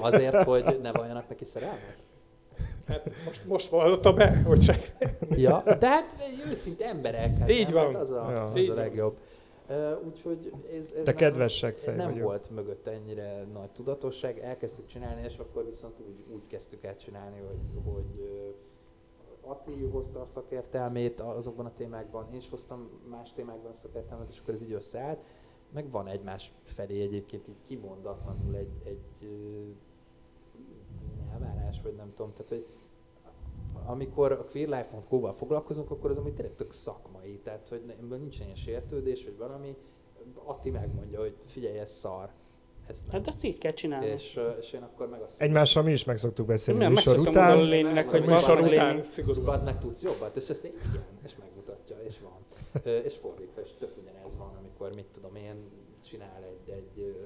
azért, 0.00 0.42
hogy 0.42 0.78
ne 0.82 0.92
valljanak 0.92 1.28
neki 1.28 1.44
szerelmet? 1.44 1.96
Hát 2.86 3.10
most, 3.26 3.44
most 3.46 3.68
vallotta 3.68 4.12
be, 4.12 4.42
hogy 4.46 4.58
csak 4.60 4.76
Ja, 5.36 5.62
de 5.78 5.88
hát 5.88 6.16
őszinte 6.50 6.84
emberek. 6.88 7.36
Hát 7.38 7.50
Így 7.50 7.72
nem? 7.72 7.84
van. 7.84 7.92
Hát 7.92 8.02
az 8.02 8.10
a, 8.10 8.30
Ja. 8.30 8.44
az 8.44 8.56
Így 8.58 8.68
a 8.70 8.74
legjobb. 8.74 9.16
Uh, 9.68 10.06
úgyhogy 10.06 10.52
ez, 10.70 10.78
ez 10.78 10.90
Te 10.90 11.02
nem- 11.04 11.14
kedves 11.14 11.56
seggfej 11.56 11.96
Nem 11.96 12.06
vagyok. 12.10 12.22
volt 12.26 12.50
mögött 12.50 12.86
ennyire 12.86 13.44
nagy 13.52 13.70
tudatosság, 13.70 14.38
elkezdtük 14.38 14.86
csinálni, 14.86 15.22
és 15.24 15.38
akkor 15.38 15.64
viszont 15.64 15.94
úgy, 16.00 16.32
úgy 16.34 16.46
kezdtük 16.46 16.84
el 16.84 16.96
csinálni, 16.96 17.38
hogy, 17.38 17.92
hogy 17.92 18.28
Ati 19.46 19.84
hozta 19.92 20.20
a 20.20 20.24
szakértelmét 20.26 21.20
azokban 21.20 21.66
a 21.66 21.72
témákban, 21.76 22.28
én 22.32 22.36
is 22.36 22.48
hoztam 22.50 22.90
más 23.10 23.32
témákban 23.32 23.70
a 23.70 23.74
szakértelmet, 23.74 24.28
és 24.28 24.38
akkor 24.42 24.54
ez 24.54 24.62
így 24.62 24.72
összeállt. 24.72 25.18
meg 25.72 25.90
van 25.90 26.06
egymás 26.08 26.52
felé 26.62 27.00
egyébként 27.02 27.48
így 27.48 27.62
kimondatlanul 27.66 28.56
egy, 28.56 28.72
egy 28.84 29.28
elvárás, 31.34 31.80
vagy 31.82 31.94
nem 31.94 32.12
tudom, 32.14 32.32
tehát 32.32 32.48
hogy 32.48 32.66
amikor 33.86 34.32
a 34.32 34.44
queerlife.co-val 34.44 35.32
foglalkozunk, 35.32 35.90
akkor 35.90 36.10
az 36.10 36.16
amúgy 36.16 36.34
tényleg 36.34 36.56
tök 36.56 36.72
szakmai, 36.72 37.40
tehát 37.42 37.68
hogy 37.68 37.82
ebből 38.00 38.18
nincs 38.18 38.40
ilyen 38.40 38.54
sértődés, 38.54 39.24
vagy 39.24 39.36
valami, 39.38 39.76
Atti 40.44 40.70
megmondja, 40.70 41.20
hogy 41.20 41.34
figyelj, 41.46 41.78
ez 41.78 41.90
szar. 41.90 42.30
Ezt 42.86 43.10
hát 43.10 43.28
ezt 43.28 43.44
így 43.44 43.58
kell 43.58 43.72
csinálni. 43.72 44.06
És, 44.06 44.40
és 44.60 44.72
én 44.72 44.82
akkor 44.82 45.08
meg 45.08 45.20
azt 45.20 45.40
Egymással 45.40 45.82
mi 45.82 45.92
is 45.92 46.04
meg 46.04 46.16
szoktuk 46.16 46.46
beszélni 46.46 46.80
nem, 46.80 46.92
műsor 46.92 47.18
meg 47.18 47.28
után. 47.28 47.62
Léninek, 47.62 48.08
hogy 48.08 48.24
műsor 48.26 48.60
után 48.60 49.04
szigorúan. 49.04 49.48
Az 49.48 49.62
meg 49.62 49.78
tudsz 49.78 50.02
jobbat, 50.02 50.36
és 50.36 50.48
ezt 50.48 50.64
igen, 50.64 50.80
és 51.24 51.36
megmutatja, 51.36 51.96
és 52.06 52.14
van. 52.20 52.44
és 53.04 53.14
fordítva, 53.14 53.60
és 53.60 53.68
tök 53.78 53.96
ugyanez 54.02 54.36
van, 54.36 54.56
amikor 54.56 54.94
mit 54.94 55.06
tudom 55.12 55.36
én, 55.36 55.70
csinál 56.04 56.42
egy, 56.42 56.74
egy 56.74 57.16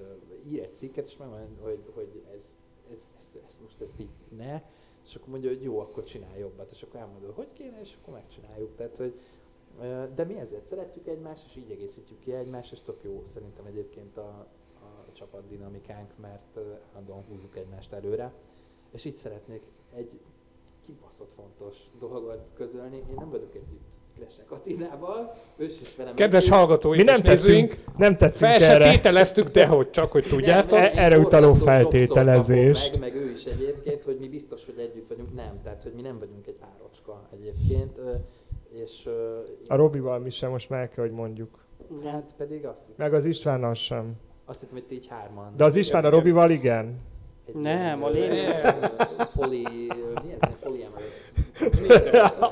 ír 0.48 0.62
egy 0.62 0.74
cikket, 0.74 1.06
és 1.06 1.16
megmondja, 1.16 1.64
hogy, 1.64 1.82
hogy 1.94 2.22
ez, 2.34 2.42
ez, 2.90 2.98
ez, 3.18 3.40
ez, 3.48 3.58
most 3.62 3.67
ezt 3.80 4.00
így 4.00 4.10
ne, 4.36 4.62
és 5.04 5.14
akkor 5.14 5.28
mondja, 5.28 5.48
hogy 5.48 5.62
jó, 5.62 5.78
akkor 5.78 6.04
csinálj 6.04 6.38
jobbat, 6.38 6.70
és 6.70 6.82
akkor 6.82 7.00
elmondod, 7.00 7.34
hogy 7.34 7.52
kéne, 7.52 7.80
és 7.80 7.96
akkor 8.00 8.14
megcsináljuk. 8.14 8.76
Tehát, 8.76 8.96
hogy, 8.96 9.20
de 10.14 10.24
mi 10.24 10.34
ezért 10.34 10.66
szeretjük 10.66 11.06
egymást, 11.06 11.44
és 11.46 11.56
így 11.56 11.70
egészítjük 11.70 12.20
ki 12.20 12.32
egymást, 12.32 12.72
és 12.72 12.80
tök 12.80 12.98
jó 13.02 13.22
szerintem 13.26 13.64
egyébként 13.64 14.16
a, 14.16 14.46
a 14.80 15.12
csapat 15.12 15.48
dinamikánk, 15.48 16.18
mert 16.20 16.58
állandóan 16.92 17.24
húzzuk 17.24 17.56
egymást 17.56 17.92
előre. 17.92 18.32
És 18.90 19.04
itt 19.04 19.14
szeretnék 19.14 19.62
egy 19.94 20.20
kibaszott 20.82 21.32
fontos 21.32 21.76
dolgot 21.98 22.50
közölni. 22.54 22.96
Én 22.96 23.14
nem 23.14 23.30
vagyok 23.30 23.54
együtt 23.54 23.97
Klesek 24.18 24.50
Attilával, 24.50 25.30
Kedves 26.14 26.48
hallgatóink 26.48 26.96
Mi 27.04 27.10
nem 27.10 27.20
tettünk, 27.20 27.74
nem 27.96 28.16
tettünk 28.16 28.36
fel 28.38 28.58
se 28.58 28.72
erre. 28.72 28.90
tételeztük, 28.90 29.48
de 29.48 29.66
hogy 29.66 29.90
csak, 29.90 30.12
hogy 30.12 30.24
tudjátok. 30.28 30.78
Nem, 30.78 30.90
erre 30.94 31.18
utaló 31.18 31.46
kapom 31.52 31.64
Meg, 32.92 33.00
meg 33.00 33.14
ő 33.14 33.30
is 33.30 33.44
egyébként, 33.44 34.04
hogy 34.04 34.16
mi 34.20 34.28
biztos, 34.28 34.64
hogy 34.66 34.78
együtt 34.78 35.08
vagyunk. 35.08 35.34
Nem, 35.34 35.60
tehát, 35.62 35.82
hogy 35.82 35.92
mi 35.94 36.00
nem 36.02 36.18
vagyunk 36.18 36.46
egy 36.46 36.58
párocska 36.58 37.28
egyébként. 37.32 38.00
És 38.84 39.08
A 39.66 39.76
Robival 39.76 40.18
mi 40.18 40.30
sem 40.30 40.50
most 40.50 40.70
már 40.70 40.80
el 40.80 40.88
kell, 40.88 41.04
hogy 41.04 41.14
mondjuk. 41.14 41.58
hát 42.04 42.34
pedig 42.36 42.66
azt, 42.66 42.80
hittem- 42.80 42.94
Meg 42.96 43.14
az 43.14 43.24
Istvánnal 43.24 43.74
sem. 43.74 44.12
azt 44.46 44.60
hittem, 44.60 44.74
hogy 44.76 44.86
ti 44.86 44.94
így 44.94 45.06
hárman. 45.06 45.52
De 45.56 45.64
az 45.64 45.76
István 45.76 46.04
a 46.04 46.08
Robival 46.08 46.50
igen. 46.50 46.98
Egy 47.46 47.54
Nem, 47.54 48.04
a 48.04 48.08
lényeg- 48.08 48.96
Poli... 49.36 49.62
Mi 50.22 50.32
ez? 50.38 50.48
Poliamorous. 50.62 50.87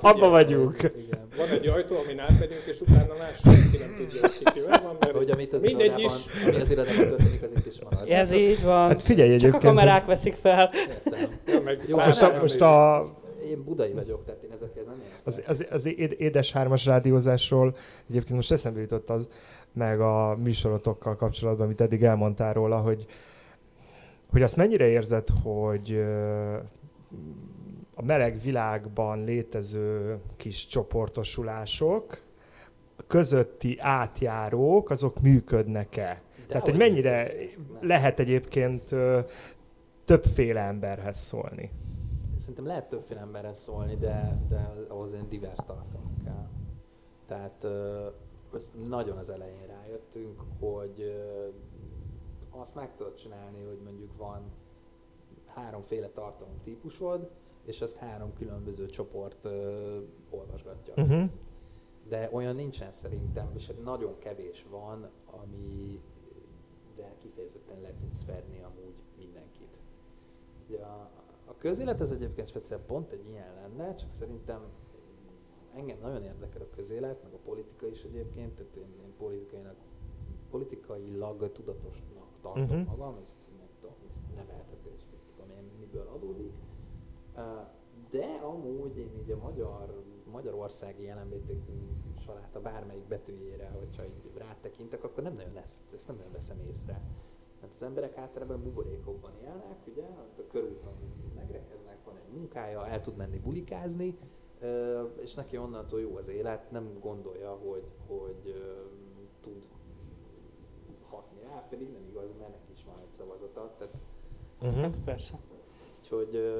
Abba 0.01 0.29
vagyunk. 0.29 0.75
Igen. 0.77 1.25
Van 1.37 1.49
egy 1.49 1.67
ajtó, 1.67 1.97
amin 1.97 2.19
átmegyünk, 2.19 2.63
és 2.67 2.81
utána 2.81 3.15
már 3.19 3.33
senki 3.35 3.77
nem 3.79 3.91
tudja, 3.99 4.21
hogy 4.21 4.53
ki 4.53 4.61
van, 4.61 4.97
mert 5.01 5.17
Hogy 5.17 5.31
amit 5.31 5.53
az 5.53 5.61
mindegy 5.63 5.99
irodában, 5.99 6.05
is. 6.05 6.47
ami 6.47 6.61
az 6.63 6.71
irodában 6.71 6.97
történik, 7.09 7.43
az 7.43 7.51
itt 7.57 7.67
is 7.67 7.79
marad. 7.83 8.09
Ez 8.11 8.33
így 8.33 8.63
van. 8.63 8.89
Hát 8.89 9.03
figyelj 9.03 9.29
Csak 9.29 9.43
a 9.43 9.47
egyébként. 9.47 9.63
kamerák 9.75 10.07
veszik 10.07 10.35
fel. 10.35 10.71
Értem. 11.05 11.31
Ja, 11.47 11.61
meg 11.65 11.81
Jó, 11.89 11.97
Most 11.97 12.23
a, 12.23 12.37
most 12.41 12.61
a, 12.61 13.05
Én 13.51 13.65
budai 13.65 13.93
vagyok, 13.93 14.25
tehát 14.25 14.43
én 14.43 14.51
ezekhez 14.53 14.85
nem 14.87 14.95
értek. 15.05 15.21
az, 15.25 15.43
az, 15.47 15.67
az 15.71 15.87
éd- 15.87 16.21
édes 16.21 16.53
hármas 16.53 16.85
rádiózásról 16.85 17.77
egyébként 18.09 18.35
most 18.37 18.53
eszembe 18.53 18.81
jutott 18.81 19.11
az, 19.11 19.29
meg 19.73 20.01
a 20.01 20.37
műsorotokkal 20.43 21.17
kapcsolatban, 21.17 21.67
amit 21.67 21.81
eddig 21.81 22.03
elmondtál 22.03 22.53
róla, 22.53 22.77
hogy, 22.77 23.07
hogy 24.31 24.43
azt 24.43 24.57
mennyire 24.57 24.87
érzed, 24.89 25.29
hogy 25.43 25.99
a 27.99 28.03
meleg 28.03 28.41
világban 28.41 29.25
létező 29.25 30.19
kis 30.37 30.67
csoportosulások 30.67 32.23
közötti 33.07 33.79
átjárók, 33.81 34.91
azok 34.91 35.21
működnek-e? 35.21 36.23
De 36.37 36.47
Tehát, 36.47 36.65
hogy 36.65 36.77
mennyire 36.77 37.23
működnek. 37.23 37.83
lehet 37.83 38.21
egyébként 38.21 38.95
többféle 40.05 40.61
emberhez 40.61 41.17
szólni? 41.17 41.71
Szerintem 42.37 42.67
lehet 42.67 42.89
többféle 42.89 43.21
emberre 43.21 43.55
szólni, 43.55 43.97
de, 43.97 44.41
de 44.49 44.73
ahhoz 44.89 45.13
egy 45.13 45.29
divers 45.29 45.65
tartalom 45.67 46.17
kell. 46.25 46.49
Tehát 47.27 47.67
nagyon 48.89 49.19
az 49.19 49.31
elején 49.31 49.67
rájöttünk, 49.67 50.41
hogy 50.61 51.23
azt 52.51 52.75
meg 52.75 52.95
tudod 52.97 53.15
csinálni, 53.15 53.63
hogy 53.63 53.81
mondjuk 53.85 54.17
van 54.17 54.43
háromféle 55.47 56.09
tartalom 56.09 56.61
típusod, 56.63 57.31
és 57.67 57.81
azt 57.81 57.97
három 57.97 58.33
különböző 58.33 58.87
csoport 58.87 59.45
ö, 59.45 59.99
olvasgatja. 60.31 60.95
Uh-huh. 60.97 61.31
De 62.09 62.29
olyan 62.33 62.55
nincsen 62.55 62.93
szerintem, 62.93 63.51
és 63.55 63.67
hát 63.67 63.83
nagyon 63.83 64.19
kevés 64.19 64.67
van, 64.71 65.11
amivel 65.27 67.14
kifejezetten 67.19 67.81
le 67.81 67.93
tudsz 68.01 68.23
fedni 68.23 68.62
amúgy 68.62 68.95
mindenkit. 69.17 69.79
Ugye 70.69 70.79
a, 70.79 71.11
a 71.45 71.57
közélet 71.59 72.01
ez 72.01 72.11
egyébként 72.11 72.49
speciál 72.49 72.81
pont 72.81 73.11
egy 73.11 73.29
ilyen 73.29 73.55
lenne, 73.55 73.95
csak 73.95 74.11
szerintem 74.11 74.61
engem 75.75 75.99
nagyon 76.01 76.23
érdekel 76.23 76.62
a 76.62 76.75
közélet, 76.77 77.23
meg 77.23 77.33
a 77.33 77.39
politika 77.45 77.87
is 77.87 78.03
egyébként, 78.03 78.55
tehát 78.55 78.77
én, 78.77 78.95
én 79.03 79.12
politikailag, 79.19 79.77
politikailag 80.51 81.53
tudatosnak 81.53 82.27
tartom 82.41 82.62
uh-huh. 82.62 82.87
magam, 82.87 83.17
ez 83.21 83.37
nem 83.59 83.69
tudom, 83.81 83.97
ez 84.11 84.17
neveltetés, 84.35 85.07
mit 85.11 85.21
tudom 85.35 85.51
én, 85.51 85.71
miből 85.79 86.07
adódik. 86.07 86.55
De 88.11 88.26
amúgy 88.43 88.97
én 88.97 89.11
így 89.22 89.30
a 89.30 89.37
magyar, 89.37 90.03
magyarországi 90.30 91.12
LMBTQ 91.12 91.72
saláta 92.24 92.61
bármelyik 92.61 93.05
betűjére, 93.05 93.68
hogyha 93.78 94.05
így 94.05 94.30
rátekintek, 94.39 95.05
akkor 95.05 95.22
nem 95.22 95.34
nagyon 95.34 95.57
ezt, 95.57 95.78
ezt 95.95 96.07
nem 96.07 96.16
nagyon 96.16 96.32
veszem 96.32 96.61
észre. 96.68 97.01
Hát 97.61 97.70
az 97.74 97.82
emberek 97.82 98.16
általában 98.16 98.62
buborékokban 98.62 99.32
élnek, 99.43 99.78
ugye, 99.87 100.03
ott 100.03 100.39
a 100.39 100.47
körúton 100.47 100.95
megrekednek, 101.34 102.05
van 102.05 102.16
egy 102.16 102.37
munkája, 102.37 102.87
el 102.87 103.01
tud 103.01 103.16
menni 103.16 103.39
bulikázni, 103.39 104.18
és 105.20 105.34
neki 105.34 105.59
onnantól 105.59 106.01
jó 106.01 106.16
az 106.16 106.28
élet, 106.28 106.70
nem 106.70 106.99
gondolja, 107.01 107.51
hogy, 107.51 107.84
hogy 108.07 108.55
tud 109.41 109.68
hatni 111.09 111.41
rá, 111.43 111.66
pedig 111.68 111.93
nem 111.93 112.07
igaz, 112.09 112.28
mert 112.39 112.53
neki 112.53 112.72
is 112.72 112.84
van 112.84 112.99
egy 112.99 113.12
szavazata. 113.12 113.74
Tehát 113.78 113.95
Uh-huh. 114.61 114.80
Hát 114.80 114.99
persze. 115.05 115.39
Úgyhogy 116.11 116.55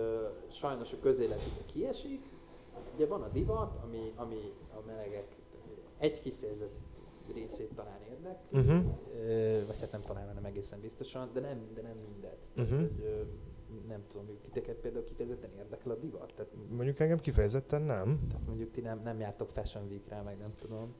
sajnos 0.51 0.93
a 0.93 0.97
közélet 1.03 1.41
kiesik. 1.73 2.21
Ugye 2.95 3.07
van 3.07 3.23
a 3.23 3.29
divat, 3.29 3.77
ami, 3.85 4.13
ami 4.17 4.53
a 4.77 4.81
melegek 4.87 5.37
egy 5.99 6.21
kifejezett 6.21 6.75
részét 7.35 7.75
talán 7.75 8.01
érdekli, 8.11 8.59
Uh-huh. 8.59 8.85
ö, 9.15 9.67
vagy 9.67 9.79
hát 9.81 9.93
nem 9.93 10.03
talán, 10.03 10.27
hanem 10.27 10.45
egészen 10.45 10.81
biztosan, 10.81 11.31
de 11.33 11.41
nem, 11.41 11.69
de 11.75 11.83
nem 11.83 11.97
mindet. 12.11 12.49
Tehát, 12.55 12.71
Mhm. 12.71 12.79
hogy, 12.81 13.27
nem 13.89 14.05
tudom, 14.09 14.27
hogy 14.27 14.39
titeket 14.43 14.77
például 14.77 15.05
kifejezetten 15.05 15.51
érdekel 15.57 15.91
a 15.93 15.95
divat? 15.97 16.33
Tehát, 16.35 16.51
Mondjuk 16.71 17.01
engem 17.01 17.19
kifejezetten 17.19 17.83
nem. 17.83 18.27
tehát 18.29 18.47
mondjuk 18.47 18.71
ti 18.71 18.81
nem, 18.81 19.01
nem 19.03 19.21
jártok 19.21 19.49
Fashion 19.51 19.87
Week-re, 19.89 20.23
meg 20.23 20.39
nem 20.39 20.55
tudom. 20.59 20.95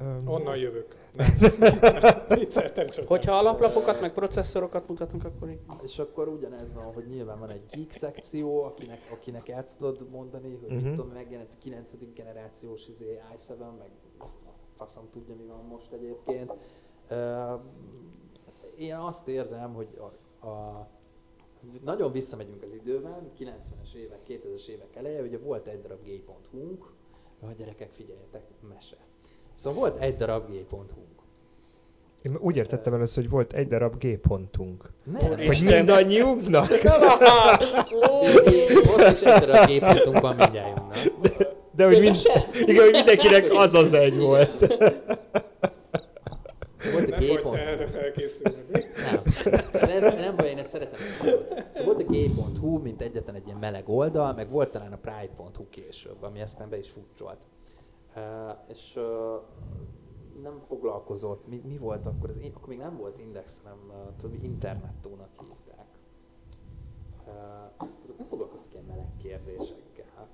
Öm, 0.00 0.28
Onnan 0.28 0.56
jövök. 0.56 0.96
Csak. 2.90 3.06
Hogyha 3.08 3.32
alaplapokat, 3.32 4.00
meg 4.00 4.12
processzorokat 4.12 4.88
mutatunk, 4.88 5.24
akkor 5.24 5.50
így. 5.50 5.60
És 5.82 5.98
akkor 5.98 6.28
ugyanez 6.28 6.72
van, 6.72 6.84
hogy 6.84 7.06
nyilván 7.06 7.38
van 7.38 7.50
egy 7.50 7.62
geek 7.70 7.90
szekció, 7.90 8.62
akinek, 8.62 8.98
akinek 9.12 9.48
el 9.48 9.66
tudod 9.76 10.10
mondani, 10.10 10.48
hogy 10.48 10.62
uh-huh. 10.62 10.76
Mhm. 10.76 10.86
mit 10.86 10.94
tudom, 10.94 11.10
megjelent 11.10 11.52
a 11.52 11.56
9. 11.60 11.92
generációs 12.14 12.88
izé, 12.88 13.20
i7, 13.34 13.56
meg 13.78 13.90
faszom 14.76 15.08
tudja, 15.10 15.34
mi 15.34 15.44
van 15.44 15.64
most 15.64 15.92
egyébként. 15.92 16.56
Uh, 17.10 17.60
én 18.76 18.94
azt 18.94 19.28
érzem, 19.28 19.74
hogy 19.74 19.98
a, 19.98 20.46
a 20.46 20.88
nagyon 21.82 22.12
visszamegyünk 22.12 22.62
az 22.62 22.72
időben, 22.72 23.26
90-es 23.38 23.94
évek, 23.94 24.18
2000-es 24.28 24.66
évek 24.66 24.96
eleje, 24.96 25.22
ugye 25.22 25.38
volt 25.38 25.66
egy 25.66 25.80
darab 25.80 26.04
gay.hu-nk, 26.04 26.92
a 27.40 27.52
gyerekek 27.52 27.92
figyeljetek, 27.92 28.44
mese. 28.68 28.96
Szóval 29.54 29.78
volt 29.78 30.00
egy 30.02 30.16
darab 30.16 30.46
gay.hu-nk. 30.48 30.90
Én 32.22 32.36
úgy 32.40 32.56
értettem 32.56 32.94
először, 32.94 33.22
hogy 33.22 33.32
volt 33.32 33.52
egy 33.52 33.68
darab 33.68 33.98
G 34.04 34.16
pontunk. 34.16 34.90
Nem, 35.04 35.30
Hogy 35.46 35.62
mindannyiunknak? 35.64 36.68
Most 38.96 39.12
is 39.12 39.20
egy 39.22 39.40
darab 39.44 39.66
gay.hu-nk 39.66 40.20
van 40.20 40.36
mindjájunknak. 40.36 40.96
De 41.74 41.84
hogy, 41.84 42.00
mind, 42.00 42.16
igen, 42.66 42.82
hogy 42.84 42.92
mindenkinek 42.92 43.46
az 43.52 43.74
az 43.74 43.92
egy 43.92 44.18
volt. 44.18 44.58
Volt 46.92 47.04
a 47.04 47.10
Nem 47.10 47.18
gay 47.18 47.28
vagy 47.28 47.40
pont. 47.40 47.54
te 47.56 47.62
erre 47.66 47.86
felkészülni. 47.86 48.56
Nem. 48.72 49.22
De 49.72 50.14
nem 50.20 50.36
baj, 50.36 50.48
én 50.48 50.58
ezt 50.58 50.70
szeretem. 50.70 51.00
Szóval 51.70 51.94
volt 51.94 52.08
a 52.08 52.12
gay.hu, 52.12 52.78
mint 52.78 53.02
egyetlen 53.02 53.34
egy 53.34 53.46
ilyen 53.46 53.58
meleg 53.58 53.88
oldal, 53.88 54.32
meg 54.34 54.50
volt 54.50 54.70
talán 54.70 54.92
a 54.92 54.96
pride.hu 55.02 55.68
később, 55.70 56.22
ami 56.22 56.40
aztán 56.40 56.68
be 56.70 56.78
is 56.78 56.90
futcsolt. 56.90 57.38
És 58.68 59.00
nem 60.42 60.60
foglalkozott, 60.66 61.48
mi, 61.48 61.62
mi 61.64 61.78
volt 61.78 62.06
akkor, 62.06 62.30
az, 62.30 62.36
akkor 62.54 62.68
még 62.68 62.78
nem 62.78 62.96
volt 62.96 63.18
Index, 63.18 63.60
hanem 63.62 63.78
mi 64.30 64.38
internettónak 64.42 65.28
hívták. 65.40 65.86
Azok 68.04 68.18
nem 68.18 68.26
foglalkoztak 68.26 68.72
ilyen 68.72 68.84
meleg 68.84 69.08
kérdésekkel. 69.16 70.28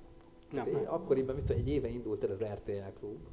Nem, 0.51 0.63
Hát 0.65 0.73
nem. 0.73 0.93
akkoriban, 0.93 1.35
mit 1.35 1.45
tudom, 1.45 1.61
egy 1.61 1.69
éve 1.69 1.87
indult 1.87 2.23
el 2.23 2.31
az 2.31 2.43
RTL 2.43 2.99
klub, 2.99 3.27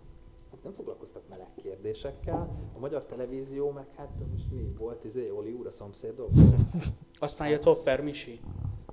hát 0.50 0.62
nem 0.62 0.72
foglalkoztak 0.72 1.28
meleg 1.28 1.48
kérdésekkel. 1.54 2.56
A 2.74 2.78
magyar 2.78 3.04
televízió 3.04 3.70
meg 3.70 3.86
hát 3.96 4.22
most 4.30 4.50
mi 4.52 4.74
volt, 4.78 5.04
izé, 5.04 5.28
Oli 5.28 5.52
úr 5.52 5.66
a 5.66 5.70
szomszédok? 5.70 6.30
Aztán 7.18 7.48
jött 7.48 7.62
Hoffer 7.62 8.02
Misi. 8.02 8.40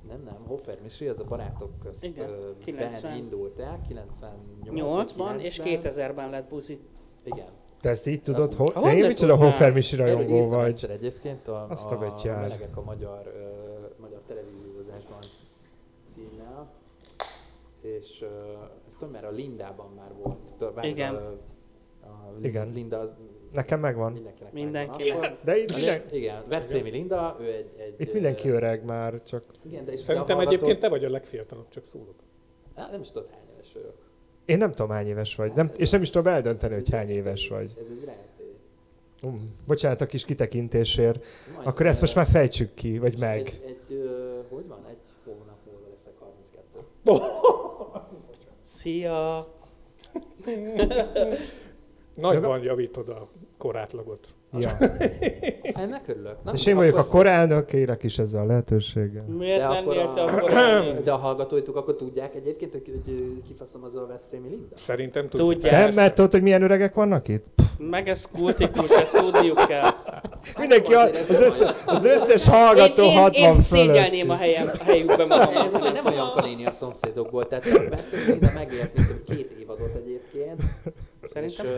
Nem, 0.08 0.22
nem, 0.24 0.34
Hoffer 0.48 0.78
Misi, 0.84 1.08
az 1.08 1.20
a 1.20 1.24
barátok 1.24 1.80
közt 1.80 2.04
Igen, 2.04 2.30
ö, 2.30 2.58
90. 2.64 3.02
ben 3.02 3.18
indult 3.18 3.60
el, 3.60 3.80
98 3.88 5.14
8-ban 5.18 5.40
és 5.40 5.62
2000-ben 5.64 6.30
lett 6.30 6.50
buzi. 6.50 6.80
Igen. 7.24 7.48
Te 7.82 7.90
ezt 7.90 8.08
így 8.08 8.22
tudod, 8.22 8.48
Azt- 8.48 8.54
hogy 8.54 8.74
Hogy 8.74 8.84
te 8.84 8.96
én 8.98 9.08
micsoda? 9.08 9.36
Hoffer 9.36 9.74
Misi 9.74 9.96
rajongó 9.96 10.48
vagy. 10.48 10.86
egyébként 10.90 11.48
a, 11.48 11.68
Azt 11.70 11.92
a 11.92 11.96
a, 11.96 12.00
betyár. 12.00 12.42
melegek 12.42 12.78
a 12.78 12.82
magyar, 12.82 13.20
ö, 13.26 14.02
magyar 14.02 14.22
televíziózásban 14.28 15.20
címmel. 16.14 16.72
És 17.82 18.22
ö, 18.22 18.28
ezt 18.88 18.98
tudom, 18.98 19.14
mert 19.14 19.26
a 19.26 19.30
Lindában 19.32 19.92
már 19.96 20.12
volt. 20.24 20.74
Bár 20.76 20.86
Igen. 20.86 21.16
A, 21.16 21.28
a 22.06 22.34
Igen. 22.42 22.72
Linda 22.72 23.00
az 23.00 23.16
Nekem 23.54 23.80
megvan. 23.80 24.12
mindenkinek 24.12 24.54
Mindenki. 24.54 25.04
megvan. 25.10 25.24
Akkor- 25.26 25.40
De 25.44 25.58
itt 25.58 25.76
minden, 25.76 26.02
Igen, 26.12 26.44
Veszprémi 26.48 26.90
Linda, 26.90 27.38
ő 27.42 27.44
egy... 27.46 27.70
egy 27.78 27.94
itt 27.98 28.14
mindenki 28.14 28.50
öreg 28.50 28.86
már, 28.86 29.22
csak 29.24 29.44
Igen, 29.66 29.86
de 29.86 29.98
Szerintem 29.98 30.36
hallgató- 30.36 30.56
egyébként 30.56 30.80
te 30.80 30.90
vagy 30.90 31.06
a 31.06 31.10
legfiatalabb, 31.10 31.70
csak 31.70 31.84
szólok. 31.84 32.16
Á, 32.76 32.88
nem 32.92 33.02
is 33.02 33.10
tudod, 33.12 33.30
hány 33.32 33.42
éves 33.56 33.74
vagyok. 33.74 33.96
én 34.46 34.58
nem 34.58 34.72
tudom 34.72 34.90
hány 34.92 35.08
éves 35.08 35.36
vagy. 35.36 35.52
Nem, 35.54 35.72
és 35.78 35.90
nem 35.90 36.02
is 36.02 36.10
tudom 36.10 36.34
eldönteni, 36.34 36.74
hogy 36.74 36.90
hány 36.90 37.10
éves 37.10 37.48
vagy. 37.48 37.74
Ez 37.80 37.88
egy 37.90 38.06
rejtély. 38.06 38.56
Um, 39.24 39.44
bocsánat 39.68 40.02
a 40.02 40.06
kis 40.06 40.26
kitekintésért. 40.26 41.26
Majd, 41.56 41.68
Akkor 41.68 41.86
ezt 41.86 42.02
most 42.02 42.16
már 42.16 42.26
fejtsük 42.26 42.74
ki, 42.74 43.00
vagy 43.00 43.18
meg. 43.20 43.40
Egy, 43.40 43.62
egy 43.66 43.96
ö, 43.98 44.40
hogy 44.50 44.68
van? 44.68 44.86
Egy 44.90 44.98
hónap 45.26 45.58
múlva 45.66 45.88
leszek 45.92 46.14
32. 46.20 47.24
Szia! 48.62 49.48
Nagyban 52.16 52.64
javítod 52.64 53.10
a 53.10 53.28
korátlagot. 53.64 54.20
Ja. 54.54 54.72
Ennek 55.84 56.02
örülök. 56.08 56.44
Nem? 56.44 56.54
És 56.54 56.66
én 56.66 56.76
vagyok 56.76 56.96
a 56.96 57.00
Akkor- 57.00 57.12
korelnök, 57.12 57.74
élek 57.74 58.04
is 58.04 58.20
ezzel 58.20 58.42
a 58.42 58.46
lehetőséggel. 58.46 59.24
Miért 59.24 59.60
De 59.60 59.66
akkor 59.66 59.98
a- 59.98 60.50
elég? 60.52 61.04
De 61.04 61.12
a 61.12 61.18
hallgatóitok 61.18 61.76
akkor 61.76 61.96
tudják 61.96 62.36
egyébként, 62.36 62.72
hogy, 62.72 63.02
hogy 63.06 63.42
kifaszom 63.48 63.84
az 63.84 63.96
a 63.96 64.06
Veszprémi 64.08 64.48
Linda? 64.48 64.76
Szerintem 64.78 65.28
tudod. 65.28 65.48
Tudják. 65.48 65.92
Szemmel 65.92 66.14
tudod, 66.14 66.32
hogy 66.32 66.42
milyen 66.42 66.62
öregek 66.62 66.94
vannak 66.94 67.28
itt? 67.28 67.46
Meg 67.80 68.08
ez 68.10 68.26
kultikus, 68.26 68.90
ezt 68.90 69.16
tudniuk 69.18 69.66
kell. 69.68 69.90
Mindenki, 70.58 70.94
a, 70.94 71.02
az, 71.30 71.42
össze, 71.42 71.76
az 71.86 72.06
összes 72.06 72.48
hallgató 72.48 73.04
én, 73.04 73.10
én, 73.12 73.18
60 73.18 73.34
én 73.44 73.48
fölött. 73.50 73.62
szégyelném 73.62 74.30
a, 74.30 74.36
helyem, 74.36 74.68
a 74.80 74.84
helyükbe 74.84 75.26
magamat. 75.26 75.66
Ez 75.66 75.74
azért 75.74 76.04
nem 76.04 76.14
olyan 76.14 76.32
kanéni 76.36 76.66
a 76.66 76.72
szomszédokból, 76.72 77.48
tehát 77.48 77.66
a 77.66 77.90
Veszprémi 77.90 78.26
Linda 78.26 78.50
megélt 78.54 78.94
mint 78.94 79.24
két 79.24 79.52
évadot 79.62 79.96
egyébként. 79.96 80.62
Szerintem? 81.24 81.66
És, 81.66 81.72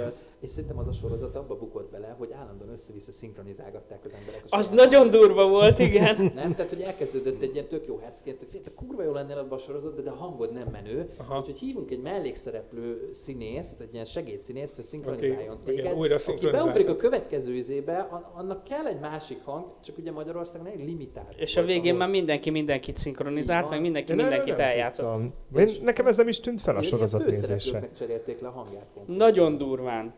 és 0.45 0.51
szerintem 0.51 0.77
az 0.77 0.87
a 0.87 0.91
sorozat 0.91 1.35
abba 1.35 1.55
bukott 1.55 1.91
bele, 1.91 2.15
hogy 2.17 2.31
állandóan 2.31 2.71
össze-vissza 2.71 3.11
szinkronizálgatták 3.11 4.05
az 4.05 4.13
emberek. 4.19 4.43
Az 4.49 4.65
saját 4.65 4.73
nagyon 4.89 5.09
durva 5.09 5.47
volt, 5.47 5.79
igen. 5.79 6.15
Nem, 6.35 6.55
tehát 6.55 6.69
hogy 6.69 6.81
elkezdődött 6.81 7.41
egy 7.41 7.53
ilyen 7.53 7.67
tök 7.67 7.87
jó 7.87 7.97
heckként, 7.97 8.45
hogy 8.51 8.73
kurva 8.75 9.03
jó 9.03 9.11
lennél 9.11 9.37
abban 9.37 9.57
a 9.57 9.61
sorozatban, 9.61 10.03
de 10.03 10.09
a 10.09 10.15
hangod 10.15 10.53
nem 10.53 10.67
menő. 10.71 11.09
Aha. 11.17 11.39
Úgyhogy 11.39 11.59
hívunk 11.59 11.91
egy 11.91 12.01
mellékszereplő 12.01 13.09
színészt, 13.11 13.81
egy 13.81 13.93
ilyen 13.93 14.05
segédszínészt, 14.05 14.75
hogy 14.75 14.85
szinkronizáljon 14.85 15.55
Aki- 15.55 15.65
téged. 15.65 15.85
igen, 15.85 15.97
újra 15.97 16.15
aki 16.25 16.49
beugrik 16.49 16.89
a 16.89 16.95
következő 16.95 17.53
izébe, 17.53 18.07
annak 18.33 18.63
kell 18.63 18.85
egy 18.85 18.99
másik 18.99 19.43
hang, 19.43 19.65
csak 19.83 19.97
ugye 19.97 20.11
Magyarországon 20.11 20.67
egy 20.67 20.85
limitált. 20.85 21.33
És 21.37 21.57
a 21.57 21.63
végén 21.63 21.81
ahol- 21.85 21.97
már 21.97 22.09
mindenki 22.09 22.49
mindenkit 22.49 22.97
szinkronizált, 22.97 23.69
meg 23.69 23.81
mindenki 23.81 24.11
erről 24.11 24.25
mindenkit 24.25 24.59
eljátszott. 24.59 25.81
nekem 25.83 26.07
ez 26.07 26.17
nem 26.17 26.27
is 26.27 26.39
tűnt 26.39 26.61
fel 26.61 26.75
a 26.75 26.81
sorozat 26.81 27.25
nézése. 27.25 27.47
főszereplőknek 27.47 27.97
cserélték 27.97 28.39
le 28.41 28.47
a 28.47 28.51
hangját. 28.51 28.85
Nagyon 29.05 29.57
durván. 29.57 30.13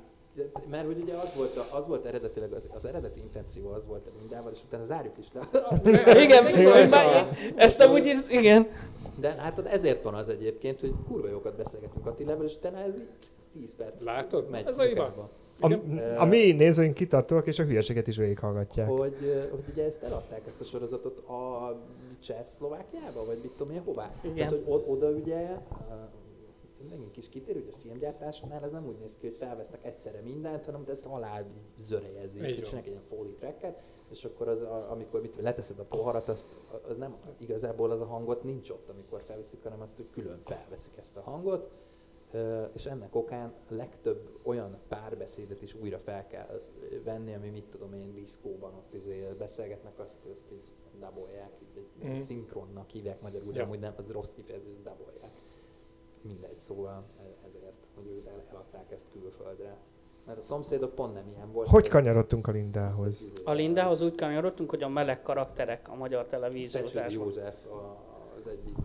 Mert 0.70 0.86
hogy 0.86 0.98
ugye 1.02 1.14
az 1.14 1.36
volt, 1.36 1.58
a, 1.58 1.76
az 1.78 1.88
volt 1.88 2.06
eredetileg, 2.06 2.52
az, 2.52 2.70
az 2.74 2.86
eredeti 2.86 3.20
intenció 3.20 3.70
az 3.70 3.86
volt 3.88 4.06
a 4.06 4.10
Lindával, 4.20 4.52
és 4.52 4.60
utána 4.68 4.86
zárjuk 4.86 5.18
is 5.18 5.26
le. 5.34 5.50
Igen, 6.24 6.46
ezt 7.56 7.82
amúgy, 7.82 8.06
is- 8.06 8.30
igen. 8.30 8.68
De 9.20 9.36
hát 9.38 9.60
ezért 9.60 10.04
van 10.04 10.14
az 10.14 10.30
egyébként, 10.30 10.80
hogy 10.80 10.94
kurva 11.08 11.30
jókat 11.30 11.56
beszélgetünk 11.56 12.06
Attilával, 12.06 12.46
és 12.46 12.56
utána 12.56 12.78
ez 12.78 12.96
így 12.96 13.10
10 13.54 13.76
perc 13.76 14.04
Látod? 14.04 14.50
megy 14.50 14.68
Ez 14.68 14.78
a 14.78 14.84
hiba. 14.84 15.30
A, 15.60 15.74
a 16.18 16.26
mi 16.26 16.52
nézőink 16.52 16.94
kitartóak, 16.94 17.48
és 17.48 17.60
a 17.60 17.64
hülyeséget 17.64 18.08
is 18.08 18.18
végighallgatják. 18.18 18.88
Hogy, 18.88 19.48
hogy 19.52 19.64
ugye 19.72 19.86
ezt 19.86 20.04
eladták, 20.04 20.42
ezt 20.48 20.62
a 20.62 20.64
sorozatot 20.64 21.18
a 21.18 21.76
Csehszlovákiába, 22.24 23.26
vagy 23.26 23.40
mit 23.42 23.52
tudom 23.58 23.76
én 23.76 23.82
hová. 23.86 24.12
Igen. 24.22 24.36
Tehát, 24.36 24.52
hogy 24.52 24.84
oda 24.88 25.10
ugye, 25.10 25.58
megint 26.89 27.11
kis 27.11 27.30
kitér, 27.30 27.55
hogy 27.55 27.73
a 27.73 27.80
filmgyártásnál 27.80 28.63
ez 28.63 28.71
nem 28.71 28.88
úgy 28.88 28.97
néz 28.97 29.17
ki, 29.17 29.28
hogy 29.28 29.36
felvesznek 29.36 29.86
egyszerre 29.86 30.21
mindent, 30.21 30.65
hanem 30.65 30.84
ezt 30.88 31.05
alá 31.05 31.43
zörejezik, 31.78 32.41
és 32.41 32.55
csinálnak 32.55 32.86
egy 32.86 32.88
ilyen 32.88 33.01
foley 33.01 33.34
tracket, 33.34 33.84
és 34.09 34.25
akkor 34.25 34.47
az, 34.47 34.61
a, 34.61 34.91
amikor 34.91 35.21
mit, 35.21 35.36
leteszed 35.41 35.80
a 35.80 35.84
poharat, 35.84 36.28
azt, 36.28 36.45
az 36.88 36.97
nem, 36.97 37.17
igazából 37.39 37.91
az 37.91 38.01
a 38.01 38.05
hangot 38.05 38.43
nincs 38.43 38.69
ott, 38.69 38.89
amikor 38.89 39.21
felveszik, 39.21 39.63
hanem 39.63 39.82
azt, 39.82 39.95
hogy 39.95 40.09
külön 40.09 40.41
felveszik 40.43 40.97
ezt 40.97 41.17
a 41.17 41.21
hangot, 41.21 41.71
és 42.73 42.86
ennek 42.86 43.15
okán 43.15 43.53
legtöbb 43.69 44.39
olyan 44.43 44.78
párbeszédet 44.88 45.61
is 45.61 45.73
újra 45.73 45.97
fel 45.97 46.28
kell 46.28 46.61
venni, 47.03 47.34
ami 47.34 47.49
mit 47.49 47.65
tudom 47.65 47.93
én, 47.93 48.13
diszkóban 48.13 48.73
ott 48.73 48.93
izé 48.93 49.34
beszélgetnek, 49.38 49.99
azt, 49.99 50.25
azt 50.34 50.51
így 50.51 50.71
dabolják, 50.99 51.51
így 51.61 51.86
egy 52.01 52.09
mm. 52.09 52.15
szinkronnak 52.15 52.89
hívják 52.89 53.21
magyarul, 53.21 53.53
Ja. 53.53 53.63
amúgy 53.63 53.80
nem, 53.80 53.93
az 53.97 54.11
rossz 54.11 54.34
kifejezés, 54.34 54.82
dabolják. 54.84 55.32
Mindegy, 56.28 56.57
szóval 56.57 57.03
e- 57.19 57.47
ezért, 57.47 57.88
hogy 57.95 58.07
ők 58.07 58.25
el, 58.28 58.43
eladták 58.49 58.91
ezt 58.91 59.05
külföldre. 59.11 59.78
Mert 60.25 60.39
a 60.39 60.41
szomszédok 60.41 60.95
pont 60.95 61.13
nem 61.13 61.28
ilyen 61.30 61.51
volt. 61.51 61.67
Hogy 61.67 61.88
kanyarodtunk 61.88 62.47
a 62.47 62.51
Lindához? 62.51 63.41
A 63.45 63.51
Lindához 63.51 64.01
úgy 64.01 64.15
kanyarodtunk, 64.15 64.69
hogy 64.69 64.84
a 64.84 64.88
meleg 64.88 65.21
karakterek 65.21 65.89
a 65.89 65.95
magyar 65.95 66.25
televíziózásban. 66.25 67.25
József 67.25 67.65
a, 67.65 67.97
az 68.38 68.47
egyik 68.47 68.78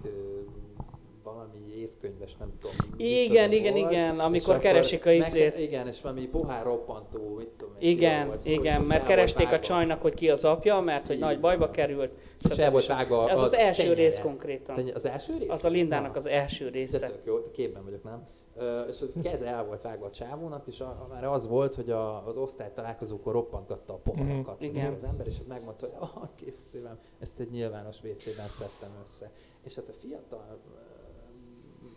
valami 1.46 1.74
évkönyves, 1.76 2.36
nem 2.36 2.52
tudom. 2.60 2.76
Igen, 2.96 3.52
igen, 3.52 3.72
volt, 3.74 3.90
igen, 3.92 4.18
amikor 4.20 4.58
keresik 4.58 5.06
a 5.06 5.08
meg- 5.08 5.16
izét. 5.18 5.58
Igen, 5.58 5.86
és 5.88 6.00
valami 6.00 6.28
pohár 6.28 6.64
roppantó, 6.64 7.34
mit 7.36 7.48
tudom 7.48 7.74
én, 7.78 7.90
Igen, 7.90 8.26
volt 8.26 8.40
szó, 8.40 8.50
igen, 8.50 8.76
fel 8.78 8.84
mert 8.86 9.06
keresték 9.06 9.46
a 9.46 9.50
vágva. 9.50 9.64
csajnak, 9.66 10.02
hogy 10.02 10.14
ki 10.14 10.30
az 10.30 10.44
apja, 10.44 10.80
mert 10.80 11.06
hogy 11.06 11.16
Így 11.16 11.22
nagy 11.22 11.40
bajba 11.40 11.70
került. 11.70 12.12
És 12.50 12.56
el 12.56 12.70
volt 12.70 12.82
stb. 12.82 12.92
vágva 12.92 13.30
Ez 13.30 13.40
a 13.40 13.42
az 13.42 13.54
első 13.54 13.82
tenyere. 13.82 14.00
rész 14.00 14.18
konkrétan. 14.20 14.74
Tenye- 14.74 14.94
Az 14.94 15.04
első 15.04 15.36
rész? 15.38 15.48
Az 15.48 15.64
a 15.64 15.68
Lindának 15.68 16.10
Na, 16.10 16.16
az 16.16 16.26
első 16.26 16.64
De 16.64 16.70
része. 16.70 17.06
tök 17.06 17.20
jó, 17.24 17.40
képben 17.52 17.84
vagyok, 17.84 18.02
nem? 18.02 18.24
Ö, 18.56 18.80
és 18.80 19.00
az 19.00 19.08
keze 19.22 19.46
el 19.46 19.64
volt 19.64 19.82
vágva 19.82 20.06
a 20.06 20.10
csávónak, 20.10 20.66
és 20.66 20.80
a, 20.80 20.84
a, 20.84 21.06
már 21.12 21.24
az 21.24 21.46
volt, 21.48 21.74
hogy 21.74 21.90
a, 21.90 22.26
az 22.26 22.36
osztály 22.36 22.70
találkozókor 22.74 23.32
roppantgatta 23.32 23.92
a 23.94 23.96
poharakat 23.96 24.60
Mhm, 24.60 24.66
mm, 24.66 24.74
igen. 24.74 24.92
az 24.94 25.04
ember, 25.04 25.26
és 25.26 25.34
megmondta, 25.48 25.86
hogy 25.86 26.08
ah, 26.14 26.28
kész 26.36 26.58
szívem, 26.72 26.98
ezt 27.20 27.40
egy 27.40 27.50
nyilvános 27.50 27.96
WC-ben 28.02 28.46
szedtem 28.46 29.00
össze. 29.04 29.30
És 29.64 29.74
hát 29.74 29.88
a 29.88 29.92
fiatal 29.92 30.58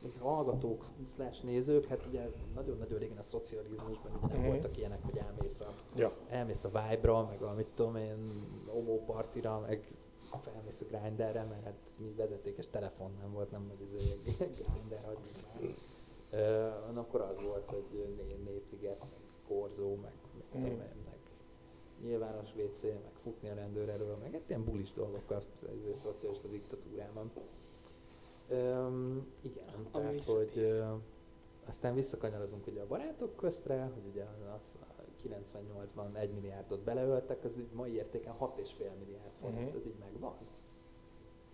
ö, 0.05 0.19
hallgatók, 0.19 0.85
slash 1.15 1.43
nézők, 1.43 1.85
hát 1.85 2.05
ugye 2.07 2.29
nagyon-nagyon 2.55 2.99
régen 2.99 3.17
a 3.17 3.21
szocializmusban 3.21 4.11
ugye 4.23 4.27
nem 4.27 4.37
Mhm. 4.39 4.47
voltak 4.47 4.77
ilyenek, 4.77 5.03
hogy 5.03 5.17
elmész 5.17 5.61
a, 5.61 5.73
Ja. 5.95 6.11
elmész 6.29 6.63
a 6.63 6.67
Vibe-ra, 6.67 7.25
meg 7.25 7.41
a 7.41 7.53
mit 7.53 7.67
tudom 7.75 7.95
én, 7.95 8.29
Homo 8.67 8.97
partira, 9.05 9.59
meg 9.59 9.93
felmész 10.41 10.81
a 10.81 10.85
Grinderre, 10.97 11.43
mert 11.43 11.63
hát 11.63 11.89
mi 11.99 12.13
vezetékes 12.17 12.67
telefon 12.67 13.11
nem 13.21 13.31
volt, 13.31 13.51
nem 13.51 13.71
hogy 13.77 13.87
ez 13.87 13.93
egy 13.93 14.21
Grindr, 14.37 15.05
hagyjuk 15.05 15.35
már. 15.45 15.69
Ö, 16.31 16.97
akkor 16.99 17.21
az 17.21 17.35
volt, 17.43 17.69
hogy 17.69 18.13
né- 18.17 18.43
népliget, 18.45 18.99
meg 18.99 19.19
korzó, 19.47 19.95
meg, 19.95 20.13
mit 20.35 20.43
tudom 20.51 20.65
én, 20.67 20.77
meg 20.77 21.17
nyilvános 22.01 22.49
WC, 22.55 22.81
meg 22.83 23.11
futni 23.23 23.49
a 23.49 23.53
rendőr 23.53 23.89
elől, 23.89 24.15
meg 24.21 24.31
hát 24.31 24.41
ilyen 24.47 24.63
bulis 24.63 24.91
dolgok 24.93 25.29
a, 25.31 25.35
a 25.35 25.93
szocialista 25.93 26.47
diktatúrában. 26.47 27.31
Öm, 28.49 29.27
igen, 29.41 29.63
Ami 29.91 30.05
tehát 30.05 30.25
hogy 30.25 30.51
ö, 30.55 30.83
aztán 31.67 31.95
visszakanyarodunk 31.95 32.67
ugye 32.67 32.81
a 32.81 32.85
barátok 32.87 33.35
köztre, 33.35 33.91
hogy 33.93 34.03
ugye 34.11 34.23
az 34.57 34.65
98-ban 35.23 36.15
1 36.17 36.29
milliárdot 36.33 36.79
beleöltek, 36.83 37.43
az 37.43 37.57
így 37.57 37.69
mai 37.73 37.95
értéken 37.95 38.33
6,5 38.39 38.97
milliárd 38.99 39.31
forint, 39.41 39.67
Mhm. 39.69 39.77
ez 39.77 39.85
így 39.85 39.95
megvan. 39.99 40.33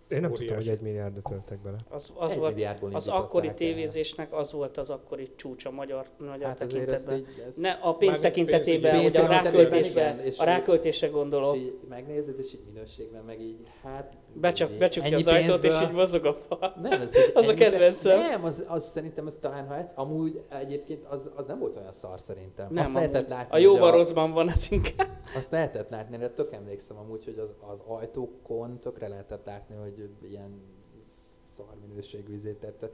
Én 0.08 0.20
nem 0.20 0.30
Óriási. 0.30 0.46
tudtam, 0.46 0.64
hogy 0.64 0.74
egy 0.76 0.80
milliárdot 0.82 1.30
öltek 1.30 1.58
bele. 1.62 1.76
Az, 1.88 2.12
az 2.16 2.30
Egy 2.30 2.38
volt, 2.38 2.94
az 2.94 3.08
akkori 3.08 3.54
tévézésnek 3.54 4.32
az 4.34 4.52
volt 4.52 4.78
az 4.78 4.90
akkori 4.90 5.26
csúcs 5.36 5.64
a 5.64 5.70
magyar, 5.70 6.06
magyar 6.18 6.40
Hát 6.42 6.60
ezt 6.60 6.70
tekintetben. 6.72 7.18
így, 7.18 7.44
ezt 7.48 7.56
Ne, 7.60 7.70
a 7.70 7.94
pénz 7.96 8.20
tekintetében, 8.20 9.02
hogy 9.02 9.16
a 9.16 9.26
ráköltésre, 9.26 10.14
igen, 10.14 10.32
a 10.38 10.44
ráköltésre 10.44 11.08
gondolok. 11.08 11.56
és 11.56 11.62
így 11.62 11.78
megnézed, 11.88 12.38
és 12.38 12.52
így 12.54 12.62
minőségben 12.66 13.24
meg 13.24 13.40
így, 13.40 13.58
hát... 13.82 14.16
Becsap, 14.34 14.70
becsukja 14.70 15.16
az 15.16 15.28
ajtót, 15.28 15.64
és 15.64 15.80
így 15.82 15.92
mozog 15.92 16.24
a 16.24 16.34
fa. 16.34 16.74
Nem, 16.82 17.00
ez 17.00 17.10
egy 17.12 17.30
Az 17.42 17.48
a 17.48 17.54
kedvencem. 17.54 18.18
Nem, 18.18 18.44
az, 18.44 18.64
az 18.68 18.84
szerintem 18.90 19.26
az 19.26 19.38
talán, 19.40 19.66
ha 19.66 19.78
egy, 19.78 19.90
amúgy 19.94 20.42
egyébként 20.48 21.04
az, 21.04 21.30
az 21.34 21.46
nem 21.46 21.58
volt 21.58 21.76
olyan 21.76 21.92
szar 21.92 22.20
szerintem. 22.20 22.72
Nem, 22.72 22.84
Azt 22.84 22.92
lehetett 22.92 23.28
látni, 23.28 23.56
a 23.56 23.58
jóban 23.58 23.88
hogy 23.88 23.92
rosszban 23.92 24.32
van 24.32 24.48
az 24.48 24.68
inkább. 24.70 25.08
Azt 25.36 25.50
lehetett 25.50 25.88
látni, 25.88 26.16
de 26.16 26.30
tök 26.30 26.52
emlékszem 26.52 26.96
amúgy, 26.96 27.24
hogy 27.24 27.38
az, 27.38 27.70
az 27.70 27.82
ajtókon 27.86 28.78
tökre 28.78 29.08
lehetett 29.08 29.44
látni, 29.46 29.74
hogy 29.74 30.08
ilyen 30.22 30.60
szar 31.54 31.74
minőségű 31.88 32.32
izét, 32.32 32.56
tehát 32.56 32.90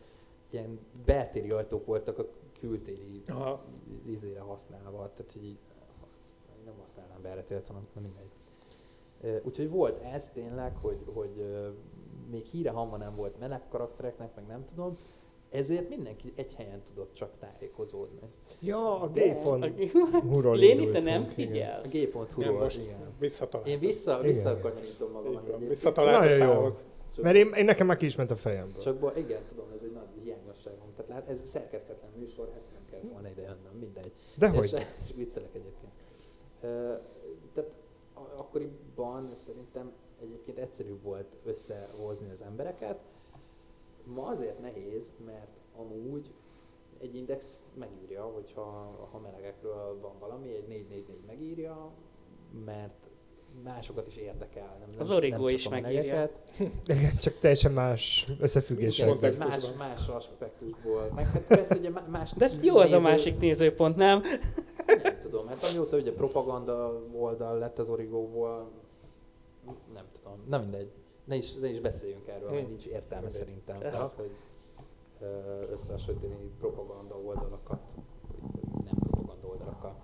ilyen 0.51 0.78
beltéri 1.05 1.51
ajtók 1.51 1.86
voltak 1.86 2.18
a 2.18 2.26
kültéri 2.61 3.22
Aha. 3.28 3.64
izére 4.07 4.41
használva, 4.41 5.11
tehát 5.14 5.32
így 5.43 5.59
nem 6.64 6.74
használnám 6.80 7.22
be 7.22 7.28
erre 7.28 7.45
hanem 7.66 7.86
mindegy. 7.95 8.38
Úgyhogy 9.43 9.71
volt 9.71 10.03
ez 10.03 10.29
tényleg, 10.29 10.77
hogy, 10.77 10.99
hogy 11.14 11.45
még 12.31 12.45
híre 12.45 12.71
hamva 12.71 12.97
nem 12.97 13.14
volt 13.14 13.39
meleg 13.39 13.61
karaktereknek, 13.69 14.35
meg 14.35 14.47
nem 14.47 14.64
tudom, 14.64 14.97
ezért 15.51 15.89
mindenki 15.89 16.33
egy 16.37 16.55
helyen 16.55 16.83
tudott 16.83 17.12
csak 17.14 17.31
tájékozódni. 17.39 18.19
Ja, 18.61 19.01
a 19.01 19.11
Hurról 20.21 20.57
Léni, 20.57 20.89
te 20.89 20.99
nem 20.99 21.05
igen. 21.07 21.23
A 21.23 21.27
figyelsz? 21.27 21.93
Nem, 21.93 22.03
g.hu-ról, 22.11 22.59
most 22.59 22.79
igen. 22.81 23.12
visszatalált. 23.21 23.69
Én 23.69 23.79
vissza. 23.79 24.27
Így 24.27 24.43
van, 24.43 25.27
egyébként. 25.27 25.69
Visszatalált 25.69 26.41
a. 26.41 26.73
Csak- 27.14 27.25
Mert 27.25 27.37
én, 27.37 27.53
én 27.53 27.64
nekem 27.64 27.87
már 27.87 27.97
ki 27.97 28.07
is 28.07 28.16
ment 28.16 28.31
a 28.31 28.37
fejemből. 28.37 28.83
Csak 28.83 28.99
bo- 28.99 29.16
igen, 29.16 29.43
tudom, 29.49 29.66
ez 29.75 29.81
egy 29.83 29.93
nagy 29.93 30.23
hiányosságom. 30.25 30.93
Tehát 30.97 31.11
lát, 31.11 31.29
ez 31.29 31.41
szerkesztetlen 31.49 32.11
műsor, 32.19 32.49
hát 32.53 32.62
nem 32.73 32.83
kellett 32.91 33.12
volna 33.12 33.29
ide 33.29 33.43
jönnöm, 33.43 33.79
mindegy. 33.81 34.12
Dehogy. 34.37 34.64
És, 34.64 34.73
és 35.09 35.14
viccelek 35.16 35.55
egyébként. 35.55 35.93
Ö, 36.61 36.95
tehát 37.53 37.77
a- 38.14 38.43
akkoriban 38.99 39.30
szerintem 39.36 39.92
egyébként 40.22 40.59
egyszerűbb 40.59 41.03
volt 41.03 41.26
összehozni 41.44 42.30
az 42.30 42.42
embereket. 42.42 42.99
Ma 44.05 44.26
azért 44.26 44.61
nehéz, 44.61 45.12
mert 45.26 45.57
amúgy 45.76 46.32
egy 47.01 47.14
index 47.16 47.62
megírja, 47.74 48.22
hogyha 48.22 48.62
ha 49.12 49.18
melegekről 49.18 49.99
van 50.01 50.12
valami, 50.18 50.49
egy 50.55 50.66
444 50.68 51.20
megírja, 51.26 51.90
mert 52.64 53.11
másokat 53.64 54.07
is 54.07 54.16
érdekel. 54.16 54.76
Nem, 54.78 54.88
nem, 54.90 54.99
Az 55.01 55.11
Origo 55.11 55.36
nem 55.36 55.44
csak 55.46 55.55
is 55.55 55.68
megírja. 55.68 56.30
Igen, 56.86 57.16
csak 57.20 57.38
teljesen 57.38 57.72
más 57.72 58.24
Igen, 58.28 58.36
összefüggések. 58.42 59.09
Kontextusban. 59.09 59.76
más, 59.76 60.07
más 60.07 60.09
aspektusból. 60.09 61.11
Meg 61.14 61.26
hát 61.26 61.46
persze 61.46 61.76
ugye 61.76 61.90
má- 61.90 62.09
más 62.09 62.32
De 62.32 62.51
jó 62.62 62.76
az 62.76 62.92
a 62.92 62.96
néző- 62.96 63.09
másik 63.11 63.38
nézőpont, 63.38 63.96
nem? 63.96 64.20
Nem 65.03 65.18
tudom, 65.20 65.46
hát 65.46 65.62
amióta 65.64 65.96
ugye 65.96 66.12
propaganda 66.12 67.03
oldal 67.12 67.59
lett 67.59 67.78
az 67.78 67.90
Origóból, 67.90 68.70
nem 69.93 70.05
tudom, 70.12 70.45
nem 70.47 70.61
mindegy. 70.61 70.93
Ne 71.25 71.35
is, 71.37 71.55
ne 71.55 71.69
is 71.69 71.81
beszéljünk 71.81 72.29
erről, 72.29 72.51
mert 72.51 72.69
nincs 72.69 72.87
értelme 72.87 73.25
Mindegy. 73.25 73.41
szerintem. 73.41 73.79
Tehát, 73.79 74.11
hogy 74.11 74.31
ö, 75.21 75.27
összehasonlítani 75.71 76.51
propaganda 76.59 77.19
oldalakat, 77.21 77.95
nem 78.85 78.97
propaganda 78.97 79.47
oldalakkal. 79.47 79.97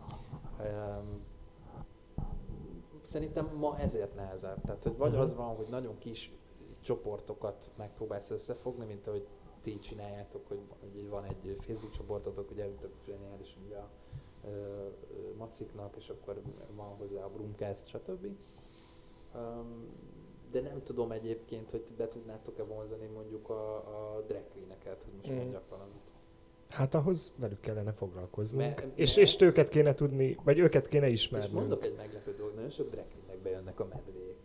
Szerintem 3.03 3.57
ma 3.57 3.79
ezért 3.79 4.15
nehezebb. 4.15 4.61
Tehát, 4.61 4.83
hogy 4.83 4.97
vagy 4.97 5.17
az 5.17 5.35
van, 5.35 5.57
hogy 5.57 5.67
nagyon 5.71 5.99
kis 5.99 6.33
csoportokat 6.81 7.71
megpróbálsz 7.77 8.31
összefogni, 8.31 8.85
mint 8.85 9.07
ahogy 9.07 9.27
ti 9.61 9.79
csináljátok, 9.79 10.47
hogy, 10.49 10.61
hogy 10.81 11.09
van 11.09 11.25
egy 11.25 11.57
Facebook 11.61 11.93
csoportotok, 11.93 12.51
ugye 12.51 12.69
tök 12.81 12.93
zseniális 13.07 13.57
ugye 13.67 13.77
a 13.77 13.89
ö, 14.45 14.49
ö, 14.49 14.89
maciknak, 15.39 15.97
és 15.97 16.09
akkor 16.09 16.43
van 16.77 16.97
hozzá 16.97 17.25
a 17.25 17.29
Brumcast, 17.29 17.87
stb. 17.87 18.27
Um, 19.37 19.87
de 20.53 20.61
nem 20.61 20.82
tudom 20.85 21.11
egyébként, 21.12 21.70
hogy 21.70 21.85
be 21.97 22.09
tudnátok-e 22.09 22.62
vonzani 22.62 23.07
mondjuk 23.14 23.49
a, 23.49 23.74
a 23.76 24.22
drag 24.26 24.43
queen-eket, 24.53 25.03
hogy 25.05 25.12
most 25.16 25.30
Mm. 25.32 25.37
mondjak 25.37 25.68
valamit. 25.68 26.03
Hát 26.68 26.95
ahhoz 26.95 27.32
velük 27.37 27.61
kellene 27.61 27.93
foglalkoznunk. 27.93 28.64
Mert- 28.64 28.99
és, 28.99 29.16
mert- 29.16 29.28
és 29.28 29.41
őket 29.41 29.68
kéne 29.68 29.95
tudni, 29.95 30.37
vagy 30.45 30.59
őket 30.59 30.89
kéne 30.89 31.07
És 31.09 31.12
ismernünk. 31.12 31.53
mondok 31.53 31.85
egy 31.85 31.95
meglepő 31.97 32.35
dolgot, 32.37 32.55
nagyon 32.55 32.70
sok 32.70 32.91
drag 32.91 33.05
queennek 33.12 33.43
bejönnek 33.43 33.80
a 33.80 33.85
medvék. 33.85 34.37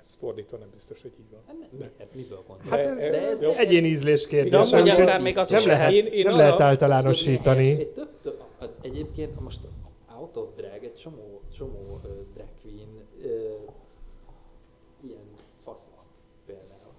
Ez 0.00 0.14
fordítva 0.14 0.56
nem 0.56 0.68
biztos, 0.72 1.02
hogy 1.02 1.12
így 1.20 1.30
van. 1.30 1.40
Hát 1.46 1.56
ne, 1.72 1.78
De-? 1.78 2.06
Miből? 2.14 2.44
Hát 2.68 2.82
De- 2.82 2.88
ez 2.90 2.98
e- 3.12 3.16
ez 3.26 3.42
jó. 3.42 3.50
ne- 3.50 3.56
Egyéni 3.58 3.86
ízlés 3.86 4.26
kérdés. 4.26 4.70
De 4.70 5.18
még 5.18 5.38
az 5.38 5.50
nem 5.50 5.58
is 5.60 5.66
lehet, 5.66 5.92
Én- 5.92 6.06
én 6.06 6.24
nem 6.24 6.36
lehet 6.36 6.60
általánosítani. 6.60 7.66
egy- 7.70 7.80
egy 7.80 7.92
több, 7.92 8.20
több, 8.20 8.42
egyébként 8.82 9.40
most 9.40 9.60
out 10.18 10.36
of 10.36 10.54
drag, 10.54 10.84
egy 10.84 10.94
csomó, 10.94 11.40
csomó 11.52 11.80
uh, 11.80 12.10
drag 12.34 12.48
queen 12.62 13.06
uh, 13.18 13.72
ilyen 15.00 15.26
fasz 15.58 15.90
például. 16.46 16.94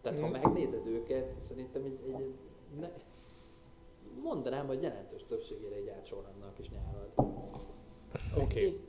Tehát 0.00 0.20
ha 0.20 0.26
Mm. 0.28 0.30
megnézed 0.30 0.86
őket, 0.86 1.38
szerintem 1.38 1.84
egy, 1.84 1.98
egy 2.18 2.34
ne, 2.80 2.88
mondanám, 4.22 4.66
hogy 4.66 4.82
jelentős 4.82 5.24
többségére 5.24 5.74
egy 5.74 5.88
átsorolnak 5.88 6.58
és 6.58 6.70
nyárad. 6.70 7.10
Oké. 8.44 8.66
Okay. 8.66 8.80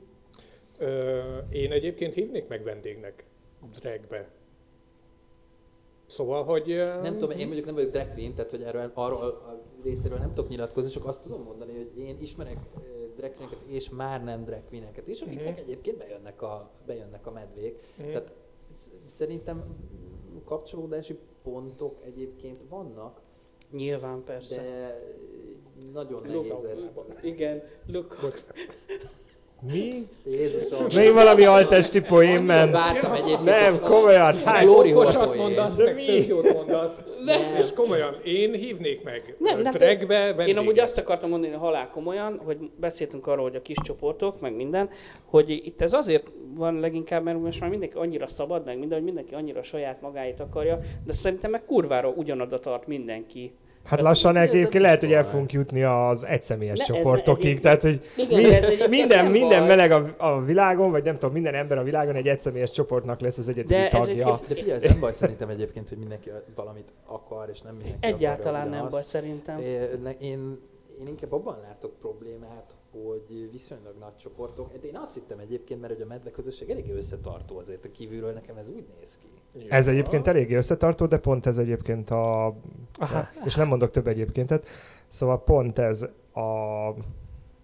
Én 1.50 1.72
egyébként 1.72 2.14
hívnék 2.14 2.48
meg 2.48 2.62
vendégnek 2.62 3.26
dragbe. 3.80 4.30
Szóval, 6.04 6.44
hogy... 6.44 6.70
ö, 6.70 7.00
Nem 7.00 7.18
tudom, 7.18 7.38
én 7.38 7.44
mondjuk 7.46 7.66
nem 7.66 7.74
vagyok 7.74 7.90
drag 7.90 8.12
queen, 8.12 8.34
tehát 8.34 8.50
hogy 8.50 8.62
erről, 8.62 8.90
arról 8.94 9.22
a 9.22 9.62
részéről 9.82 10.18
nem 10.18 10.34
tudok 10.34 10.50
nyilatkozni, 10.50 10.90
csak 10.90 11.04
azt 11.04 11.22
tudom 11.22 11.42
mondani, 11.42 11.72
hogy 11.76 11.98
én 11.98 12.20
ismerek 12.20 12.58
queeneket 13.30 13.62
és 13.66 13.88
már 13.90 14.24
nem 14.24 14.44
drag 14.44 14.64
queeneket 14.68 15.08
is, 15.08 15.20
akiknek 15.20 15.52
Mhm. 15.58 15.62
egyébként 15.62 15.96
bejönnek 15.98 16.42
a, 16.42 16.70
bejönnek 16.86 17.26
a 17.26 17.30
medvék. 17.30 17.78
Mhm. 17.96 18.08
Tehát 18.08 18.32
sz- 18.76 18.92
szerintem 19.04 19.64
kapcsolódási 20.44 21.18
pontok 21.42 22.00
egyébként 22.04 22.60
vannak, 22.68 23.20
Nyilván 23.70 24.24
persze. 24.24 24.62
de 24.62 24.98
nagyon 25.92 26.22
nehéz 26.26 26.50
ezt. 26.64 26.90
Igen, 27.22 27.62
look. 27.86 28.16
Mi? 29.70 30.08
Jézusom. 30.26 30.86
Még 30.96 31.12
valami 31.12 31.44
altesti 31.44 32.00
poén 32.00 32.42
ment. 32.42 32.72
Nem, 33.44 33.80
komolyan. 33.80 34.36
Hát, 34.44 34.66
Okosat 34.66 35.36
mondasz, 35.36 35.76
De 35.76 35.84
meg 35.84 35.94
mi? 35.94 36.04
tök 36.04 36.26
jót 36.26 36.52
mondasz. 36.54 37.02
Nem. 37.24 37.40
És 37.58 37.72
komolyan, 37.72 38.16
én 38.24 38.52
hívnék 38.52 39.02
meg 39.02 39.36
Nem, 39.38 39.60
nem, 39.60 39.72
dragbe 39.72 40.34
Én 40.46 40.56
amúgy 40.56 40.78
azt 40.78 40.98
akartam 40.98 41.30
mondani 41.30 41.52
halál 41.52 41.90
komolyan, 41.90 42.40
hogy 42.44 42.56
beszéltünk 42.76 43.26
arról, 43.26 43.42
hogy 43.42 43.56
a 43.56 43.62
kis 43.62 43.76
csoportok, 43.82 44.40
meg 44.40 44.54
minden, 44.54 44.88
hogy 45.24 45.50
itt 45.50 45.80
ez 45.80 45.92
azért 45.92 46.26
van 46.54 46.80
leginkább, 46.80 47.24
mert 47.24 47.40
most 47.40 47.60
már 47.60 47.70
mindenki 47.70 47.96
annyira 47.96 48.26
szabad, 48.26 48.64
meg 48.64 48.78
minden, 48.78 48.96
hogy 48.96 49.06
mindenki 49.06 49.34
annyira 49.34 49.62
saját 49.62 50.00
magáit 50.00 50.40
akarja, 50.40 50.78
de 51.06 51.12
szerintem 51.12 51.50
meg 51.50 51.64
kurvára 51.64 52.08
ugyanoda 52.08 52.58
tart 52.58 52.86
mindenki. 52.86 53.52
Hát 53.84 54.00
lassan 54.00 54.36
Ez 54.36 54.48
egyébként 54.48 54.82
lehet, 54.82 55.00
hogy 55.00 55.12
el 55.12 55.24
fogunk 55.24 55.52
jutni 55.52 55.82
az 55.82 56.24
egyszemélyes 56.26 56.78
Ne, 56.78 56.84
ez 56.84 56.90
csoportokig. 56.94 57.60
Tehát, 57.60 57.82
hogy 57.82 58.00
Igen, 58.16 58.40
mi, 58.42 58.48
de 58.48 58.56
ez 58.72 58.88
minden, 58.88 59.26
minden 59.30 59.62
meleg 59.66 59.90
a, 59.90 60.14
a 60.18 60.40
világon, 60.42 60.90
vagy 60.90 61.04
nem 61.04 61.14
tudom, 61.18 61.32
minden 61.32 61.54
ember 61.54 61.78
a 61.78 61.82
világon 61.82 62.14
egy 62.14 62.28
egyszemélyes 62.28 62.70
csoportnak 62.70 63.20
lesz 63.20 63.38
az 63.38 63.48
egyedüli 63.48 63.74
De 63.74 63.84
ez 63.84 63.90
tagja. 63.90 64.12
egyébként- 64.12 64.48
De 64.48 64.54
figyelj, 64.54 64.84
ez 64.84 64.90
nem 64.90 65.00
baj 65.00 65.12
szerintem 65.12 65.48
egyébként, 65.48 65.88
hogy 65.88 65.98
mindenki 65.98 66.30
valamit 66.54 66.92
akar, 67.06 67.48
és 67.52 67.60
nem 67.60 67.74
mindenki 67.74 68.06
Egyáltalán 68.06 68.68
nem 68.68 68.88
baj 68.90 69.02
szerintem. 69.02 69.58
É, 69.60 69.78
ne- 70.02 70.16
Én, 70.18 70.58
én 71.00 71.06
inkább 71.06 71.32
abban 71.32 71.58
látok 71.62 71.92
problémát, 72.00 72.74
hogy 72.92 73.48
viszonylag 73.52 73.94
nagy 74.00 74.16
csoportok. 74.16 74.72
De 74.80 74.88
én 74.88 74.96
azt 74.96 75.14
hittem 75.14 75.38
egyébként, 75.38 75.80
mert 75.80 75.92
hogy 75.92 76.02
a 76.02 76.06
medve 76.06 76.30
közösség 76.30 76.70
eléggé 76.70 76.92
összetartó 76.92 77.58
azért 77.58 77.84
a 77.84 77.90
kívülről, 77.90 78.32
nekem 78.32 78.56
ez 78.56 78.68
úgy 78.68 78.84
néz 78.98 79.18
ki. 79.22 79.26
Ez 79.68 79.88
egyébként 79.88 80.26
eléggé 80.26 80.54
összetartó, 80.54 81.06
de 81.06 81.18
pont 81.18 81.46
ez 81.46 81.58
egyébként 81.58 82.10
a... 82.10 82.46
Aha. 82.98 83.28
És 83.44 83.54
nem 83.54 83.68
mondok 83.68 83.90
több 83.90 84.06
egyébkéntet. 84.06 84.68
Szóval 85.08 85.42
pont 85.44 85.78
ez 85.78 86.02
a 86.34 86.88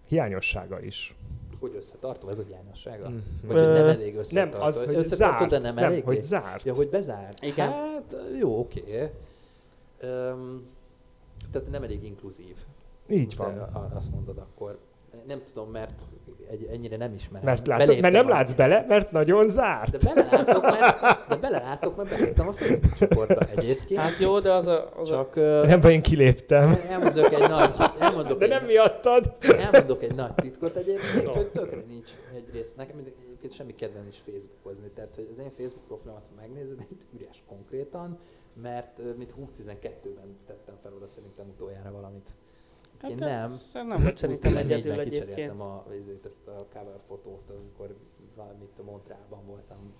hiányossága 0.07 0.81
is. 0.81 1.15
Hogy 1.59 1.73
összetartó, 1.77 2.29
ez 2.29 2.39
a 2.39 2.43
hiányossága? 2.47 3.09
Mhm. 3.09 3.17
Vagy 3.43 3.57
hogy 3.57 3.67
nem 3.67 3.87
elég 3.87 4.15
összetartó? 4.15 4.57
Nem, 4.57 4.67
az, 4.67 4.85
hogy 4.85 4.95
összetartó, 4.95 5.37
zárt. 5.37 5.49
de 5.49 5.59
nem, 5.59 5.75
nem 5.75 5.83
elég. 5.83 6.03
hogy 6.03 6.21
zárt. 6.21 6.63
Ja, 6.65 6.73
hogy 6.73 6.89
bezárt. 6.89 7.43
Igen. 7.43 7.69
Hát 7.69 8.15
jó, 8.39 8.59
oké. 8.59 9.11
Um, 10.03 10.65
tehát 11.51 11.69
nem 11.71 11.83
elég 11.83 12.03
inkluzív. 12.03 12.55
Így 13.09 13.35
Te 13.37 13.43
van. 13.43 13.57
a- 13.57 13.91
azt 13.95 14.11
mondod 14.11 14.37
akkor. 14.37 14.77
Nem 15.27 15.41
tudom, 15.53 15.71
mert 15.71 16.01
egy, 16.49 16.67
ennyire 16.71 16.97
nem 16.97 17.13
ismerem. 17.13 17.45
Mert, 17.45 17.67
látod, 17.67 17.85
Beléptem 17.85 18.11
mert 18.11 18.23
nem 18.23 18.33
a- 18.33 18.35
látsz 18.37 18.53
bele, 18.53 18.85
mert 18.87 19.11
nagyon 19.11 19.47
zárt. 19.47 19.97
De 19.97 20.13
belelátok, 20.13 20.61
mert, 20.61 21.27
de 21.27 21.35
belelátok, 21.35 21.95
mert 21.97 22.09
beléptem 22.09 22.47
a 22.47 22.51
Facebook 22.51 22.93
csoportba 22.97 23.45
egyébként. 23.55 23.99
Hát 24.01 24.17
jó, 24.19 24.39
de 24.39 24.51
az 24.51 24.67
a... 24.67 24.89
Az 24.97 25.11
a 25.11 25.15
Csak 25.15 25.35
ö, 25.35 25.63
Nem, 25.65 25.81
baj, 25.81 25.93
én 25.93 26.01
kiléptem. 26.01 26.75
elmondok 26.89 27.33
egy 27.33 27.49
nagy, 27.49 27.73
elmondok 27.99 28.37
De 28.39 28.43
egy, 28.45 28.51
nem 28.51 28.65
miattad. 28.65 29.35
elmondok 29.57 30.03
egy 30.03 30.15
nagy 30.15 30.33
titkot 30.35 30.75
egyébként, 30.75 31.23
No. 31.23 31.31
hogy 31.31 31.47
tökre 31.47 31.83
nincs 31.87 32.09
egyrészt. 32.35 32.75
Nekem 32.75 32.97
egyébként 32.97 33.53
semmi 33.53 33.75
kedven 33.75 34.07
is 34.07 34.17
Facebookozni. 34.25 34.87
Tehát, 34.95 35.11
hogy 35.15 35.27
az 35.31 35.39
én 35.39 35.51
Facebook 35.57 35.85
profilomat, 35.87 36.25
megnézed, 36.39 36.77
egy 36.79 37.05
üres 37.21 37.43
konkrétan, 37.47 38.19
mert 38.61 39.01
mint 39.17 39.33
2012-ben 39.37 40.37
tettem 40.47 40.75
fel 40.83 40.91
oda 40.97 41.07
szerintem 41.07 41.45
utoljára 41.55 41.91
valamit. 41.91 42.27
Hát 43.01 43.11
Én 43.11 43.17
nem. 43.17 43.51
Nem 43.73 44.03
vagy 44.03 44.17
szerintem 44.17 44.51
2014-ben 44.51 44.57
egyedül 44.57 44.91
egyébként. 44.99 45.25
kicseréltem 45.25 45.61
a, 45.61 45.85
ezért 45.91 46.25
ezt 46.25 46.47
a 46.47 46.65
cover 46.73 46.99
fotót, 47.07 47.49
amikor 47.49 47.95
valamit 48.35 48.79
a 48.79 48.83
Montrealban 48.83 49.45
voltam. 49.45 49.93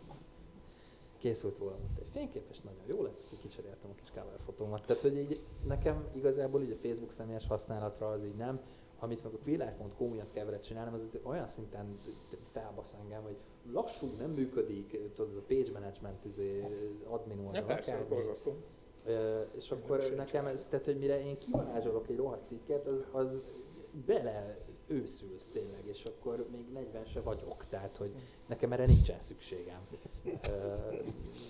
Készült 1.18 1.58
róla 1.58 1.76
egy 2.00 2.08
fénykép, 2.12 2.44
és 2.50 2.60
nagyon 2.62 2.84
jó 2.86 3.04
lett, 3.04 3.26
hogy 3.30 3.40
kicseréltem 3.40 3.90
a 3.90 3.96
kis 3.96 4.10
cover 4.10 4.40
fotómat. 4.46 4.86
Tehát, 4.86 5.02
hogy 5.02 5.18
így 5.18 5.40
nekem 5.68 6.08
igazából 6.16 6.62
így 6.62 6.72
a 6.72 6.76
Facebook 6.76 7.12
személyes 7.12 7.48
használatra 7.48 8.10
az 8.10 8.24
így 8.24 8.36
nem, 8.36 8.60
amit 9.00 9.24
meg 9.24 9.34
a 9.34 9.38
queerlife.com 9.44 10.10
miatt 10.10 10.34
kell 10.34 10.46
vele 10.46 10.60
csinálnom, 10.60 10.94
az 10.94 11.06
olyan 11.24 11.48
szinten 11.48 11.98
felbasz 12.42 12.96
engem, 13.04 13.22
hogy 13.22 13.38
lassú, 13.72 14.08
nem 14.20 14.30
működik, 14.30 15.14
tudod, 15.14 15.32
ez 15.32 15.38
a 15.38 15.42
page 15.48 15.72
management, 15.72 16.26
izé, 16.26 16.66
admin 17.08 17.38
Ja, 17.38 17.44
oldal, 17.46 17.64
persze, 17.64 17.96
ez 17.96 18.06
borzasztó. 18.06 18.56
És 19.58 19.72
akkor 19.72 20.14
nekem 20.16 20.46
ez, 20.46 20.66
tehát 20.70 20.86
hogy 20.86 20.98
mire 20.98 21.26
én 21.26 21.38
kivarázsolok 21.38 22.10
egy 22.10 22.16
rohadt 22.18 22.44
cikket, 22.44 22.88
az, 22.88 23.06
az 23.12 23.42
bele 24.06 24.58
őszülsz 24.90 25.50
tényleg, 25.54 25.82
és 25.92 26.04
akkor 26.04 26.46
még 26.52 26.66
40 26.74 27.06
se 27.06 27.20
vagyok, 27.20 27.66
tehát 27.70 27.96
hogy 27.98 28.12
nekem 28.48 28.72
erre 28.72 28.86
nincsen 28.86 29.20
szükségem. 29.20 29.80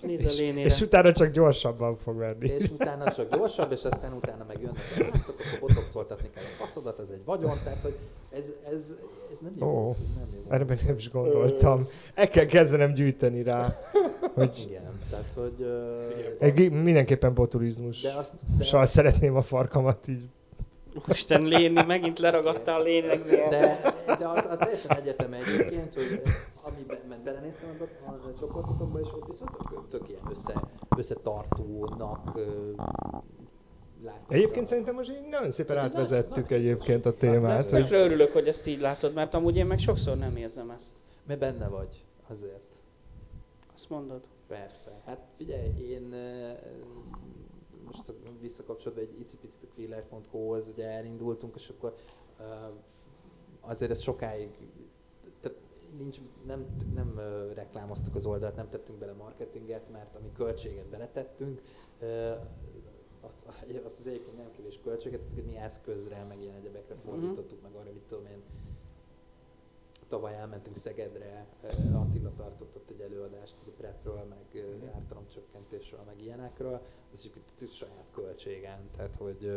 Nézd 0.01 0.25
a 0.25 0.41
lénére. 0.41 0.65
És 0.67 0.81
utána 0.81 1.11
csak 1.11 1.31
gyorsabban 1.31 1.97
fog 1.97 2.15
menni. 2.15 2.47
és 2.47 2.69
utána 2.69 3.11
csak 3.11 3.35
gyorsabb, 3.35 3.71
és 3.71 3.83
aztán 3.83 4.13
utána 4.13 4.45
meg 4.47 4.61
jönnek 4.61 4.93
a 4.97 4.99
látszatok, 4.99 5.45
akkor 5.55 5.69
botoxoltatni 5.69 6.29
kell 6.29 6.43
a 6.43 6.63
faszodat, 6.65 6.99
ez 6.99 7.09
egy 7.09 7.23
vagyon, 7.25 7.59
tehát 7.63 7.81
hogy 7.81 7.97
ez, 8.31 8.45
ez, 8.71 8.95
ez 9.31 9.39
nem 9.39 9.53
jó. 9.59 9.67
Ó, 9.67 9.89
ez 9.89 10.15
nem 10.15 10.29
jó. 10.35 10.51
Erre 10.51 10.63
meg 10.63 10.81
nem 10.85 10.95
is 10.95 11.09
gondoltam. 11.09 11.87
El 12.13 12.27
kell 12.27 12.45
kezdenem 12.45 12.93
gyűjteni 12.93 13.43
rá, 13.43 13.79
hogy 14.33 14.65
Igen, 14.67 14.88
tehát 15.09 15.31
hogy... 15.35 15.59
Igen. 15.59 16.35
egy, 16.39 16.71
mindenképpen 16.71 17.33
boturizmus. 17.33 18.01
De 18.01 18.13
azt... 18.13 18.33
De, 18.57 18.63
Soha 18.63 18.85
szeretném 18.85 19.35
a 19.35 19.41
farkamat 19.41 20.07
így. 20.07 20.23
Isten 21.07 21.43
Léni, 21.43 21.83
megint 21.83 22.19
leragadta 22.19 22.75
a 22.75 22.81
léneknél. 22.81 23.49
de, 23.49 23.79
de 24.19 24.27
az, 24.27 24.45
az 24.49 24.57
teljesen 24.57 24.91
egyetem 24.91 25.33
egyébként, 25.33 25.93
hogy 25.93 26.21
amiben 26.61 27.21
belenéztem 27.23 27.69
abba 27.69 28.27
a 28.27 28.39
csoportokba, 28.39 28.99
és 28.99 29.07
ott 29.13 29.27
viszont 29.27 29.51
tök, 29.69 29.87
tök 29.89 30.09
ilyen 30.09 30.21
össze, 30.31 30.63
összetartónak 30.97 32.39
látszik. 34.03 34.37
Egyébként 34.37 34.65
szerintem 34.65 34.95
most 34.95 35.09
így 35.09 35.27
nagyon 35.29 35.51
szépen 35.51 35.77
átvezettük 35.77 36.51
egyébként 36.51 37.05
a 37.05 37.13
témát. 37.13 37.57
ezt 37.57 37.71
Hogy... 37.71 37.87
örülök, 37.89 38.31
hogy 38.33 38.47
ezt 38.47 38.67
így 38.67 38.79
látod, 38.79 39.13
mert 39.13 39.33
amúgy 39.33 39.55
én 39.55 39.65
meg 39.65 39.79
sokszor 39.79 40.17
nem 40.17 40.35
érzem 40.35 40.69
ezt. 40.69 40.95
Mert 41.27 41.39
benne 41.39 41.67
vagy, 41.67 42.05
azért. 42.27 42.75
Azt 43.75 43.89
mondod. 43.89 44.21
Persze. 44.49 45.01
Hát 45.05 45.27
figyelj, 45.37 45.91
én 45.91 46.15
most 47.85 48.13
visszakapcsolódva 48.41 49.01
egy 49.01 49.19
icipicit 49.19 49.63
a 49.63 49.73
queerlife.hu-hoz, 49.75 50.67
ugye 50.67 50.87
elindultunk, 50.87 51.55
és 51.55 51.69
akkor 51.69 51.95
azért 53.61 53.91
ez 53.91 54.01
sokáig, 54.01 54.49
nincs, 55.97 56.17
nem, 56.45 56.65
nem 56.93 57.17
ö, 57.17 57.53
reklámoztuk 57.53 58.15
az 58.15 58.25
oldalt, 58.25 58.55
nem 58.55 58.69
tettünk 58.69 58.99
bele 58.99 59.13
marketinget, 59.13 59.91
mert 59.91 60.15
ami 60.15 60.31
költséget 60.31 60.85
beletettünk, 60.85 61.61
ö, 61.99 62.31
azt, 63.21 63.47
azt 63.83 63.99
az 63.99 64.07
egyébként 64.07 64.37
nem 64.37 64.51
kevés 64.51 64.79
költséget, 64.83 65.21
ezeket 65.21 65.45
mi 65.45 65.55
eszközre, 65.57 66.25
meg 66.27 66.41
ilyen 66.41 66.55
egyebekre 66.55 66.95
fordítottuk, 66.95 67.61
meg 67.61 67.73
arra, 67.75 67.91
mit 67.91 68.03
tudom 68.07 68.25
én, 68.25 68.43
tavaly 70.09 70.35
elmentünk 70.35 70.75
Szegedre, 70.77 71.45
Attila 71.93 72.31
tartott 72.37 72.75
ott 72.75 72.89
egy 72.89 72.99
előadást 73.01 73.55
a 73.67 73.71
prepről, 73.77 74.23
meg 74.29 74.63
eh, 74.63 74.95
ártalomcsökkentésről, 74.95 75.99
meg 76.05 76.21
ilyenekről, 76.21 76.81
az 77.13 77.25
is 77.25 77.31
egy 77.61 77.69
saját 77.69 78.09
költségen, 78.11 78.89
tehát 78.95 79.15
hogy 79.15 79.51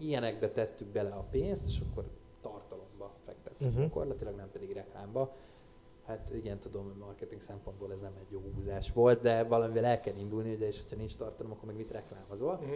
ilyenekbe 0.00 0.50
tettük 0.50 0.88
bele 0.88 1.14
a 1.14 1.26
pénzt, 1.30 1.66
és 1.66 1.80
akkor 1.80 2.04
tartalomba 2.40 3.14
fektettük 3.24 3.60
Mhm. 3.60 3.68
uh-huh. 3.68 3.82
gyakorlatilag, 3.84 4.36
nem 4.36 4.50
pedig 4.50 4.72
reklámba. 4.72 5.34
Hát 6.06 6.30
igen, 6.34 6.58
tudom, 6.58 6.84
hogy 6.84 6.96
marketing 6.96 7.40
szempontból 7.40 7.92
ez 7.92 8.00
nem 8.00 8.16
egy 8.20 8.30
jó 8.30 8.40
húzás 8.54 8.92
volt, 8.92 9.20
de 9.20 9.42
valamivel 9.42 9.84
el 9.84 10.00
kell 10.00 10.14
indulni, 10.16 10.54
ugye, 10.54 10.66
és 10.66 10.82
ha 10.90 10.96
nincs 10.96 11.16
tartalom, 11.16 11.52
akkor 11.52 11.64
meg 11.64 11.76
mit 11.76 11.90
reklámozol. 11.90 12.54
Mhm. 12.54 12.72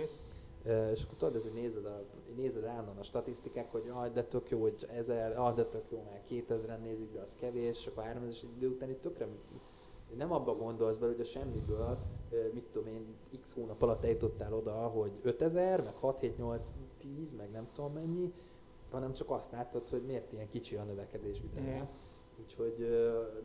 És 0.64 1.02
akkor 1.02 1.16
tudod, 1.18 1.36
ezért 1.36 1.54
nézed, 1.54 1.84
a, 1.84 2.02
nézed 2.36 2.64
állandóan 2.64 2.96
a 2.96 3.02
statisztikák, 3.02 3.72
hogy 3.72 3.88
ah, 3.92 4.12
de 4.12 4.24
tök 4.24 4.50
jó, 4.50 4.60
hogy 4.60 4.86
ezer, 4.94 5.38
ah, 5.38 5.54
de 5.54 5.64
tök 5.64 5.84
jó, 5.90 6.02
mert 6.10 6.28
2000-en 6.30 6.82
nézik, 6.82 7.12
de 7.12 7.20
az 7.20 7.36
kevés, 7.36 7.78
és 7.78 7.86
akkor 7.86 8.02
3000 8.02 8.30
és 8.30 8.44
idő 8.56 8.68
után 8.68 8.90
itt 8.90 9.00
tökre 9.00 9.26
nem 10.16 10.32
abba 10.32 10.56
gondolsz 10.56 10.96
bele, 10.96 11.12
hogy 11.12 11.20
a 11.20 11.24
semmiből, 11.24 11.98
mit 12.52 12.64
tudom 12.64 12.88
én, 12.88 13.14
x 13.40 13.52
hónap 13.54 13.82
alatt 13.82 14.04
eljutottál 14.04 14.54
oda, 14.54 14.72
hogy 14.72 15.20
5000, 15.22 15.84
meg 15.84 15.94
6, 15.94 16.20
7, 16.20 16.38
8, 16.38 16.66
10, 16.98 17.34
meg 17.34 17.50
nem 17.50 17.68
tudom 17.74 17.92
mennyi, 17.92 18.32
hanem 18.90 19.12
csak 19.12 19.30
azt 19.30 19.52
látod, 19.52 19.88
hogy 19.88 20.02
miért 20.06 20.32
ilyen 20.32 20.48
kicsi 20.48 20.76
a 20.76 20.82
növekedés 20.82 21.40
videó. 21.40 21.62
Mhm. 21.62 21.82
Úgyhogy 22.42 22.88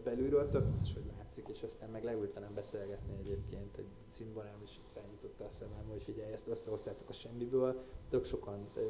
belülről 0.04 0.50
tök 0.50 0.66
más, 0.78 0.94
hogy 0.94 1.04
látszik, 1.18 1.48
és 1.48 1.64
aztán 1.64 1.90
meg 1.90 2.04
leült 2.04 2.34
velem 2.34 2.54
beszélgetni 2.54 3.14
egyébként, 3.20 3.78
egy 3.78 3.88
cimborám 4.10 4.62
is 4.64 4.80
felnyitotta 4.94 5.46
a 5.46 5.50
szemem, 5.50 5.86
hogy 5.90 6.04
figyelj, 6.04 6.32
ezt 6.32 6.48
összehoztátok 6.48 7.10
a 7.10 7.14
semmiből, 7.14 7.84
tök 8.10 8.24
sokan 8.24 8.66
ö, 8.76 8.82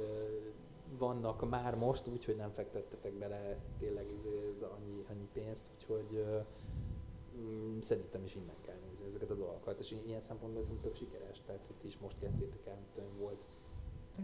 vannak 0.97 1.49
már 1.49 1.75
most, 1.75 2.07
úgyhogy 2.07 2.35
nem 2.35 2.51
fektettetek 2.51 3.13
bele 3.13 3.57
tényleg 3.79 4.05
izé, 4.17 4.53
annyi, 4.61 5.05
annyi 5.09 5.27
pénzt, 5.33 5.65
úgyhogy 5.75 6.15
ö, 6.15 6.39
mm, 7.37 7.79
szerintem 7.79 8.23
is 8.23 8.35
innen 8.35 8.55
kell 8.61 8.77
nézni 8.89 9.05
ezeket 9.05 9.29
a 9.29 9.35
dolgokat, 9.35 9.79
és 9.79 9.95
ilyen 10.05 10.21
szempontból 10.21 10.61
ez 10.61 10.71
tök 10.81 10.95
sikeres, 10.95 11.41
tehát 11.45 11.65
hogy 11.67 11.75
ti 11.75 11.87
is 11.87 11.97
most 11.97 12.19
kezdtétek 12.19 12.65
el, 12.65 12.75
mint 12.75 12.97
olyan 12.97 13.17
volt 13.19 13.45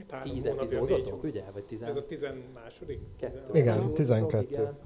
három 0.10 0.38
epizódotok, 0.46 1.24
ugye? 1.24 1.44
Vagy 1.54 1.66
tizen... 1.66 1.90
Ez 1.90 1.96
a 1.96 2.06
tizen 2.06 2.44
második? 2.54 3.00
Kettő. 3.18 3.54
Igen, 3.54 3.74
epizódotok, 3.74 3.96
12. 3.96 4.48
Igen, 4.50 4.78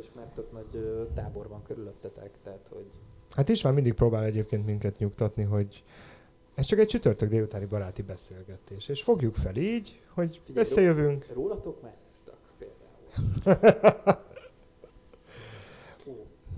és 0.00 0.06
már 0.14 0.26
tök 0.34 0.52
nagy 0.52 1.06
tábor 1.14 1.48
van 1.48 1.62
körülöttetek, 1.62 2.30
tehát 2.44 2.68
hogy 2.72 2.84
Hát 3.30 3.48
is 3.48 3.62
már 3.62 3.72
mindig 3.72 3.94
próbál 3.94 4.24
egyébként 4.24 4.66
minket 4.66 4.98
nyugtatni, 4.98 5.42
hogy 5.42 5.84
ez 6.54 6.64
csak 6.64 6.78
egy 6.78 6.86
csütörtök 6.86 7.28
délutáni 7.28 7.64
baráti 7.66 8.02
beszélgetés. 8.02 8.88
És 8.88 9.02
fogjuk 9.02 9.34
fel 9.34 9.56
így, 9.56 10.00
hogy 10.14 10.40
Figyelj, 10.44 10.64
összejövünk. 10.64 11.26
rólatok 11.32 11.82
már 11.82 11.96
írtak 12.18 12.38
például. 12.58 14.18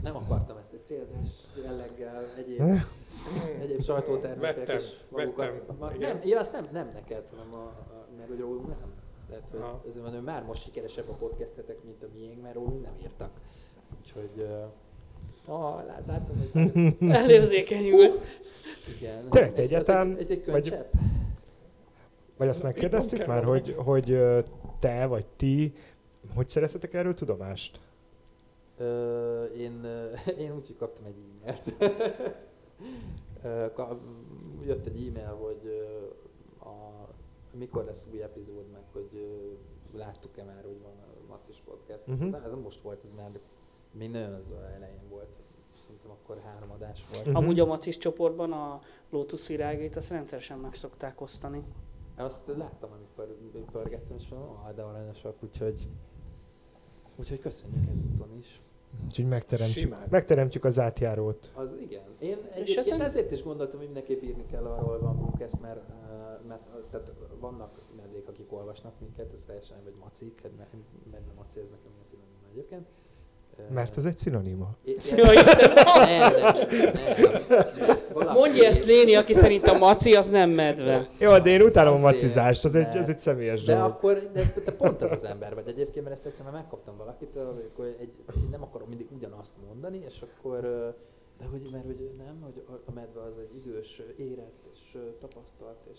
Nem 0.03 0.17
akartam 0.17 0.57
ezt 0.57 0.73
egy 0.73 0.85
célzás 0.85 1.29
jelleggel, 1.63 2.25
egyéb, 2.37 2.61
egyéb 3.63 3.83
sajtótermékek 3.83 4.57
Vettem, 4.57 4.77
és 4.77 4.93
magukat. 5.09 5.55
vettem, 5.55 5.77
Ma, 5.79 5.91
nem, 5.99 6.21
ja, 6.25 6.39
azt 6.41 6.53
nem, 6.53 6.69
nem 6.73 6.91
neked, 6.95 7.29
hanem 7.31 7.55
a, 7.55 7.65
a, 7.65 8.07
mert 8.17 8.29
hogy 8.29 8.39
rólunk 8.39 8.67
nem. 8.69 8.93
Tehát, 9.33 9.51
hogy 9.51 9.61
Aha. 9.61 9.83
ezért 9.89 10.05
van, 10.05 10.15
hogy 10.15 10.23
már 10.23 10.45
most 10.45 10.63
sikeresebb 10.63 11.09
a 11.09 11.13
podcastetek, 11.15 11.85
mint 11.85 12.03
a 12.03 12.07
miénk, 12.15 12.43
mert 12.43 12.55
rólunk 12.55 12.83
nem 12.83 12.95
írtak. 13.03 13.31
Úgyhogy, 13.99 14.47
uh, 15.49 15.55
ah, 15.55 15.87
lát, 15.87 16.03
látom, 16.07 16.49
hogy 16.53 16.97
Elérzékenyült. 17.11 18.21
igen. 18.99 19.29
Tényleg, 19.31 19.59
egyáltalán- 19.59 20.17
egy, 20.17 20.31
egy, 20.31 20.43
egy 20.47 20.51
vagy-. 20.51 20.79
Vagy 22.37 22.49
azt 22.49 22.63
megkérdeztük 22.63 23.27
már, 23.27 23.45
hogy, 23.45 23.75
hogy 23.77 24.19
te 24.79 25.07
vagy 25.07 25.27
ti, 25.27 25.75
hogy 26.35 26.49
szereztetek 26.49 26.95
erről 26.95 27.15
tudomást? 27.15 27.81
Ö, 28.79 29.45
én, 29.45 29.85
én 30.39 30.55
úgy, 30.55 30.67
hogy 30.67 30.77
kaptam 30.77 31.05
egy 31.05 31.15
e-mailt. 31.43 31.75
Jött 34.67 34.87
egy 34.87 35.07
e-mail, 35.07 35.37
hogy 35.41 35.87
mikor 37.53 37.85
lesz 37.85 38.07
új 38.13 38.23
epizód, 38.23 38.71
meg 38.71 38.83
hogy 38.93 39.39
láttuk-e 39.93 40.45
már, 40.45 40.65
hogy 40.65 40.81
van 40.83 40.93
a 40.99 41.27
Macis 41.29 41.63
Podcast. 41.65 42.09
Uh-huh. 42.09 42.45
Ez 42.45 42.51
nem 42.51 42.61
most 42.61 42.81
volt, 42.81 43.05
ez 43.05 43.13
már 43.13 43.41
még 43.93 44.11
nagyon 44.11 44.33
az 44.33 44.53
elején 44.75 45.09
volt. 45.09 45.41
Szerintem 45.77 46.11
akkor 46.11 46.39
három 46.39 46.71
adás 46.71 47.05
volt. 47.13 47.27
Mhm. 47.27 47.37
Amúgy 47.37 47.61
a 47.61 47.67
Macis 47.67 47.99
csoportban 47.99 48.53
a 48.53 48.81
Lotus 49.11 49.49
virágét 49.49 49.97
azt 49.97 50.11
rendszeresen 50.11 50.59
meg 50.59 50.73
szokták 50.73 51.21
osztani. 51.21 51.65
Azt 52.17 52.47
láttam, 52.47 52.91
amikor 52.93 53.37
pörgettem, 53.73 54.17
és 54.17 54.29
mondom, 54.29 54.49
ah, 54.49 54.75
de 54.75 54.83
aranyosak, 54.83 55.43
úgyhogy, 55.43 55.89
úgyhogy 57.17 57.39
köszönjük 57.39 57.91
ezúton 57.91 58.37
is. 58.39 58.63
Úgyhogy 59.05 59.29
megteremtjük, 59.29 59.85
Simán. 59.85 60.07
megteremtjük 60.11 60.65
az 60.65 60.79
átjárót. 60.79 61.53
Az 61.55 61.75
igen. 61.81 62.03
Én 62.21 62.39
egyébként 62.53 62.79
ezen- 62.79 63.01
ezért 63.01 63.31
is 63.31 63.43
gondoltam, 63.43 63.77
hogy 63.77 63.85
mindenképp 63.87 64.23
írni 64.23 64.47
kell 64.47 64.65
arról, 64.65 64.91
hogy 64.91 65.01
van 65.01 65.17
Brooks, 65.17 65.53
mert, 65.61 65.81
mert 66.49 66.63
tehát 66.91 67.13
vannak 67.41 67.83
medvék, 67.97 68.29
akik 68.29 68.53
olvasnak 68.53 69.01
minket, 69.01 69.33
ez 69.33 69.43
teljesen, 69.47 69.77
vagy 69.85 69.95
macik, 70.01 70.43
hát 70.43 70.53
me- 70.57 70.71
medve 71.11 71.33
maci, 71.37 71.61
ez 71.61 71.71
nekem 71.71 71.91
ilyen 71.93 72.05
színom 72.11 72.25
egyébként. 72.53 72.87
Mert 73.75 73.97
ez 73.97 74.05
egy 74.05 74.19
szinonima. 74.19 74.71
é- 74.85 75.11
Jó 75.17 75.33
Isten! 75.33 75.71
Nem, 75.75 75.85
nem, 75.85 76.33
nem, 76.33 76.55
nem. 76.55 77.97
Valaki- 78.13 78.39
Mondja 78.39 78.65
ezt 78.65 78.85
Léni, 78.85 79.15
aki 79.15 79.33
szerint 79.33 79.67
a 79.67 79.79
maci 79.79 80.15
az 80.17 80.29
nem 80.31 80.51
medve. 80.51 81.07
Jó, 81.19 81.39
de 81.39 81.51
én 81.51 81.63
utálom 81.63 81.95
a 81.95 81.99
macizást, 81.99 82.65
az 82.65 82.75
egy, 82.75 82.87
de- 82.87 82.99
ez 82.99 83.09
egy 83.09 83.19
személyes 83.19 83.63
De 83.65 83.75
dolog. 83.75 83.91
akkor, 83.91 84.31
de 84.33 84.43
te 84.65 84.73
pont 84.73 85.03
ez 85.03 85.13
az 85.13 85.25
ember 85.25 85.55
vagy 85.55 85.69
egyébként, 85.69 86.05
mert 86.05 86.17
ezt 86.17 86.27
egyszer 86.27 86.45
már 86.45 86.55
megkaptam 86.55 86.97
valakitől, 86.97 87.53
hogy 87.55 87.71
akkor 87.73 87.85
egy, 88.01 88.15
nem 88.51 88.63
akarom 88.63 88.89
mindig 88.89 89.07
ugyanazt 89.17 89.53
mondani, 89.67 90.03
és 90.07 90.21
akkor, 90.23 90.61
de 91.39 91.45
hogy, 91.51 91.69
mert 91.73 91.85
hogy 91.85 92.11
nem, 92.19 92.41
hogy 92.43 92.63
a- 92.69 92.91
a 92.91 92.93
medve 92.95 93.21
az 93.23 93.39
egy 93.39 93.57
idős, 93.67 94.03
érett 94.17 94.63
és 94.75 94.99
tapasztalt, 95.21 95.79
és 95.93 95.99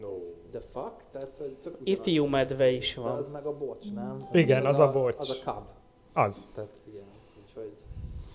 No. 0.00 0.08
the 0.50 0.60
fuck, 0.60 0.94
tehát 1.12 1.36
hogy 1.38 1.56
tök. 1.62 1.76
Ithiú 1.84 2.24
medve 2.26 2.70
is 2.70 2.94
De 2.94 3.00
van. 3.00 3.16
az 3.16 3.28
meg 3.28 3.46
a 3.46 3.56
bocs, 3.56 3.92
nem? 3.94 4.16
Igen, 4.32 4.66
az 4.66 4.78
a 4.78 4.92
bocs. 4.92 5.14
Az 5.18 5.30
a 5.44 5.50
cub. 5.50 5.64
Az. 6.12 6.48
Tehát 6.54 6.70
igen, 6.88 7.04
úgyhogy 7.46 7.72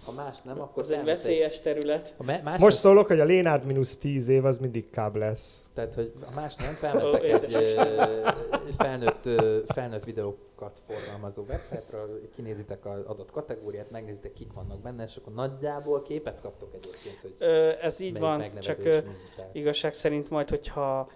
ha 0.06 0.12
más 0.12 0.42
nem, 0.42 0.62
akkor 0.62 0.84
Az 0.84 0.92
egy 0.92 1.04
veszélyes 1.04 1.60
terület. 1.62 2.14
Ha 2.18 2.24
me- 2.24 2.44
más 2.44 2.60
Most 2.60 2.78
szólok, 2.78 3.08
hogy 3.08 3.20
a 3.20 3.24
Lénárd 3.24 3.66
mínusz 3.66 3.98
10 3.98 4.28
év 4.28 4.46
az 4.46 4.58
mindig 4.58 4.90
káb 4.90 5.16
lesz. 5.16 5.70
Tehát, 5.74 5.94
hogy 5.94 6.14
ha 6.26 6.32
más 6.36 6.56
nem, 6.56 6.74
felmentek 6.92 7.24
egy 7.24 7.54
ö, 7.54 8.30
felnőtt, 8.78 9.26
ö, 9.26 9.60
felnőtt 9.68 10.04
videókat 10.04 10.82
forgalmazó 10.88 11.44
websájtról, 11.50 12.20
kinézitek 12.36 12.86
az 12.86 13.00
adott 13.06 13.32
kategóriát, 13.32 13.92
megnézitek, 13.92 14.34
kik 14.34 14.54
vannak 14.54 14.80
benne, 14.82 15.04
és 15.04 15.16
akkor 15.16 15.34
nagyjából 15.34 16.02
képet 16.02 16.42
kaptok 16.42 16.74
egyébként, 16.74 17.18
hogy 17.22 17.36
Ö, 17.40 17.72
ez 17.82 18.00
így 18.00 18.20
van, 18.20 18.60
csak 18.60 18.86
ö, 18.86 18.98
igazság 19.52 19.94
szerint 19.94 20.30
majd, 20.30 20.50
hogyha 20.50 21.10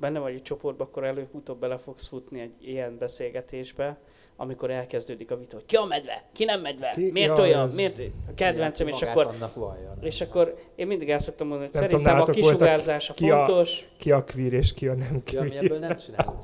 benne 0.00 0.18
vagy 0.18 0.34
egy 0.34 0.42
csoportban, 0.42 0.86
akkor 0.86 1.04
előbb-utóbb 1.04 1.58
bele 1.58 1.76
fogsz 1.76 2.06
futni 2.06 2.40
egy 2.40 2.54
ilyen 2.60 2.98
beszélgetésbe, 2.98 3.98
amikor 4.36 4.70
elkezdődik 4.70 5.30
a 5.30 5.36
vita, 5.36 5.54
hogy 5.56 5.64
ki 5.66 5.76
a 5.76 5.84
medve, 5.84 6.24
ki 6.32 6.44
nem 6.44 6.60
medve, 6.60 6.92
Ki- 6.94 7.10
miért 7.10 7.36
ja, 7.36 7.42
olyan, 7.42 7.66
ez- 7.66 7.74
miért 7.74 7.98
a 8.28 8.34
kedvencem, 8.34 8.88
és 8.88 9.02
akkor, 9.02 9.30
vallja, 9.54 9.96
és 10.00 10.20
akkor 10.20 10.54
én 10.74 10.86
mindig 10.86 11.10
el 11.10 11.18
szoktam 11.18 11.46
mondani, 11.48 11.70
hogy 11.72 11.80
Nem 11.80 11.88
tudom, 11.90 12.04
szerintem 12.04 12.24
a 12.24 12.26
nálatok 12.26 12.42
voltak 12.42 12.58
kisugárzása 12.58 13.12
ki 13.14 13.30
a- 13.30 13.44
fontos, 13.46 13.88
Ki 13.98 14.10
a 14.10 14.24
queer 14.24 14.52
és 14.52 14.72
ki 14.72 14.88
a 14.88 14.94
nem 14.94 15.22
Ja, 15.32 15.42
mi 15.42 15.48
queer. 15.48 15.64
ebből 15.64 15.78
nem 15.78 15.96
csinálunk. 15.96 16.38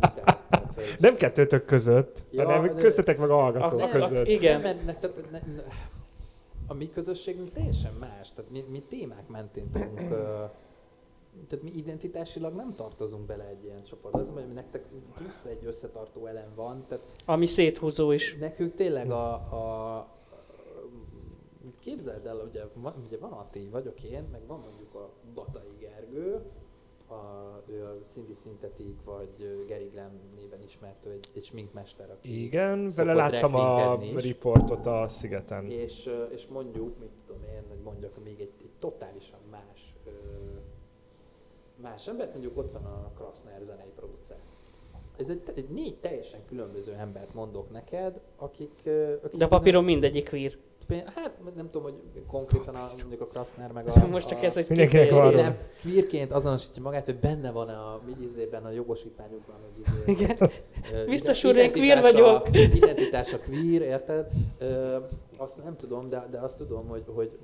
Nem 0.99 1.17
kettőtök 1.17 1.65
között, 1.65 2.19
Ja, 2.31 2.45
hanem 2.45 2.75
de- 2.75 2.83
köztetek 2.83 3.19
meg 3.19 3.31
a 3.31 3.35
hallgatók 3.37 3.81
A- 3.81 3.85
a- 3.85 3.89
között. 3.89 4.27
igen. 4.29 4.61
Nem, 4.61 4.77
ne, 4.87 5.39
a 6.67 6.75
mi 6.75 6.91
közösségünk 6.91 7.53
teljesen 7.53 7.93
más. 8.01 8.29
Tehát 8.35 8.51
mi, 8.51 8.65
mi 8.71 8.83
témák 8.89 9.29
mentén 9.29 9.71
tudunk... 9.71 10.01
tehát 11.49 11.65
mi 11.65 11.71
identitásilag 11.75 12.55
nem 12.55 12.75
tartozunk 12.75 13.27
bele 13.27 13.45
egy 13.45 13.65
ilyen 13.65 13.85
csoportba. 13.85 14.19
Az, 14.19 14.31
hogy 14.35 14.53
nektek 14.53 14.85
plusz 15.15 15.45
egy 15.45 15.65
összetartó 15.65 16.27
elem 16.27 16.53
van, 16.55 16.85
tehát 16.89 17.05
ami 17.25 17.47
széthúzó 17.47 18.13
is. 18.13 18.37
nekünk 18.37 18.75
tényleg 18.75 19.11
a, 19.11 19.33
a 19.35 20.09
képzeld 21.81 22.27
el, 22.27 22.37
ugye, 22.49 22.63
van, 22.75 22.95
ugye 23.07 23.19
van 23.19 23.33
a 23.33 23.49
ti, 23.51 23.69
vagyok 23.71 24.03
én, 24.03 24.29
meg 24.33 24.47
van 24.47 24.59
mondjuk 24.59 24.95
a 24.95 25.11
Batai 25.35 25.77
Gergő, 25.79 26.43
a, 27.11 27.63
ő 27.67 27.85
a 27.85 27.99
Cindy 28.05 28.33
Synthetic, 28.35 28.97
vagy 29.05 29.65
Gary 29.69 29.91
Glam 29.93 30.11
néven 30.37 30.63
ismert, 30.63 31.07
ő 31.07 31.11
egy, 31.11 31.27
egy 31.35 31.45
sminkmester, 31.45 32.11
aki 32.11 32.45
Igen, 32.45 32.91
vele 32.97 33.15
láttam 33.15 33.55
a 33.55 33.99
is. 34.03 34.23
riportot 34.23 34.87
a 34.87 35.09
szigeten. 35.09 35.71
és, 35.71 36.11
és 36.31 36.47
mondjuk, 36.47 36.99
mit 36.99 37.11
tudom 37.27 37.43
én, 37.43 37.63
hogy 37.69 37.79
mondjak 37.85 38.25
még 38.25 38.41
egy, 38.41 38.53
egy 38.63 38.71
totálisan 38.79 39.41
más 41.83 42.09
embert, 42.09 42.31
mondjuk 42.33 42.57
ott 42.59 42.73
van 42.73 42.85
a 42.85 43.11
Krasner 43.17 43.61
zenei 43.63 43.93
producer. 43.97 44.37
Ez 45.19 45.29
egy, 45.29 45.43
egy 45.55 45.69
négy 45.69 45.99
teljesen 46.01 46.41
különböző 46.47 46.93
embert 46.93 47.35
mondok 47.35 47.71
neked, 47.71 48.21
akik... 48.37 48.89
akik 49.23 49.39
De 49.39 49.45
a 49.45 49.49
papíron 49.49 49.85
mindegyik 49.85 50.29
queer. 50.29 50.53
bizony- 50.87 51.05
Hát 51.15 51.39
nem 51.57 51.71
tudom, 51.71 51.83
hogy 51.83 52.25
konkrétan 52.27 52.75
a, 52.75 52.91
mondjuk 52.99 53.21
a 53.21 53.27
Krasner 53.27 53.73
meg 53.73 53.89
a... 53.89 54.07
Most 54.07 54.29
csak 54.29 54.43
a, 54.43 54.45
ez 54.45 54.57
egy 54.57 54.69
Mindenkinek 54.69 55.11
van 55.11 55.35
nem, 55.35 55.57
queerként 55.83 56.33
azonosítja 56.33 56.83
magát, 56.83 57.05
hogy 57.05 57.17
benne 57.17 57.51
van 57.51 57.69
a 57.69 58.01
izében, 58.21 58.65
a 58.65 58.71
jogosítványukban, 58.71 59.57
hogy 59.63 59.87
izé, 59.87 60.11
Igen. 60.13 60.51
Én 61.57 61.73
queer 61.73 62.01
vagyok. 62.01 62.49
Identitása 62.75 63.39
queer, 63.39 63.83
érted? 63.83 64.27
Ö, 64.59 64.97
azt 65.37 65.65
nem 65.65 65.77
tudom, 65.77 66.09
de, 66.09 66.27
de 66.31 66.39
azt 66.39 66.57
tudom, 66.57 66.89
hogy, 66.89 67.05
hogy 67.07 67.39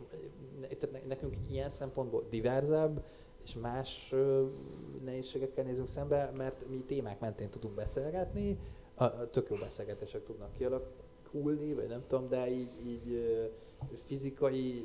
tehát 0.78 1.06
nekünk 1.08 1.34
ilyen 1.50 1.70
szempontból 1.70 2.26
diverzebb 2.30 3.02
és 3.46 3.54
más 3.54 4.14
nehézségekkel 5.04 5.64
nézünk 5.64 5.86
szembe, 5.86 6.32
mert 6.36 6.68
mi 6.68 6.84
témák 6.86 7.20
mentén 7.20 7.50
tudunk 7.50 7.74
beszélgetni, 7.74 8.58
a, 8.94 9.04
a 9.04 9.30
tök 9.30 9.48
jó 9.50 9.56
beszélgetések 9.56 10.24
tudnak 10.24 10.52
kialakulni, 10.52 11.74
vagy 11.74 11.88
nem 11.88 12.04
tudom, 12.06 12.28
de 12.28 12.50
így, 12.50 12.70
így 12.86 13.22
fizikai 14.04 14.84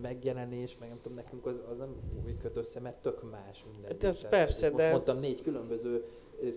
megjelenés, 0.00 0.78
meg 0.78 0.88
nem 0.88 0.98
tudom, 1.02 1.16
nekünk 1.16 1.46
az, 1.46 1.62
az 1.70 1.78
nem 1.78 1.94
úgy 2.24 2.38
köt 2.38 2.56
össze, 2.56 2.80
mert 2.80 3.02
tök 3.02 3.30
más 3.30 3.64
minden. 3.72 3.90
Hát 3.90 4.04
ez 4.04 4.28
persze, 4.28 4.70
most 4.70 4.82
de- 4.82 4.90
mondtam 4.90 5.18
négy 5.18 5.42
különböző 5.42 6.04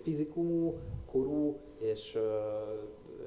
fizikumú, 0.01 0.73
korú, 1.05 1.59
és 1.79 2.17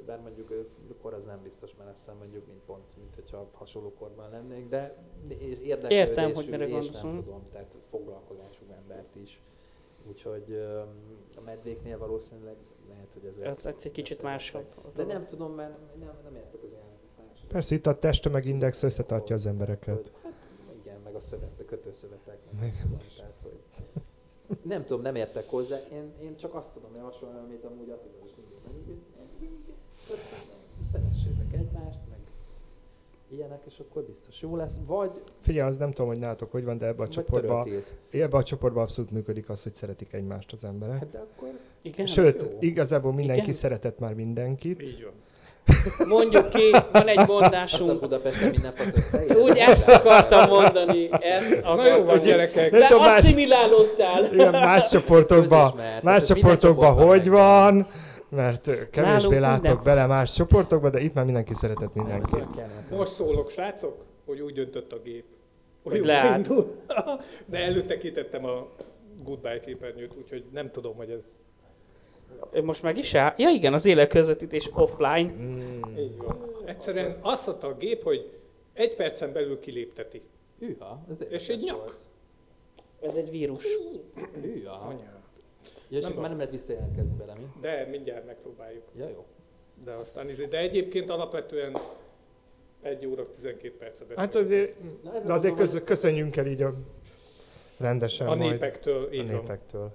bár 0.06 0.20
mondjuk 0.20 0.66
kor 1.02 1.14
az 1.14 1.24
nem 1.24 1.42
biztos, 1.42 1.74
mert 1.78 1.90
azt 1.90 1.98
hiszem 1.98 2.16
mondjuk, 2.16 2.46
mint 2.46 2.60
pont, 2.66 2.96
mint 2.98 3.14
hogyha 3.14 3.48
hasonló 3.52 3.92
korban 3.98 4.30
lennék, 4.30 4.68
de 4.68 4.96
és 5.28 5.58
érdeklődésű, 5.58 6.00
Értem, 6.00 6.34
hogy 6.34 6.48
mire 6.50 6.66
és 6.66 6.70
gondolsz, 6.70 7.02
nem 7.02 7.14
tudom, 7.14 7.42
tehát 7.50 7.76
foglalkozású 7.90 8.64
embert 8.76 9.14
is. 9.16 9.42
Úgyhogy 10.08 10.52
a 11.36 11.40
medvéknél 11.44 11.98
valószínűleg 11.98 12.56
lehet, 12.88 13.12
hogy 13.12 13.24
ez 13.24 13.38
Ez 13.38 13.66
egy 13.66 13.92
kicsit 13.92 14.22
másabb. 14.22 14.66
De 14.94 15.04
nem 15.04 15.24
tudom, 15.24 15.52
mert 15.52 15.78
nem, 15.98 16.14
nem 16.24 16.34
értek 16.34 16.62
az 16.62 16.70
ilyen 16.70 16.84
Persze 17.48 17.74
itt 17.74 17.86
a 17.86 17.98
testtömegindex 17.98 18.82
összetartja 18.82 19.34
az 19.34 19.46
embereket. 19.46 20.12
Hát 20.22 20.32
igen, 20.80 21.00
meg 21.04 21.14
a 21.14 21.20
szövet, 21.20 21.60
a 21.60 21.64
kötőszövetek. 21.64 22.38
meg 22.60 22.72
nem 22.72 22.72
tudom, 22.80 23.00
tehát, 23.16 23.40
hogy 23.42 23.60
nem 24.62 24.84
tudom, 24.84 25.02
nem 25.02 25.14
értek 25.14 25.48
hozzá. 25.48 25.76
Én, 25.92 26.12
én 26.20 26.36
csak 26.36 26.54
azt 26.54 26.72
tudom 26.72 26.94
javasolni, 26.94 27.38
amit 27.38 27.64
amúgy 27.64 27.90
Attila 27.90 28.24
is 28.24 28.30
mindig 28.36 28.98
szeressétek 30.92 31.52
egymást, 31.52 31.98
meg 32.10 32.18
ilyenek, 33.34 33.60
és 33.66 33.74
akkor 33.78 34.02
biztos 34.02 34.40
jó 34.42 34.56
lesz. 34.56 34.74
Vagy, 34.86 35.10
Figyelj, 35.40 35.68
az 35.68 35.76
nem 35.76 35.88
tudom, 35.92 36.06
hogy 36.06 36.18
nálatok 36.18 36.50
hogy 36.52 36.64
van, 36.64 36.78
de 36.78 36.86
ebbe 36.86 37.02
a 37.02 37.08
csoportba, 37.08 37.66
ebbe 38.10 38.36
a 38.36 38.42
csoportba 38.42 38.80
abszolút 38.82 39.10
működik 39.10 39.48
az, 39.50 39.62
hogy 39.62 39.74
szeretik 39.74 40.12
egymást 40.12 40.52
az 40.52 40.64
emberek. 40.64 40.98
Hát 40.98 41.10
de 41.10 41.18
akkor 41.18 41.48
Igen? 41.82 42.06
Sőt, 42.06 42.42
jó. 42.42 42.56
igazából 42.60 43.12
mindenki 43.12 43.40
Igen? 43.42 43.54
szeretett 43.54 43.98
már 43.98 44.14
mindenkit. 44.14 44.82
Így 44.82 45.02
van. 45.04 45.12
Mondjuk 46.08 46.48
ki, 46.48 46.70
van 46.92 47.06
egy 47.08 47.26
mondásunk. 47.34 48.00
Budapesten 48.00 48.50
minden 48.50 48.72
fasz. 48.74 49.12
Úgy 49.42 49.58
ezt 49.58 49.88
akartam 49.88 50.48
mondani. 50.48 51.08
Ezt 51.12 51.62
Na 51.62 51.86
jó 51.86 51.92
akartam. 52.02 52.24
gyerekek. 52.24 52.70
Nem 52.70 52.80
De 52.80 52.86
tudom, 52.86 53.02
más- 53.02 53.18
asszimilálódtál. 53.18 54.24
Igen, 54.32 54.50
más 54.50 54.88
csoportokban, 54.92 55.72
más 56.02 56.24
csoportokban 56.24 56.92
hogy 57.06 57.28
van, 57.28 57.86
mert 58.36 58.90
kevésbé 58.90 59.38
Nálunk 59.38 59.64
látok 59.64 59.84
bele 59.84 60.06
más 60.06 60.32
csoportokba, 60.32 60.90
de 60.90 61.00
itt 61.00 61.14
már 61.14 61.24
mindenki 61.24 61.54
szeretett 61.54 61.94
mindenkit. 61.94 62.46
Most 62.90 63.12
szólok, 63.12 63.50
srácok, 63.50 64.04
hogy 64.24 64.40
úgy 64.40 64.52
döntött 64.52 64.92
a 64.92 64.98
gép. 64.98 65.24
Hogy 65.82 66.10
indul. 66.36 66.76
De 67.50 67.58
előtte 67.58 67.96
kitettem 67.96 68.44
a 68.44 68.68
goodbye 69.24 69.60
képernyőt, 69.60 70.16
úgyhogy 70.16 70.44
nem 70.52 70.70
tudom, 70.70 70.96
hogy 70.96 71.10
ez 71.10 71.24
Most 72.62 72.82
meg 72.82 72.98
is 72.98 73.14
áll? 73.14 73.34
Ja 73.36 73.48
igen, 73.50 73.72
az 73.72 73.86
élőközvetítés 73.86 74.70
offline. 74.74 75.32
Mm. 75.32 75.96
így 75.98 76.16
van. 76.16 76.36
Egyszerűen 76.64 77.18
azt 77.20 77.46
mondta 77.46 77.66
a 77.66 77.74
gép, 77.74 78.02
hogy 78.02 78.30
egy 78.72 78.96
percen 78.96 79.32
belül 79.32 79.58
kilépteti. 79.58 80.22
Hűha, 80.58 81.04
ez 81.10 81.18
És 81.28 81.48
egy 81.48 81.62
nyak. 81.64 81.76
volt. 81.76 82.00
Ez 83.00 83.14
egy 83.14 83.30
vírus. 83.30 83.64
Hűha. 84.42 84.72
Anyám. 84.72 85.15
Ja, 85.88 85.98
és 85.98 86.02
Nem 86.02 86.12
van. 86.12 86.20
már 86.20 86.28
nem 86.28 86.38
lehet 86.38 86.52
visszajelentkezni 86.52 87.16
bele, 87.16 87.34
mi? 87.34 87.46
De 87.60 87.86
mindjárt 87.90 88.26
megpróbáljuk. 88.26 88.82
Ja, 88.96 89.08
jó. 89.08 89.24
De 89.84 89.92
aztán 89.92 90.28
izé, 90.28 90.44
de 90.46 90.58
egyébként 90.58 91.10
alapvetően 91.10 91.76
1 92.82 93.06
óra 93.06 93.22
12 93.30 93.76
perce 93.78 94.04
beszél. 94.04 94.16
Hát 94.24 94.34
azért, 94.34 94.74
Na, 95.02 95.10
de 95.10 95.16
azért 95.32 95.32
mondom, 95.32 95.56
köz, 95.56 95.82
köszönjünk 95.84 96.36
el 96.36 96.46
így 96.46 96.62
a 96.62 96.74
rendesen 97.78 98.26
a 98.26 98.34
majd 98.34 98.50
népektől, 98.50 99.04
a 99.04 99.12
így 99.12 99.30
van. 99.30 99.40
népektől. 99.40 99.90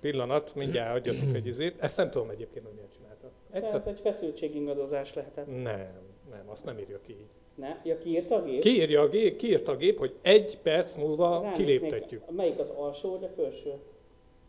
Pillanat, 0.00 0.54
mindjárt 0.54 0.96
adjatok 0.96 1.34
egy 1.34 1.46
izét. 1.46 1.74
Ezt 1.78 1.96
nem 1.96 2.10
tudom 2.10 2.30
egyébként, 2.30 2.64
hogy 2.64 2.74
miért 2.74 2.92
csinálta. 2.96 3.30
Ez 3.50 3.62
Egyszer... 3.62 3.82
egy 3.86 4.00
feszültségingadozás 4.00 5.14
lehetett. 5.14 5.46
Nem, 5.46 5.88
nem, 6.30 6.42
azt 6.46 6.64
nem 6.64 6.78
írja 6.78 7.00
ki 7.00 7.12
így. 7.12 7.26
Ne? 7.54 7.80
Ja, 7.84 7.98
kiírta 7.98 8.34
a 8.34 8.42
gép? 8.42 8.60
Kiírja 8.60 9.00
a 9.00 9.08
gép, 9.08 9.36
kiírta 9.36 9.72
a 9.72 9.76
gép, 9.76 9.98
hogy 9.98 10.14
egy 10.22 10.58
perc 10.62 10.94
múlva 10.94 11.40
Ránéznék, 11.42 11.66
kiléptetjük 11.66 12.30
Melyik 12.30 12.58
az 12.58 12.68
alsó 12.68 13.10
vagy 13.10 13.24
a 13.24 13.28
felső? 13.28 13.72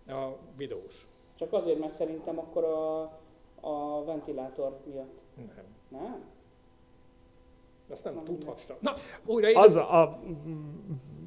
A 0.07 0.37
videós. 0.57 1.07
Csak 1.35 1.53
azért, 1.53 1.79
mert 1.79 1.93
szerintem 1.93 2.39
akkor 2.39 2.63
a, 2.63 3.01
a 3.67 4.03
ventilátor 4.05 4.77
miatt. 4.85 5.19
Nem. 5.35 5.65
Nem? 6.01 6.23
Azt 7.89 8.03
nem 8.03 8.13
Nem. 8.13 8.77
Na, 8.79 8.91
újra 9.25 9.49
én 9.49 9.57
Az 9.57 9.75
a, 9.75 10.01
a 10.01 10.19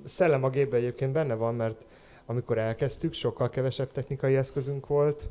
szellem 0.04 0.44
a 0.44 0.50
gépben 0.50 0.80
egyébként 0.80 1.12
benne 1.12 1.34
van, 1.34 1.54
mert 1.54 1.86
amikor 2.26 2.58
elkezdtük, 2.58 3.12
sokkal 3.12 3.48
kevesebb 3.48 3.92
technikai 3.92 4.36
eszközünk 4.36 4.86
volt, 4.86 5.30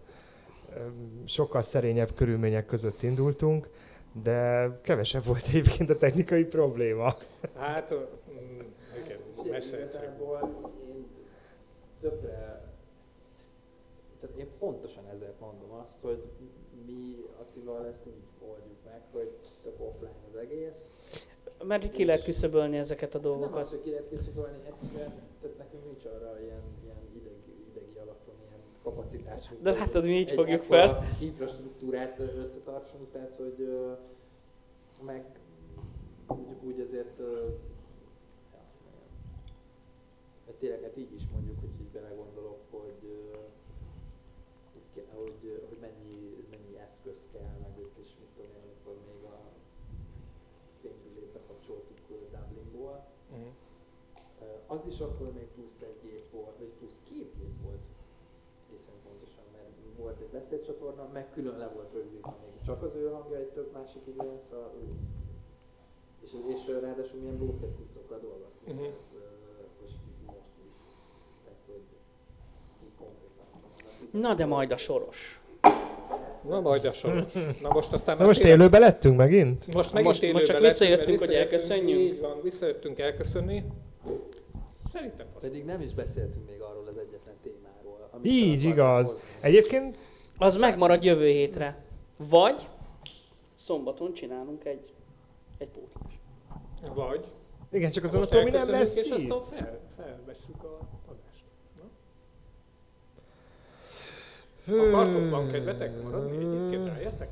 sokkal 1.25 1.61
szerényebb 1.61 2.13
körülmények 2.13 2.65
között 2.65 3.03
indultunk, 3.03 3.69
de 4.23 4.69
kevesebb 4.81 5.25
volt 5.25 5.47
egyébként 5.47 5.89
a 5.89 5.97
technikai 5.97 6.45
probléma. 6.45 7.13
Hát, 7.57 7.93
mm, 7.93 8.59
igen, 9.05 9.19
messze 9.51 9.77
egyszerűbb. 9.77 10.19
én 10.89 11.07
többre, 12.01 12.58
tehát 14.19 14.37
én 14.37 14.47
pontosan 14.59 15.05
ezért 15.07 15.39
mondom 15.39 15.71
azt, 15.71 16.01
hogy 16.01 16.23
mi 16.85 17.25
Attival 17.39 17.85
ezt 17.85 18.05
úgy 18.05 18.47
oldjuk 18.49 18.77
meg, 18.85 19.01
hogy 19.11 19.31
tök 19.63 19.79
offline 19.79 20.15
az 20.29 20.35
egész. 20.35 20.93
Mert 21.63 21.83
itt 21.83 21.91
ki 21.91 22.05
lehet 22.05 22.23
küszöbölni 22.23 22.77
ezeket 22.77 23.15
a 23.15 23.19
Nem 23.19 23.31
az, 23.31 23.37
dolgokat. 23.37 23.65
hogy 23.65 23.81
ki 23.81 23.89
lehet 23.89 24.09
kiszökölni, 24.09 24.57
egyszerűen, 24.67 25.11
tehát 25.41 25.57
nekünk 25.57 25.85
nincs 25.85 26.05
arra 26.05 26.39
ilyen, 26.39 26.61
ilyen 26.83 26.97
idegi, 27.15 27.65
idegi 27.69 27.97
alapon 27.97 28.35
ilyen 28.47 28.59
kapacitásunk. 28.83 29.61
De 29.61 29.71
látod, 29.71 30.05
mi 30.05 30.11
így 30.11 30.31
fogjuk 30.31 30.61
fel. 30.63 31.03
infrastruktúrát 31.21 32.19
összetartsunk, 32.19 33.11
tehát 33.11 33.35
hogy 33.35 33.87
meg 35.05 35.25
úgy, 36.27 36.63
úgy 36.63 36.79
azért, 36.79 37.19
ja, 37.19 38.61
hát 40.45 40.55
tényleg, 40.57 40.81
hát 40.81 40.97
így 40.97 41.13
is 41.13 41.23
mondjuk, 41.33 41.59
hogy 41.59 41.69
így 41.81 41.87
belegondolok, 41.87 42.68
hogy, 45.07 45.65
hogy, 45.69 45.77
mennyi, 45.79 46.45
mennyi 46.51 46.77
eszköz 46.77 47.27
kell, 47.31 47.57
meg 47.61 47.77
ők 47.79 47.97
is, 47.97 48.17
mit 48.19 48.29
tudom 48.35 48.51
én, 48.51 48.61
amikor 48.63 48.95
még 49.05 49.23
a 49.23 49.39
fénybülét 50.81 51.31
bekapcsoltuk 51.31 51.97
ö, 52.09 52.37
Dublinból. 52.37 53.07
Ö, 54.41 54.45
az 54.67 54.85
is 54.85 54.99
akkor 54.99 55.33
még 55.33 55.47
plusz 55.47 55.81
egy 55.81 55.99
gép 56.01 56.31
volt, 56.31 56.57
vagy 56.57 56.71
plusz 56.79 56.99
két 57.03 57.35
gép 57.35 57.61
volt 57.61 57.85
egészen 58.67 58.95
pontosan, 59.03 59.43
mert 59.51 59.69
volt 59.97 60.19
egy 60.19 60.29
beszédcsatorna, 60.29 61.07
meg 61.13 61.31
külön 61.31 61.57
le 61.57 61.67
volt 61.67 61.93
rögzítve 61.93 62.35
még 62.41 62.61
csak 62.61 62.83
az 62.83 62.95
ő 62.95 63.09
hangja, 63.09 63.37
egy 63.37 63.51
tök 63.51 63.71
másik 63.73 64.07
izé 64.07 64.27
lesz 64.27 64.51
a 64.51 64.73
ő. 64.75 64.87
És, 66.21 66.35
és 66.47 66.67
ráadásul 66.67 67.19
milyen 67.19 67.37
broadcast 67.37 67.77
dolgoztunk, 68.07 68.67
uh-huh. 68.67 68.81
tehát, 68.81 69.11
ö, 69.13 69.81
most, 69.81 69.97
most 70.25 70.53
is. 70.65 70.93
Tehát, 71.43 71.59
hogy 71.65 71.83
így 72.83 72.95
konkrétan. 72.97 73.45
Na 74.11 74.33
de 74.33 74.45
majd 74.45 74.71
a 74.71 74.77
soros. 74.77 75.41
Na 76.49 76.59
majd 76.59 76.85
a 76.85 76.91
soros. 76.91 77.33
Na 77.61 77.69
most 77.69 77.93
aztán 77.93 78.17
Na 78.17 78.25
most 78.25 78.43
élőbe 78.43 78.79
lettünk 78.79 79.17
megint? 79.17 79.73
Most, 79.73 79.93
megint 79.93 80.05
Most- 80.21 80.33
most 80.33 80.45
csak 80.45 80.59
visszajöttünk, 80.59 81.19
hogy 81.19 81.33
elköszönjünk? 81.33 82.01
Így 82.01 82.19
van, 82.19 82.41
visszajöttünk 82.43 82.99
elköszönni. 82.99 83.63
Szerintem 84.89 85.27
fasz. 85.33 85.43
Pedig 85.43 85.65
nem 85.65 85.81
is 85.81 85.93
beszéltünk 85.93 86.45
még 86.49 86.61
arról 86.61 86.87
az 86.87 86.97
egyetlen 86.97 87.35
témáról. 87.43 88.09
amit 88.11 88.31
Így 88.31 88.63
igaz. 88.63 89.11
hozni. 89.11 89.27
Egyébként 89.41 89.97
Az 90.37 90.55
megmarad 90.57 91.03
jövő 91.03 91.27
hétre. 91.27 91.83
Vagy 92.29 92.67
szombaton 93.55 94.13
csinálunk 94.13 94.65
egy, 94.65 94.93
egy 95.57 95.67
pótlást. 95.69 96.19
Vagy 96.95 97.25
igen, 97.71 97.91
csak 97.91 98.03
azon 98.03 98.15
a 98.15 98.19
most 98.19 98.31
Tomi 98.31 98.49
nem 98.49 98.69
lesz 98.69 98.95
és 98.95 99.05
itt. 99.05 99.31
aztán 99.31 99.41
fel, 99.51 99.79
felvesszük 99.95 100.63
a 100.63 100.79
Na? 104.69 104.83
Akartok, 104.83 105.29
van 105.29 105.51
kedvetek 105.51 106.03
maradni 106.03 106.35
egyébként, 106.37 106.85
rájöttek? 106.85 107.29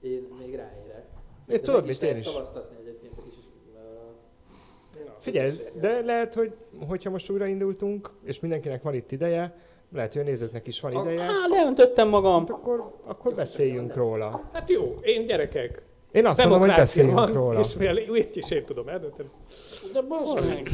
Én 0.00 0.28
még 0.38 0.54
ráérek. 0.54 1.04
Én 1.48 1.60
tudod 1.60 1.86
mit, 1.86 2.02
én 2.02 2.16
is. 2.16 2.24
szavaztatni 2.24 2.76
egyébként 2.80 3.12
Figyelj, 5.26 5.50
de 5.80 6.00
lehet, 6.00 6.34
hogy 6.34 6.56
hogyha 6.88 7.10
most 7.10 7.30
újraindultunk, 7.30 8.10
és 8.24 8.40
mindenkinek 8.40 8.82
van 8.82 8.94
itt 8.94 9.12
ideje, 9.12 9.56
lehet, 9.92 10.12
hogy 10.12 10.22
a 10.22 10.24
nézőknek 10.24 10.66
is 10.66 10.80
van 10.80 10.92
ideje, 10.92 11.22
Á, 11.22 11.28
leöntöttem 11.48 12.08
magam. 12.08 12.38
hát 12.38 12.50
akkor, 12.50 12.92
akkor 13.04 13.34
beszéljünk 13.34 13.94
róla. 13.94 14.48
Hát 14.52 14.70
jó, 14.70 14.98
én 15.02 15.26
gyerekek. 15.26 15.82
Én 16.12 16.26
azt 16.26 16.40
mondom, 16.40 16.60
hogy 16.60 16.68
beszéljünk 16.68 17.16
van, 17.18 17.32
róla. 17.32 17.60
és 17.60 17.76
mivel 17.76 17.96
úgy 18.10 18.28
is 18.34 18.50
én 18.50 18.64
tudom 18.64 18.88
eldönteni. 18.88 19.28
De 19.92 20.00
bazd 20.00 20.34
meg. 20.48 20.70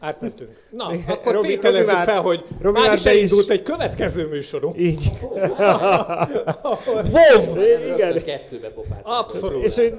Átmentünk. 0.00 0.66
Na, 0.70 0.90
Igen, 0.92 1.04
akkor 1.08 1.32
Robi- 1.32 1.46
tételezzük 1.48 1.84
Robi 1.90 1.96
már- 1.96 2.06
fel, 2.14 2.20
hogy 2.20 2.44
Robi 2.60 2.78
már 2.80 2.92
is 2.92 3.02
be 3.02 3.12
is- 3.14 3.18
elindult 3.18 3.50
egy 3.50 3.62
következő 3.62 4.26
műsorunk. 4.28 4.78
Így. 4.78 5.12
Wow! 7.12 7.62
Igen. 7.94 8.24
Kettőbe 8.24 8.68
pofát. 8.70 9.00
Abszolút. 9.04 9.64
És 9.64 9.74
hogy 9.76 9.94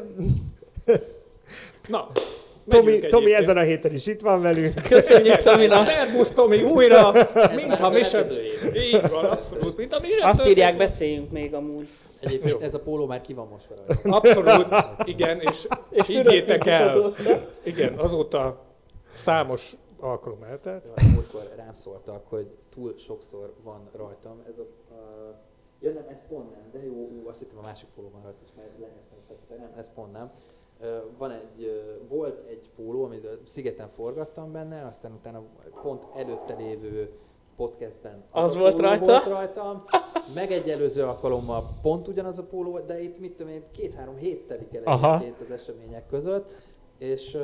Na, 1.88 2.08
Tomi, 2.68 2.98
Tomi 3.00 3.34
ezen 3.34 3.58
a 3.58 3.62
héten 3.62 3.94
is 3.94 4.08
itt 4.08 4.22
van 4.22 4.42
velünk. 4.42 4.74
Köszönjük 4.90 5.36
Tominak. 5.36 5.86
Szerbusz 5.86 6.32
Tomi 6.32 6.62
újra, 6.64 7.12
mint 7.56 7.68
már 7.68 7.82
a 7.82 7.86
a 7.86 7.90
mi 7.90 8.04
sem... 8.04 8.26
Így 8.74 9.10
van, 9.10 9.26
abszolút, 9.26 9.78
mint 9.78 9.94
a 9.94 10.00
mi 10.02 10.08
sem 10.20 10.30
Azt 10.30 10.48
írják, 10.48 10.78
beszéljünk 10.78 11.32
még 11.32 11.54
amúgy. 11.54 11.88
Egyébként 12.22 12.62
ez 12.62 12.74
a 12.74 12.80
póló 12.80 13.06
már 13.06 13.22
ki 13.22 13.34
van 13.34 13.48
rajta. 13.88 14.10
Abszolút, 14.18 14.68
igen, 15.04 15.40
és, 15.40 15.68
És 15.90 16.08
higgyétek 16.08 16.66
el, 16.66 16.88
azóta. 16.88 17.48
igen, 17.64 17.94
azóta 17.98 18.68
számos 19.20 19.76
alkalom 20.00 20.44
eltelt. 20.44 20.92
Jaj, 20.96 21.12
Múltkor 21.12 21.42
rám 21.56 21.74
szóltak, 21.74 22.28
hogy 22.28 22.48
túl 22.70 22.98
sokszor 22.98 23.54
van 23.64 23.90
rajtam. 23.96 24.42
Ez 24.48 24.58
a, 24.58 24.94
a 24.94 25.36
ja 25.80 25.94
nem, 25.94 26.06
ez 26.10 26.28
pont 26.28 26.52
nem, 26.52 26.70
de 26.72 26.86
jó, 26.86 26.94
ú, 26.94 27.28
azt 27.28 27.40
hittem 27.40 27.58
a 27.58 27.62
másik 27.62 27.90
póló 27.96 28.10
van 28.14 28.22
rajta, 28.22 28.40
és 28.44 28.50
már 28.58 28.70
lenyesztettem, 28.80 29.60
nem, 29.60 29.72
ez 29.78 29.94
pont 29.94 30.12
nem. 30.12 30.32
Van 31.18 31.32
egy, 31.32 31.84
volt 32.08 32.48
egy 32.48 32.70
póló, 32.76 33.04
amit 33.04 33.26
a 33.26 33.30
szigeten 33.44 33.90
forgattam 33.90 34.52
benne, 34.52 34.86
aztán 34.86 35.12
utána 35.12 35.44
pont 35.82 36.08
előtte 36.16 36.56
lévő 36.56 37.12
podcastben 37.56 38.24
Az 38.32 38.56
a 38.56 38.60
volt 38.60 38.80
rajta? 38.80 39.06
volt 39.06 39.26
rajtam, 39.26 39.84
meg 40.36 40.52
egy 40.52 40.70
előző 40.70 41.04
alkalommal 41.04 41.64
pont 41.82 42.08
ugyanaz 42.08 42.38
a 42.38 42.44
póló, 42.44 42.80
de 42.80 43.02
itt 43.02 43.20
mit 43.20 43.36
tudom 43.36 43.54
én, 43.54 43.64
két-három 43.72 44.16
hét 44.16 44.48
telik 44.48 44.76
el 44.76 44.84
egyébként 44.84 45.42
az 45.42 45.52
események 45.52 46.08
között, 46.08 46.56
és, 47.00 47.38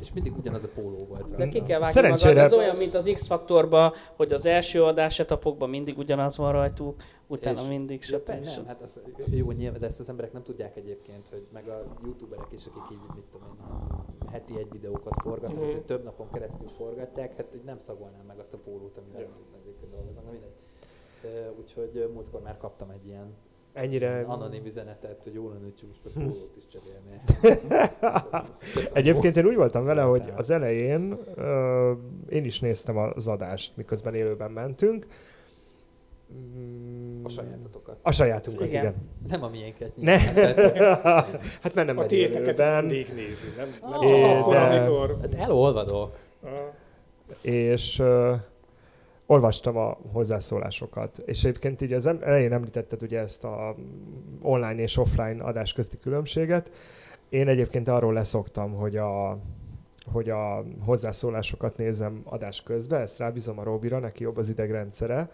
és 0.00 0.12
mindig 0.12 0.36
ugyanaz 0.38 0.64
a 0.64 0.68
póló 0.74 0.96
volt 1.08 1.20
rajta. 1.20 1.36
De 1.36 1.48
ki 1.48 1.62
kell 1.62 1.78
vágni 1.78 1.94
Szerencsére- 1.94 2.34
magad, 2.34 2.52
ez 2.52 2.58
olyan, 2.58 2.76
mint 2.76 2.94
az 2.94 3.10
X-faktorban, 3.14 3.92
hogy 4.16 4.32
az 4.32 4.46
első 4.46 4.82
adás 4.84 5.18
etapokban 5.18 5.68
mindig 5.70 5.98
ugyanaz 5.98 6.36
van 6.36 6.52
rajtuk, 6.52 7.02
utána 7.26 7.60
És- 7.60 7.66
mindig 7.68 7.98
Ja, 8.08 8.16
stb. 8.18 8.24
persze, 8.24 8.56
nem, 8.56 8.66
hát 8.66 8.82
az, 8.82 9.00
jó, 9.30 9.50
nyilván, 9.50 9.80
de 9.80 9.86
ezt 9.86 10.00
az 10.00 10.08
emberek 10.08 10.32
nem 10.32 10.42
tudják 10.42 10.76
egyébként, 10.76 11.28
hogy 11.30 11.46
meg 11.52 11.68
a 11.68 11.82
youtuberek 12.04 12.46
is, 12.50 12.66
akik 12.66 12.82
így, 12.96 13.14
mit 13.14 13.24
tudom 13.30 13.56
én, 13.60 14.28
heti 14.32 14.58
egy 14.58 14.68
videókat 14.72 15.14
forgatnak, 15.22 15.60
Mhm. 15.60 15.70
mm-hmm. 15.70 15.84
több 15.86 16.04
napon 16.04 16.28
keresztül 16.32 16.68
forgatják, 16.68 17.36
hát 17.36 17.54
így 17.54 17.64
nem 17.64 17.78
szagolnám 17.78 18.24
meg 18.26 18.38
azt 18.38 18.54
a 18.54 18.58
pólót, 18.58 18.98
amivel 18.98 19.26
dolgoznak, 19.92 20.24
na 20.24 20.30
mindegy. 20.30 20.54
Úgyhogy 21.58 22.10
múltkor 22.14 22.40
már 22.42 22.56
kaptam 22.58 22.90
egy 22.90 23.06
ilyen 23.06 23.34
Ennyire... 23.72 24.24
anonim 24.26 24.64
üzenetet, 24.64 25.22
hogy 25.22 25.34
jó 25.34 25.48
lenne, 25.48 25.62
hogy 25.62 25.88
most 25.88 26.00
a 26.04 26.08
pólót 26.18 26.56
is 26.56 26.64
cserélni. 26.72 27.20
Egyébként 28.92 29.36
én 29.36 29.46
úgy 29.46 29.54
voltam 29.56 29.84
vele, 29.84 30.02
hogy 30.02 30.32
az 30.36 30.50
elején 30.50 31.16
uh, 31.36 31.90
én 32.28 32.44
is 32.44 32.60
néztem 32.60 32.96
az 32.96 33.28
adást, 33.28 33.76
miközben 33.76 34.14
élőben 34.14 34.50
mentünk. 34.50 35.06
Mm, 36.34 37.24
A 37.24 37.28
sajátotokat. 37.28 37.98
A 38.02 38.12
sajátunkat, 38.12 38.66
igen. 38.66 38.82
Igen. 38.82 38.94
Nem 39.28 39.42
a 39.42 39.48
miénket 39.48 39.96
Ne. 39.96 40.18
Hát 41.62 41.74
mert 41.74 41.86
nem 41.86 41.98
A 41.98 42.06
tiéteket 42.06 42.80
mindig 42.80 43.06
nézi, 43.14 43.46
nem, 43.56 43.70
nem 43.90 44.02
É, 44.02 44.06
csak 44.06 44.38
akkor, 44.38 44.52
de- 44.54 44.60
amikor... 44.60 45.16
Hát 45.20 45.34
elolvadok. 45.34 46.16
Ah, 46.42 46.50
és 47.42 47.98
uh, 47.98 48.34
olvastam 49.30 49.76
a 49.76 49.98
hozzászólásokat. 50.12 51.18
És 51.24 51.44
egyébként 51.44 51.80
így 51.80 51.92
az 51.92 52.06
elején 52.06 52.52
említetted 52.52 53.02
ugye 53.02 53.18
ezt 53.18 53.44
a 53.44 53.76
online 54.42 54.82
és 54.82 54.96
offline 54.96 55.42
adás 55.42 55.72
közti 55.72 55.98
különbséget. 55.98 56.70
Én 57.28 57.48
egyébként 57.48 57.88
arról 57.88 58.12
leszoktam, 58.12 58.72
hogy 58.72 58.96
a 58.96 59.38
hogy 60.12 60.30
a 60.30 60.64
hozzászólásokat 60.84 61.76
nézem 61.76 62.20
adás 62.24 62.62
közben, 62.62 63.00
ezt 63.00 63.18
rábízom 63.18 63.58
a 63.58 63.62
Robira, 63.62 63.98
neki 63.98 64.22
jobb 64.22 64.36
az 64.36 64.48
idegrendszere, 64.48 65.30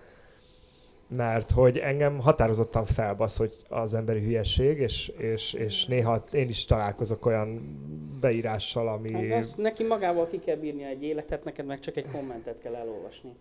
mert 1.08 1.50
hogy 1.50 1.78
engem 1.78 2.20
határozottan 2.20 2.84
felbasz, 2.84 3.38
hogy 3.38 3.52
az 3.68 3.94
emberi 3.94 4.20
hülyeség, 4.20 4.78
és, 4.78 5.08
és, 5.08 5.52
és 5.52 5.86
néha 5.86 6.24
én 6.32 6.48
is 6.48 6.64
találkozok 6.64 7.26
olyan 7.26 7.78
beírással, 8.20 8.88
ami... 8.88 9.12
Hát 9.12 9.42
azt 9.42 9.58
neki 9.58 9.84
magával 9.84 10.26
ki 10.26 10.38
kell 10.38 10.56
bírnia 10.56 10.86
egy 10.86 11.02
életet, 11.02 11.44
neked 11.44 11.66
meg 11.66 11.78
csak 11.78 11.96
egy 11.96 12.10
kommentet 12.12 12.58
kell 12.58 12.74
elolvasni. 12.74 13.32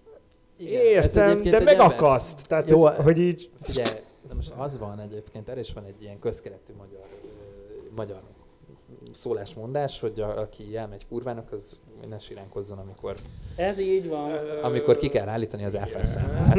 Igen, 0.58 0.82
Értem, 0.86 1.38
de 1.43 1.49
egy 1.49 1.53
ember- 1.53 1.64
megakaszt. 1.78 2.47
Tehát, 2.47 2.70
Jó, 2.70 2.82
hogy, 2.86 2.95
hogy 3.03 3.20
így... 3.20 3.49
Figyelj, 3.62 3.95
de 4.28 4.34
most 4.34 4.53
az 4.58 4.78
van 4.78 4.99
egyébként, 4.99 5.49
erre 5.49 5.60
is 5.60 5.74
van 5.74 5.84
egy 5.86 6.01
ilyen 6.01 6.20
közkeletű 6.20 6.74
magyar, 6.78 7.06
ö, 7.24 7.95
magyar 7.95 8.20
szólásmondás, 9.14 9.99
hogy 9.99 10.20
a, 10.20 10.39
aki 10.39 10.78
elmegy 10.78 11.08
kurvának, 11.08 11.51
az 11.51 11.82
ne 12.10 12.20
siránkozzon, 12.20 12.78
amikor, 12.78 13.16
Ez 13.56 13.80
így 13.80 14.10
van. 14.10 14.32
amikor 14.64 14.97
ki 14.97 15.08
kell 15.10 15.28
állítani 15.28 15.64
az 15.66 15.78
számát. 16.01 16.58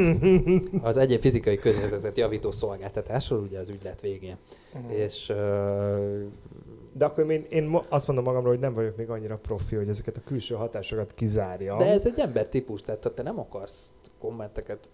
Az 0.82 0.96
egyéb 0.96 1.20
fizikai 1.20 1.56
közérzetet 1.56 2.16
javító 2.16 2.50
szolgáltatásról, 2.50 3.40
ugye 3.40 3.58
az 3.58 3.68
ügylet 3.68 4.00
végén. 4.00 4.36
Mhm. 4.74 4.90
És 4.90 5.28
ö, 5.28 6.24
De 6.98 7.04
akkor 7.04 7.30
én, 7.30 7.46
én 7.48 7.78
azt 7.88 8.06
mondom 8.06 8.24
magamról, 8.24 8.52
hogy 8.52 8.60
nem 8.60 8.74
vagyok 8.74 8.96
még 8.96 9.10
annyira 9.10 9.38
profi, 9.38 9.76
hogy 9.76 9.88
ezeket 9.88 10.16
a 10.16 10.20
külső 10.24 10.54
hatásokat 10.54 11.12
kizárjam. 11.14 11.78
de 11.78 11.90
ez 11.90 12.06
egy 12.06 12.18
ember 12.18 12.48
típus, 12.48 12.80
tehát 12.80 13.02
ha 13.02 13.14
te 13.14 13.22
nem 13.22 13.38
akarsz 13.38 13.92
kommenteket 14.18 14.88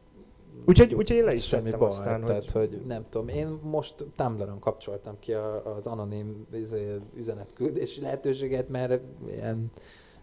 Úgyhogy, 0.66 0.94
úgyhogy 0.94 1.16
én 1.16 1.24
le 1.24 1.34
is 1.34 1.44
semmi 1.44 1.62
tettem 1.62 1.78
baj, 1.78 1.88
aztán, 1.88 2.24
tehát, 2.24 2.50
hogy... 2.50 2.68
hogy... 2.68 2.86
nem 2.86 3.04
tudom, 3.10 3.28
én 3.28 3.58
most 3.62 3.94
Tumblr-on 4.16 4.58
kapcsoltam 4.58 5.18
ki 5.18 5.32
a, 5.32 5.74
az 5.76 5.86
anonim 5.86 6.46
izé, 6.52 6.96
üzenetküldési 7.16 8.00
lehetőséget, 8.00 8.68
mert 8.68 9.00
ilyen, 9.26 9.70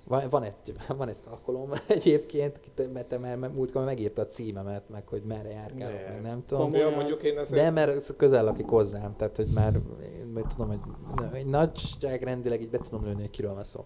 van, 0.10 0.30
van 0.30 0.44
egy, 0.44 0.54
van 0.98 1.08
egy 1.10 1.18
alkalom 1.30 1.72
egyébként, 1.88 2.60
mert 2.94 3.20
már 3.20 3.38
már 3.38 3.50
múltkor 3.50 3.84
megírta 3.84 4.22
a 4.22 4.28
címemet, 4.28 4.90
meg 4.90 5.08
hogy 5.08 5.22
merre 5.24 5.50
járkálok, 5.50 6.00
Nem. 6.02 6.12
meg 6.14 6.22
nem 6.22 6.44
tudom. 6.46 6.64
Komolyan. 6.64 6.94
Mondjuk 6.94 7.24
én 7.24 7.38
azért... 7.38 7.64
De 7.64 7.70
mert 7.70 8.16
közel 8.16 8.44
lakik 8.44 8.68
hozzám, 8.70 9.16
tehát 9.16 9.36
hogy 9.36 9.48
már 9.54 9.74
én 10.04 10.46
tudom, 10.50 10.68
hogy 10.68 10.80
egy 11.34 11.46
nagyságrendileg 11.46 12.62
így 12.62 12.70
be 12.70 12.78
tudom 12.78 13.06
lőni, 13.06 13.22
hogy 13.22 13.30
kiről 13.30 13.54
van 13.54 13.64
szó. 13.64 13.86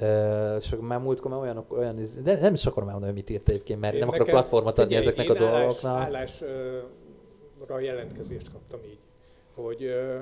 Uh, 0.00 0.56
és 0.58 0.76
már 0.80 0.98
múltkor 1.00 1.30
már 1.30 1.64
olyan, 1.68 1.98
iz- 1.98 2.22
de 2.22 2.40
nem 2.40 2.52
is 2.52 2.66
akarom 2.66 2.88
elmondani, 2.88 3.12
hogy 3.12 3.22
mit 3.22 3.30
írt 3.38 3.48
egyébként, 3.48 3.80
mert 3.80 3.92
Én 3.94 3.98
nem 3.98 4.08
akarok 4.08 4.26
nekem- 4.26 4.40
platformot 4.40 4.78
adni 4.78 4.94
ezeknek 4.94 5.30
a 5.30 5.34
én 5.34 5.42
állás- 5.42 5.80
dolgoknak. 5.82 6.06
Állásra 6.06 7.80
jelentkezést 7.80 8.52
kaptam 8.52 8.80
így, 8.84 8.98
hogy 9.54 9.84
ö, 9.84 10.20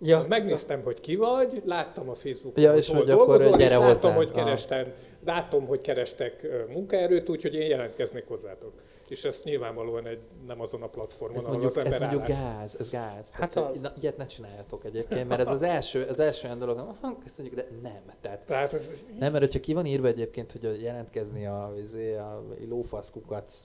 Ja. 0.00 0.24
Megnéztem, 0.28 0.82
hogy 0.82 1.00
ki 1.00 1.16
vagy, 1.16 1.62
láttam 1.64 2.08
a 2.08 2.14
Facebookon, 2.14 2.62
Ja, 2.64 2.74
és 2.74 2.88
hogy 2.90 3.04
dolgozol, 3.06 3.50
és 3.52 3.66
gyere 3.66 3.78
láttam, 3.78 3.86
hozzánk. 3.88 4.16
hogy 4.16 4.28
Ah. 4.28 4.32
keresten, 4.34 4.92
látom, 5.26 5.66
hogy 5.66 5.80
kerestek 5.80 6.46
munkaerőt, 6.72 7.28
úgyhogy 7.28 7.54
én 7.54 7.68
jelentkeznék 7.68 8.24
hozzátok. 8.28 8.72
És 9.10 9.24
ez 9.24 9.40
nyilvánvalóan 9.44 10.06
egy, 10.06 10.18
nem 10.46 10.60
azon 10.60 10.82
a 10.82 10.86
platformon, 10.86 11.36
Ez 11.38 11.44
ahol 11.44 11.58
mondjuk, 11.58 11.76
az 11.76 11.84
ember 11.84 12.02
ez 12.02 12.12
mondjuk 12.12 12.30
állás. 12.38 12.56
gáz, 12.58 12.76
ez 12.80 12.90
gáz. 12.90 13.30
Hát 13.30 13.52
Tehát, 13.54 13.70
az. 13.74 13.80
na, 13.80 13.92
ilyet 14.00 14.16
ne 14.16 14.26
csináljatok 14.26 14.84
egyébként, 14.84 15.28
mert 15.28 15.40
ez 15.40 15.48
az 15.48 15.62
első, 15.62 16.04
az 16.04 16.20
első 16.20 16.46
olyan 16.46 16.58
dolog, 16.58 16.96
köszönjük, 17.22 17.54
de 17.54 17.66
nem. 17.82 18.02
Tehát 18.20 18.46
Tehát 18.46 18.72
ez- 18.72 19.04
nem, 19.18 19.32
mert 19.32 19.44
hogyha 19.44 19.60
ki 19.60 19.74
van 19.74 19.86
írva 19.86 20.06
egyébként, 20.06 20.52
hogy 20.52 20.64
a 20.64 20.70
jelentkezni 20.82 21.46
a, 21.46 21.72
izé, 21.82 22.14
a 22.16 22.42
lófaszkukac 22.68 23.64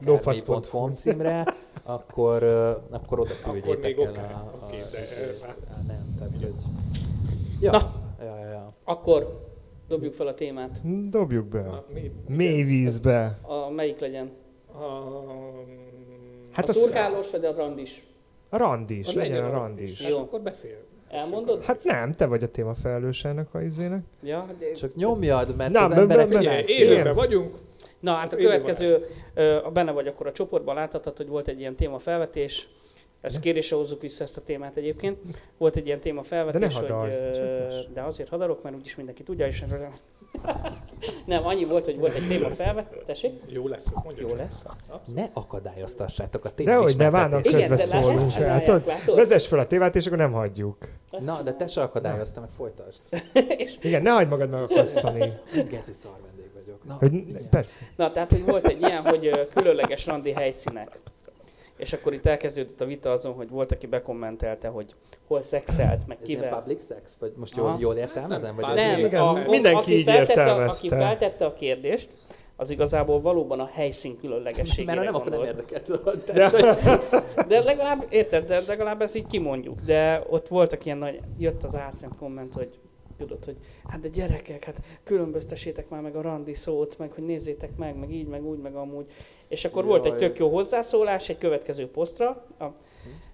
Lófasz.hu. 0.00 0.52
akármi.com 0.52 0.94
címre, 0.94 1.44
akkor, 1.82 2.42
akkor 2.90 3.20
oda 3.20 3.30
küldjétek 3.44 3.96
még 3.96 3.98
el 3.98 4.12
a, 4.14 4.18
a, 4.36 4.64
oké, 4.66 4.76
de, 4.92 4.98
hát- 5.46 5.56
Á, 5.70 5.82
nem, 5.86 6.14
tehát 6.18 6.32
hogy... 6.40 6.54
Ja, 7.60 7.70
Na. 7.70 7.92
ja, 8.24 8.38
ja, 8.38 8.48
ja. 8.50 8.74
Akkor 8.84 9.42
dobjuk 9.88 10.14
fel 10.14 10.26
a 10.26 10.34
témát. 10.34 10.80
Dobjuk 11.10 11.46
be. 11.46 11.60
Na, 11.62 11.84
mi, 11.92 12.10
Mély 12.28 12.62
vízbe. 12.62 13.38
A 13.42 13.70
melyik 13.70 13.98
legyen? 13.98 14.30
A, 14.74 15.02
Hát 16.52 16.68
a 16.68 16.72
szurkálós 16.72 17.30
vagy 17.30 17.44
a 17.44 17.54
randis? 17.54 18.04
A 18.50 18.56
randis, 18.56 19.08
a 19.08 19.12
legyen 19.18 19.36
a 19.44 19.50
randi 19.50 19.56
randis. 19.58 20.02
Hát 20.02 20.10
Jó. 20.10 20.18
akkor 20.18 20.40
beszél. 20.40 20.76
Elmondod? 21.10 21.64
Hát 21.64 21.84
nem, 21.84 22.12
te 22.12 22.26
vagy 22.26 22.42
a 22.42 22.48
téma 22.48 22.74
felelős 22.74 23.24
ennek 23.24 23.54
a 23.54 23.60
izének. 23.60 24.02
Ja, 24.22 24.48
de... 24.58 24.72
Csak 24.72 24.94
nyomjad, 24.94 25.56
mert 25.56 25.72
Na, 25.72 25.80
az 25.82 25.88
be- 25.88 25.94
be- 25.94 26.00
emberek 26.00 26.28
be- 26.28 26.38
Figyelj, 26.38 26.62
Igen. 26.66 26.90
élőben 26.92 27.14
vagyunk, 27.14 27.54
Na, 28.00 28.12
hát 28.14 28.32
a 28.32 28.36
következő, 28.36 29.06
benne 29.72 29.92
vagy 29.92 30.06
akkor 30.06 30.26
a 30.26 30.32
csoportban, 30.32 30.74
láthatod, 30.74 31.16
hogy 31.16 31.28
volt 31.28 31.48
egy 31.48 31.58
ilyen 31.60 31.76
témafelvetés, 31.76 32.68
ezt 33.20 33.40
kérésre 33.40 33.76
hozzuk 33.76 34.00
vissza 34.00 34.24
ezt 34.24 34.36
a 34.36 34.40
témát 34.40 34.76
egyébként. 34.76 35.18
Volt 35.58 35.76
egy 35.76 35.86
ilyen 35.86 36.00
témafelvetés, 36.00 36.60
De 36.60 36.66
ne 36.66 36.74
hadarj, 36.94 37.12
hogy, 37.12 37.88
de 37.92 38.02
azért 38.02 38.28
hadarok, 38.28 38.62
mert 38.62 38.76
úgyis 38.76 38.96
mindenki 38.96 39.22
tudja, 39.22 39.46
és 39.46 39.64
nem, 41.26 41.46
annyi 41.46 41.64
volt, 41.64 41.84
hogy 41.84 41.98
volt 41.98 42.14
egy 42.14 42.26
témafelvetés. 42.28 43.02
Tessék? 43.06 43.32
jó 43.46 43.68
lesz, 43.68 43.84
ezt 43.94 44.04
mondja 44.04 44.22
Jó 44.22 44.28
csak. 44.28 44.38
lesz 44.38 44.64
az. 44.66 45.12
ne 45.12 45.24
akadályoztassátok 45.32 46.44
a 46.44 46.50
De 46.56 46.74
hogy 46.76 46.96
ne 46.96 47.10
de 47.10 47.40
közbeszólunk. 47.40 48.32
lehet, 48.34 48.66
Hát, 48.66 49.04
vezess 49.04 49.46
fel 49.46 49.58
a 49.58 49.66
tévát, 49.66 49.96
és 49.96 50.06
akkor 50.06 50.18
nem 50.18 50.32
hagyjuk. 50.32 50.88
Na, 51.18 51.42
de 51.42 51.52
te 51.52 51.66
se 51.66 51.82
akadályoztál, 51.82 52.40
meg 52.40 52.50
folytasd. 52.50 53.00
Igen, 53.80 54.02
ne 54.02 54.10
hagyd 54.10 54.28
magad 54.28 54.50
megakasztani. 54.50 55.32
Geci 55.70 55.92
szar 55.92 56.16
vendég 56.26 56.50
vagyok. 56.54 56.84
Na, 56.84 56.96
Hogy, 56.98 57.48
persze. 57.50 57.78
Na, 57.96 58.10
tehát, 58.10 58.30
hogy 58.30 58.44
volt 58.44 58.66
egy 58.66 58.80
ilyen, 58.80 59.02
hogy 59.02 59.48
különleges 59.54 60.06
randi 60.06 60.32
helyszínek. 60.32 60.98
És 61.84 61.92
akkor 61.92 62.12
itt 62.12 62.26
elkezdődött 62.26 62.80
a 62.80 62.84
vita 62.84 63.10
azon, 63.10 63.34
hogy 63.34 63.48
volt, 63.48 63.72
aki 63.72 63.86
bekommentelte, 63.86 64.68
hogy 64.68 64.94
hol 65.26 65.42
szexelt, 65.42 66.06
meg 66.06 66.18
Ez 66.20 66.26
kivel. 66.26 66.54
public 66.58 66.86
sex? 66.86 67.16
Vagy 67.20 67.32
most 67.36 67.58
Aha. 67.58 67.68
jól, 67.68 67.76
jól 67.80 67.94
értelmezem? 67.96 68.54
Vagy 68.56 68.74
Nem, 68.74 68.90
ez 68.90 68.98
Igen, 68.98 69.20
a, 69.22 69.32
mindenki 69.32 69.78
aki 69.78 69.96
így 69.96 70.04
feltette, 70.04 70.40
értelmezte. 70.40 70.86
Aki 70.86 71.02
feltette 71.04 71.44
a 71.44 71.52
kérdést, 71.52 72.10
az 72.56 72.70
igazából 72.70 73.20
valóban 73.20 73.60
a 73.60 73.70
helyszín 73.72 74.18
különlegességére 74.18 74.94
Mert 74.94 75.04
nem, 75.06 75.14
akkor 75.14 75.30
nem 75.30 75.42
érdekelt. 75.42 75.86
Hogy- 76.04 76.22
De 77.48 77.60
legalább, 77.60 78.06
érted, 78.08 78.46
de 78.46 78.60
legalább 78.66 79.02
ezt 79.02 79.16
így 79.16 79.26
kimondjuk. 79.26 79.80
De 79.80 80.22
ott 80.28 80.48
voltak 80.48 80.84
ilyen 80.84 80.98
nagy, 80.98 81.20
jött 81.38 81.62
az 81.62 81.76
álszent 81.76 82.16
komment, 82.16 82.54
hogy 82.54 82.68
tudod, 83.16 83.44
hogy 83.44 83.56
hát 83.88 84.00
de 84.00 84.08
gyerekek, 84.08 84.64
hát 84.64 84.80
különböztessétek 85.02 85.88
már 85.88 86.02
meg 86.02 86.16
a 86.16 86.20
randi 86.20 86.54
szót, 86.54 86.98
meg 86.98 87.12
hogy 87.12 87.24
nézzétek 87.24 87.76
meg, 87.76 87.96
meg 87.96 88.12
így, 88.12 88.26
meg 88.26 88.44
úgy, 88.44 88.58
meg 88.58 88.74
amúgy. 88.74 89.10
És 89.48 89.64
akkor 89.64 89.84
volt 89.84 90.04
egy 90.04 90.10
Jaj. 90.10 90.20
tök 90.20 90.38
jó 90.38 90.48
hozzászólás 90.48 91.28
egy 91.28 91.38
következő 91.38 91.88
posztra, 91.90 92.46
a, 92.58 92.64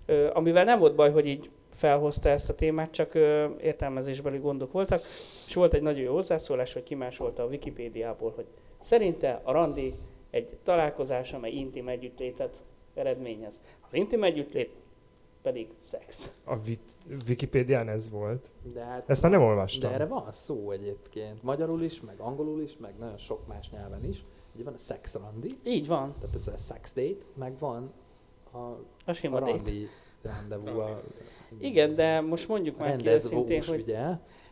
ö, 0.07 0.31
amivel 0.33 0.65
nem 0.65 0.79
volt 0.79 0.95
baj, 0.95 1.11
hogy 1.11 1.27
így 1.27 1.51
felhozta 1.73 2.29
ezt 2.29 2.51
a 2.51 2.55
témát, 2.55 2.91
csak 2.91 3.15
ö, 3.15 3.47
értelmezésbeli 3.61 4.39
gondok 4.39 4.73
voltak, 4.73 5.03
és 5.47 5.55
volt 5.55 5.75
egy 5.75 5.83
nagyon 5.83 6.03
jó 6.03 6.13
hozzászólás, 6.13 6.73
hogy 6.73 6.83
kimásolta 6.83 7.43
a 7.43 7.47
Wikipédiából, 7.47 8.33
hogy 8.37 8.47
szerinte 8.81 9.41
a 9.45 9.53
randi 9.53 9.95
egy 10.31 10.59
találkozás, 10.63 11.33
amely 11.33 11.53
intim 11.53 11.89
együttlétet 11.89 12.65
eredményez. 12.95 13.61
Az 13.87 13.95
intim 13.95 14.25
együttlét 14.25 14.71
pedig 15.43 15.69
szex. 15.81 16.39
A 16.45 16.57
vit- 16.59 16.97
Wikipédián 17.29 17.89
ez 17.89 18.11
volt. 18.11 18.51
De, 18.75 18.85
hát, 18.85 19.11
Ezt 19.11 19.23
már 19.23 19.31
nem 19.31 19.41
de 19.41 19.47
olvastam. 19.47 19.93
erre 19.93 20.07
van 20.07 20.33
szó 20.33 20.71
egyébként. 20.71 21.43
Magyarul 21.43 21.83
is, 21.83 22.01
meg 22.01 22.19
angolul 22.21 22.63
is, 22.63 22.77
meg 22.77 22.95
nagyon 22.99 23.17
sok 23.17 23.47
más 23.47 23.71
nyelven 23.71 24.05
is. 24.05 24.25
Ugye 24.55 24.65
van 24.65 24.75
a 24.75 24.79
sex 24.79 25.15
randi, 25.15 25.49
Így 25.65 25.87
van, 25.87 26.15
tehát 26.21 26.35
ez 26.35 26.49
a 26.49 26.57
sex 26.57 26.95
date, 26.95 27.25
meg 27.35 27.59
van 27.59 27.93
a, 28.51 28.57
a 28.59 28.79
a 29.07 29.13
sima 29.13 29.39
date. 29.39 29.51
randi 29.51 29.87
rendezvú. 30.23 30.79
A, 30.79 31.01
Igen, 31.59 31.95
de 31.95 32.21
most 32.21 32.49
mondjuk 32.49 32.79
már 32.79 32.97
ki 32.97 33.09
őszintén, 33.09 33.63
hogy, 33.63 33.81
ugye? 33.81 34.07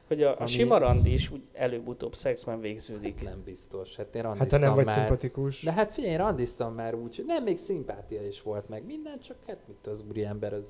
Hogy 0.09 0.23
a, 0.23 0.31
a 0.31 0.37
ami- 0.39 0.49
sima 0.49 0.79
randi 0.79 1.13
is 1.13 1.31
úgy 1.31 1.49
előbb-utóbb 1.53 2.15
szexben 2.15 2.61
végződik. 2.61 3.23
Nem 3.25 3.43
biztos. 3.45 3.97
Hát 3.97 4.15
én 4.15 4.23
Hát 4.25 4.37
randiztam 4.37 4.61
ha 4.61 4.67
nem 4.67 4.75
vagy 4.75 4.85
már. 4.85 4.95
szimpatikus. 4.95 5.63
De 5.63 5.73
hát 5.73 5.93
figyelj, 5.93 6.13
én 6.13 6.19
randiztam 6.19 6.75
már 6.75 6.95
úgy, 6.95 7.17
hogy 7.17 7.25
nem, 7.25 7.43
még 7.43 7.59
szimpátia 7.59 8.27
is 8.27 8.43
volt 8.43 8.69
meg 8.69 8.85
minden, 8.85 9.19
csak 9.21 9.37
hát 9.47 9.59
mit 9.67 9.87
az 9.87 10.05
úriember, 10.09 10.53
az 10.53 10.67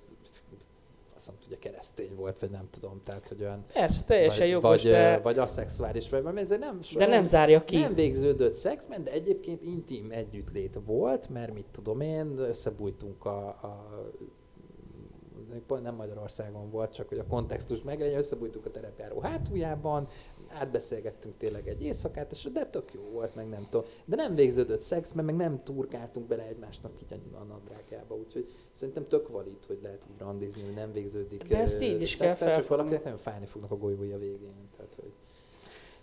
azt 1.17 1.27
nem 1.27 1.37
tudja, 1.41 1.59
keresztény 1.59 2.15
volt, 2.17 2.39
vagy 2.39 2.51
nem 2.51 2.69
tudom, 2.71 3.01
tehát 3.05 3.29
hogy 3.29 3.43
olyan... 3.43 3.65
Persze, 3.73 4.05
teljesen 4.05 4.39
vagy, 4.39 4.49
jogos, 4.51 4.83
vagy, 4.83 4.93
de, 4.93 5.19
vagy 5.19 5.39
aszexuális, 5.39 6.09
vagy 6.09 6.23
valami, 6.23 6.41
ez 6.41 6.49
nem, 6.49 6.81
de 6.97 7.07
nem 7.07 7.25
zárja 7.25 7.65
ki. 7.65 7.79
Nem 7.79 7.95
végződött 7.95 8.55
szexben, 8.55 9.05
de 9.05 9.11
egyébként 9.11 9.65
intim 9.65 10.11
együttlét 10.11 10.79
volt, 10.85 11.29
mert 11.29 11.53
mit 11.55 11.67
tudom 11.73 12.01
én, 12.01 12.39
összebújtunk 12.39 13.25
a, 13.25 13.47
a 13.47 14.05
pont 15.67 15.83
nem 15.83 15.95
Magyarországon 15.95 16.71
volt, 16.71 16.93
csak 16.93 17.09
hogy 17.09 17.19
a 17.19 17.27
kontextus 17.27 17.83
meglegyen, 17.83 18.19
összebújtunk 18.19 18.67
a 18.67 18.71
terepjáró 18.71 19.21
hátuljában, 19.21 20.09
átbeszélgettünk 20.49 21.37
tényleg 21.37 21.69
egy 21.69 21.83
éjszakát, 21.83 22.33
és 22.33 22.49
de 22.53 22.67
tök 22.67 22.93
jó 22.93 23.03
volt, 23.13 23.35
meg 23.35 23.49
nem 23.49 23.67
tudom. 23.71 23.87
De 24.05 24.17
nem 24.17 24.35
végződött 24.35 24.81
szexben, 24.81 25.25
meg 25.25 25.37
nem 25.37 25.63
turkáltunk 25.63 26.27
bele 26.27 26.47
egymásnak 26.47 26.93
így 26.93 27.21
a 27.41 27.43
nadrágjába, 27.43 28.15
úgyhogy 28.15 28.49
szerintem 28.73 29.09
tök 29.09 29.29
valid, 29.29 29.65
hogy 29.67 29.79
lehet 29.83 30.03
úgy 30.13 30.19
randizni, 30.19 30.63
hogy 30.63 30.75
nem 30.75 30.93
végződik 30.93 31.43
De 31.43 31.59
ezt 31.59 31.83
így 31.83 32.01
is 32.01 32.17
kell 32.17 32.29
Csak 32.29 32.37
felfogni. 32.37 32.69
valakinek 32.69 33.03
nagyon 33.03 33.19
fájni 33.19 33.47
fognak 33.47 33.71
a 33.71 33.77
golyói 33.77 34.13
a 34.13 34.19
végén. 34.19 34.69
Tehát, 34.77 34.95
hogy... 34.95 35.13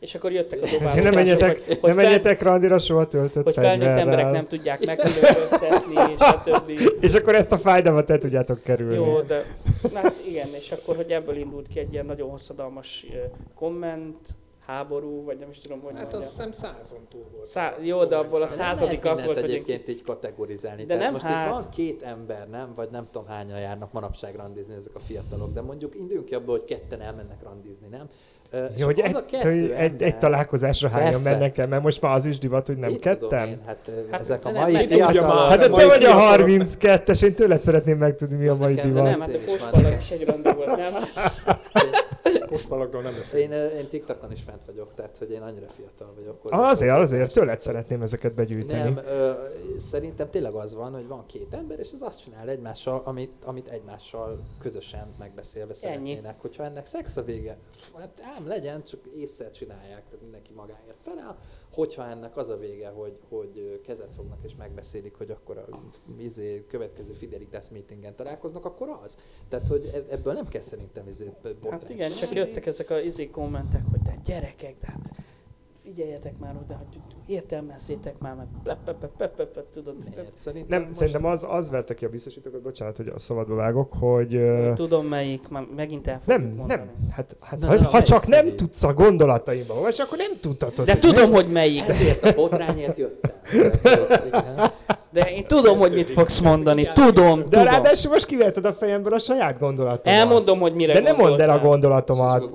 És 0.05 0.15
akkor 0.15 0.31
jöttek 0.31 0.61
a 0.61 0.63
Ezért 0.65 0.79
dobálók. 0.79 1.03
nem 1.03 1.13
menjetek, 1.13 1.57
hogy, 1.57 1.67
nem 1.67 1.77
hogy, 1.79 1.93
fel, 1.93 2.03
menjetek 2.03 2.41
randira 2.41 2.79
soha 2.79 3.07
töltött 3.07 3.43
hogy 3.43 3.53
felnőtt 3.53 3.87
emberek 3.87 4.31
nem 4.31 4.45
tudják 4.45 4.85
megkülönböztetni, 4.85 5.95
stb. 6.31 6.93
És 6.99 7.13
akkor 7.13 7.35
ezt 7.35 7.51
a 7.51 7.57
fájdalmat 7.57 8.09
el 8.09 8.17
tudjátok 8.17 8.61
kerülni. 8.61 8.95
Jó, 8.95 9.21
de 9.21 9.43
na, 9.93 9.99
hát 9.99 10.15
igen, 10.27 10.47
és 10.57 10.71
akkor, 10.71 10.95
hogy 10.95 11.11
ebből 11.11 11.35
indult 11.35 11.67
ki 11.67 11.79
egy 11.79 11.93
ilyen 11.93 12.05
nagyon 12.05 12.29
hosszadalmas 12.29 13.07
komment, 13.55 14.17
háború, 14.67 15.23
vagy 15.23 15.37
nem 15.39 15.49
is 15.49 15.57
tudom, 15.59 15.79
hogy 15.81 15.93
Hát 15.95 16.13
azt 16.13 16.29
hiszem 16.29 16.51
százon 16.51 17.07
túl 17.09 17.25
volt. 17.35 17.47
Szá- 17.47 17.77
jó, 17.81 18.05
de 18.05 18.15
abból 18.15 18.35
a 18.35 18.39
Nem 18.39 18.47
századik 18.47 19.05
az 19.05 19.25
volt, 19.25 19.39
hogy 19.39 19.49
egyébként 19.49 19.87
így 19.87 20.03
kategorizálni. 20.03 20.81
De 20.81 20.87
Tehát 20.87 21.03
nem 21.03 21.11
most 21.11 21.25
hát. 21.25 21.47
itt 21.47 21.53
van 21.53 21.69
két 21.69 22.01
ember, 22.01 22.47
nem? 22.49 22.73
Vagy 22.75 22.89
nem 22.89 23.07
tudom 23.11 23.27
hányan 23.27 23.59
járnak 23.59 23.91
manapság 23.91 24.35
randizni 24.35 24.75
ezek 24.75 24.95
a 24.95 24.99
fiatalok, 24.99 25.53
de 25.53 25.61
mondjuk 25.61 25.95
induljunk 25.95 26.27
ki 26.27 26.35
abból, 26.35 26.57
hogy 26.57 26.65
ketten 26.67 27.01
elmennek 27.01 27.43
randizni, 27.43 27.87
nem? 27.87 28.09
Ja, 28.77 28.85
hogy 28.85 29.01
az 29.01 29.09
egy, 29.09 29.15
a 29.15 29.25
kettő 29.25 29.59
hogy 29.59 29.73
egy, 29.77 30.01
egy 30.01 30.17
találkozásra 30.17 30.89
hányan 30.89 31.21
mennek 31.21 31.57
el, 31.57 31.67
mert 31.67 31.83
most 31.83 32.01
már 32.01 32.15
az 32.15 32.25
is 32.25 32.37
divat, 32.37 32.67
hogy 32.67 32.77
nem 32.77 32.89
Mit 32.89 32.99
ketten. 32.99 33.47
Én, 33.47 33.59
hát, 33.65 33.77
Hát 33.85 34.05
hát 34.11 34.19
ezek 34.19 34.45
a 34.45 34.51
mai 34.51 34.85
fiatalok... 34.85 35.33
már. 35.35 35.49
Hát 35.49 35.59
de 35.59 35.65
te 35.69 35.85
vagy 35.85 36.03
a 36.03 36.11
fiatalok. 36.11 36.47
32-es, 36.49 37.23
én 37.23 37.35
tőled 37.35 37.61
szeretném 37.61 37.97
megtudni, 37.97 38.35
mi 38.35 38.47
a 38.47 38.55
mai 38.55 38.73
divat. 38.73 39.03
nem, 39.03 39.19
hát 39.19 39.29
a 39.29 39.37
postpalag 39.45 39.93
is 39.99 40.11
egy 40.11 40.25
randi 40.25 40.49
volt, 40.53 40.75
nem? 40.75 40.93
Most 42.51 42.67
valakról 42.67 43.01
nem 43.01 43.13
lesz. 43.17 43.33
Én, 43.33 43.51
én 43.51 43.87
TikTokon 43.89 44.31
is 44.31 44.41
fent 44.41 44.65
vagyok, 44.65 44.93
tehát 44.93 45.17
hogy 45.17 45.31
én 45.31 45.41
annyira 45.41 45.67
fiatal 45.67 46.13
vagyok. 46.15 46.41
hogy- 46.41 46.51
Azért, 46.53 46.95
azért, 46.95 47.33
tőled 47.33 47.59
szeretném 47.61 48.01
ezeket 48.01 48.33
begyűjteni. 48.33 48.81
Nem, 48.93 49.05
ö, 49.05 49.31
szerintem 49.79 50.29
tényleg 50.29 50.53
az 50.53 50.73
van, 50.75 50.93
hogy 50.93 51.07
van 51.07 51.25
két 51.25 51.53
ember, 51.53 51.79
és 51.79 51.89
az 51.93 52.01
azt 52.01 52.23
csinál 52.23 52.49
egymással, 52.49 53.01
amit, 53.05 53.31
amit 53.45 53.67
egymással 53.67 54.39
közösen 54.59 55.13
megbeszélve 55.19 55.73
szeretnének. 55.73 56.41
Hogyha 56.41 56.63
ennek 56.63 56.85
szex 56.85 57.17
a 57.17 57.23
vége, 57.23 57.57
hát 57.97 58.21
ám 58.37 58.47
legyen, 58.47 58.83
csak 58.83 58.99
észre 59.15 59.51
csinálják, 59.51 60.03
tehát 60.05 60.21
mindenki 60.21 60.53
magáért 60.55 60.97
feláll. 61.01 61.35
Hogyha 61.75 62.05
ennek 62.07 62.37
az 62.37 62.49
a 62.49 62.57
vége, 62.57 62.89
hogy, 62.89 63.19
hogy 63.29 63.81
kezet 63.83 64.13
fognak 64.13 64.37
és 64.43 64.55
megbeszélik, 64.55 65.15
hogy 65.15 65.31
akkor 65.31 65.57
a 65.57 65.65
izé, 66.17 66.65
következő 66.67 67.13
Fidelitas 67.13 67.69
meetingen 67.69 68.15
találkoznak, 68.15 68.65
akkor 68.65 68.99
az. 69.03 69.17
Tehát, 69.49 69.67
hogy 69.67 69.89
e- 69.93 70.13
ebből 70.13 70.33
nem 70.33 70.47
kell 70.47 70.61
szerintem 70.61 71.07
izé, 71.07 71.31
botrány 71.43 71.71
Hát 71.71 71.89
igen, 71.89 72.11
csak 72.11 72.33
jöttek 72.33 72.65
ezek 72.65 72.89
a 72.89 72.99
izé 72.99 73.29
kommentek, 73.29 73.81
hogy 73.91 74.01
de 74.01 74.15
gyerekek, 74.25 74.77
de 74.77 74.87
hát 74.87 75.11
figyeljetek 75.85 76.33
már 76.39 76.55
oda, 76.63 76.77
hogy 76.77 77.01
értelmezzétek 77.27 78.19
már, 78.19 78.35
meg 78.35 78.77
tudod. 79.73 79.95
Szerintem 80.35 80.81
Nem, 80.81 80.91
szerintem 80.91 81.25
az, 81.25 81.45
az 81.49 81.69
verte 81.69 81.93
ki 81.93 82.05
a 82.05 82.09
biztosítókat, 82.09 82.61
bocsánat, 82.61 82.97
hogy 82.97 83.07
a 83.07 83.19
szabadba 83.19 83.55
vágok, 83.55 83.93
hogy... 83.99 84.39
Tudom 84.75 85.05
melyik, 85.05 85.47
már 85.49 85.67
megint 85.75 86.07
el 86.07 86.21
Nem, 86.25 86.41
mondani. 86.41 86.67
nem, 86.67 86.91
hát, 87.11 87.35
hát 87.41 87.59
Na, 87.59 87.67
ha, 87.67 87.73
na, 87.73 87.83
ha 87.83 87.91
melyik 87.91 88.05
csak 88.07 88.27
nem 88.27 88.49
tudsz 88.49 88.83
a 88.83 88.93
gondolataimba 88.93 89.73
olvasni, 89.73 90.03
akkor 90.03 90.17
nem 90.17 90.31
tudhatod. 90.41 90.85
De 90.85 90.91
hogy 90.91 91.01
tudom, 91.01 91.31
hogy 91.31 91.47
melyik. 91.51 91.87
Ezért 91.87 92.23
a 92.23 92.33
botrányért 92.35 92.97
jöttem. 92.97 93.31
De 95.15 95.31
én 95.31 95.43
tudom, 95.43 95.77
hogy 95.77 95.93
mit 95.93 96.11
fogsz 96.11 96.39
mondani. 96.39 96.89
Tudom, 96.93 97.39
De 97.39 97.43
tudom. 97.43 97.63
ráadásul 97.63 98.11
most 98.11 98.25
kivetted 98.25 98.65
a 98.65 98.73
fejemből 98.73 99.13
a 99.13 99.19
saját 99.19 99.59
gondolatomat. 99.59 100.19
Elmondom, 100.19 100.59
hogy 100.59 100.73
mire 100.73 100.93
De 100.93 100.99
nem 100.99 101.15
mondd 101.15 101.41
el 101.41 101.49
a 101.49 101.59
gondolatomat. 101.59 102.51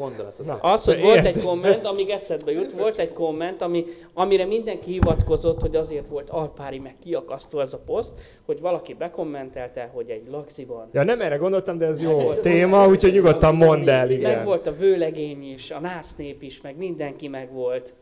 Na. 0.47 0.59
Az, 0.61 0.85
hogy 0.85 1.01
volt 1.01 1.25
egy 1.25 1.43
komment, 1.43 1.87
amíg 1.87 2.09
eszedbe 2.11 2.53
jut, 2.53 2.73
volt 2.73 2.99
egy 2.99 3.13
komment, 3.25 3.63
ami, 3.63 3.85
amire 4.15 4.45
mindenki 4.45 4.91
hivatkozott, 4.93 5.61
hogy 5.61 5.77
azért 5.77 6.09
volt 6.09 6.31
alpári 6.31 6.79
meg 6.79 6.95
kiakasztó 7.05 7.61
ez 7.61 7.73
a 7.73 7.79
poszt, 7.87 8.21
hogy 8.47 8.61
valaki 8.61 8.95
bekommentelte, 8.95 9.91
hogy 9.95 10.11
egy 10.11 10.27
lagziban 10.31 10.89
Ja, 10.93 11.03
nem 11.03 11.21
erre 11.21 11.37
gondoltam, 11.37 11.79
de 11.79 11.87
ez 11.87 12.03
jó 12.03 12.29
Meg- 12.29 12.41
téma, 12.41 12.89
úgyhogy 12.89 13.13
nyugodtan 13.13 13.55
mondd 13.55 13.89
el, 13.89 14.07
meg 14.07 14.11
igen. 14.17 14.45
volt 14.45 14.67
a 14.67 14.73
vőlegény 14.73 15.53
is, 15.53 15.71
a 15.71 15.81
násznép 15.81 16.43
is, 16.43 16.61
meg 16.61 16.77
mindenki 16.77 17.29
meg 17.29 17.53
volt. 17.53 17.93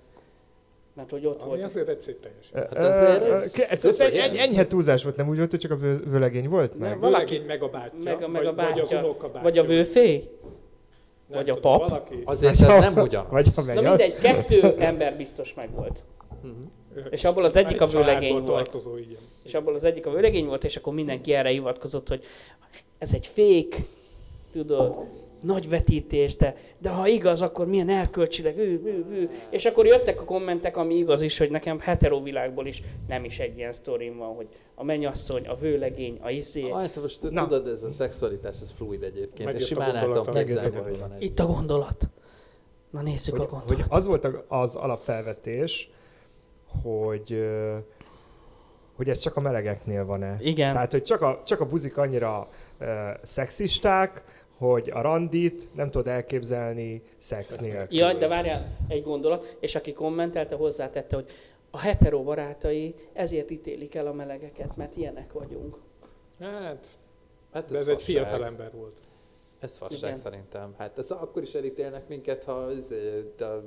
Mert 0.95 1.11
hogy 1.11 1.27
ott 1.27 1.40
Ami 1.40 1.49
volt. 1.51 1.65
azért 1.65 1.89
egy 1.89 2.01
szép 2.01 2.20
teljesítmény. 2.20 2.62
Hát 2.62 2.78
azért 2.78 3.32
ez- 3.32 3.65
Ez, 3.70 3.85
ez 3.85 4.01
egy 4.01 4.36
enyhe 4.36 4.66
túlzás 4.66 5.03
volt, 5.03 5.16
nem 5.16 5.28
úgy 5.28 5.36
volt, 5.36 5.51
hogy 5.51 5.61
csak 5.61 5.70
a 5.70 5.77
vő- 5.77 6.05
vőlegény 6.11 6.49
volt 6.49 6.78
meg? 6.78 6.89
Nem. 6.90 6.99
Valaki, 6.99 7.43
meg 7.47 7.62
a 7.62 7.69
bátyja, 7.69 7.99
Meg 8.12 8.23
a, 8.23 8.28
meg 8.28 8.43
vagy, 8.43 8.47
a 8.47 8.53
bátyja, 8.53 8.74
vagy 8.85 8.95
az 8.97 9.05
unokabátyja. 9.05 9.43
vagy 9.43 9.59
a 9.59 9.62
vőfé, 9.62 10.28
Nem 11.29 11.39
vagy 11.39 11.51
a 11.51 11.55
tudom, 11.55 11.79
pap. 11.79 11.89
Valaki, 11.89 12.23
Azért 12.25 12.61
ez 12.61 12.95
nem 12.95 13.05
ugyanaz. 13.05 13.31
Vagy 13.31 13.49
ha 13.55 13.73
Na 13.73 13.81
mindegy, 13.81 14.19
kettő 14.19 14.75
ember 14.79 15.17
biztos 15.17 15.55
meg 15.55 15.75
volt. 15.75 16.05
Mhm. 16.43 16.53
És 17.11 17.25
abból 17.25 17.45
az 17.45 17.57
egyik 17.57 17.81
a 17.81 17.87
vőlegény 17.87 18.33
volt. 18.33 18.45
tartozó, 18.45 18.97
igen. 18.97 19.19
És 19.45 19.55
abból 19.55 19.75
az 19.75 19.85
egyik 19.85 20.07
a 20.07 20.11
vőlegény 20.11 20.47
volt, 20.47 20.65
és 20.65 20.77
akkor 20.77 20.93
mindenki 20.93 21.35
erre 21.35 21.49
hivatkozott, 21.49 22.09
hogy 22.09 22.25
ez 22.99 23.15
egy 23.15 23.27
fék, 23.27 23.77
tudod, 24.53 24.99
nagy 25.43 25.69
vetítés, 25.69 26.37
de, 26.37 26.55
de 26.81 26.89
ha 26.89 27.07
igaz, 27.07 27.43
akkor 27.43 27.67
milyen 27.67 27.89
erkölcsileg, 27.89 28.59
ő, 28.59 28.81
ő, 28.85 29.05
ő. 29.11 29.31
És 29.51 29.65
akkor 29.65 29.87
jöttek 29.87 30.21
a 30.21 30.25
kommentek, 30.25 30.77
ami 30.77 30.95
igaz 30.95 31.23
is, 31.23 31.39
hogy 31.39 31.51
nekem 31.51 31.79
hetero 31.79 32.23
világból 32.23 32.67
is 32.67 32.83
nem 33.09 33.25
is 33.25 33.39
egy 33.39 33.57
ilyen 33.57 33.73
sztorim 33.73 34.17
van, 34.17 34.35
hogy 34.35 34.47
a 34.79 34.85
mennyasszony, 34.85 35.47
a 35.47 35.55
vőlegény, 35.55 36.19
a 36.23 36.31
izé. 36.31 36.71
Ah, 36.71 36.87
te 36.87 37.01
most 37.01 37.31
Na. 37.31 37.43
tudod, 37.47 37.67
ez 37.67 37.83
a 37.83 37.91
szexualitás, 37.91 38.57
ez 38.63 38.71
fluid 38.77 39.03
egyébként, 39.03 39.45
Megjött 39.45 39.63
és 39.63 39.63
a 39.63 39.75
simán 39.75 39.97
el 39.97 40.05
tudom 40.05 40.35
képzelni, 40.35 40.69
Megjött 40.69 40.75
a 40.75 40.83
hogy 40.83 40.99
van. 40.99 41.13
Itt 41.19 41.39
a 41.39 41.47
gondolat. 41.47 42.11
Na 42.91 43.03
nézzük 43.03 43.37
hogy, 43.37 43.47
a 43.47 43.49
hogy 43.49 43.61
gondolatot. 43.67 43.93
az 43.97 44.07
volt 44.07 44.29
az 44.49 44.75
alapfelvetés, 44.75 45.91
hogy, 46.83 47.49
hogy 48.97 49.09
ez 49.09 49.19
csak 49.19 49.37
a 49.37 49.41
melegeknél 49.41 50.05
van-e. 50.05 50.37
Igen. 50.41 50.73
Tehát, 50.73 50.91
hogy 50.91 51.03
csak 51.03 51.23
a, 51.23 51.43
csak 51.45 51.61
a 51.61 51.67
buzik 51.67 51.97
annyira 51.97 52.49
uh, 52.81 52.89
szexisták, 53.23 54.23
hogy 54.59 54.91
a 54.95 55.01
randit 55.01 55.75
nem 55.75 55.91
tudod 55.91 56.07
elképzelni 56.07 57.03
szex 57.17 57.57
nélkül. 57.57 57.99
Ja, 57.99 58.15
de 58.15 58.29
várjál, 58.29 58.77
egy 58.89 59.03
gondolat, 59.03 59.57
és 59.61 59.75
aki 59.75 59.93
kommentelte, 59.93 60.55
hozzátette, 60.55 61.17
hogy 61.17 61.31
a 61.70 61.78
hetero 61.78 62.23
barátai 62.23 62.95
ezért 63.12 63.51
ítélik 63.51 63.95
el 63.95 64.07
a 64.07 64.12
melegeket, 64.12 64.77
mert 64.77 64.97
ilyenek 64.97 65.32
vagyunk. 65.32 65.78
Hát, 66.40 66.86
Hát 67.53 67.70
de 67.70 67.78
ez 67.78 67.89
egy 67.89 68.03
fasság. 68.03 68.15
fiatal 68.28 68.45
ember 68.45 68.73
volt. 68.73 68.97
Ez 69.61 69.77
fasság 69.77 70.11
Igen. 70.11 70.21
szerintem. 70.23 70.75
Hát 70.79 70.99
ez 70.99 71.11
akkor 71.11 71.43
is 71.43 71.55
elítélnek 71.55 72.09
minket, 72.09 72.45
ha... 72.45 72.69
Ez, 72.71 72.91
a, 73.41 73.63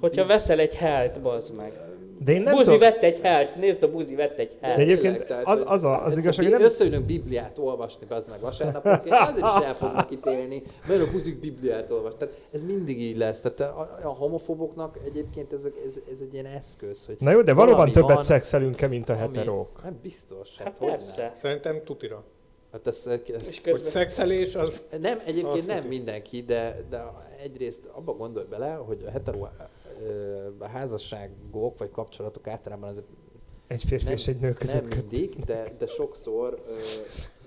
Hogyha 0.00 0.26
veszel 0.26 0.58
egy 0.58 0.74
helt, 0.74 1.20
bazd 1.20 1.54
meg. 1.54 1.80
De 2.24 2.32
én 2.32 2.42
nem 2.42 2.54
Buzi 2.54 2.64
tudom, 2.64 2.78
vett 2.80 3.02
egy 3.02 3.18
helt, 3.20 3.56
nézd 3.56 3.82
a 3.82 3.90
buzi 3.90 4.14
vett 4.14 4.38
egy 4.38 4.56
de 4.60 4.66
helt. 4.66 4.78
egyébként 4.78 5.24
Tényleg, 5.24 5.46
az, 5.46 5.62
az, 5.66 5.84
a, 5.84 6.04
az 6.04 6.18
igazság, 6.18 6.44
hogy 6.44 6.54
nem, 6.54 6.62
Összeülünk 6.62 7.06
Bibliát 7.06 7.58
olvasni, 7.58 8.06
az 8.08 8.26
meg 8.26 8.40
vasárnaponként, 8.40 9.14
azért 9.14 9.36
is 9.58 9.64
el 9.64 9.74
fognak 9.74 10.10
ítélni, 10.10 10.62
mert 10.88 11.00
a 11.00 11.10
buzik 11.10 11.40
Bibliát 11.40 11.90
olvas. 11.90 12.12
Tehát 12.18 12.34
ez 12.52 12.62
mindig 12.62 13.00
így 13.00 13.16
lesz. 13.16 13.40
Tehát 13.40 13.60
a, 13.60 13.98
a 14.02 14.08
homofóboknak 14.08 14.98
egyébként 15.04 15.52
ez, 15.52 15.64
ez, 15.64 15.94
ez 16.12 16.18
egy 16.20 16.32
ilyen 16.32 16.46
eszköz, 16.46 17.06
hogy 17.06 17.16
Na 17.18 17.30
jó, 17.30 17.42
de 17.42 17.52
valóban 17.52 17.92
többet 17.92 18.14
van, 18.14 18.22
szexelünk-e, 18.22 18.86
mint 18.86 19.08
a 19.08 19.12
ami- 19.12 19.20
heterók? 19.22 19.80
Hát 19.82 19.92
biztos. 19.92 20.56
Hát, 20.56 20.66
Hát 20.66 20.78
hogy 20.78 20.88
persze. 20.88 21.30
Szerintem 21.34 21.82
tutira. 21.82 22.24
Hát 22.72 22.86
ez, 22.86 23.02
És 23.06 23.30
Hogy 23.44 23.60
közben... 23.62 23.90
szexelés 23.90 24.54
az... 24.54 24.82
nem, 25.00 25.18
egyébként 25.24 25.54
Azt 25.54 25.66
nem 25.66 25.84
mindenki, 25.86 26.42
de, 26.42 26.84
de 26.90 27.02
egyrészt 27.42 27.84
abba 27.84 28.12
gondolj 28.12 28.46
bele, 28.46 28.74
hogy 28.74 29.04
a 29.06 29.10
hetero 29.10 29.46
ö, 30.00 30.64
házasságok 30.64 31.78
vagy 31.78 31.90
kapcsolatok 31.90 32.46
általában 32.46 32.90
ezek 32.90 33.04
Egy 33.66 33.84
férfi 33.84 34.04
Nem- 34.04 34.14
és 34.14 34.28
egy 34.28 34.38
nő 34.40 34.52
között 34.52 34.88
nem 34.88 34.98
mindig, 34.98 35.34
de, 35.44 35.64
de 35.78 35.86
sokszor 35.86 36.62
ö, 36.68 36.74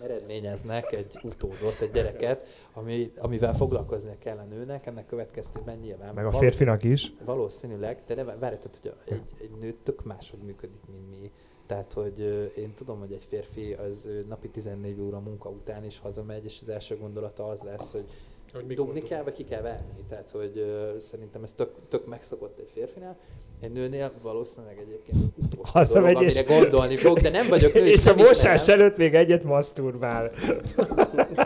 eredményeznek 0.04 0.92
egy 0.92 1.20
utódot, 1.24 1.80
egy 1.82 1.92
gyereket, 1.92 2.46
ami, 2.74 3.12
amivel 3.18 3.54
foglalkoznia 3.56 4.18
kell 4.20 4.38
a 4.38 4.44
nőnek, 4.44 4.86
ennek 4.86 5.06
következtében 5.06 5.78
nyilván 5.78 6.14
Meg 6.14 6.26
a 6.26 6.30
val- 6.30 6.42
férfinak 6.42 6.84
is. 6.84 7.14
valószínűleg, 7.26 8.02
de 8.08 8.16
ne 8.16 8.24
várj, 8.24 8.38
tehát, 8.56 8.80
hogy 8.82 8.92
a- 8.92 9.12
egy, 9.14 9.22
egy 9.42 9.52
nő 9.60 9.76
tök 9.84 10.04
máshogy 10.04 10.40
működik, 10.40 10.82
mint 10.92 11.10
mi. 11.22 11.32
Tehát, 11.68 11.94
hogy 11.94 12.20
én 12.58 12.74
tudom, 12.74 13.00
hogy 13.00 13.12
egy 13.12 13.24
férfi 13.28 13.74
az 13.74 14.08
napi 14.30 14.50
14 14.50 15.02
óra 15.02 15.20
munka 15.20 15.50
után 15.50 15.86
is 15.86 16.00
hazamegy, 16.00 16.46
és 16.46 16.60
az 16.62 16.70
első 16.70 16.98
gondolata 16.98 17.46
az 17.46 17.62
lesz, 17.62 17.92
hogy 17.92 18.06
Hogy 18.54 18.76
dugni 18.76 19.02
kell, 19.02 19.24
vagy 19.24 19.34
ki 19.34 19.44
kell 19.44 19.62
verni. 19.62 20.04
Tehát, 20.10 20.32
hogy 20.32 20.66
szerintem 21.00 21.44
ez 21.44 21.52
tök, 21.52 21.72
tök 21.90 22.08
megszokott 22.08 22.58
egy 22.60 22.70
férfinál. 22.74 23.18
Egy 23.62 23.72
nőnél 23.72 24.12
valószínűleg 24.22 24.78
egyébként 24.78 25.18
utolsó 25.36 25.72
Hazamegy 25.72 26.14
dolog, 26.14 26.30
és- 26.30 26.40
amire 26.40 26.60
gondolni 26.60 26.98
fog, 26.98 27.20
de 27.20 27.30
nem 27.30 27.48
vagyok 27.48 27.74
nő, 27.84 27.86
És 27.86 28.08
a 28.08 28.16
mosás 28.16 28.68
előtt 28.68 28.98
még 28.98 29.14
egyet 29.16 29.44
maszturbál. 29.44 30.32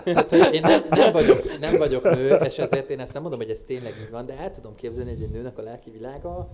Tehát, 0.04 0.30
hogy 0.30 0.54
én 0.54 0.62
nem, 0.62 0.82
nem, 0.90 1.12
vagyok, 1.12 1.60
nem 1.60 1.78
vagyok 1.78 2.04
nő, 2.04 2.28
és 2.36 2.58
ezért 2.58 2.90
én 2.90 3.00
ezt 3.00 3.14
nem 3.14 3.22
mondom, 3.22 3.40
hogy 3.40 3.50
ez 3.50 3.62
tényleg 3.66 3.94
így 4.04 4.10
van, 4.12 4.26
de 4.26 4.38
el 4.38 4.52
tudom 4.52 4.76
képzelni, 4.76 5.14
hogy 5.14 5.22
egy 5.24 5.30
nőnek 5.32 5.58
a 5.58 5.62
lelki 5.62 5.90
világa, 5.90 6.50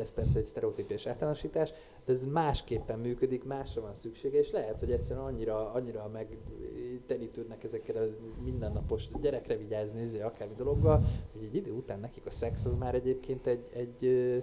ez 0.00 0.12
persze 0.12 0.38
egy 0.38 0.44
sztereotípiás 0.44 1.06
általánosítás, 1.06 1.72
de 2.04 2.12
ez 2.12 2.26
másképpen 2.26 2.98
működik, 2.98 3.44
másra 3.44 3.80
van 3.80 3.94
szüksége, 3.94 4.38
és 4.38 4.50
lehet, 4.50 4.80
hogy 4.80 4.92
egyszerűen 4.92 5.24
annyira, 5.24 5.72
annyira 5.72 6.10
megtelítődnek 6.12 7.64
ezekkel 7.64 7.96
a 7.96 8.06
mindennapos 8.42 9.08
gyerekre 9.20 9.56
vigyázni, 9.56 9.98
nézni 9.98 10.20
akármi 10.20 10.54
dologgal, 10.54 11.02
hogy 11.32 11.44
egy 11.44 11.54
idő 11.54 11.70
után 11.70 12.00
nekik 12.00 12.26
a 12.26 12.30
szex 12.30 12.64
az 12.64 12.74
már 12.74 12.94
egyébként 12.94 13.46
egy, 13.46 13.64
egy 13.72 14.42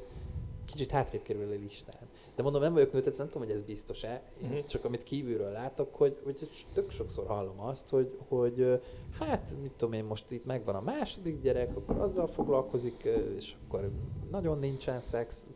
kicsit 0.65 0.91
hátrébb 0.91 1.21
kerül 1.21 1.51
a 1.51 1.55
listán. 1.61 2.08
De 2.39 2.45
mondom, 2.45 2.61
nem 2.63 2.73
vagyok 2.73 2.91
nő, 2.91 2.99
tehát 2.99 3.17
nem 3.17 3.27
tudom, 3.27 3.47
hogy 3.47 3.55
ez 3.55 3.61
biztos-e, 3.61 4.21
uh-huh. 4.41 4.65
csak 4.65 4.85
amit 4.85 5.03
kívülről 5.03 5.51
látok, 5.51 5.95
hogy, 5.95 6.17
hogy 6.23 6.49
tök 6.73 6.91
sokszor 6.91 7.27
hallom 7.27 7.59
azt, 7.59 7.89
hogy, 7.89 8.17
hogy 8.27 8.81
hát, 9.19 9.55
mit 9.61 9.71
tudom 9.71 9.93
én, 9.93 10.03
most 10.03 10.31
itt 10.31 10.45
megvan 10.45 10.75
a 10.75 10.81
második 10.81 11.41
gyerek, 11.41 11.77
akkor 11.77 11.97
azzal 11.97 12.27
foglalkozik, 12.27 13.03
és 13.37 13.53
akkor 13.63 13.89
nagyon 14.31 14.59
nincsen 14.59 15.01
szex. 15.01 15.47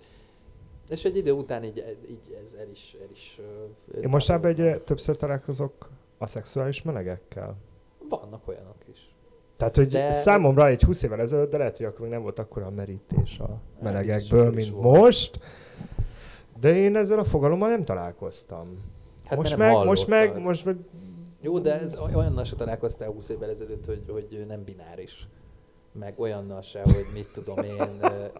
És 0.90 1.06
egy 1.06 1.18
idő 1.18 1.32
után 1.32 1.64
így, 1.64 1.98
így 2.10 2.38
ez 2.44 2.54
el 2.60 2.70
is... 2.72 2.96
El 3.02 3.10
is 3.12 3.42
Én 4.02 4.10
mostában 4.10 4.52
egyre 4.52 4.78
többször 4.78 5.16
találkozok 5.16 5.90
a 6.18 6.26
szexuális 6.26 6.82
melegekkel. 6.82 7.56
Vannak 8.10 8.48
olyanok 8.48 8.88
is. 8.92 9.16
Tehát, 9.58 9.76
hogy 9.76 9.88
De- 9.88 10.12
számomra 10.12 10.68
egy 10.68 10.82
20 10.82 11.04
évvel 11.04 11.20
ezelőtt, 11.20 11.52
de 11.52 11.58
lehet, 11.58 11.78
hogy 11.78 11.86
akkor 11.86 12.00
még 12.00 12.10
nem 12.10 12.22
volt 12.22 12.40
akkora 12.40 12.66
a 12.66 12.72
merítés 12.72 13.40
a 13.40 13.62
melegekből, 13.82 14.46
hogy 14.46 14.58
is 14.58 14.70
mint 14.70 14.82
volt. 14.82 14.98
most. 14.98 15.40
De 16.64 16.76
én 16.76 16.96
ezzel 16.96 17.20
a 17.20 17.24
fogalommal 17.24 17.70
nem 17.70 17.84
találkoztam. 17.84 18.78
Hát 19.24 19.38
most, 19.38 19.58
nem 19.58 19.74
meg, 19.74 19.86
most 19.86 20.08
meg, 20.08 20.42
most 20.42 20.66
meg, 20.66 20.76
Jó, 21.42 21.60
de 21.60 21.80
ez 21.80 21.98
olyannal 22.16 22.44
se 22.44 22.56
találkoztál 22.56 23.10
20 23.12 23.30
évvel 23.30 23.50
ezelőtt, 23.50 23.86
hogy, 23.86 24.04
hogy 24.12 24.46
nem 24.48 24.64
bináris. 24.64 25.28
Meg 26.00 26.20
olyannal 26.20 26.62
se, 26.62 26.80
hogy 26.84 27.06
mit 27.14 27.28
tudom 27.34 27.58
én. 27.66 27.78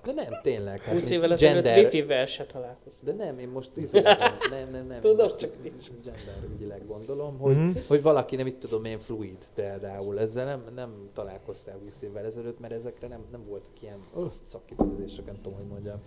De 0.04 0.12
nem, 0.16 0.34
tényleg. 0.42 0.82
hát 0.82 0.94
20 0.94 1.02
mint 1.02 1.14
évvel 1.14 1.32
ezelőtt 1.32 1.64
gender- 1.64 1.84
wifi-vel 1.94 2.26
se 2.26 2.46
találkoztam. 2.46 3.18
De 3.18 3.24
nem, 3.24 3.40
én 3.40 3.48
most 3.50 3.70
ízében, 3.78 4.18
nem, 4.50 4.70
nem, 4.72 4.88
nem. 4.88 5.00
Tudod, 5.00 5.20
én 5.20 5.24
most 5.26 5.36
csak 5.40 5.52
nincs. 5.64 5.90
gender 6.04 6.50
ügyileg 6.54 6.82
gondolom, 6.88 7.38
hogy, 7.38 7.56
Mhm. 7.56 7.78
hogy 7.88 8.02
valaki 8.02 8.36
nem, 8.36 8.46
mit 8.46 8.56
tudom 8.56 8.86
én, 8.86 9.00
fluid 9.00 9.38
például. 9.56 10.20
Ezzel 10.20 10.46
nem, 10.46 10.64
nem 10.76 11.10
találkoztál 11.14 11.78
20 11.84 12.02
évvel 12.02 12.26
ezelőtt, 12.26 12.60
mert 12.60 12.74
ezekre 12.74 13.08
nem, 13.08 13.20
nem 13.32 13.46
voltak 13.48 13.82
ilyen 13.82 14.00
öh, 14.18 14.30
szakkifejezések, 14.42 15.26
nem 15.26 15.36
tudom, 15.42 15.58
hogy 15.58 15.68
mondjam. 15.68 15.98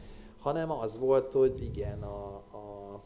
Hanem 0.47 0.71
az 0.71 0.99
volt, 0.99 1.33
hogy 1.33 1.63
igen, 1.63 2.03
a, 2.03 2.35
a 2.35 3.03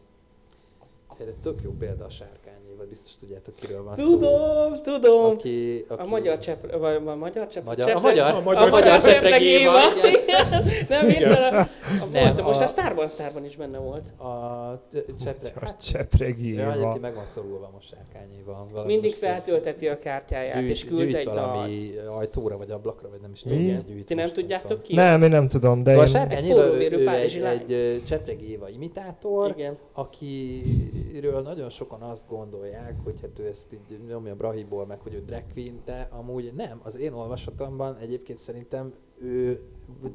erre 1.18 1.32
tök 1.32 1.62
jó 1.62 1.72
példa 1.72 2.04
a 2.04 2.08
sárkányi, 2.08 2.69
vagy 2.81 2.89
biztos 2.89 3.16
tudjátok, 3.16 3.55
kiről 3.55 3.82
van 3.82 3.97
szó. 3.97 4.05
Tudom, 4.11 4.82
tudom. 4.82 5.24
Aki, 5.24 5.85
aki, 5.89 6.02
A 6.02 6.07
magyar 6.07 6.39
csepp, 6.39 6.73
vagy 6.78 6.94
a 7.07 7.15
magyar 7.15 7.47
csepp, 7.47 7.65
Magyar, 7.65 7.86
csepp- 7.86 7.97
a 7.97 8.01
magyar, 8.01 8.35
a 8.35 8.40
magyar 8.40 8.66
a 8.66 8.70
magyar 8.70 9.01
csepreg 9.01 9.12
csepreg 9.15 9.43
Éva, 9.43 9.73
Éva. 10.05 10.59
Nem 10.89 11.09
hirtelen. 11.09 11.55
A- 11.55 11.66
Volt, 12.12 12.43
most 12.43 12.61
a- 12.61 12.62
a 12.62 12.66
Starban 12.66 13.09
Starban 13.09 13.44
is 13.44 13.57
benne 13.57 13.78
volt. 13.78 14.09
A 14.19 14.82
csepreg, 15.24 15.52
a 15.57 15.65
hát, 15.65 15.82
csepregi 15.82 16.55
ja, 16.55 16.61
Éva. 16.61 16.73
egyébként 16.73 17.01
meg 17.01 17.15
van 17.15 17.27
szorulva 17.27 17.70
most 17.74 17.89
sárkányéval. 17.89 18.66
Valami 18.73 18.93
Mindig 18.93 19.15
feltölteti 19.15 19.89
a 19.89 19.98
kártyáját, 19.98 20.59
gyűjt, 20.61 20.70
és 20.70 20.85
küld 20.85 21.01
gyűjt 21.01 21.15
egy 21.15 21.24
dalt. 21.24 21.39
valami 21.40 21.93
ajtóra, 22.19 22.57
vagy 22.57 22.70
ablakra, 22.70 23.09
vagy 23.11 23.20
nem 23.20 23.31
is 23.32 23.40
tudom. 23.43 23.85
Ti 24.07 24.15
nem 24.15 24.32
tudjátok 24.32 24.69
tudom. 24.69 24.82
ki? 24.82 24.94
Nem, 24.94 25.23
én 25.23 25.31
nem 25.31 25.48
tudom, 25.48 25.82
de 25.82 25.90
Szóval 25.90 26.05
a 26.05 26.09
én... 26.09 26.15
Sárkány 26.15 26.39
Egy 26.39 26.47
Éva, 26.48 26.65
ő, 26.65 27.09
egy, 27.09 27.73
egy 27.73 28.02
Csepreg 28.07 28.43
Éva 28.43 28.69
imitátor, 28.69 29.55
akiről 29.93 31.40
nagyon 31.43 31.70
sokan 31.70 32.02
azt 32.02 32.23
gondolják, 32.28 32.69
hogy 33.05 33.20
hát 33.20 33.38
ő 33.38 33.47
ezt 33.47 33.72
így 33.72 34.01
nyomja 34.09 34.34
Brahiból, 34.34 34.86
meg 34.86 35.01
hogy 35.01 35.14
ő 35.14 35.22
drag 35.26 35.42
queen, 35.55 35.80
de 35.84 36.09
amúgy 36.10 36.52
nem. 36.56 36.80
Az 36.82 36.97
én 36.98 37.12
olvasatomban 37.12 37.97
egyébként 37.97 38.38
szerintem 38.38 38.92
ő, 39.22 39.60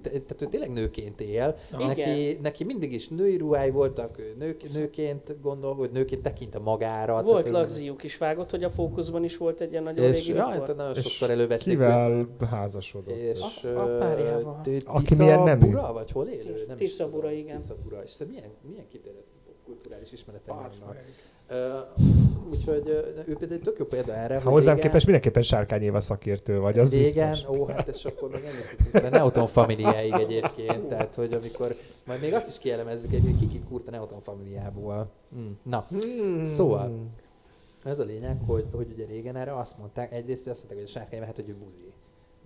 te- 0.01 0.09
tehát 0.09 0.41
ő 0.41 0.45
tényleg 0.45 0.71
nőként 0.71 1.21
él, 1.21 1.55
neki, 1.77 2.37
neki 2.41 2.63
mindig 2.63 2.93
is 2.93 3.07
női 3.07 3.37
ruhái 3.37 3.69
voltak, 3.69 4.19
ő 4.19 4.35
nő, 4.37 4.55
nőként 4.73 5.41
gondol, 5.41 5.75
hogy 5.75 5.91
nőként 5.91 6.21
tekint 6.21 6.55
a 6.55 6.59
magára. 6.59 7.21
Volt 7.21 7.49
lagziuk 7.49 8.03
is 8.03 8.17
vágott, 8.17 8.51
hogy 8.51 8.63
a 8.63 8.69
fókuszban 8.69 9.23
is 9.23 9.37
volt 9.37 9.61
egy 9.61 9.71
ilyen 9.71 9.83
nagyon 9.83 10.05
És 10.05 10.25
régi 10.25 10.37
ja, 10.37 10.45
nagyon 10.45 10.95
És 10.95 11.01
sokszor 11.01 11.29
elővették 11.29 11.67
Kivel 11.67 12.27
házasodott? 12.49 13.15
És, 13.15 13.63
A- 13.63 13.81
a 13.81 13.97
párjával. 13.97 14.61
Aki 14.85 15.05
Tisza 15.05 15.23
milyen 15.23 15.43
nemű? 15.43 15.65
Bura, 15.65 15.93
vagy 15.93 16.11
hol 16.11 16.27
élő? 16.27 16.63
Nem 16.67 16.77
is 16.79 16.89
Tiszabura, 16.89 17.21
tudom. 17.27 17.37
igen. 17.37 17.57
Tiszabura. 17.57 18.03
És 18.03 18.15
te 18.15 18.25
milyen, 18.25 18.49
milyen 18.69 18.87
kitérett 18.87 19.34
kulturális 19.65 20.11
ismeretek 20.11 20.55
Basz 20.55 20.79
vannak? 20.79 20.97
Ö, 21.47 21.79
úgyhogy 22.51 22.87
ő 23.27 23.35
például 23.35 23.53
egy 23.53 23.61
tök 23.61 23.77
jó 23.79 23.85
példa 23.85 24.13
erre, 24.13 24.39
Ha 24.39 24.49
hozzám 24.49 24.73
régen- 24.75 24.81
képest 24.89 25.05
mindenképpen 25.05 25.43
Sárkány 25.43 25.81
Éva 25.81 25.99
szakértő 26.01 26.59
vagy, 26.59 26.79
az 26.79 26.91
Régen, 26.91 27.31
biztos. 27.31 27.49
ó, 27.57 27.65
hát 27.65 27.87
és 27.87 28.05
akkor 28.05 28.29
még 28.29 28.43
ennyit 28.43 28.91
de 29.03 29.09
Neoton 29.09 29.47
familiáig 29.47 30.13
egyébként, 30.13 30.85
tehát 30.87 31.15
hogy 31.15 31.33
amikor, 31.33 31.75
majd 32.05 32.21
még 32.21 32.33
azt 32.33 32.47
is 32.47 32.57
kielemezzük, 32.57 33.13
egy, 33.13 33.21
hogy 33.23 33.39
kikit 33.39 33.65
kúrt 33.65 33.87
a 33.87 33.91
Neoton 33.91 34.21
familiából. 34.21 35.09
Mm. 35.35 35.51
Na, 35.63 35.85
Hmm. 35.89 36.43
Szóval. 36.43 36.91
ez 37.83 37.99
a 37.99 38.03
lényeg, 38.03 38.37
hogy, 38.47 38.65
hogy 38.71 38.91
ugye 38.93 39.05
régen 39.05 39.35
erre 39.35 39.57
azt 39.57 39.77
mondták, 39.77 40.11
egyrészt 40.13 40.47
azt 40.47 40.57
mondták, 40.57 40.77
hogy 40.77 40.87
a 40.87 40.91
sárkány 40.91 41.21
hát, 41.21 41.35
hogy 41.35 41.49
ő 41.49 41.55
buzi. 41.63 41.93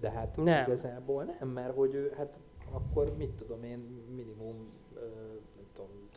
De 0.01 0.09
hát 0.11 0.37
Nem. 0.43 0.63
igazából 0.67 1.23
nem, 1.39 1.49
mert 1.49 1.75
hogy 1.75 1.93
ő, 1.93 2.13
hát 2.17 2.39
akkor 2.71 3.13
mit 3.17 3.29
tudom 3.29 3.63
én, 3.63 4.03
minimum, 4.15 4.67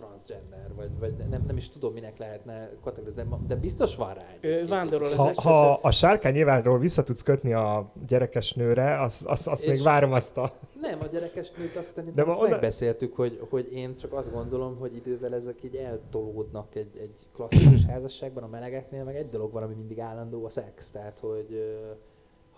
transgender, 0.03 0.74
vagy, 0.74 0.91
vagy 0.99 1.15
nem, 1.31 1.45
nem 1.47 1.57
is 1.57 1.69
tudom, 1.69 1.93
minek 1.93 2.19
lehetne 2.19 2.70
kategorizni, 2.83 3.23
de, 3.23 3.37
de 3.47 3.57
biztos 3.57 3.97
van 3.97 4.15
rá 4.15 4.51
vándorol 4.69 5.09
Ha, 5.15 5.23
ezek 5.23 5.39
ha 5.39 5.73
a 5.73 5.91
Sárkány 5.91 6.35
Éváról 6.35 6.79
vissza 6.79 7.03
tudsz 7.03 7.23
kötni 7.23 7.53
a 7.53 7.93
gyerekes 8.07 8.53
nőre, 8.53 9.01
azt, 9.01 9.24
azt, 9.24 9.47
azt 9.47 9.66
még 9.66 9.83
várom 9.83 10.12
azt 10.12 10.39
a... 10.39 10.51
Nem, 10.81 10.99
a 11.01 11.07
gyerekes 11.12 11.51
nőt 11.51 11.77
azt 11.77 11.95
De 11.95 11.95
szerintem 11.95 12.27
ma 12.27 12.33
azt 12.33 12.41
oda- 12.41 12.51
megbeszéltük, 12.51 13.16
hogy, 13.16 13.41
hogy 13.51 13.73
én 13.73 13.97
csak 13.97 14.12
azt 14.12 14.33
gondolom, 14.33 14.79
hogy 14.79 14.97
idővel 14.97 15.35
ezek 15.35 15.62
így 15.65 15.74
eltolódnak 15.74 16.74
egy, 16.74 16.97
egy 17.01 17.27
klasszikus 17.35 17.85
házasságban, 17.93 18.43
a 18.43 18.49
melegeknél, 18.49 19.05
meg 19.05 19.16
egy 19.16 19.29
dolog 19.29 19.53
van, 19.53 19.62
ami 19.62 19.74
mindig 19.74 20.01
állandó, 20.01 20.45
a 20.45 20.51
szex. 20.51 20.91
Tehát, 20.91 21.19
hogy 21.19 21.79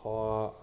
ha 0.02 0.56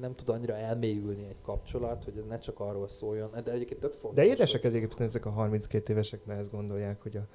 nem 0.00 0.14
tud 0.14 0.28
annyira 0.28 0.56
elmélyülni 0.56 1.26
egy 1.28 1.40
kapcsolat, 1.42 2.04
hogy 2.04 2.16
ez 2.16 2.24
ne 2.24 2.38
csak 2.38 2.60
arról 2.60 2.88
szóljon, 2.88 3.30
de 3.44 3.52
egyébként 3.52 3.80
tök 3.80 3.92
fontos. 3.92 4.24
De 4.24 4.30
édesek 4.30 4.62
hogy 4.62 4.74
egyébként 4.74 5.00
ezek 5.00 5.26
a 5.26 5.30
32 5.30 5.92
évesek, 5.92 6.24
mert 6.24 6.40
ezt 6.40 6.50
gondolják, 6.50 7.02
hogy 7.02 7.16
a 7.16 7.26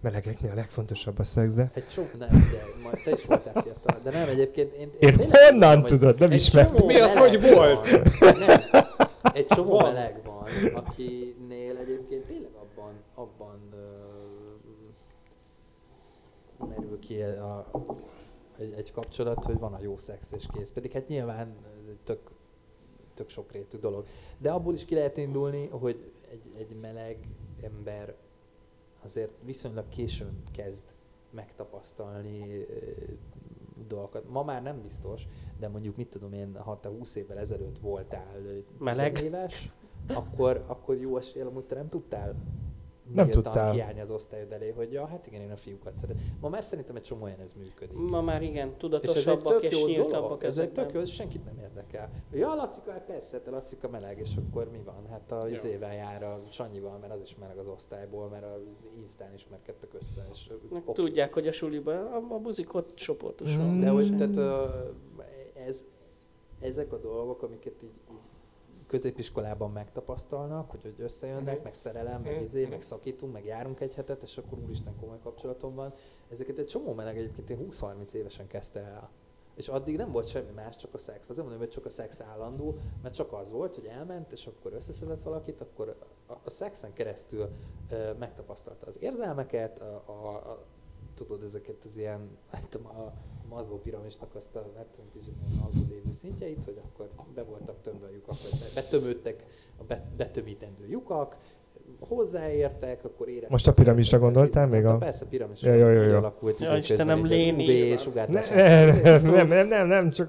melegeknél 0.00 0.50
a 0.50 0.54
legfontosabb 0.54 1.18
a 1.18 1.24
szex, 1.24 1.54
de... 1.54 1.70
Egy 1.74 1.88
csomó, 1.88 2.06
nem, 2.18 2.28
ugye, 2.28 2.82
majd 2.82 3.02
te 3.04 3.10
is 3.10 3.24
voltál 3.24 3.62
fiatal, 3.62 3.98
de 4.02 4.10
nem 4.10 4.28
egyébként. 4.28 4.74
Én, 4.74 4.90
Én 4.98 5.16
tényleg 5.16 5.50
honnan 5.50 5.80
hogy 5.80 5.88
tudod? 5.88 6.18
Nem 6.18 6.32
ismertem. 6.32 6.86
Mi 6.86 7.00
az, 7.00 7.16
hogy 7.16 7.40
volt? 7.40 7.88
Van. 8.18 8.38
Nem. 8.38 8.60
Egy 9.32 9.46
csomó 9.46 9.70
Van. 9.70 9.92
meleg 9.92 10.20
van, 10.24 10.44
akinél 10.74 11.76
egyébként 11.76 12.26
tényleg 12.26 12.50
abban, 12.54 12.92
abban 13.14 13.58
ö, 13.72 13.76
merül 16.66 16.98
ki 16.98 17.22
a, 17.22 17.70
egy, 18.60 18.72
egy 18.72 18.92
kapcsolat, 18.92 19.44
hogy 19.44 19.58
van 19.58 19.74
a 19.74 19.80
jó 19.80 19.96
szex 19.96 20.32
és 20.32 20.46
kész. 20.52 20.70
Pedig 20.70 20.92
hát 20.92 21.08
nyilván 21.08 21.56
ez 21.82 21.88
egy 21.88 21.98
tök, 22.04 22.30
tök 23.14 23.28
sokrétű 23.28 23.78
dolog. 23.78 24.06
De 24.38 24.50
abból 24.50 24.74
is 24.74 24.84
ki 24.84 24.94
lehet 24.94 25.16
indulni, 25.16 25.66
hogy 25.66 26.12
egy, 26.30 26.52
egy 26.58 26.80
meleg 26.80 27.18
ember 27.62 28.14
azért 29.02 29.32
viszonylag 29.44 29.88
későn 29.88 30.42
kezd 30.52 30.84
megtapasztalni 31.30 32.66
dolgokat. 33.88 34.28
Ma 34.28 34.42
már 34.42 34.62
nem 34.62 34.82
biztos, 34.82 35.26
de 35.58 35.68
mondjuk 35.68 35.96
mit 35.96 36.08
tudom 36.08 36.32
én, 36.32 36.56
ha 36.56 36.80
te 36.80 36.88
20 36.88 37.14
évvel 37.14 37.38
ezelőtt 37.38 37.78
voltál 37.78 38.36
Meleg. 38.78 39.12
tizenéves, 39.12 39.70
akkor, 40.14 40.64
akkor 40.66 40.96
jó 40.96 41.16
eséllyel 41.16 41.48
amúgy 41.48 41.64
te 41.64 41.74
nem 41.74 41.88
tudtál 41.88 42.34
Nem 43.14 43.28
tudtál. 43.28 43.72
kiállni 43.72 44.00
az 44.00 44.10
osztályod 44.10 44.52
elé, 44.52 44.70
hogy 44.70 44.92
ja, 44.92 45.06
hát 45.06 45.26
igen, 45.26 45.40
én 45.40 45.50
a 45.50 45.56
fiúkat 45.56 45.94
szeretem. 45.94 46.24
Ma 46.40 46.48
már 46.48 46.64
szerintem 46.64 46.96
egy 46.96 47.02
csomó 47.02 47.22
olyan 47.24 47.40
ez 47.40 47.52
működik. 47.52 47.96
Ma 47.96 48.20
már 48.20 48.42
igen, 48.42 48.68
És 48.68 48.74
tudatosabbak 48.78 49.62
és, 49.62 49.80
jó 49.80 49.86
nyíltabbak 49.86 50.44
ez 50.44 50.58
egy 50.58 50.72
tök 50.72 50.92
jó, 50.92 51.04
senkit 51.04 51.44
nem 51.44 51.58
érdekel. 51.58 52.10
Ja, 52.32 52.54
Lacika, 52.54 52.90
hát 52.90 53.04
persze, 53.04 53.36
hát 53.36 53.46
a 53.46 53.50
Lacika 53.50 53.88
meleg, 53.88 54.18
és 54.18 54.36
akkor 54.36 54.70
mi 54.70 54.82
van? 54.84 55.06
Hát 55.10 55.32
a 55.32 55.48
izével 55.48 55.94
jár 55.94 56.22
a 56.22 56.38
Sanyival, 56.50 56.98
mert 56.98 57.12
az 57.12 57.20
is 57.22 57.36
meleg 57.36 57.58
az 57.58 57.68
osztályból, 57.68 58.28
mert 58.28 58.44
a 58.44 58.58
Instán 59.00 59.34
ismerkedtek 59.34 59.94
össze. 59.94 60.22
És, 60.32 60.50
oké. 60.70 60.92
Tudják, 60.92 61.32
hogy 61.32 61.46
a 61.46 61.52
suliban 61.52 61.96
a, 61.96 62.34
a 62.34 62.38
buzik 62.38 62.74
ott 62.74 62.94
csoportosan. 62.94 63.74
Mm. 63.74 63.80
De 63.80 63.88
hogy 63.88 64.16
tehát, 64.16 64.36
ö, 64.36 64.66
ez, 65.66 65.84
ezek 66.60 66.92
a 66.92 66.98
dolgok, 66.98 67.42
amiket 67.42 67.82
így, 67.82 67.92
így 68.10 68.29
középiskolában 68.90 69.70
megtapasztalnak, 69.70 70.70
hogy, 70.70 70.80
hogy 70.82 70.94
összejönnek, 70.98 71.54
Mhm. 71.54 71.62
meg 71.64 71.74
szerelem, 71.74 72.22
meg 72.22 72.32
Mhm. 72.32 72.42
izé, 72.42 72.66
meg 72.66 72.82
szakítunk, 72.82 73.32
meg 73.32 73.44
járunk 73.44 73.80
egy 73.80 73.94
hetet, 73.94 74.22
és 74.22 74.38
akkor 74.38 74.58
úristen 74.58 74.94
komoly 75.00 75.18
kapcsolatom 75.22 75.74
van. 75.74 75.92
Ezeket 76.30 76.58
egy 76.58 76.66
csomó 76.66 76.92
meleg 76.94 77.18
egyébként 77.18 77.50
én 77.50 77.58
20-30 77.58 78.12
évesen 78.12 78.46
kezdte 78.46 78.80
el. 78.80 79.10
És 79.54 79.68
addig 79.68 79.96
nem 79.96 80.12
volt 80.12 80.26
semmi 80.28 80.50
más, 80.54 80.76
csak 80.76 80.94
a 80.94 80.98
szex. 80.98 81.28
Azért 81.28 81.42
mondom, 81.46 81.58
hogy 81.58 81.68
csak 81.70 81.84
a 81.84 81.88
szex 81.90 82.20
állandó, 82.20 82.78
mert 83.02 83.14
csak 83.14 83.32
az 83.32 83.52
volt, 83.52 83.74
hogy 83.74 83.84
elment, 83.86 84.32
és 84.32 84.46
akkor 84.46 84.72
összeszedett 84.72 85.22
valakit, 85.22 85.60
akkor 85.60 85.96
a, 86.26 86.32
a 86.44 86.50
szexen 86.50 86.92
keresztül 86.92 87.48
ö, 87.90 88.12
megtapasztalta 88.18 88.86
az 88.86 89.02
érzelmeket, 89.02 89.78
a, 89.80 90.02
a, 90.06 90.36
a, 90.50 90.64
tudod, 91.14 91.42
ezeket 91.42 91.84
az 91.84 91.96
ilyen, 91.96 92.38
hát 92.50 92.68
tudom, 92.68 92.86
a 92.86 93.12
Maslow 93.50 93.78
piramisnak 93.78 94.34
azt 94.34 94.56
a, 94.56 94.66
hát 94.76 94.86
tudom, 94.86 95.10
kicsit 95.12 95.34
alul 95.60 95.86
lévő 95.88 96.12
szintjeit, 96.12 96.64
hogy 96.64 96.80
akkor 96.84 97.08
be 97.34 97.42
voltak 97.42 97.80
tömve 97.82 98.06
a 98.06 98.10
lyukak, 98.10 98.34
vagy 98.42 98.58
be- 98.60 98.80
betömődtek 98.80 99.44
a 99.78 99.84
be, 99.84 100.10
betömítendő 100.16 100.86
lyukak, 100.88 101.36
hozzáértek, 102.00 103.04
akkor 103.04 103.28
éreztek. 103.28 103.50
Most 103.50 103.66
a 103.66 103.72
piramisra 103.72 104.18
gondoltál 104.18 104.66
még 104.66 104.84
a- 104.84 104.98
Persze, 104.98 105.24
piramisra 105.26 105.72
Ja, 105.72 105.86
jó, 105.86 105.94
jó, 105.94 106.00
jó. 106.02 106.08
kialakult. 106.08 106.60
Ja, 106.60 106.76
Istenem, 106.76 107.26
Léni. 107.26 107.94
Nem, 107.94 109.22
nem, 109.22 109.46
nem, 109.48 109.66
nem, 109.66 109.86
nem, 109.86 110.10
csak 110.10 110.28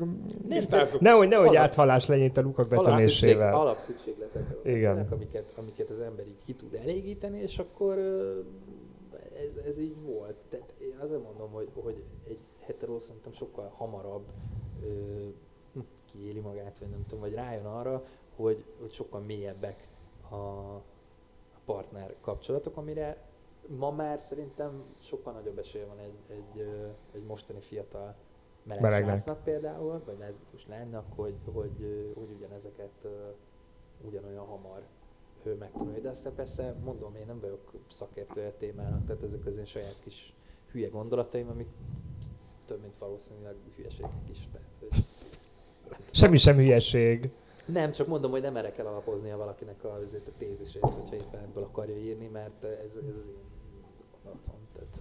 nehogy, 1.00 1.28
nehogy 1.28 1.48
Alap- 1.48 1.58
áthallás 1.64 2.08
legyen 2.08 2.26
itt 2.26 2.38
a 2.38 2.42
lukak 2.42 2.68
betömésével. 2.68 3.54
alapszükségletekről 3.54 4.74
Igen. 4.76 5.08
amiket, 5.12 5.54
amiket 5.58 5.90
az 5.90 6.00
ember 6.00 6.28
így 6.28 6.44
ki 6.46 6.54
tud 6.54 6.74
elégíteni, 6.74 7.40
és 7.42 7.58
akkor 7.60 7.98
ez, 9.48 9.56
ez 9.68 9.78
így 9.80 9.96
volt. 10.06 10.36
Tehát 10.50 10.74
én 10.80 10.96
azért 11.04 11.24
mondom, 11.24 11.52
hogy, 11.52 11.70
hogy 11.74 12.04
egy 12.28 12.40
hetero 12.72 13.00
szerintem 13.00 13.32
sokkal 13.32 13.72
hamarabb 13.76 14.26
ö, 14.84 15.28
kiéli 16.06 16.40
magát, 16.40 16.78
vagy 16.78 16.90
nem 16.90 17.06
tudom, 17.08 17.24
vagy 17.24 17.34
rájön 17.34 17.66
arra, 17.66 18.04
hogy, 18.36 18.64
hogy 18.80 18.92
sokkal 18.92 19.22
mélyebbek 19.22 19.90
a, 20.30 20.36
a 20.36 20.84
partner 21.66 22.16
kapcsolatok, 22.22 22.78
amire 22.78 23.30
ma 23.68 23.92
már 23.92 24.20
szerintem 24.20 24.84
sokkal 25.02 25.34
nagyobb 25.34 25.58
esélye 25.58 25.86
van 25.86 26.00
egy, 26.00 26.18
egy, 26.30 26.68
egy 27.12 27.24
mostani 27.24 27.60
fiatal 27.60 28.16
meleg 28.64 28.82
Melegnek. 28.82 29.44
például, 29.44 30.02
vagy 30.06 30.36
lánynak, 30.68 31.06
hogy, 31.16 31.36
hogy, 31.54 32.14
hogy 32.16 32.30
ugyanezeket 32.36 33.08
ugyanolyan 34.06 34.46
hamar 34.46 34.82
ő 35.44 35.56
megtanulja. 35.56 36.00
De 36.00 36.10
aztán 36.10 36.36
persze 36.36 36.76
mondom, 36.84 37.16
én 37.16 37.26
nem 37.26 37.40
vagyok 37.40 37.72
szakértője 37.88 38.48
a 38.48 38.58
témának, 38.58 39.06
tehát 39.06 39.24
ezek 39.24 39.46
az 39.46 39.58
én 39.58 39.66
saját 39.66 39.98
kis 40.04 40.34
hülye 40.72 40.88
gondolataim, 40.88 41.50
amik 41.50 41.70
több, 42.66 42.82
mint 42.82 42.98
valószínűleg 43.00 43.56
hülyeségek 43.76 44.30
is. 44.32 44.38
Tehát, 44.52 44.76
hogy 44.80 45.04
Semmi 46.12 46.38
sem 46.38 46.56
hülyeség. 46.56 47.30
nem, 47.66 47.92
csak 47.92 48.08
mondom, 48.08 48.32
hogy 48.32 48.42
nem 48.42 48.54
merek 48.54 48.78
el 48.78 48.88
alapoznia 48.88 49.38
valakinek 49.38 49.84
a, 49.84 49.94
azért 49.94 50.28
a 50.28 50.32
tézisét, 50.38 50.82
hogyha 50.82 51.16
éppen 51.16 51.42
ebből 51.42 51.64
akarja 51.64 51.98
írni, 51.98 52.28
mert 52.28 52.64
ez, 52.64 52.96
ez 52.96 53.16
az 53.16 53.28
én 53.28 53.44
gondolatom. 54.22 54.60
Tehát. 54.74 54.98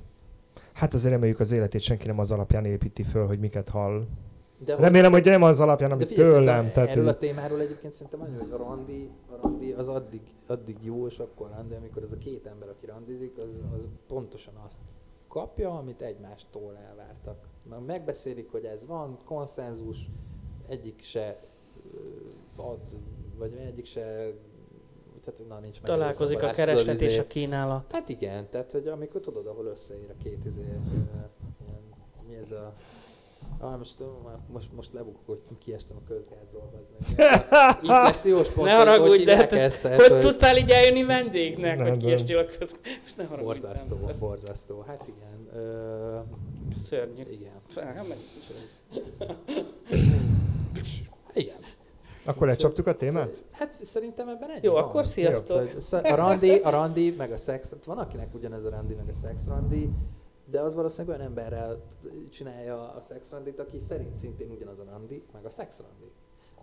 Hát 0.73 0.95
azért 0.95 1.13
reméljük 1.13 1.41
az 1.41 1.53
életét 1.53 1.81
senki 1.81 2.07
nem 2.07 2.19
az 2.19 2.31
alapján 2.33 2.65
építi 2.65 3.03
föl, 3.03 3.27
hogy 3.27 3.39
miket 3.39 3.69
hall. 3.69 4.07
De 4.65 4.77
Remélem, 4.77 5.13
hogy 5.13 5.25
nem 5.25 5.43
az 5.43 5.61
alapján, 5.61 5.91
amit 5.93 6.09
figyelj, 6.09 6.33
tőlem. 6.33 6.73
Tehát, 6.73 6.89
erről 6.89 7.05
hogy 7.05 7.13
a 7.13 7.17
témáról 7.17 7.61
egyébként 7.61 7.93
szerintem 7.93 8.21
annyi, 8.21 8.37
hogy 8.37 8.51
a 8.51 8.57
randi, 8.57 9.11
a 9.31 9.37
randi 9.43 9.73
az 9.73 9.89
addig, 9.89 10.21
addig 10.47 10.77
jó, 10.81 11.07
és 11.07 11.19
akkor 11.19 11.51
randi, 11.57 11.75
amikor 11.75 12.03
az 12.03 12.13
a 12.13 12.19
két 12.19 12.47
ember, 12.47 12.69
aki 12.69 12.87
randizik, 12.87 13.39
az, 13.39 13.63
az 13.77 13.89
pontosan 14.07 14.55
azt 14.67 14.81
kapja, 15.29 15.79
amit 15.79 16.03
egymástól 16.03 16.77
elvártak. 16.89 17.49
Meg 17.69 17.85
megbeszélik, 17.85 18.51
hogy 18.51 18.65
ez 18.65 18.87
van, 18.87 19.19
konszenzus, 19.25 20.11
egyik 20.69 21.03
se 21.03 21.41
ad, 22.57 22.81
vagy 23.39 23.55
egyik 23.55 23.87
se, 23.87 24.03
tehát 25.25 25.49
na 25.49 25.59
nincs 25.59 25.81
meg 25.81 25.91
Találkozik 25.91 26.37
a 26.37 26.41
szabadás, 26.41 26.57
kereslet 26.57 26.87
tudod, 26.87 27.03
és 27.03 27.13
izé- 27.13 27.25
a 27.25 27.27
kínálat. 27.27 27.93
Hát 27.93 28.09
igen, 28.09 28.51
tehát 28.51 28.73
hogy 28.73 28.87
amikor 28.87 29.21
tudod, 29.21 29.47
ahol 29.47 29.67
összeér 29.67 30.11
a 30.11 30.23
két 30.23 30.45
izé, 30.45 30.61
ilyen, 30.61 31.31
mi 32.29 32.35
ez 32.35 32.51
a 32.51 32.75
Ah, 33.59 33.79
most, 33.79 33.95
most, 34.53 34.73
most 34.73 34.93
lebukok, 34.93 35.25
hogy 35.27 35.59
kiestem 35.59 35.97
a 35.97 36.09
közgázról. 36.09 36.71
Inflexiós 37.83 38.53
pont, 38.55 38.67
Ne 38.67 38.77
hogy 38.77 38.87
haragudj, 38.87 39.25
de 39.25 39.37
hát 39.37 39.53
ezt, 39.53 39.83
tehát, 39.83 40.07
hogy 40.07 40.19
tudtál 40.19 40.57
így 40.57 40.71
eljönni 40.71 41.03
vendégnek, 41.05 41.77
Nem, 41.77 41.89
hogy 41.89 41.97
kiestél 41.97 42.39
a 42.39 42.45
köz... 42.45 42.81
Ezt 43.05 43.17
ne 43.19 43.25
haragudj. 43.25 43.61
Borzasztó, 43.61 43.97
nem, 43.97 44.17
borzasztó. 44.21 44.85
Hát 44.87 45.07
igen. 45.07 45.61
Ö, 45.63 46.19
Szörnyű. 46.73 47.23
igen. 47.31 47.53
Meg- 48.09 48.17
Igen. 51.35 51.57
Akkor 52.25 52.47
lecsaptuk 52.47 52.87
a 52.87 52.95
témát? 52.97 53.45
Hát 53.51 53.73
szerintem 53.85 54.29
ebben 54.29 54.51
egy 54.51 54.65
Jó, 54.65 54.73
van. 54.73 54.83
akkor 54.83 55.05
sziasztok. 55.05 55.69
A 55.91 56.15
randi, 56.15 56.51
a 56.59 56.71
randi, 56.71 57.15
meg 57.19 57.33
a 57.33 57.37
szex, 57.37 57.75
van 57.87 57.99
akinek 57.99 58.35
ugyanez 58.35 58.65
a 58.65 58.71
randi, 58.71 58.95
meg 58.95 59.09
a 59.09 59.13
szex 59.13 59.47
randi, 59.47 59.91
de 60.51 60.61
az 60.61 60.75
valószínűleg 60.75 61.17
olyan 61.17 61.29
emberrel 61.29 61.83
csinálja 62.31 62.93
a 62.99 63.01
szex 63.01 63.31
randit, 63.31 63.61
aki 63.61 63.79
szerint 63.89 64.17
szintén 64.17 64.51
ugyanaz 64.51 64.79
a 64.79 64.85
randi, 64.91 65.23
meg 65.33 65.45
a 65.45 65.51
szex 65.51 65.81
randi. 65.81 66.13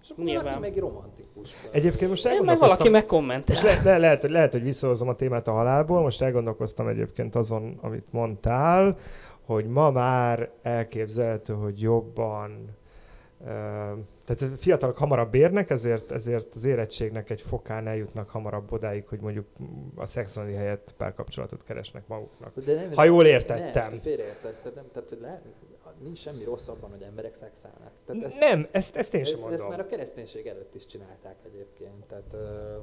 És 0.02 0.10
akkor 0.10 0.24
Nyilván. 0.24 0.44
valaki 0.44 0.62
meg 0.62 0.78
romantikus. 0.78 1.56
Egyébként 1.72 2.10
most 2.10 2.26
Én 2.26 2.44
meg 2.44 2.58
valaki 2.60 2.90
megkommentel. 2.90 3.56
És 3.56 3.62
le, 3.62 3.82
le, 3.84 3.98
lehet, 3.98 4.22
hogy, 4.22 4.30
lehet, 4.30 4.52
hogy 4.52 4.64
visszahozom 4.64 5.08
a 5.08 5.16
témát 5.16 5.48
a 5.48 5.52
halálból, 5.52 6.02
most 6.02 6.22
elgondolkoztam 6.22 6.88
egyébként 6.88 7.36
azon, 7.36 7.78
amit 7.82 8.12
mondtál, 8.12 8.98
hogy 9.48 9.66
ma 9.68 9.92
már 9.92 10.50
elképzelhető, 10.62 11.54
hogy 11.54 11.82
jobban, 11.82 12.76
tehát 14.26 14.58
fiatalok 14.58 14.98
hamarabb 14.98 15.34
érnek, 15.34 15.70
ezért, 15.70 16.12
ezért 16.12 16.56
az 16.56 16.66
érettségnek 16.66 17.30
egy 17.30 17.42
fokán 17.42 17.88
eljutnak 17.88 18.30
hamarabb 18.30 18.72
odáig, 18.72 19.08
hogy 19.08 19.20
mondjuk 19.20 19.46
a 19.96 20.06
szexuális 20.06 20.56
helyett 20.56 20.94
párkapcsolatot 20.98 21.64
keresnek 21.64 22.08
maguknak. 22.08 22.60
De 22.60 22.74
nem, 22.74 22.94
Ha 22.94 23.04
jól 23.04 23.26
értettem. 23.26 23.90
Nem, 23.90 24.00
félreértesz, 24.00 24.60
tehát, 24.60 24.76
nem, 24.76 24.86
tehát 24.94 25.18
le, 25.22 25.42
nincs 26.04 26.20
semmi 26.20 26.44
rossz 26.44 26.68
abban, 26.68 26.90
hogy 26.90 27.02
emberek 27.02 27.34
szexelnek. 27.34 27.92
Tehát 28.06 28.24
ezt, 28.24 28.40
Nem, 28.40 28.68
ezt, 28.72 28.96
ezt 28.96 29.14
én 29.14 29.24
sem 29.24 29.34
ezt, 29.34 29.44
ezt 29.44 29.52
mondom. 29.52 29.70
már 29.70 29.80
a 29.80 29.86
kereszténység 29.86 30.46
előtt 30.48 30.76
is 30.76 30.86
csinálták 30.86 31.36
egyébként. 31.46 32.06
Tehát, 32.08 32.34
ö, 32.34 32.76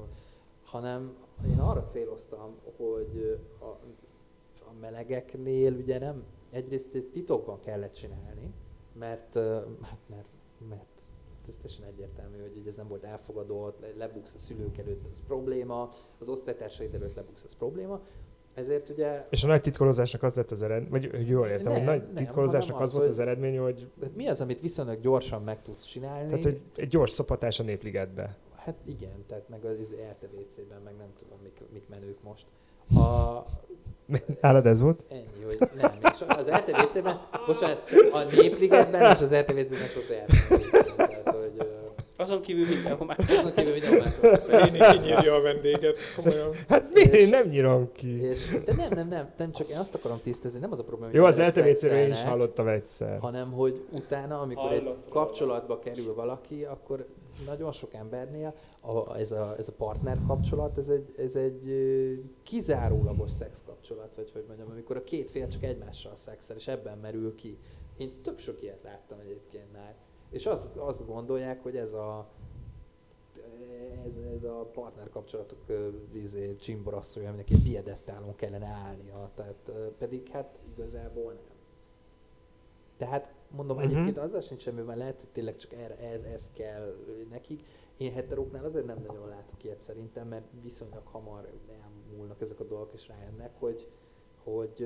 hanem 0.64 1.16
én 1.46 1.58
arra 1.58 1.84
céloztam, 1.84 2.56
hogy 2.76 3.40
a, 3.58 3.64
a 4.60 4.72
melegeknél 4.80 5.72
ugye 5.72 5.98
nem, 5.98 6.24
egyrészt 6.55 7.05
titokban 7.12 7.60
kellett 7.60 7.93
csinálni, 7.94 8.52
mert, 8.98 9.35
hát 9.82 9.98
mert, 10.06 10.28
mert 10.68 11.01
ez 11.48 11.55
teljesen 11.55 11.85
egyértelmű, 11.85 12.40
hogy 12.40 12.56
ugye 12.59 12.68
ez 12.68 12.74
nem 12.74 12.89
volt 12.89 13.05
elfogadott, 13.05 13.81
le- 13.81 13.93
lebuksz 13.97 14.35
a 14.35 14.39
szülők 14.39 14.78
előtt, 14.78 15.06
az 15.10 15.22
probléma, 15.26 15.90
az 16.18 16.28
osztálytársaid 16.28 16.94
előtt 16.94 17.14
lebuksz, 17.14 17.44
az 17.44 17.55
probléma. 17.55 18.01
Ezért 18.55 18.89
ugye 18.89 19.22
És 19.31 19.44
a 19.44 19.47
nagy 19.47 19.60
titkolózásnak 19.60 20.22
az 20.22 20.35
lett 20.35 20.51
az 20.51 20.62
eredmény, 20.62 20.90
vagy 20.90 21.10
hogy 21.10 21.28
jól 21.28 21.47
értem, 21.47 21.72
Nem, 21.72 21.74
hogy 21.74 21.85
nagy 21.85 22.02
nem, 22.02 22.14
titkolózásnak 22.14 22.81
az, 22.81 22.82
az, 22.89 22.93
volt 22.93 23.05
hogy- 23.05 23.14
az 23.14 23.20
eredmény, 23.20 23.59
hogy, 23.59 23.90
mi 24.14 24.26
az, 24.26 24.40
amit 24.40 24.60
viszonylag 24.60 25.01
gyorsan 25.01 25.43
meg 25.43 25.62
tudsz 25.62 25.85
csinálni? 25.85 26.28
tehát, 26.28 26.44
hogy 26.44 26.60
egy 26.74 26.89
gyors 26.89 27.10
szopatás 27.10 27.60
a 27.60 27.62
népligetbe. 27.62 28.36
Hát 28.56 28.76
igen, 28.85 29.24
tehát 29.26 29.48
meg 29.48 29.64
az 29.64 29.94
RTVC-ben, 30.10 30.81
meg 30.85 30.97
nem 30.97 31.12
tudom, 31.18 31.39
mik, 31.43 31.60
mik 31.72 31.89
menők 31.89 32.22
most. 32.22 32.47
A, 32.97 33.44
Nálad 34.40 34.66
ez 34.66 34.81
volt? 34.81 35.01
ennyi, 35.09 35.24
hogy 35.47 35.69
nem. 35.81 35.90
Az 36.28 36.51
RTVC-ben, 36.51 37.20
bocsánat, 37.47 37.82
a 38.12 38.19
Népligetben 38.40 39.12
és 39.15 39.20
az 39.20 39.35
RTVC-ben 39.35 39.89
sose 39.89 40.15
jártam. 40.15 40.59
Tehát, 40.97 41.28
hogy 41.28 41.52
ö, 41.59 41.65
Azon 42.16 42.40
kívül 42.40 42.66
mindenhol 42.69 43.06
már. 43.06 43.16
azon 43.28 43.52
kívül 43.55 43.73
minden 43.73 43.98
máshol. 43.98 44.31
Én 44.61 44.90
kinyírja 44.90 45.35
a 45.35 45.40
vendéget, 45.40 45.98
komolyan. 46.16 46.51
Hát 46.69 46.85
mi? 46.93 47.01
Én 47.01 47.28
nem 47.28 47.48
nyírom 47.48 47.93
ki. 47.93 48.23
És, 48.23 48.59
de 48.65 48.73
nem, 48.77 48.89
nem, 48.90 49.09
nem, 49.09 49.28
nem, 49.36 49.52
csak 49.52 49.69
én 49.69 49.77
azt 49.77 49.94
akarom 49.94 50.20
tisztázni, 50.23 50.59
nem 50.59 50.73
az 50.73 50.78
a 50.78 50.82
probléma, 50.85 51.11
hogy 51.11 51.20
Jó, 51.20 51.24
az 51.24 51.39
LTVC-ről 51.40 51.98
én 51.98 52.11
is 52.11 52.23
hallottam 52.23 52.66
egyszer. 52.69 53.19
hanem 53.20 53.52
hogy 53.52 53.85
utána, 53.90 54.40
amikor 54.40 54.73
egy 54.73 54.78
Hallottam. 54.78 55.11
kapcsolatba 55.12 55.78
kerül 55.78 56.15
valaki, 56.15 56.65
akkor 56.65 57.06
nagyon 57.47 57.73
sok 57.73 57.94
embernél 57.94 58.55
a, 58.81 59.16
ez, 59.16 59.32
a, 59.32 59.55
ez 59.59 59.69
a 59.69 59.73
partner 59.73 60.19
kapcsolat, 60.27 60.78
ez 60.78 60.89
egy, 60.89 61.15
ez 61.16 61.36
egy 61.36 61.62
kizárólagos 62.43 63.31
szex 63.31 63.62
kapcsolat, 63.66 64.15
vagy 64.15 64.31
hogy 64.31 64.44
mondjam, 64.47 64.70
amikor 64.70 64.97
a 64.97 65.05
két 65.05 65.31
fél 65.31 65.48
csak 65.48 65.62
egymással 65.62 66.16
szexel, 66.16 66.56
és 66.56 66.69
ebben 66.69 66.98
merül 66.98 67.35
ki. 67.35 67.59
Én 67.97 68.23
tök 68.23 68.39
sok 68.39 68.62
ilyet 68.62 68.82
láttam 68.82 69.19
egyébként 69.19 69.73
már. 69.73 69.94
És 70.31 70.47
az, 70.47 70.70
azt 70.77 71.06
gondolják, 71.06 71.62
hogy 71.62 71.77
ez 71.77 71.93
a 71.93 72.28
ez, 74.06 74.16
ez 74.36 74.44
a 74.44 74.70
partner 74.73 75.09
kapcsolatok 75.09 75.66
vízé, 76.12 76.56
csimborasszója, 76.56 77.28
aminek 77.28 77.51
egy 77.51 77.62
piedesztálon 77.62 78.35
kellene 78.35 78.66
állnia, 78.66 79.31
tehát 79.35 79.73
pedig 79.98 80.28
hát 80.28 80.59
igazából 80.73 81.32
nem. 81.32 81.53
Tehát 82.96 83.32
mondom, 83.48 83.76
uh-huh. 83.76 83.92
egyébként 83.92 84.18
azzal 84.18 84.40
sincs 84.40 84.62
semmi, 84.62 84.80
mert 84.80 84.98
lehet, 84.98 85.20
hogy 85.20 85.28
tényleg 85.28 85.56
csak 85.56 85.72
erre, 85.72 85.98
ez, 85.98 86.22
ez 86.22 86.50
kell 86.52 86.94
nekik. 87.30 87.62
Én 87.96 88.12
heteróknál 88.12 88.64
azért 88.64 88.86
nem 88.86 89.02
nagyon 89.06 89.28
látok 89.28 89.64
ilyet 89.64 89.78
szerintem, 89.78 90.28
mert 90.28 90.44
viszonylag 90.62 91.06
hamar 91.06 91.48
elmúlnak 91.82 92.40
ezek 92.40 92.60
a 92.60 92.64
dolgok, 92.64 92.92
és 92.92 93.08
rájönnek, 93.08 93.50
hogy, 93.58 93.88
hogy 94.44 94.82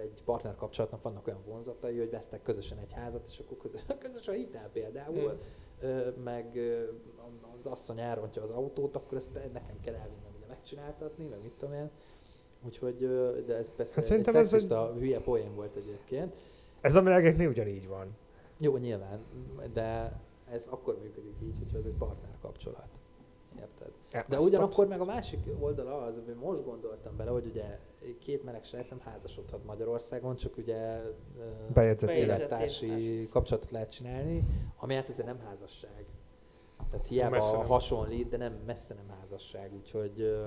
egy 0.00 0.22
partner 0.24 0.54
kapcsolatnak 0.54 1.02
vannak 1.02 1.26
olyan 1.26 1.42
vonzatai, 1.46 1.98
hogy 1.98 2.10
vesztek 2.10 2.42
közösen 2.42 2.78
egy 2.78 2.92
házat, 2.92 3.26
és 3.26 3.38
akkor 3.38 3.56
közös, 3.56 3.80
közös 3.98 4.28
a 4.28 4.32
hitel 4.32 4.68
például, 4.72 5.38
ö, 5.80 6.10
meg 6.24 6.58
az 7.58 7.66
asszony 7.66 8.00
elrontja 8.00 8.42
az 8.42 8.50
autót, 8.50 8.96
akkor 8.96 9.18
ezt 9.18 9.34
nekem 9.34 9.80
kell 9.80 9.94
elvinnem 9.94 10.32
ugye 10.36 10.46
megcsináltatni, 10.46 11.28
meg 11.28 11.42
mit 11.42 11.56
tudom 11.58 11.74
én. 11.74 11.90
Úgyhogy, 12.64 12.98
de 13.46 13.56
ez 13.56 13.74
persze 13.76 13.94
Hát 13.94 14.10
egy 14.10 14.34
ez 14.34 14.48
szexista 14.48 14.92
hülye 14.92 15.20
poén 15.20 15.54
volt 15.54 15.74
egyébként. 15.74 16.34
Ez 16.82 16.94
a 16.94 17.02
melegeknél 17.02 17.48
ugyanígy 17.48 17.88
van. 17.88 18.16
Jó, 18.58 18.76
nyilván, 18.76 19.20
de 19.72 20.20
ez 20.50 20.66
akkor 20.70 20.98
működik 21.02 21.36
így, 21.42 21.58
hogyha 21.58 21.78
ez 21.78 21.84
egy 21.84 21.94
partner 21.98 22.38
kapcsolat. 22.40 22.88
Érted? 23.58 23.92
Ja, 24.12 24.24
De 24.28 24.36
ugyanakkor 24.36 24.88
meg 24.88 25.00
a 25.00 25.04
másik 25.04 25.38
oldala 25.60 26.02
az, 26.02 26.20
hogy 26.24 26.34
most 26.34 26.64
gondoltam 26.64 27.16
bele, 27.16 27.30
hogy 27.30 27.46
ugye 27.46 27.78
két 28.18 28.44
meleg 28.44 28.64
srácem 28.64 29.00
házasodhat 29.00 29.64
Magyarországon, 29.64 30.36
csak 30.36 30.56
ugye 30.56 31.00
Bejegyzett 31.74 32.10
élettársi 32.10 33.26
kapcsolatot 33.30 33.70
lehet 33.70 33.90
csinálni, 33.90 34.42
ami 34.76 34.94
hát 34.94 35.08
ezért 35.08 35.26
nem 35.26 35.40
házasság. 35.40 36.06
Tehát 36.90 37.06
hiába 37.06 37.52
nem. 37.52 37.66
hasonlít, 37.66 38.28
de 38.28 38.36
nem 38.36 38.52
messze 38.66 38.94
nem 38.94 39.16
házasság, 39.18 39.74
úgyhogy 39.74 40.20
ö, 40.20 40.46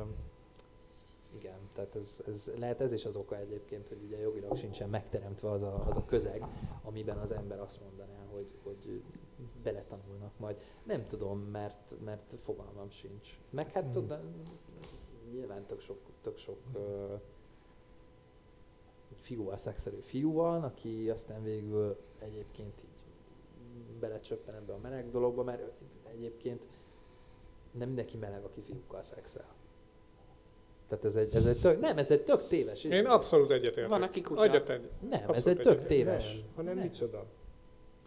igen, 1.36 1.60
tehát 1.74 1.96
ez, 1.96 2.24
ez, 2.28 2.52
lehet 2.58 2.82
ez 2.82 2.92
is 2.92 3.06
az 3.06 3.16
oka 3.16 3.38
egyébként, 3.38 3.88
hogy 3.88 4.02
ugye 4.06 4.20
jogilag 4.20 4.58
sincsen 4.58 4.90
megteremtve 4.90 5.50
az 5.50 5.62
a, 5.62 5.86
az 5.86 5.98
a 5.98 6.06
közeg, 6.06 6.48
amiben 6.84 7.18
az 7.18 7.32
ember 7.32 7.60
azt 7.60 7.82
mondaná, 7.82 8.26
hogy, 8.32 8.56
hogy 8.64 9.04
beletanulnak 9.64 10.40
majd. 10.40 10.58
Nem 10.84 11.08
tudom, 11.08 11.40
mert, 11.40 11.96
mert 12.04 12.34
fogalmam 12.38 12.90
sincs. 12.90 13.40
Meg 13.50 13.72
hát 13.72 13.84
Hmm. 13.84 13.92
tudod, 13.92 14.20
nyilván 15.32 15.66
tök 15.66 15.80
sok, 15.80 15.98
tök 16.22 16.38
sok 16.38 16.58
uh, 16.74 17.20
fiúval 19.20 19.58
szexelő 19.58 20.00
fiú 20.00 20.34
van, 20.34 20.64
aki 20.64 21.10
aztán 21.10 21.44
végül 21.44 21.98
egyébként 22.20 22.84
így 22.84 23.04
belecsöppen 24.00 24.56
ebbe 24.56 24.74
a 24.74 24.78
meleg 24.78 25.10
dologba, 25.10 25.44
mert 25.44 25.72
egyébként 26.04 26.62
nem 27.72 27.88
mindenki 27.88 28.18
meleg, 28.18 28.44
aki 28.44 28.62
fiúkkal 28.62 29.02
szexel. 29.02 29.55
Tehát 30.88 31.06
ez 31.06 31.16
egy, 31.16 31.36
ez 31.36 31.46
egy 31.46 31.62
tök, 31.62 31.80
nem, 31.80 31.98
ez 31.98 32.12
egy 32.12 32.22
tök 32.24 32.48
téves. 32.48 32.84
Én 32.84 33.06
abszolút 33.06 33.50
egyetértek. 33.50 33.88
Van, 33.88 34.02
aki 34.02 34.22
kutya. 34.22 34.44
Egyet 34.44 34.70
egy. 34.70 34.90
Nem, 35.10 35.22
ez 35.24 35.30
abszolút 35.30 35.48
egy 35.48 35.64
tök 35.64 35.74
egyetértek. 35.80 35.88
téves. 35.88 36.34
Nem, 36.34 36.44
hanem 36.56 36.76
Nem. 36.76 36.84
micsoda. 36.84 37.26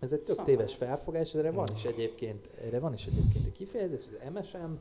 Ez 0.00 0.12
egy 0.12 0.20
tök 0.20 0.36
Szakma. 0.36 0.44
téves 0.44 0.74
felfogás, 0.74 1.34
erre 1.34 1.50
van 1.50 1.66
is 1.74 1.84
egyébként, 1.84 2.48
erre 2.64 2.78
van 2.78 2.92
is 2.92 3.06
egyébként 3.06 3.46
egy 3.46 3.52
kifejezés, 3.52 4.00
az 4.20 4.30
MSM, 4.34 4.72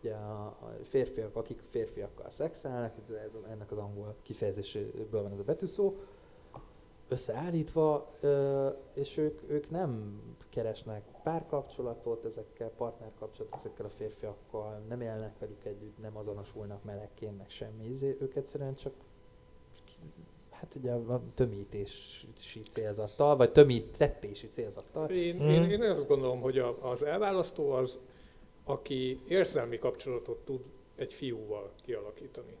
ugye 0.00 0.14
a 0.14 0.44
a 0.44 0.72
férfiak, 0.82 1.36
akik 1.36 1.58
férfiakkal 1.66 2.30
szexelnek, 2.30 2.92
ez, 3.10 3.30
ennek 3.50 3.70
az 3.70 3.78
angol 3.78 4.14
kifejezésből 4.22 5.22
van 5.22 5.32
ez 5.32 5.38
a 5.38 5.44
betűszó, 5.44 5.94
összeállítva, 7.08 8.12
ö, 8.20 8.68
és 8.94 9.16
ők, 9.16 9.40
ők 9.50 9.70
nem 9.70 10.20
keresnek 10.60 11.02
párkapcsolatot 11.22 12.24
ezekkel, 12.24 12.70
partnerkapcsolatot 12.76 13.58
ezekkel 13.58 13.86
a 13.86 13.88
férfiakkal, 13.88 14.82
nem 14.88 15.00
élnek 15.00 15.38
velük 15.38 15.64
együtt, 15.64 15.98
nem 16.02 16.16
azonosulnak 16.16 16.84
melegként, 16.84 17.36
meg 17.38 17.50
semmi, 17.50 17.84
izé, 17.84 18.16
ők 18.20 18.34
egyszerűen 18.34 18.74
csak 18.74 18.92
hát 20.50 20.74
ugye 20.74 20.92
a 20.92 21.22
tömítési 21.34 22.60
célzattal, 22.70 23.36
vagy 23.36 23.52
tömítettési 23.52 24.48
célzattal. 24.48 25.10
Én, 25.10 25.34
Mhm. 25.36 25.48
én, 25.48 25.70
én 25.70 25.82
azt 25.82 26.06
gondolom, 26.06 26.40
hogy 26.40 26.58
a, 26.58 26.90
az 26.90 27.02
elválasztó 27.02 27.70
az, 27.70 27.98
aki 28.64 29.20
érzelmi 29.28 29.78
kapcsolatot 29.78 30.38
tud 30.44 30.60
egy 30.96 31.12
fiúval 31.12 31.70
kialakítani. 31.84 32.56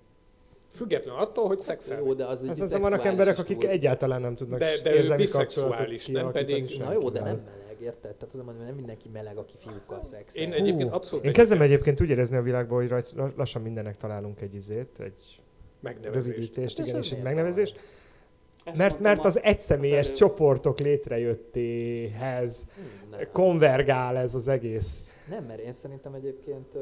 Független 0.68 1.14
attól, 1.14 1.46
hogy 1.46 1.56
Jó, 1.56 1.62
szexelnek. 1.62 2.12
de 2.12 2.24
az 2.24 2.44
Ez 2.44 2.56
így 2.56 2.62
aztán 2.62 2.80
vannak 2.80 3.04
emberek, 3.04 3.38
akik 3.38 3.58
túl. 3.58 3.70
egyáltalán 3.70 4.20
nem 4.20 4.36
tudnak 4.36 4.58
De- 4.58 4.80
de 4.82 4.94
érzelmi 4.94 5.26
kapcsolatot 5.26 6.08
nem 6.12 6.32
pedig- 6.32 6.78
Na 6.78 6.92
jó, 6.92 7.10
de 7.10 7.20
nem 7.20 7.36
meleg, 7.36 7.65
érted? 7.80 8.14
Tehát 8.14 8.22
azért 8.22 8.44
mondom, 8.44 8.56
hogy 8.56 8.66
nem 8.66 8.76
mindenki 8.76 9.08
meleg, 9.08 9.36
aki 9.36 9.54
fiúkkal 9.56 10.02
szexel. 10.02 10.42
Én 10.42 10.52
egyébként 10.52 10.92
abszolút 10.92 11.24
Én 11.24 11.32
kezdem 11.32 11.60
egyébként 11.60 12.00
úgy 12.00 12.10
érezni 12.10 12.36
a 12.36 12.42
világban, 12.42 12.78
hogy 12.78 12.88
rajt, 12.88 13.14
lassan 13.36 13.62
mindennek 13.62 13.96
találunk 13.96 14.40
egy 14.40 14.54
izét, 14.54 15.00
egy 15.00 15.40
rövidítést, 16.02 16.78
Hát 16.78 16.86
igen, 16.86 16.98
az 16.98 17.04
és 17.04 17.12
egy 17.12 17.22
megnevezést. 17.22 17.80
Ezt 18.64 18.78
Mert, 18.78 19.00
mert 19.00 19.24
az 19.24 19.42
egyszemélyes 19.42 20.06
előbb. 20.06 20.18
csoportok 20.18 20.78
létrejöttéhez 20.78 22.66
nem. 23.10 23.20
konvergál 23.32 24.16
ez 24.16 24.34
az 24.34 24.48
egész. 24.48 25.04
nem, 25.30 25.44
mert 25.44 25.60
én 25.60 25.72
szerintem 25.72 26.14
egyébként... 26.14 26.72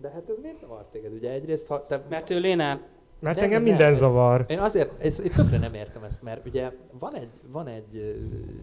De 0.00 0.08
hát 0.10 0.28
ez 0.28 0.38
miért 0.42 0.58
zavar 0.58 0.86
téged? 0.92 1.12
Ugye 1.12 1.30
egyrészt, 1.30 1.66
ha 1.66 1.86
te... 1.86 2.04
Mert 2.08 2.30
ő 2.30 2.38
Lénán. 2.38 2.82
Mert 3.22 3.36
Nem, 3.36 3.44
engem 3.44 3.62
nem, 3.62 3.70
minden 3.70 3.90
nem. 3.90 3.98
zavar. 3.98 4.44
Én 4.48 4.58
azért, 4.58 5.04
ez, 5.04 5.20
én 5.20 5.30
tökre 5.30 5.58
nem 5.58 5.74
értem 5.74 6.04
ezt, 6.04 6.22
mert 6.22 6.46
ugye 6.46 6.70
van 6.98 7.14
egy, 7.14 7.40
van 7.50 7.66
egy, 7.66 8.16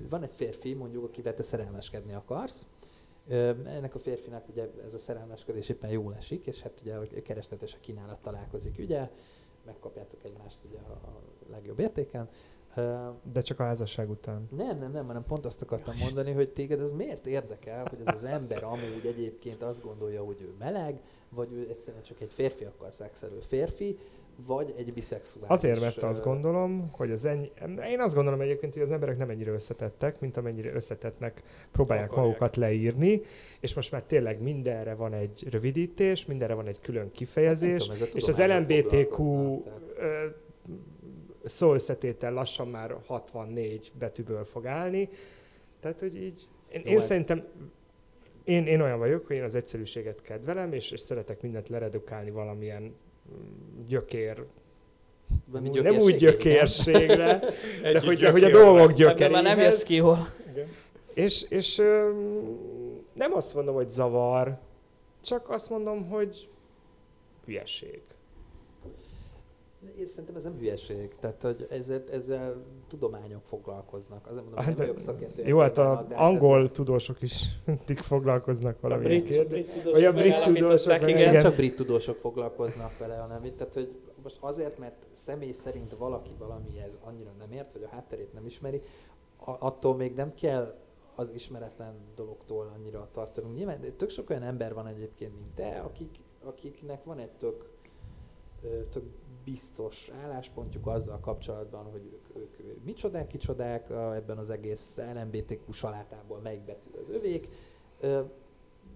van 0.10 0.24
egy 0.24 0.32
férfi, 0.32 0.74
mondjuk, 0.74 1.04
akivel 1.04 1.34
te 1.34 1.44
szerelmeskedni 1.44 2.14
akarsz, 2.14 2.66
Ennek 3.66 3.96
a 3.96 4.00
férfinak 4.00 4.48
ugye 4.50 4.70
ez 4.86 4.94
a 4.94 4.98
szerelmeskedés 4.98 5.70
éppen 5.70 5.90
jól 5.90 6.16
esik, 6.16 6.46
és 6.46 6.62
hát 6.62 6.80
ugye 6.82 6.96
a 6.96 7.22
kereslet 7.24 7.62
és 7.62 7.74
a 7.74 7.78
kínálat 7.80 8.20
találkozik, 8.22 8.78
ugye, 8.80 9.10
megkapjátok 9.66 10.24
egymást 10.24 10.60
ugye 10.70 10.78
a 10.78 11.22
legjobb 11.52 11.80
értéken. 11.80 12.30
De 13.34 13.42
csak 13.42 13.60
a 13.60 13.64
házasság 13.64 14.10
után. 14.10 14.48
nem, 14.56 14.78
nem, 14.78 14.92
nem, 14.92 15.06
hanem 15.06 15.26
pont 15.26 15.46
azt 15.46 15.62
akartam 15.62 15.94
mondani, 16.04 16.32
hogy 16.32 16.50
téged 16.50 16.80
ez 16.80 16.92
miért 16.92 17.26
érdekel, 17.26 17.86
hogy 17.90 18.00
ez 18.06 18.14
az 18.16 18.24
ember 18.24 18.64
amúgy 18.64 19.06
egyébként 19.06 19.64
azt 19.64 19.84
gondolja, 19.84 20.24
hogy 20.24 20.42
ő 20.42 20.54
meleg, 20.60 21.02
vagy 21.30 21.52
ő 21.52 21.68
egyszerűen 21.70 22.04
csak 22.04 22.22
egy 22.22 22.32
férfi 22.32 22.64
akar 22.64 22.94
szexelő 22.94 23.40
férfi, 23.40 23.98
vagy 24.46 24.74
egy 24.78 24.94
biszexuális. 24.94 25.50
Azért, 25.50 25.80
mert 25.80 26.04
azt 26.04 26.24
gondolom, 26.24 26.90
hogy 26.92 27.12
az 27.12 27.26
ennyi... 27.26 27.52
Én 27.90 28.00
azt 28.00 28.16
gondolom 28.16 28.42
egyébként, 28.42 28.74
hogy 28.74 28.82
az 28.82 28.92
emberek 28.92 29.18
nem 29.18 29.30
ennyire 29.30 29.52
összetettek, 29.52 30.20
mint 30.20 30.38
amennyire 30.38 30.74
összetettnek 30.74 31.44
próbálják 31.72 32.12
Akarják. 32.12 32.28
magukat 32.28 32.56
leírni, 32.56 33.22
és 33.60 33.74
most 33.74 33.92
már 33.92 34.04
tényleg 34.04 34.42
mindenre 34.42 34.94
van 34.94 35.14
egy 35.14 35.48
rövidítés, 35.52 36.26
mindenre 36.26 36.54
van 36.54 36.68
egy 36.68 36.80
külön 36.80 37.12
kifejezés, 37.12 37.88
nem 37.88 37.98
tudom, 37.98 38.14
és 38.14 38.28
az 38.28 38.42
LMBTQ 38.42 39.24
tehát- 39.96 40.36
szó 41.44 41.74
összetétel 41.74 42.34
lassan 42.34 42.68
már 42.68 42.96
64 43.06 43.92
betűből 44.00 44.44
fog 44.44 44.66
állni. 44.66 45.10
Tehát, 45.80 46.00
hogy 46.00 46.16
így... 46.16 46.48
Én, 46.72 46.82
Jó, 46.84 46.92
én 46.92 46.98
hát- 46.98 47.08
szerintem 47.08 47.44
én, 48.44 48.68
én 48.68 48.82
olyan 48.82 49.00
vagyok, 49.00 49.28
hogy 49.28 49.36
én 49.36 49.44
az 49.44 49.56
egyszerűséget 49.56 50.22
kedvelem, 50.22 50.74
és, 50.74 50.92
és 50.92 51.02
szeretek 51.02 51.42
mindent 51.42 51.70
leredukálni 51.70 52.32
valamilyen 52.32 52.96
gyökér, 53.88 54.44
nem 55.52 55.64
úgy 55.64 55.72
gyökérségig, 55.72 56.20
gyökérségre, 56.20 57.40
de 57.94 58.00
hogy, 58.00 58.20
de 58.20 58.32
hogy 58.32 58.44
a 58.44 58.50
dolgok 58.50 59.00
Ebben 59.00 59.32
már 59.32 59.44
nem 59.44 59.60
jössz 59.60 59.86
gyökeréhez. 59.86 60.24
ki. 60.24 60.52
Igen. 60.52 60.68
És, 61.14 61.46
és 61.50 61.76
nem 63.14 63.34
azt 63.34 63.56
mondom, 63.56 63.76
hogy 63.76 63.90
zavar, 63.90 64.58
csak 65.24 65.50
azt 65.50 65.70
mondom, 65.70 66.10
hogy 66.10 66.50
hülyeség. 67.46 68.02
Én 69.98 70.06
szerintem 70.06 70.36
ez 70.36 70.44
nem 70.44 70.58
hülyeség, 70.58 71.16
tehát 71.20 71.42
hogy 71.42 71.68
ezzel, 71.70 72.04
ezzel 72.12 72.64
tudományok 72.88 73.46
foglalkoznak. 73.46 74.28
Azért 74.28 74.44
mondom, 74.44 74.64
Hát, 74.64 74.78
nem 74.78 74.88
vagyok 74.88 75.02
szakértő. 75.02 75.44
Jó, 75.48 75.58
hát 75.60 75.78
a 75.78 76.06
de 76.10 76.16
hát 76.16 76.30
angol 76.32 76.72
tudósok 76.72 77.22
is 77.22 77.44
mindig 77.66 77.98
foglalkoznak 77.98 78.76
A 78.76 78.80
valamilyen 78.82 79.24
brit, 79.24 79.30
kérdés. 79.36 79.66
brit 79.66 79.84
Vagy 79.84 80.04
a 80.04 80.12
tudósok 80.12 80.44
brit 80.52 80.64
tudósok 80.64 80.92
Ez 80.92 81.08
igen. 81.08 81.20
nem 81.22 81.30
Igen. 81.30 81.42
csak 81.44 81.56
brit 81.56 81.76
tudósok 81.76 82.18
foglalkoznak 82.18 82.98
vele, 82.98 83.16
hanem 83.16 83.44
itt, 83.46 83.58
tehát 83.58 83.74
hogy 83.74 84.00
most 84.24 84.38
azért, 84.40 84.78
mert 84.80 85.08
személy 85.12 85.52
szerint 85.52 85.94
valaki 85.98 86.32
valamihez 86.38 87.00
annyira 87.04 87.32
nem 87.40 87.52
ért, 87.52 87.74
vagy 87.74 87.84
a 87.84 87.88
hátterét 87.88 88.34
nem 88.34 88.46
ismeri, 88.46 88.82
a- 89.46 89.66
attól 89.66 89.96
még 89.96 90.14
nem 90.16 90.34
kell 90.34 90.76
az 91.16 91.32
ismeretlen 91.34 91.94
dologtól 92.16 92.72
annyira 92.76 93.10
tartanunk. 93.12 93.56
Nyilván 93.56 93.80
tök 93.98 94.10
sok 94.10 94.30
olyan 94.30 94.44
ember 94.44 94.74
van 94.74 94.88
egyébként, 94.88 95.34
mint 95.36 95.54
te, 95.56 95.80
akik, 95.80 96.20
akiknek 96.44 97.04
van 97.04 97.18
egy 97.20 97.32
tök, 97.32 97.70
tök 98.90 99.04
biztos 99.52 100.12
álláspontjuk 100.24 100.88
azzal 100.88 101.20
kapcsolatban, 101.20 101.84
hogy 101.92 102.02
ők, 102.14 102.38
ők, 102.38 102.60
ők 102.60 102.84
micsodák, 102.84 103.28
kicsodák 103.28 103.90
ebben 103.90 104.38
az 104.38 104.50
egész 104.50 105.02
LMBTQ 105.16 105.72
salátából 105.72 106.40
melyik 106.44 106.62
betű 106.62 106.90
az 107.02 107.10
övék. 107.10 107.48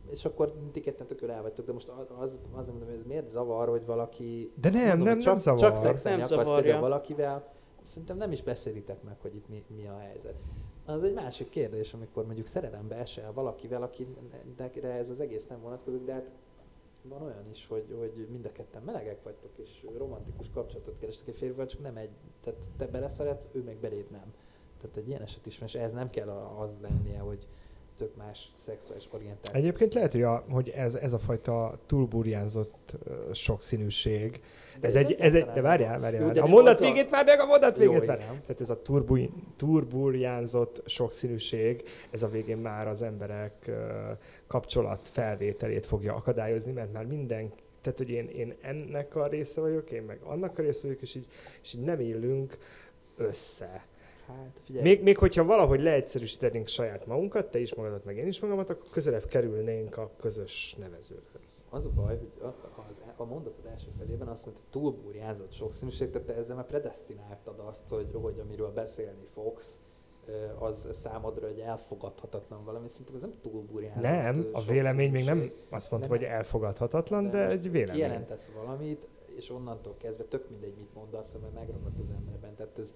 És 0.09 0.25
akkor 0.25 0.53
ti 0.71 0.79
ketten 0.79 1.07
tökül 1.07 1.31
el 1.31 1.41
vagytok, 1.41 1.65
de 1.65 1.73
most 1.73 1.91
az, 2.19 2.39
az, 2.53 2.67
mondom, 2.67 2.87
hogy 2.87 2.97
ez 2.97 3.05
miért 3.05 3.29
zavar, 3.29 3.69
hogy 3.69 3.85
valaki... 3.85 4.51
De 4.61 4.69
nem, 4.69 4.87
mondom, 4.87 5.03
nem, 5.03 5.15
hogy 5.15 5.15
nem 5.15 5.19
csak, 5.19 5.37
zavar. 5.37 5.59
Csak 5.59 5.75
szexelni 5.75 6.21
Nem 6.21 6.25
akarsz 6.25 6.43
zavarja. 6.43 6.63
például 6.63 6.81
valakivel, 6.89 7.53
szerintem 7.83 8.17
nem 8.17 8.31
is 8.31 8.41
beszélitek 8.41 9.03
meg, 9.03 9.15
hogy 9.21 9.35
itt 9.35 9.49
mi, 9.49 9.63
mi 9.75 9.87
a 9.87 9.97
helyzet. 9.97 10.35
Az 10.85 11.03
egy 11.03 11.13
másik 11.13 11.49
kérdés, 11.49 11.93
amikor 11.93 12.25
mondjuk 12.25 12.47
szerelembe 12.47 12.95
esel 12.95 13.33
valakivel, 13.33 13.91
akire 14.57 14.91
ez 14.91 15.09
az 15.09 15.19
egész 15.21 15.47
nem 15.47 15.61
vonatkozik, 15.61 16.03
de 16.03 16.13
hát 16.13 16.31
van 17.03 17.21
olyan 17.21 17.49
is, 17.49 17.67
hogy, 17.67 17.95
hogy 17.99 18.27
mind 18.31 18.45
a 18.45 18.51
ketten 18.51 18.83
melegek 18.83 19.23
vagytok, 19.23 19.51
és 19.57 19.85
romantikus 19.97 20.49
kapcsolatot 20.49 20.97
kerestek 20.97 21.27
egy 21.27 21.35
férfivel, 21.35 21.65
csak 21.65 21.81
nem 21.81 21.97
egy, 21.97 22.09
tehát 22.39 22.59
te 22.77 22.87
beleszeret, 22.87 23.49
ő 23.51 23.63
meg 23.63 23.77
beléd 23.77 24.11
nem. 24.11 24.33
Tehát 24.81 24.97
egy 24.97 25.07
ilyen 25.07 25.21
eset 25.21 25.45
is 25.45 25.59
van, 25.59 25.67
és 25.67 25.75
ez 25.75 25.93
nem 25.93 26.09
kell 26.09 26.29
az 26.29 26.77
lennie, 26.81 27.19
hogy 27.19 27.47
tök 27.97 28.15
más 28.15 28.47
szexuális 28.57 29.07
orientáció. 29.11 29.59
Egyébként 29.59 29.93
lehet, 29.93 30.11
hogy, 30.11 30.21
a, 30.21 30.45
hogy 30.49 30.69
ez, 30.69 30.95
ez 30.95 31.13
a 31.13 31.19
fajta 31.19 31.79
túlburjánzott 31.85 32.95
sokszínűség, 33.33 34.41
De 34.79 34.87
ez, 34.87 34.95
egy, 34.95 35.15
ez 35.19 35.35
egy, 35.35 35.45
de 35.45 35.61
várjál, 35.61 35.99
várjál, 35.99 36.21
Jó, 36.21 36.29
de 36.31 36.41
a 36.41 36.47
mondat 36.47 36.73
azzal- 36.73 36.93
végét 36.93 37.09
várj 37.09 37.25
meg, 37.27 37.39
a 37.39 37.45
mondat 37.45 37.77
Jó, 37.77 37.91
végét 37.91 38.07
várj. 38.07 38.21
igen. 38.21 38.33
Tehát 38.41 38.61
ez 38.61 38.69
a 38.69 38.81
turbuj, 38.81 39.29
turburjánzott 39.55 40.81
sokszínűség, 40.85 41.83
ez 42.11 42.23
a 42.23 42.27
végén 42.27 42.57
már 42.57 42.87
az 42.87 43.01
emberek 43.01 43.71
kapcsolat 44.47 45.07
felvételét 45.11 45.85
fogja 45.85 46.15
akadályozni, 46.15 46.71
mert 46.71 46.93
már 46.93 47.05
minden, 47.05 47.51
tehát 47.81 47.97
hogy 47.97 48.09
én, 48.09 48.27
én 48.29 48.53
ennek 48.61 49.15
a 49.15 49.27
része 49.27 49.61
vagyok, 49.61 49.91
én 49.91 50.01
meg 50.03 50.19
annak 50.23 50.57
a 50.59 50.61
része 50.61 50.87
vagyok, 50.87 51.01
és 51.01 51.15
így, 51.15 51.27
és 51.63 51.73
így 51.73 51.81
nem 51.81 51.99
illünk 51.99 52.57
össze. 53.17 53.85
Hát 54.27 54.59
figyelj, 54.63 54.83
Még, 54.83 55.03
még 55.03 55.17
hogyha 55.17 55.43
valahogy 55.43 55.81
leegyszerűsítenénk 55.81 56.67
saját 56.67 57.05
magunkat, 57.05 57.51
te 57.51 57.59
is 57.59 57.75
magadat, 57.75 58.05
meg 58.05 58.17
én 58.17 58.27
is 58.27 58.39
magamat, 58.39 58.69
akkor 58.69 58.89
közelebb 58.91 59.25
kerülnénk 59.25 59.97
a 59.97 60.11
közös 60.19 60.75
nevezőhöz. 60.79 61.65
Az 61.69 61.85
a 61.85 61.89
baj, 61.89 62.17
hogy 62.17 62.31
a, 62.41 62.47
az, 62.89 63.01
a 63.15 63.25
mondatod 63.25 63.65
első 63.65 63.87
felében 63.97 64.27
azt 64.27 64.45
mondta, 64.45 64.63
hogy 64.63 64.81
túlburjánzott 64.81 65.51
sokszínűség, 65.51 66.09
tehát 66.09 66.27
te 66.27 66.35
ezzel 66.35 66.55
már 66.55 66.65
predestináltad 66.65 67.59
azt, 67.59 67.89
hogy, 67.89 68.07
hogy 68.13 68.39
amiről 68.39 68.71
beszélni 68.71 69.25
fogsz, 69.33 69.79
az 70.59 70.87
számodra 70.91 71.47
egy 71.47 71.59
elfogadhatatlan 71.59 72.63
valami. 72.63 72.87
Szerintem 72.87 73.15
ez 73.15 73.21
nem 73.21 73.33
túlburjánzott 73.41 74.03
Nem, 74.03 74.47
a 74.51 74.61
vélemény 74.61 75.11
még 75.11 75.25
nem 75.25 75.51
azt 75.69 75.91
mondta, 75.91 76.09
Nem. 76.09 76.17
hogy 76.17 76.27
elfogadhatatlan, 76.27 77.29
de 77.29 77.43
most 77.43 77.51
egy 77.51 77.71
vélemény. 77.71 77.93
Kijelentesz 77.93 78.51
valamit, 78.55 79.07
és 79.35 79.49
onnantól 79.49 79.93
kezdve 79.97 80.23
tök 80.23 80.49
mindegy, 80.49 80.73
mit 80.77 80.93
mondasz, 80.93 81.35
mert 81.41 81.53
megragad 81.53 81.93
az 82.01 82.09
emberben. 82.17 82.55
Tehát 82.55 82.79
ez, 82.79 82.93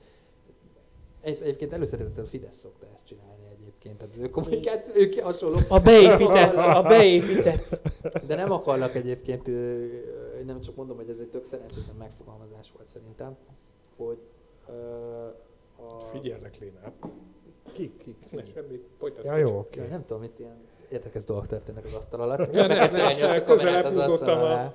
ez 1.28 1.40
egyébként 1.42 1.74
előszeretettel 1.74 2.24
a 2.24 2.28
Fidesz 2.28 2.58
szokta 2.58 2.88
ezt 2.96 3.06
csinálni 3.06 3.46
egyébként. 3.52 3.98
Tehát 3.98 4.14
az 4.14 4.20
ő 4.20 4.30
kommunikáció, 4.30 4.96
ők 4.96 5.20
hasonló. 5.20 5.58
A 5.70 5.80
beépített, 5.80 6.56
a 6.56 6.82
beépített. 6.82 7.82
De 8.28 8.36
nem 8.36 8.52
akarlak 8.52 8.96
egyébként, 8.96 9.48
nem 10.46 10.62
csak 10.62 10.76
mondom, 10.76 10.98
hogy 10.98 11.10
ez 11.10 11.20
egy 11.20 11.30
tök 11.30 11.46
szerencsétlen 11.46 11.96
megfogalmazás 11.96 12.72
volt 12.72 12.88
szerintem, 12.88 13.38
hogy 13.96 14.18
a... 15.76 16.00
Figyelnek, 16.00 16.60
Léna. 16.60 16.80
Kik, 17.72 17.98
kik? 17.98 18.32
Ne, 18.32 18.46
semmi. 18.46 18.84
Folytasd. 18.98 19.26
Ja, 19.26 19.38
jó, 19.38 19.58
oké. 19.58 19.88
nem 19.90 20.06
tudom, 20.06 20.24
itt 20.24 20.40
ilyen 20.40 20.67
érdekes 20.92 21.24
dolgok 21.24 21.48
történnek 21.48 21.86
az 21.86 21.94
asztal 21.94 22.22
alatt. 22.22 22.54
Ja, 22.54 22.68
nem, 22.68 22.92
nem, 22.92 23.06
azt 23.06 23.22
a 23.22 23.44
közelebb 23.44 23.86
az 23.86 23.96
asztal 23.96 24.06
húzottam 24.12 24.38
a- 24.40 24.42
alá. 24.42 24.74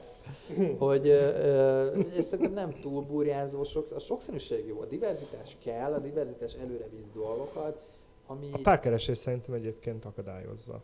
Hogy 0.78 1.08
ö, 1.08 1.14
ö, 1.44 1.84
és 2.14 2.24
szerintem 2.24 2.52
nem 2.52 2.80
túl 2.80 3.02
burjánzó, 3.02 3.64
sok, 3.64 3.84
a 3.94 3.98
sokszínűség 3.98 4.66
jó, 4.66 4.80
a 4.80 4.84
diverzitás 4.86 5.56
kell, 5.64 5.92
a 5.92 5.98
diverzitás 5.98 6.54
előre 6.54 6.88
visz 6.96 7.10
dolgokat, 7.14 7.84
ami... 8.26 8.46
A 8.52 8.58
párkeresés 8.62 9.18
szerintem 9.18 9.54
egyébként 9.54 10.04
akadályozza. 10.04 10.82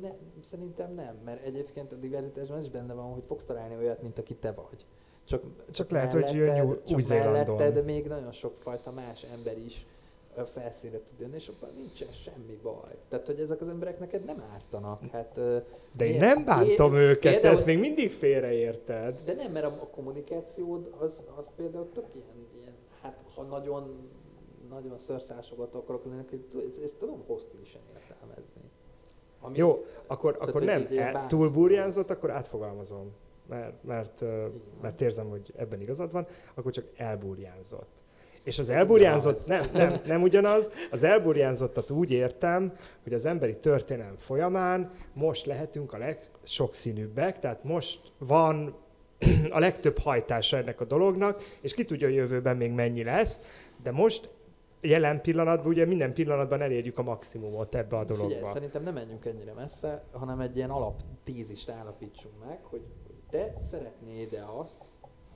Ne, 0.00 0.10
szerintem 0.50 0.94
nem, 0.94 1.16
mert 1.24 1.44
egyébként 1.44 1.92
a 1.92 1.96
diverzitásban 1.96 2.60
is 2.60 2.70
benne 2.70 2.92
van, 2.92 3.12
hogy 3.12 3.22
fogsz 3.26 3.44
találni 3.44 3.76
olyat, 3.76 4.02
mint 4.02 4.18
aki 4.18 4.34
te 4.34 4.52
vagy. 4.52 4.86
Csak, 5.24 5.42
Csak 5.70 5.90
lehet, 5.90 6.12
hogy 6.12 6.32
jön 6.32 6.66
Új- 6.66 6.84
csak 6.86 6.96
Új-Zélandon. 6.96 7.56
melletted 7.56 7.84
még 7.84 8.06
nagyon 8.06 8.32
sok 8.32 8.56
fajta 8.56 8.90
más 8.90 9.22
ember 9.22 9.58
is 9.58 9.86
felszínre 10.46 11.00
tud 11.02 11.20
jönni, 11.20 11.34
és 11.34 11.48
abban 11.48 11.70
nincsen 11.76 12.08
semmi 12.12 12.58
baj. 12.62 12.96
Tehát, 13.08 13.26
hogy 13.26 13.40
ezek 13.40 13.60
az 13.60 13.68
emberek 13.68 13.98
neked 13.98 14.24
nem 14.24 14.42
ártanak. 14.52 15.02
Hát, 15.12 15.34
De 15.96 16.06
én 16.06 16.18
nem 16.18 16.44
bántam 16.44 16.92
Én- 16.94 17.00
őket, 17.00 17.32
például- 17.32 17.56
ezt 17.56 17.66
még 17.66 17.78
mindig 17.78 18.10
félreérted. 18.10 19.20
De 19.24 19.34
nem, 19.34 19.52
mert 19.52 19.66
a, 19.66 19.88
kommunikációd 19.90 20.94
az, 20.98 21.26
az 21.36 21.50
például 21.56 21.88
tök 21.92 22.14
ilyen, 22.14 22.46
ilyen, 22.60 22.72
hát 23.02 23.24
ha 23.34 23.42
nagyon, 23.42 24.08
nagyon 24.68 24.98
szörszásogat 24.98 25.74
akarok 25.74 26.04
lenni, 26.04 26.24
ezt, 26.68 26.82
ezt 26.84 26.96
tudom 26.96 27.24
hostilisen 27.26 27.80
értelmezni. 27.94 28.60
Ami, 29.40 29.56
Jó, 29.58 29.84
akkor, 30.06 30.32
Tehát, 30.32 30.48
akkor 30.48 30.62
nem 30.62 30.86
e, 30.90 31.12
bár- 31.12 31.28
túlburjánzott, 31.28 32.10
akkor 32.10 32.30
átfogalmazom. 32.30 33.12
Mert, 33.48 33.82
mert, 33.84 34.24
mert 34.82 35.00
érzem, 35.00 35.28
hogy 35.28 35.52
ebben 35.56 35.80
igazad 35.80 36.12
van, 36.12 36.26
akkor 36.54 36.72
csak 36.72 36.84
elburjánzott. 36.96 38.02
És 38.44 38.58
az 38.58 38.70
elburjánzott, 38.70 39.46
nem, 39.46 39.66
nem, 39.72 39.92
nem 40.06 40.22
ugyanaz, 40.22 40.70
az 40.90 41.02
elburjánzottat 41.02 41.90
úgy 41.90 42.10
értem, 42.10 42.72
hogy 43.02 43.14
az 43.14 43.26
emberi 43.26 43.56
történelem 43.56 44.16
folyamán 44.16 44.90
most 45.12 45.46
lehetünk 45.46 45.92
a 45.92 45.98
legsokszínűbbek, 45.98 47.38
tehát 47.38 47.64
most 47.64 48.00
van 48.18 48.76
a 49.50 49.58
legtöbb 49.58 49.98
hajtása 49.98 50.56
ennek 50.56 50.80
a 50.80 50.84
dolognak, 50.84 51.42
és 51.60 51.74
ki 51.74 51.84
tudja, 51.84 52.06
hogy 52.06 52.16
jövőben 52.16 52.56
még 52.56 52.70
mennyi 52.70 53.02
lesz, 53.02 53.40
de 53.82 53.90
most 53.90 54.28
jelen 54.80 55.20
pillanatban, 55.20 55.66
ugye 55.66 55.84
minden 55.84 56.14
pillanatban 56.14 56.60
elérjük 56.60 56.98
a 56.98 57.02
maximumot 57.02 57.74
ebbe 57.74 57.96
a 57.96 58.04
dologba. 58.04 58.34
Figyelj, 58.34 58.52
szerintem 58.52 58.82
nem 58.82 58.94
menjünk 58.94 59.24
ennyire 59.24 59.52
messze, 59.52 60.04
hanem 60.12 60.40
egy 60.40 60.56
ilyen 60.56 60.70
alaptézist 60.70 61.68
állapítsunk 61.68 62.34
meg, 62.46 62.58
hogy 62.62 62.82
te 63.30 63.54
szeretnéd-e 63.70 64.44
azt, 64.60 64.84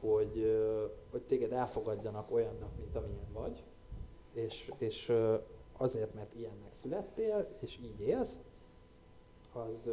hogy, 0.01 0.63
hogy 1.11 1.23
téged 1.23 1.53
elfogadjanak 1.53 2.31
olyannak, 2.31 2.71
mint 2.79 2.97
amilyen 2.97 3.33
vagy, 3.33 3.63
és, 4.33 4.73
és 4.79 5.13
azért, 5.77 6.15
mert 6.15 6.35
ilyennek 6.35 6.73
születtél, 6.73 7.49
és 7.61 7.79
így 7.83 8.01
élsz, 8.01 8.39
az 9.53 9.91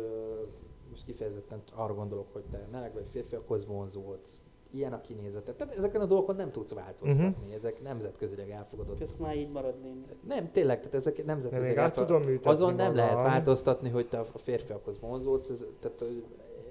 most 0.90 1.06
kifejezetten 1.06 1.61
arra 1.73 1.94
gondolok, 1.94 2.34
hogy 2.34 2.44
te 2.52 2.68
meleg 2.72 2.94
vagy 2.94 3.07
férfi, 3.11 3.36
akkor 3.36 3.60
vonzódsz. 3.68 4.40
Ilyen 4.72 4.94
a 4.94 5.02
kinézete. 5.02 5.53
Tehát 5.53 5.76
ezeken 5.76 6.02
a 6.02 6.06
dolgokon 6.06 6.36
nem 6.36 6.52
tudsz 6.52 6.73
változtatni. 6.73 7.36
Uh-huh. 7.38 7.53
Ezek 7.53 7.82
nemzetközileg 7.82 8.49
elfogadott. 8.49 9.02
Ez 9.02 9.15
már 9.19 9.36
így 9.36 9.52
marad 9.52 9.82
néni. 9.82 10.06
Nem, 10.27 10.52
tényleg, 10.52 10.77
tehát 10.77 10.94
ezek 10.94 11.26
nemzetközileg 11.26 11.77
elfogadott. 11.77 12.45
Azon 12.45 12.73
nem 12.73 12.95
lehet 12.95 13.14
magam. 13.14 13.32
változtatni, 13.32 13.90
hogy 13.90 14.07
te 14.07 14.19
a 14.19 14.38
férfiakhoz 14.38 14.99
vonzódsz. 14.99 15.49
Ez, 15.49 15.65
tehát, 15.80 16.03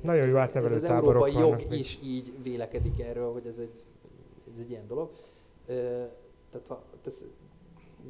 Nagyon 0.04 0.26
jó 0.26 0.36
ez, 0.36 0.42
átnevelő 0.42 0.74
ez 0.74 0.82
az 0.82 0.88
táborok 0.88 1.28
európai 1.28 1.48
jog 1.48 1.68
még. 1.68 1.78
is 1.78 1.98
így 2.02 2.42
vélekedik 2.42 3.00
erről, 3.00 3.32
hogy 3.32 3.46
ez 3.46 3.58
egy, 3.58 3.82
ez 4.52 4.58
egy 4.58 4.70
ilyen 4.70 4.86
dolog. 4.86 5.10
Tehát 6.50 6.66
ha, 6.68 6.82
ez, 7.06 7.24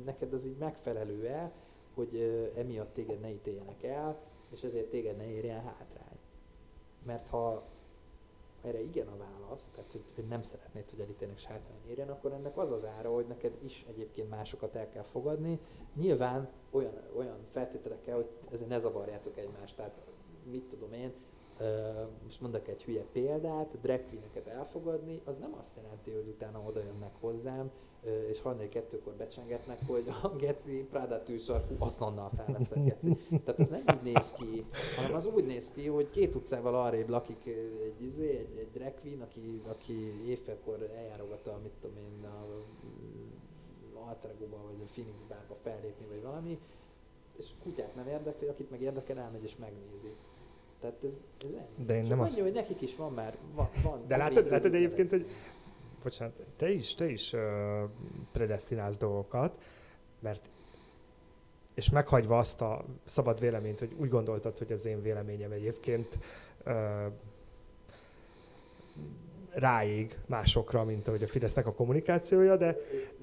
neked 0.04 0.32
az 0.32 0.44
így 0.44 0.56
megfelelő-e, 0.58 1.52
hogy 1.94 2.42
emiatt 2.56 2.94
téged 2.94 3.20
ne 3.20 3.30
ítéljenek 3.30 3.82
el, 3.82 4.20
és 4.54 4.62
ezért 4.62 4.86
téged 4.90 5.16
ne 5.16 5.30
érjen 5.30 5.62
hátrány. 5.62 6.18
Mert 7.06 7.28
ha 7.28 7.62
erre 8.62 8.82
igen 8.82 9.06
a 9.06 9.16
válasz, 9.16 9.70
tehát 9.74 9.90
hogy, 9.92 10.02
hogy 10.14 10.24
nem 10.24 10.42
szeretnéd, 10.42 10.90
hogy 10.90 11.00
elítélnek 11.00 11.38
és 11.38 11.44
hátrány 11.44 11.80
érjen, 11.88 12.08
akkor 12.08 12.32
ennek 12.32 12.56
az 12.56 12.70
az 12.70 12.84
ára, 12.84 13.14
hogy 13.14 13.26
neked 13.26 13.52
is 13.62 13.84
egyébként 13.88 14.30
másokat 14.30 14.74
el 14.74 14.88
kell 14.88 15.02
fogadni. 15.02 15.58
Nyilván 15.94 16.48
olyan, 16.70 16.92
olyan 17.16 17.36
feltételekkel, 17.50 18.14
hogy 18.14 18.28
ezért 18.50 18.68
ne 18.68 18.78
zavarjátok 18.78 19.36
egymást. 19.36 19.76
Tehát 19.76 20.00
mit 20.50 20.64
tudom 20.64 20.92
én, 20.92 21.12
most 22.22 22.40
mondok 22.40 22.68
egy 22.68 22.82
hülye 22.82 23.04
példát, 23.12 23.80
drag 23.80 24.00
elfogadni, 24.44 25.20
az 25.24 25.36
nem 25.36 25.54
azt 25.58 25.76
jelenti, 25.76 26.10
hogy 26.10 26.28
utána 26.28 26.60
oda 26.66 26.80
jönnek 26.80 27.12
hozzám, 27.20 27.70
és 28.28 28.40
hajnali 28.40 28.68
kettőkor 28.68 29.12
becsengetnek, 29.12 29.78
hogy 29.86 30.04
a 30.22 30.28
geci 30.28 30.86
Prada 30.90 31.22
tűsarkú, 31.22 31.74
azonnal 31.78 32.30
felveszed 32.36 32.84
geci. 32.84 33.16
Tehát 33.44 33.60
ez 33.60 33.68
nem 33.68 33.82
így 33.94 34.02
néz 34.02 34.32
ki, 34.32 34.64
hanem 34.96 35.14
az 35.14 35.26
úgy 35.26 35.46
néz 35.46 35.70
ki, 35.70 35.86
hogy 35.86 36.10
két 36.10 36.34
utcával 36.34 36.74
arrébb 36.74 37.08
lakik 37.08 37.46
egy, 37.46 38.02
izé, 38.02 38.28
egy, 38.28 38.58
egy 38.58 38.70
drag 38.72 38.94
queen, 39.00 39.20
aki, 39.20 39.60
aki 39.68 40.28
évfélkor 40.28 40.90
eljárogatta, 40.96 41.58
mit 41.62 41.72
tudom 41.80 41.96
én, 41.96 42.24
a 42.24 42.44
mm, 42.86 43.34
Altragóba 44.08 44.56
vagy 44.66 44.82
a 44.82 44.90
Phoenix 44.92 45.22
bárba 45.28 45.54
fellépni, 45.62 46.06
vagy 46.06 46.22
valami, 46.22 46.58
és 47.36 47.50
kutyát 47.62 47.94
nem 47.94 48.08
érdekli, 48.08 48.46
akit 48.46 48.70
meg 48.70 48.80
érdekel, 48.80 49.18
elmegy 49.18 49.42
és 49.42 49.56
megnézi. 49.56 50.14
Tehát 50.84 51.04
ez, 51.04 51.12
ez 51.44 51.50
ennyi. 51.50 51.86
De 51.86 51.94
én 51.94 52.00
Csak 52.00 52.08
nem 52.08 52.18
annyi, 52.20 52.28
azt- 52.28 52.40
hogy 52.40 52.52
nekik 52.52 52.80
is 52.80 52.96
van 52.96 53.12
már, 53.12 53.36
van, 53.54 53.68
van 53.82 54.04
De 54.06 54.16
látod, 54.16 54.50
látod 54.50 54.74
egyébként, 54.74 55.10
hogy 55.10 55.26
bocsánat, 56.02 56.42
te 56.56 56.70
is, 56.70 56.94
te 56.94 57.08
is 57.08 57.32
uh, 57.32 57.40
predestinálsz 58.32 58.96
dolgokat, 58.96 59.62
mert 60.20 60.50
és 61.74 61.90
meghagyva 61.90 62.38
azt 62.38 62.60
a 62.60 62.84
szabad 63.04 63.40
véleményt, 63.40 63.78
hogy 63.78 63.92
úgy 63.98 64.08
gondoltad, 64.08 64.58
hogy 64.58 64.72
az 64.72 64.86
én 64.86 65.02
véleményem 65.02 65.52
egyébként 65.52 66.18
uh, 66.66 66.74
ráég 69.50 70.18
másokra, 70.26 70.84
mint 70.84 71.08
ahogy 71.08 71.22
a 71.22 71.26
Fidesznek 71.26 71.66
a 71.66 71.72
kommunikációja, 71.72 72.56
de, 72.56 72.76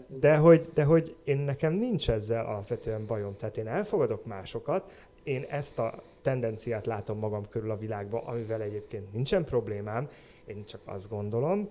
de, 0.08 0.38
hogy, 0.38 0.70
de 0.74 0.84
hogy 0.84 1.16
én 1.24 1.38
nekem 1.38 1.74
nincs 1.74 2.10
ezzel 2.10 2.46
alapvetően 2.46 3.06
bajom. 3.06 3.36
Tehát 3.38 3.58
én 3.58 3.68
elfogadok 3.68 4.26
másokat, 4.26 5.08
én 5.24 5.46
ezt 5.50 5.80
a 5.80 6.04
tendenciát 6.22 6.86
látom 6.86 7.18
magam 7.20 7.48
körül 7.50 7.72
a 7.72 7.76
világban, 7.78 8.24
amivel 8.26 8.62
egyébként 8.62 9.14
nincsen 9.14 9.46
problémám, 9.46 10.08
én 10.46 10.66
csak 10.66 10.82
azt 10.86 11.10
gondolom, 11.10 11.70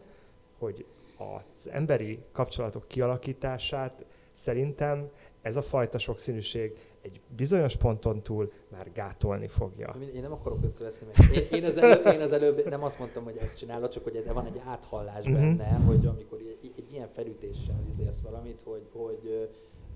hogy 0.58 0.86
az 1.18 1.68
emberi 1.70 2.18
kapcsolatok 2.32 2.88
kialakítását 2.88 4.04
szerintem 4.32 5.08
ez 5.42 5.56
a 5.56 5.62
fajta 5.62 5.98
sokszínűség 5.98 6.78
egy 7.02 7.20
bizonyos 7.36 7.76
ponton 7.76 8.22
túl 8.22 8.52
már 8.68 8.92
gátolni 8.92 9.48
fogja. 9.48 9.94
Én 10.14 10.22
nem 10.22 10.32
akarok 10.32 10.58
összeveszni, 10.64 11.06
mert 11.06 11.34
én, 11.36 11.46
én, 11.50 11.64
az 11.64 11.76
előbb, 11.76 12.06
én 12.06 12.20
az 12.20 12.32
előbb 12.32 12.68
nem 12.68 12.82
azt 12.84 12.98
mondtam, 12.98 13.24
hogy 13.24 13.36
ezt 13.36 13.58
csinálod, 13.58 13.90
csak 13.90 14.02
hogy 14.04 14.16
ez- 14.16 14.32
van 14.32 14.46
egy 14.46 14.60
áthallás 14.66 15.24
Mhm. 15.24 15.32
benne, 15.34 15.68
hogy 15.86 16.06
amikor 16.06 16.38
egy, 16.38 16.72
egy 16.76 16.92
ilyen 16.92 17.08
felütéssel 17.12 17.84
izélsz 17.92 18.20
valamit, 18.20 18.60
hogy, 18.64 18.88
hogy 18.92 19.48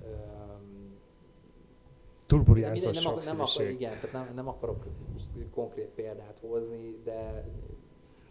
öm, 0.04 0.92
Turbulens 2.26 2.82
nem, 2.84 2.92
ak- 3.06 3.24
nem, 3.24 3.40
akar, 3.40 3.66
igen, 3.68 3.92
tehát 4.00 4.12
nem, 4.12 4.34
nem 4.34 4.48
akarok 4.48 4.84
konkrét 5.54 5.88
példát 5.88 6.38
hozni, 6.48 6.98
de 7.04 7.44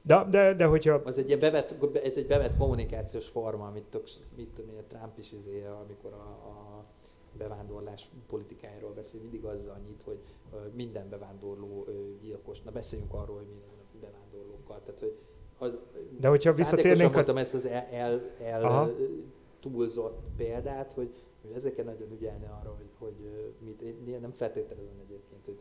De, 0.06 0.26
de, 0.30 0.54
de 0.54 0.66
hogyha 0.66 0.94
az 0.94 1.18
egy 1.18 1.40
bevett, 1.40 1.76
ez 2.04 2.16
egy 2.16 2.28
bevett 2.28 2.58
kommunikációs 2.58 3.28
forma, 3.28 3.68
amit 3.68 3.84
tök, 3.84 4.04
mit 4.38 4.48
tudom 4.50 4.76
én, 4.76 4.84
Trump 4.88 5.18
is 5.18 5.32
izé, 5.32 5.64
amikor 5.84 6.14
a, 6.14 6.48
a 6.50 6.84
bevándorlás 7.38 8.10
politikájáról 8.28 8.92
beszél, 8.92 9.22
mindig 9.22 9.44
azzal 9.44 9.78
nyit, 9.88 10.02
hogy 10.06 10.20
minden 10.76 11.10
bevándorló 11.10 11.86
gyilkos. 12.22 12.62
Na 12.62 12.72
beszéljünk 12.72 13.14
arról, 13.14 13.36
hogy 13.36 13.48
mi 13.48 13.62
a 13.62 13.98
bevándorlókkal. 14.02 14.82
Tehát, 14.86 15.00
hogy 15.00 15.18
az, 15.58 15.78
De 16.20 16.28
hogyha 16.28 16.52
visszatérnénk 16.54 17.10
a- 17.10 17.14
mondtam 17.14 17.38
ezt 17.38 17.54
az 17.54 17.66
el, 17.66 17.88
el, 17.92 18.22
el 18.42 18.94
túlzott 19.60 20.20
példát, 20.38 20.94
hogy, 20.94 21.10
hogy 21.44 21.52
ezeken 21.56 21.86
nagyon 21.86 22.12
ügyelni 22.12 22.46
arra, 22.46 22.76
hogy, 22.78 22.90
hogy 22.98 23.16
mit, 23.60 23.82
én 23.82 24.20
nem 24.22 24.32
feltételezem 24.32 25.00
egyébként, 25.06 25.46
hogy 25.46 25.60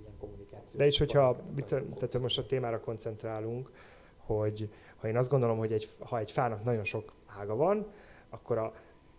ilyen 0.00 0.16
kommunikáció. 0.18 0.78
De 0.78 0.86
is, 0.86 0.98
hogyha 0.98 1.36
mit, 1.54 1.64
tehát 1.66 2.18
most 2.20 2.38
a 2.38 2.46
témára 2.46 2.80
koncentrálunk, 2.80 3.70
hogy 4.16 4.70
ha 4.96 5.08
én 5.08 5.16
azt 5.16 5.30
gondolom, 5.30 5.58
hogy 5.58 5.72
egy, 5.72 5.88
ha 5.98 6.18
egy 6.18 6.30
fának 6.30 6.64
nagyon 6.64 6.84
sok 6.84 7.12
ága 7.26 7.56
van, 7.56 7.86
akkor 8.28 8.58
a 8.58 8.72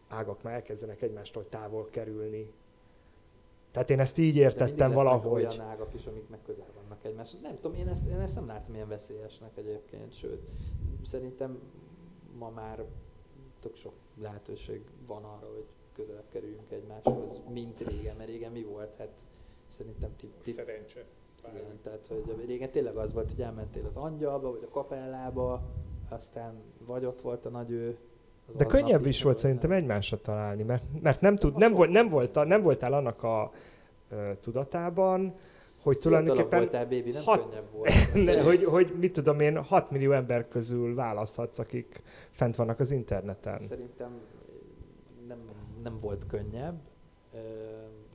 ágak 0.07 0.43
már 0.43 0.53
elkezdenek 0.53 1.01
egymástól 1.01 1.49
távol 1.49 1.89
kerülni. 1.89 2.51
Tehát 3.71 3.89
én 3.89 3.99
ezt 3.99 4.17
így 4.17 4.35
értettem 4.35 4.91
valahogy. 4.91 5.43
olyan 5.43 5.59
ágak 5.59 5.93
is, 5.93 6.05
amik 6.05 6.29
meg 6.29 6.39
közel 6.45 6.67
vannak 6.81 7.05
egymáshoz. 7.05 7.41
Nem 7.41 7.55
tudom, 7.59 7.77
én 7.77 7.87
ezt, 7.87 8.07
én 8.07 8.19
ezt 8.19 8.35
nem 8.35 8.47
látom 8.47 8.75
ilyen 8.75 8.87
veszélyesnek 8.87 9.57
egyébként, 9.57 10.13
sőt, 10.13 10.41
szerintem 11.03 11.59
ma 12.37 12.49
már 12.49 12.85
tök 13.59 13.75
sok 13.75 13.93
lehetőség 14.21 14.81
van 15.07 15.23
arra, 15.23 15.47
hogy 15.53 15.65
közelebb 15.93 16.29
kerüljünk 16.29 16.71
egymáshoz, 16.71 17.39
mint 17.49 17.81
régen, 17.81 18.15
mert 18.15 18.29
régen 18.29 18.51
mi 18.51 18.63
volt? 18.63 18.95
Hát 18.95 19.11
szerintem 19.67 20.15
ti, 20.15 20.29
ti, 20.43 20.51
Szerencse. 20.51 21.05
igen, 21.49 21.79
tehát 21.83 22.07
hogy 22.07 22.45
régen 22.45 22.71
tényleg 22.71 22.95
az 22.95 23.13
volt, 23.13 23.29
hogy 23.29 23.41
elmentél 23.41 23.85
az 23.85 23.95
angyalba, 23.95 24.51
vagy 24.51 24.63
a 24.63 24.69
kapellába, 24.71 25.61
aztán 26.09 26.61
vagy 26.85 27.05
ott 27.05 27.21
volt 27.21 27.45
a 27.45 27.49
nagy 27.49 27.71
ő. 27.71 27.97
De 28.55 28.65
könnyebb 28.65 29.05
is 29.05 29.23
volt 29.23 29.37
szerintem 29.37 29.71
egymásra 29.71 30.17
találni, 30.17 30.63
mert, 30.63 30.83
mert 31.01 31.21
nem, 31.21 31.35
tud, 31.35 31.57
nem, 31.57 31.73
volt, 31.73 31.89
nem, 31.89 32.07
volt, 32.07 32.33
nem 32.33 32.61
voltál 32.61 32.93
annak 32.93 33.23
a 33.23 33.51
ö, 34.09 34.31
tudatában, 34.39 35.33
hogy 35.81 35.97
tulajdonképpen 35.97 36.59
voltál, 36.59 36.83
baby, 36.83 37.11
nem 37.11 37.23
hat- 37.23 37.49
könnyebb 37.49 37.71
volt. 37.71 38.13
ne, 38.25 38.43
hogy, 38.43 38.63
hogy 38.63 38.93
mit 38.99 39.13
tudom 39.13 39.39
én, 39.39 39.63
6 39.63 39.91
millió 39.91 40.11
ember 40.11 40.47
közül 40.47 40.95
választhatsz, 40.95 41.59
akik 41.59 42.03
fent 42.29 42.55
vannak 42.55 42.79
az 42.79 42.91
interneten. 42.91 43.57
Szerintem 43.57 44.21
nem, 45.27 45.39
nem 45.83 45.95
volt 46.01 46.27
könnyebb. 46.27 46.79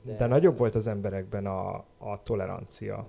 De, 0.03 0.15
de 0.15 0.25
nagyobb 0.25 0.57
volt 0.57 0.75
az 0.75 0.87
emberekben 0.87 1.45
a, 1.45 1.75
a 1.97 2.23
tolerancia. 2.23 3.07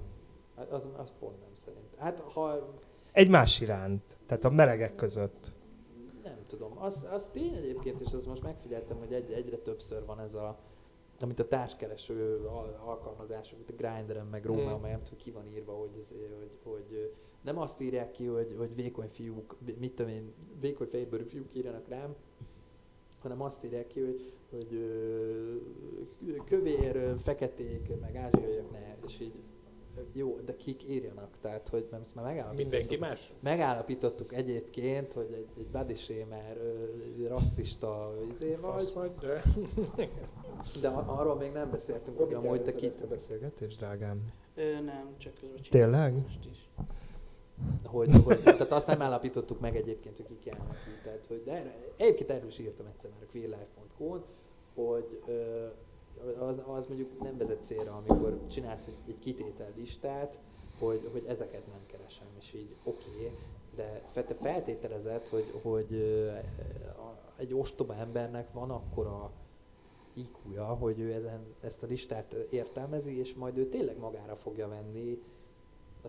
Az, 0.71 0.89
az 0.97 1.13
pont 1.19 1.41
nem 1.41 1.51
szerint. 1.55 1.95
Hát 1.99 2.21
ha 2.21 2.73
Egymás 3.13 3.61
iránt, 3.61 4.03
tehát 4.27 4.45
a 4.45 4.51
melegek 4.51 4.95
között. 4.95 5.57
nem 6.25 6.39
tudom, 6.47 6.73
az, 6.79 7.07
az 7.13 7.29
tény 7.33 7.55
egyébként, 7.55 8.01
és 8.01 8.13
azt 8.13 8.27
most 8.27 8.43
megfigyeltem, 8.43 8.99
hogy 8.99 9.13
egy, 9.13 9.33
egyre 9.33 9.57
többször 9.57 10.05
van 10.05 10.21
ez 10.21 10.35
a 10.35 10.59
amit 11.23 11.41
a 11.41 11.49
társkereső 11.49 12.45
al- 12.45 12.79
alkalmazások, 12.85 13.59
a 13.69 13.73
Grindr-en, 13.77 14.27
meg 14.27 14.45
Rómeó, 14.45 14.77
Hmm. 14.77 14.91
nem 14.91 15.03
tudom, 15.03 15.19
ki 15.19 15.31
van 15.31 15.47
írva, 15.47 15.73
hogy, 15.73 15.91
ez, 16.01 16.09
hogy, 16.39 16.51
hogy 16.63 17.13
nem 17.43 17.59
azt 17.59 17.81
írják 17.81 18.11
ki, 18.11 18.25
hogy, 18.27 18.55
hogy 18.59 18.75
vékony 18.75 19.09
fiúk, 19.09 19.57
mit 19.79 19.95
tudom 19.95 20.13
én, 20.13 20.33
vékony 20.61 20.87
fejbőrű 20.87 21.25
fiúk 21.25 21.55
írjanak 21.55 21.89
rám, 21.89 22.15
hanem 23.19 23.43
azt 23.43 23.65
írják 23.65 23.87
ki, 23.87 24.01
hogy, 24.01 24.33
hogy 24.51 26.43
kövér, 26.45 27.15
feketék, 27.19 28.01
meg 28.01 28.17
ázsiaiak 28.17 28.71
ne, 28.71 28.97
és 29.07 29.21
így 29.21 29.43
jó, 30.13 30.39
de 30.45 30.57
kik 30.57 30.89
írjanak, 30.89 31.29
tehát 31.41 31.69
hogy 31.69 31.89
mert 31.91 32.03
ezt 32.05 32.15
már 32.15 32.25
megállapítottuk. 32.25 32.71
Mindenki 32.71 32.97
más? 32.97 33.33
Megállapítottuk 33.41 34.33
egyébként, 34.35 35.13
hogy 35.13 35.33
egy, 35.33 35.47
egy 35.59 35.67
body 35.69 35.95
shamer, 35.95 36.57
rasszista 37.29 38.13
izé 38.31 38.55
vagy, 38.55 38.91
vagy, 38.95 39.11
de... 39.21 39.43
de 40.81 40.89
a- 40.89 41.19
arról 41.21 41.37
még 41.37 41.53
nem 41.53 41.71
beszéltünk, 41.71 42.19
hogy 42.19 42.35
amúgy 42.35 42.63
te 42.63 42.75
kit, 42.75 43.01
a 43.03 43.07
beszélgetést, 43.07 43.79
drágám? 43.79 44.33
Ö, 44.55 44.73
nem, 44.81 45.15
csak 45.17 45.35
közben 45.35 45.61
Tényleg? 45.71 46.13
Most 46.13 46.47
is. 46.51 46.69
hogy, 47.87 48.11
hogy, 48.25 48.43
tehát 48.43 48.73
azt 48.73 48.87
nem 48.87 49.03
állapítottuk 49.03 49.61
meg 49.61 49.77
egyébként, 49.77 50.17
hogy 50.17 50.27
ki 50.27 50.39
kell 50.51 50.59
neki. 50.59 50.91
Tehát, 51.05 51.27
hogy 51.29 51.43
de 51.45 51.53
erre, 51.53 51.75
egyébként 51.97 52.31
erről 52.31 52.49
is 52.49 52.59
írtam 52.59 52.87
egyszer 52.87 53.11
már 53.11 53.23
a 53.23 53.31
queerlife.com-on, 53.33 54.25
hogy 54.75 55.21
ö, 55.27 55.67
az, 56.39 56.61
az 56.67 56.87
mondjuk 56.87 57.23
nem 57.23 57.37
vezet 57.37 57.65
célra, 57.65 58.03
amikor 58.07 58.41
csinálsz 58.47 58.87
egy, 58.87 58.99
egy 59.07 59.19
kitétel 59.19 59.73
listát, 59.77 60.39
hogy, 60.79 61.09
hogy 61.13 61.25
ezeket 61.27 61.67
nem 61.67 61.81
keresem, 61.87 62.27
és 62.39 62.53
így 62.53 62.77
oké, 62.85 63.11
okay, 63.11 63.39
de 63.75 64.03
te 64.13 64.35
feltételezed, 64.35 65.27
hogy, 65.27 65.61
hogy 65.63 65.95
egy 67.37 67.55
ostoba 67.55 67.95
embernek 67.95 68.53
van 68.53 68.71
akkora 68.71 69.33
iq 70.15 70.57
hogy 70.79 71.01
ő 71.01 71.13
ezen, 71.13 71.55
ezt 71.61 71.83
a 71.83 71.87
listát 71.87 72.33
értelmezi, 72.33 73.19
és 73.19 73.35
majd 73.35 73.59
ő 73.59 73.69
tényleg 73.69 73.99
magára 73.99 74.37
fogja 74.37 74.69
venni. 74.69 75.23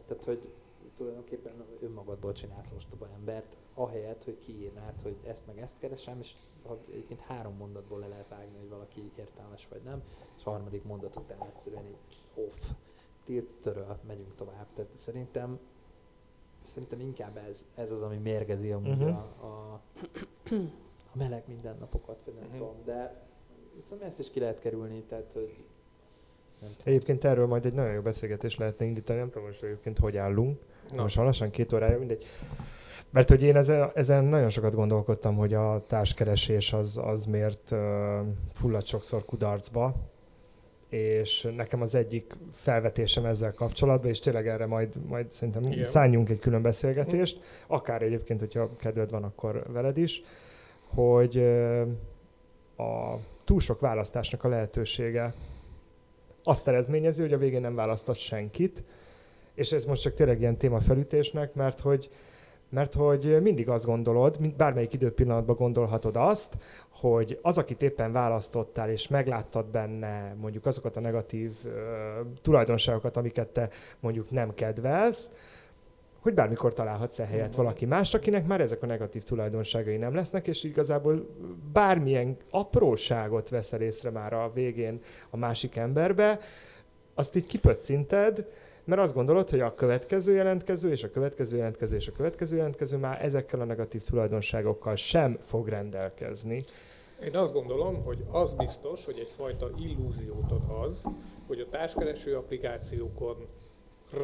Tehát, 0.07 0.23
hogy 0.23 0.51
tulajdonképpen 0.99 1.65
önmagadból 1.81 2.31
csinálsz 2.33 2.71
ostoba 2.75 3.07
embert, 3.13 3.57
ahelyett, 3.73 4.23
hogy 4.23 4.37
kiírnád, 4.37 5.01
hogy 5.01 5.15
ezt 5.23 5.47
meg 5.47 5.59
ezt 5.59 5.77
keresem, 5.77 6.19
és 6.19 6.33
egyébként 6.89 7.21
három 7.21 7.55
mondatból 7.55 7.99
le 7.99 8.07
lehet 8.07 8.27
vágni, 8.27 8.57
hogy 8.59 8.69
valaki 8.69 9.11
értelmes 9.17 9.67
vagy 9.67 9.81
nem, 9.83 10.03
és 10.37 10.45
a 10.45 10.49
harmadik 10.49 10.83
mondat 10.83 11.15
után 11.15 11.47
egyszerűen 11.53 11.85
így 11.85 11.97
off, 12.35 12.69
tilt, 13.23 13.49
töröl, 13.61 13.99
megyünk 14.07 14.35
tovább. 14.35 14.67
Tehát 14.73 14.91
szerintem 14.95 15.59
szerintem 16.61 16.99
inkább 16.99 17.37
ez, 17.37 17.65
ez 17.75 17.91
az, 17.91 18.01
ami 18.01 18.17
mérgezi 18.17 18.71
amúgy 18.71 19.01
uh-huh. 19.01 19.43
a, 19.43 19.45
a, 19.45 19.81
a 21.13 21.17
meleg 21.17 21.43
mindennapokat, 21.47 22.17
vagy 22.25 22.33
nem 22.33 22.43
uh-huh. 22.43 22.57
tudom, 22.57 22.83
de 22.85 23.27
szóval 23.89 24.05
ezt 24.05 24.19
is 24.19 24.29
ki 24.29 24.39
lehet 24.39 24.59
kerülni, 24.59 25.03
tehát 25.03 25.33
hogy 25.33 25.63
nem 26.61 26.69
tudom. 26.69 26.93
Egyébként 26.93 27.23
erről 27.23 27.47
majd 27.47 27.65
egy 27.65 27.73
nagyon 27.73 27.93
jó 27.93 28.01
beszélgetés 28.01 28.57
lehetne 28.57 28.85
indítani, 28.85 29.19
nem 29.19 29.29
tudom 29.29 29.47
most 29.47 29.63
egyébként 29.63 29.97
hogy 29.97 30.17
állunk. 30.17 30.59
Na. 30.91 31.01
Most 31.01 31.15
lassan 31.15 31.49
két 31.49 31.73
órája, 31.73 31.97
mindegy. 31.97 32.25
Mert 33.11 33.29
hogy 33.29 33.43
én 33.43 33.55
ezen, 33.55 33.91
ezen 33.93 34.23
nagyon 34.23 34.49
sokat 34.49 34.75
gondolkodtam, 34.75 35.35
hogy 35.35 35.53
a 35.53 35.81
társkeresés 35.87 36.73
az, 36.73 36.99
az 37.03 37.25
miért 37.25 37.71
uh, 37.71 37.79
fullad 38.53 38.85
sokszor 38.85 39.25
kudarcba, 39.25 39.95
és 40.89 41.47
nekem 41.55 41.81
az 41.81 41.95
egyik 41.95 42.37
felvetésem 42.51 43.25
ezzel 43.25 43.53
kapcsolatban, 43.53 44.09
és 44.09 44.19
tényleg 44.19 44.47
erre 44.47 44.65
majd, 44.65 45.07
majd 45.07 45.31
szerintem 45.31 45.63
Igen. 45.63 45.83
szálljunk 45.83 46.29
egy 46.29 46.39
külön 46.39 46.61
beszélgetést, 46.61 47.39
akár 47.67 48.01
egyébként, 48.01 48.39
hogyha 48.39 48.75
kedved 48.75 49.11
van, 49.11 49.23
akkor 49.23 49.63
veled 49.71 49.97
is, 49.97 50.21
hogy 50.87 51.37
a 52.77 53.15
túl 53.43 53.59
sok 53.59 53.79
választásnak 53.79 54.43
a 54.43 54.47
lehetősége 54.47 55.33
azt 56.43 56.67
eredményezi, 56.67 57.21
hogy 57.21 57.33
a 57.33 57.37
végén 57.37 57.61
nem 57.61 57.75
választasz 57.75 58.17
senkit, 58.17 58.83
és 59.59 59.71
ez 59.71 59.85
most 59.85 60.01
csak 60.01 60.13
tényleg 60.13 60.39
ilyen 60.39 60.57
témafelütésnek, 60.57 61.53
mert 61.53 61.79
hogy 61.79 62.09
mert 62.71 62.93
hogy 62.93 63.41
mindig 63.41 63.69
azt 63.69 63.85
gondolod, 63.85 64.53
bármelyik 64.57 64.93
időpillanatban 64.93 65.55
gondolhatod 65.55 66.15
azt, 66.15 66.57
hogy 66.89 67.39
az, 67.41 67.57
akit 67.57 67.81
éppen 67.81 68.11
választottál, 68.11 68.89
és 68.89 69.07
megláttad 69.07 69.65
benne 69.65 70.35
mondjuk 70.41 70.65
azokat 70.65 70.97
a 70.97 70.99
negatív 70.99 71.51
uh, 71.65 71.71
tulajdonságokat, 72.41 73.17
amiket 73.17 73.47
te 73.47 73.69
mondjuk 73.99 74.31
nem 74.31 74.53
kedvelsz, 74.53 75.31
hogy 76.19 76.33
bármikor 76.33 76.73
találhatsz 76.73 77.19
e 77.19 77.25
helyet 77.25 77.55
valaki 77.55 77.85
más, 77.85 78.13
akinek 78.13 78.47
már 78.47 78.61
ezek 78.61 78.83
a 78.83 78.85
negatív 78.85 79.23
tulajdonságai 79.23 79.97
nem 79.97 80.15
lesznek, 80.15 80.47
és 80.47 80.63
igazából 80.63 81.27
bármilyen 81.73 82.37
apróságot 82.49 83.49
veszel 83.49 83.81
észre 83.81 84.09
már 84.09 84.33
a 84.33 84.51
végén 84.53 84.99
a 85.29 85.37
másik 85.37 85.75
emberbe, 85.75 86.39
azt 87.13 87.35
így 87.35 87.45
kipöccinted, 87.45 88.45
mert 88.89 89.01
azt 89.01 89.13
gondolod, 89.13 89.49
hogy 89.49 89.59
a 89.59 89.73
következő 89.73 90.33
jelentkező, 90.33 90.91
és 90.91 91.03
a 91.03 91.09
következő 91.09 91.57
jelentkező, 91.57 91.95
és 91.95 92.07
a 92.07 92.11
következő 92.11 92.55
jelentkező 92.55 92.97
már 92.97 93.25
ezekkel 93.25 93.61
a 93.61 93.63
negatív 93.63 94.03
tulajdonságokkal 94.03 94.95
sem 94.95 95.37
fog 95.41 95.67
rendelkezni. 95.67 96.63
Én 97.23 97.35
azt 97.35 97.53
gondolom, 97.53 98.03
hogy 98.03 98.23
az 98.31 98.53
biztos, 98.53 99.05
hogy 99.05 99.19
egyfajta 99.19 99.69
illúziót 99.79 100.51
ad 100.51 100.83
az, 100.83 101.09
hogy 101.47 101.59
a 101.59 101.69
társkereső 101.69 102.35
applikációkon 102.35 103.47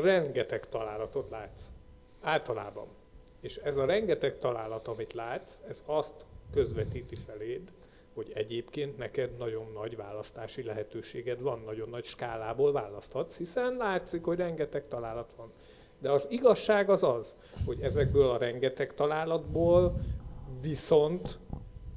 rengeteg 0.03 0.69
találatot 0.69 1.29
látsz. 1.29 1.67
Általában. 2.21 2.87
És 3.41 3.57
ez 3.57 3.77
a 3.77 3.85
rengeteg 3.85 4.39
találat, 4.39 4.87
amit 4.87 5.13
látsz, 5.13 5.61
ez 5.67 5.83
azt 5.85 6.25
közvetíti 6.51 7.15
feléd, 7.15 7.61
hogy 8.15 8.31
egyébként 8.33 8.97
neked 8.97 9.37
nagyon 9.37 9.71
nagy 9.73 9.95
választási 9.95 10.63
lehetőséged 10.63 11.41
van, 11.41 11.61
nagyon 11.65 11.89
nagy 11.89 12.05
skálából 12.05 12.71
választhatsz, 12.71 13.37
hiszen 13.37 13.75
látszik, 13.75 14.23
hogy 14.23 14.37
rengeteg 14.37 14.87
találat 14.87 15.33
van. 15.37 15.51
De 15.99 16.11
az 16.11 16.27
igazság 16.29 16.89
az 16.89 17.03
az, 17.03 17.37
hogy 17.65 17.81
ezekből 17.81 18.29
a 18.29 18.37
rengeteg 18.37 18.93
találatból 18.93 19.95
viszont 20.61 21.39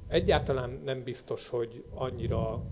egyáltalán 0.07 0.81
nem 0.85 1.03
biztos, 1.03 1.49
hogy 1.49 1.83
annyira 1.93 2.63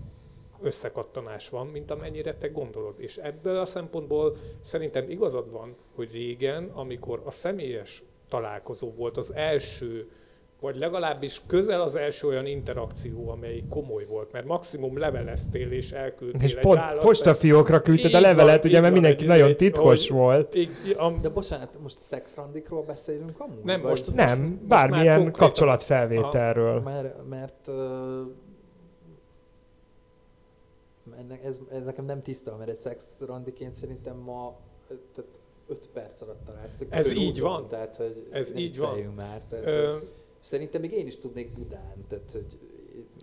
összekattanás 0.62 1.48
van, 1.48 1.66
mint 1.66 1.90
amennyire 1.90 2.34
te 2.34 2.48
gondolod. 2.48 2.94
És 2.98 3.16
ebből 3.16 3.56
a 3.56 3.64
szempontból 3.64 4.36
szerintem 4.60 5.10
igazad 5.10 5.50
van, 5.52 5.76
hogy 5.94 6.12
régen, 6.12 6.64
amikor 6.64 7.22
a 7.24 7.30
személyes 7.30 8.02
találkozó 8.28 8.92
volt 8.92 9.16
az 9.16 9.34
első 9.34 10.10
vagy 10.60 10.76
legalábbis 10.76 11.42
közel 11.46 11.80
az 11.80 11.96
első 11.96 12.26
olyan 12.26 12.46
interakció, 12.46 13.30
amely 13.30 13.62
komoly 13.70 14.04
volt, 14.04 14.32
mert 14.32 14.46
maximum 14.46 14.98
leveleztél 14.98 15.72
és 15.72 15.92
elküldtél 15.92 16.48
és 16.48 16.54
egy 16.54 16.60
pont, 16.60 16.78
választ. 16.78 17.06
postafiókra 17.06 17.80
küldted 17.80 18.14
a 18.14 18.20
levelet, 18.20 18.62
van, 18.62 18.70
ugye, 18.70 18.80
mert 18.80 18.92
mindenki 18.92 19.26
van, 19.26 19.36
nagyon 19.36 19.56
titkos 19.56 20.08
hogy, 20.08 20.16
volt. 20.16 20.54
Így, 20.54 20.70
am, 20.96 21.20
De 21.20 21.28
bocsánat, 21.28 21.78
most 21.82 21.96
szexrandikról 22.00 22.82
beszélünk 22.82 23.40
amúgy? 23.40 23.64
Nem, 23.64 23.80
most, 23.80 24.06
most 24.06 24.14
Nem, 24.14 24.40
most 24.40 24.62
bármilyen 24.62 25.20
most 25.20 25.36
kapcsolatfelvételről. 25.36 26.80
Mert, 26.80 27.28
mert 27.28 27.66
uh, 27.66 27.74
ennek, 31.18 31.44
ez, 31.44 31.60
ez 31.72 31.84
nekem 31.84 32.04
nem 32.04 32.22
tiszta, 32.22 32.56
mert 32.56 32.70
egy 32.70 32.76
szexrandiként 32.76 33.72
szerintem 33.72 34.16
ma 34.16 34.56
tehát 35.14 35.38
5 35.68 35.88
perc 35.92 36.20
alatt 36.20 36.44
találsz. 36.44 36.84
Ez 36.90 37.10
így 37.10 37.40
van. 37.40 37.66
Tehát, 37.66 37.96
hogy 37.96 38.28
ez 38.30 38.54
így 38.56 38.78
van. 38.78 39.12
Már, 39.16 39.40
tehát, 39.48 39.66
Ö, 39.66 39.96
Szerintem 40.40 40.80
még 40.80 40.92
én 40.92 41.06
is 41.06 41.16
tudnék 41.16 41.54
Budán, 41.54 42.04
tehát 42.08 42.30
hogy 42.32 42.58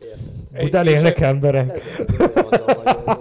Érted? 0.01 0.63
Budán 0.63 0.87
élnek 0.87 1.19
emberek. 1.19 1.81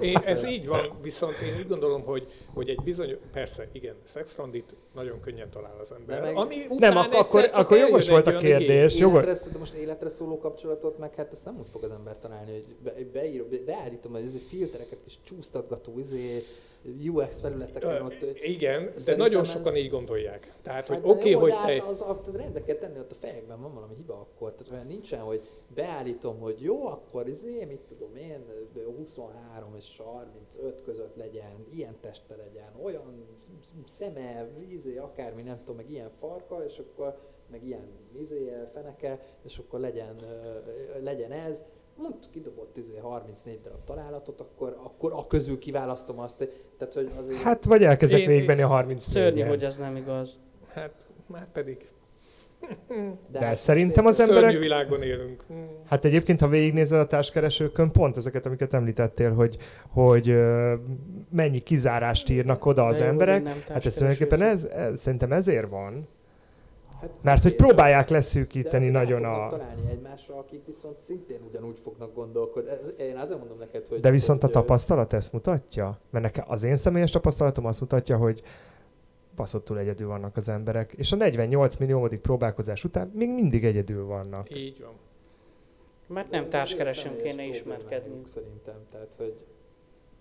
Én, 0.00 0.16
ez 0.24 0.46
így 0.46 0.66
van, 0.66 0.80
viszont 1.02 1.40
én 1.40 1.56
úgy 1.58 1.68
gondolom, 1.68 2.02
hogy, 2.02 2.26
hogy 2.54 2.68
egy 2.68 2.80
bizony, 2.84 3.18
persze, 3.32 3.68
igen, 3.72 3.94
szexrandit 4.02 4.76
nagyon 4.94 5.20
könnyen 5.20 5.50
talál 5.50 5.78
az 5.80 5.92
ember. 5.92 6.20
meg, 6.20 6.36
ami 6.36 6.56
nem, 6.78 6.96
ak- 6.96 7.14
akkor, 7.14 7.50
akkor 7.52 7.76
jogos 7.76 8.08
volt 8.08 8.26
a 8.26 8.36
kérdés. 8.36 8.94
Életre, 8.94 9.32
de 9.52 9.58
most 9.58 9.74
életre 9.74 10.08
szóló 10.08 10.38
kapcsolatot, 10.38 10.98
meg 10.98 11.14
hát 11.14 11.32
ezt 11.32 11.44
nem 11.44 11.56
úgy 11.58 11.68
fog 11.72 11.84
az 11.84 11.92
ember 11.92 12.18
találni, 12.18 12.52
hogy 12.52 12.64
be, 12.84 12.92
beírom, 13.12 13.46
beállítom, 13.66 14.12
hogy 14.12 14.22
ez 14.22 14.48
filtereket 14.48 14.98
kis 15.04 15.18
csúsztatgató, 15.24 15.98
izé, 15.98 16.42
UX 16.84 17.40
felületeken 17.40 18.02
ott... 18.02 18.22
Igen, 18.42 18.90
de 19.04 19.16
nagyon 19.16 19.44
sokan 19.44 19.72
ez... 19.72 19.78
így 19.78 19.90
gondolják. 19.90 20.52
Tehát, 20.62 20.88
hogy 20.88 20.96
hát, 20.96 21.06
oké, 21.06 21.34
okay, 21.34 21.50
hogy 21.50 21.50
te... 21.50 21.72
Hát 21.72 21.90
az, 21.90 22.00
az, 22.00 22.20
az, 22.26 22.36
rendbe 22.36 22.62
kell 22.62 22.76
tenni, 22.76 22.98
ott 22.98 23.10
a 23.10 23.14
fejekben 23.14 23.60
van 23.60 23.74
valami 23.74 23.94
hiba 23.94 24.14
akkor. 24.14 24.54
Tehát 24.54 24.72
olyan 24.72 24.86
nincsen, 24.86 25.20
hogy 25.20 25.42
beállítom, 25.74 26.38
hogy 26.38 26.60
jó, 26.60 26.86
akkor 26.86 27.28
izé, 27.28 27.64
mit 27.64 27.80
tudom 27.80 28.16
én, 28.16 28.44
23 28.96 29.74
és 29.76 30.00
35 30.04 30.82
között 30.82 31.16
legyen, 31.16 31.66
ilyen 31.72 31.96
teste 32.00 32.36
legyen, 32.36 32.72
olyan 32.82 33.26
szeme, 33.84 34.48
izé, 34.68 34.96
akármi, 34.96 35.42
nem 35.42 35.58
tudom, 35.58 35.76
meg 35.76 35.90
ilyen 35.90 36.10
farka, 36.20 36.64
és 36.64 36.78
akkor 36.78 37.18
meg 37.50 37.64
ilyen 37.64 37.88
izé, 38.20 38.52
feneke, 38.72 39.20
és 39.44 39.58
akkor 39.58 39.80
legyen, 39.80 40.16
legyen 41.02 41.32
ez, 41.32 41.64
mondtuk, 41.96 42.30
kidobott 42.30 42.76
izé 42.76 42.96
34 42.96 43.60
darab 43.60 43.84
találatot, 43.84 44.40
akkor, 44.40 44.76
akkor 44.84 45.12
a 45.12 45.26
közül 45.26 45.58
kiválasztom 45.58 46.18
azt. 46.18 46.48
Tehát, 46.78 46.94
hogy 46.94 47.10
azért... 47.18 47.42
Hát, 47.42 47.64
vagy 47.64 47.84
elkezdek 47.84 48.26
végigvenni 48.26 48.62
a 48.62 48.66
34 48.66 49.00
Szörnyű, 49.00 49.40
hogy 49.40 49.64
ez 49.64 49.76
nem 49.76 49.96
igaz. 49.96 50.38
Hát, 50.72 51.06
már 51.26 51.50
pedig. 51.52 51.76
De, 53.32 53.38
De 53.38 53.56
szerintem 53.56 54.06
az 54.06 54.20
emberek... 54.20 54.42
Szörnyű 54.42 54.58
világban 54.58 55.02
élünk. 55.02 55.42
Hát 55.86 56.04
egyébként, 56.04 56.40
ha 56.40 56.48
végignézel 56.48 57.00
a 57.00 57.06
társkeresőkön, 57.06 57.90
pont 57.90 58.16
ezeket, 58.16 58.46
amiket 58.46 58.74
említettél, 58.74 59.32
hogy, 59.32 59.56
hogy 59.88 60.34
mennyi 61.30 61.58
kizárást 61.58 62.30
írnak 62.30 62.66
oda 62.66 62.84
az 62.84 63.00
emberek, 63.00 63.48
hát 63.48 63.86
ez 63.86 63.94
tulajdonképpen 63.94 64.42
ez, 64.42 64.64
ez, 64.64 65.00
szerintem 65.00 65.32
ezért 65.32 65.68
van, 65.68 66.08
Hát, 67.04 67.22
Mert 67.22 67.42
hogy 67.42 67.54
próbálják 67.54 68.08
leszűkíteni 68.08 68.84
de 68.84 68.90
nagyon 68.90 69.24
a... 69.24 69.48
találni 69.48 69.90
egymásra, 69.90 70.36
akik 70.38 70.66
viszont 70.66 70.98
szintén 70.98 71.40
ugyanúgy 71.48 71.78
fognak 71.78 72.14
gondolkodni. 72.14 72.70
Ez, 72.70 72.94
én 72.98 73.16
azért 73.16 73.38
mondom 73.38 73.58
neked, 73.58 73.86
hogy... 73.86 74.00
De 74.00 74.10
viszont 74.10 74.40
hogy, 74.40 74.50
a 74.50 74.52
tapasztalat 74.52 75.12
ezt 75.12 75.32
mutatja? 75.32 75.98
Mert 76.10 76.24
nekem 76.24 76.44
az 76.48 76.62
én 76.62 76.76
személyes 76.76 77.10
tapasztalatom 77.10 77.66
azt 77.66 77.80
mutatja, 77.80 78.16
hogy 78.16 78.42
baszottul 79.36 79.78
egyedül 79.78 80.08
vannak 80.08 80.36
az 80.36 80.48
emberek, 80.48 80.92
és 80.92 81.12
a 81.12 81.16
48 81.16 81.76
milliómodik 81.76 82.20
próbálkozás 82.20 82.84
után 82.84 83.10
még 83.14 83.28
mindig 83.28 83.64
egyedül 83.64 84.04
vannak. 84.04 84.56
Így 84.56 84.80
van. 84.80 84.92
Mert 86.06 86.30
nem 86.30 86.48
társkeresünk 86.48 87.16
kéne 87.16 87.44
ismerkedni. 87.44 88.22
Szerintem, 88.26 88.76
tehát 88.90 89.14
hogy 89.16 89.44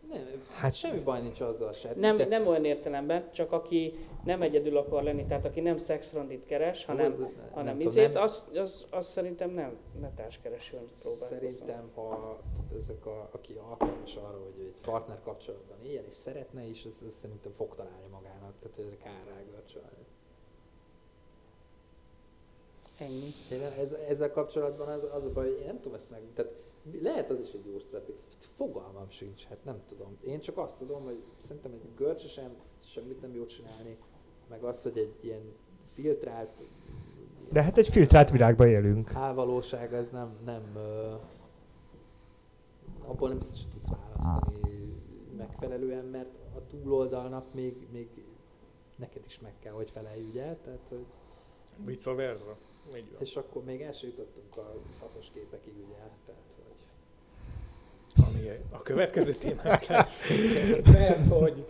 nem, 0.10 0.44
hát 0.52 0.74
semmi 0.74 1.00
baj 1.00 1.22
nincs 1.22 1.40
azzal 1.40 1.74
se. 1.74 1.94
Nem, 1.96 2.16
te... 2.16 2.26
nem 2.26 2.48
olyan 2.48 2.66
értelemben, 2.66 3.32
csak 3.32 3.52
aki 3.52 3.94
nem 4.24 4.42
egyedül 4.42 4.78
akar 4.78 5.04
lenni, 5.04 5.26
tehát 5.26 5.46
aki 5.46 5.60
nem 5.60 5.78
szexrandit 5.78 6.46
keres, 6.46 6.86
hanem, 6.86 7.06
az, 7.06 7.28
hanem 7.52 7.78
nem 7.78 7.88
izét, 7.88 8.14
nem... 8.14 8.24
az, 8.24 8.48
az, 8.56 8.88
az, 8.90 9.06
szerintem 9.08 9.50
nem, 9.50 9.78
ne 10.00 10.14
társkeresőn 10.14 10.86
próbálkozom. 11.02 11.28
Szerintem, 11.28 11.92
ha 11.96 12.40
ezek 12.76 13.06
a, 13.06 13.30
aki 13.32 13.54
alkalmas 13.70 14.16
arra, 14.16 14.40
hogy 14.44 14.66
egy 14.66 14.82
partner 14.82 15.20
kapcsolatban 15.24 15.78
éljen 15.84 16.06
és 16.10 16.16
szeretne 16.16 16.64
is, 16.64 16.86
az, 16.86 17.04
az 17.06 17.14
szerintem 17.14 17.52
fog 17.52 17.76
találni 17.76 18.08
magának, 18.12 18.54
tehát 18.62 18.78
ez 18.78 18.98
kár 19.04 19.36
rágörcsölni. 19.36 20.06
Ennyi. 22.98 23.30
Én 23.52 23.62
ez, 23.80 23.94
ezzel 23.94 24.32
kapcsolatban 24.32 24.88
az, 24.88 25.08
az 25.14 25.26
a 25.26 25.32
baj, 25.32 25.50
hogy 25.50 25.60
én 25.60 25.66
nem 25.66 25.80
tudom 25.80 25.94
ezt 25.98 26.10
meg, 26.10 26.22
tehát 26.36 26.54
Lehet 27.02 27.30
az 27.30 27.40
is 27.40 27.54
egy 27.54 27.66
jó 27.66 27.80
stratégia. 27.80 28.22
Fogalmam 28.40 29.10
sincs, 29.10 29.44
hát 29.44 29.64
nem 29.64 29.82
tudom. 29.86 30.18
Én 30.22 30.40
csak 30.40 30.58
azt 30.58 30.78
tudom, 30.78 31.04
hogy 31.04 31.24
szerintem 31.36 31.72
egy 31.72 31.88
görcsö 31.96 32.28
sem 32.28 32.56
semmit 32.84 33.22
nem 33.22 33.34
jó 33.34 33.46
csinálni, 33.46 33.98
meg 34.50 34.64
az, 34.64 34.84
hogy 34.84 34.98
egy 34.98 35.16
ilyen 35.22 35.54
filtrált 35.86 36.60
De 37.52 37.62
hát 37.64 37.78
egy 37.78 37.90
filtrált 37.90 38.32
világban 38.32 38.68
élünk. 38.68 39.16
álvalóság 39.16 39.94
az 39.94 40.10
nem, 40.10 40.38
nem 40.46 40.78
abból 43.06 43.28
nem 43.30 43.38
biztos, 43.38 43.62
hogy 43.64 43.72
tudsz 43.72 43.90
választani 43.90 44.60
megfelelően, 45.38 46.06
mert 46.06 46.30
a 46.56 46.68
túloldalnak 46.68 47.54
még, 47.54 47.88
még 47.92 48.10
neked 48.96 49.24
is 49.26 49.40
meg 49.40 49.54
kell, 49.60 49.74
hogy 49.74 49.92
felelj, 49.92 50.28
ugye? 50.30 50.56
Tehát, 50.56 50.88
hogy, 50.90 51.06
Vice 51.86 52.14
versa. 52.14 52.58
És 53.20 53.36
akkor 53.36 53.64
még 53.64 53.82
el 53.82 53.92
sem 53.92 54.10
jutottunk 54.10 54.58
a 54.58 54.74
faszos 55.00 55.30
képekig, 55.34 55.74
ugye? 55.86 55.96
Tehát, 56.26 56.43
Ami 58.34 58.50
a 58.72 58.82
következő 58.82 59.32
témánk 59.32 59.86
lesz. 59.86 60.24
Mert 60.94 61.28
hogy... 61.28 61.66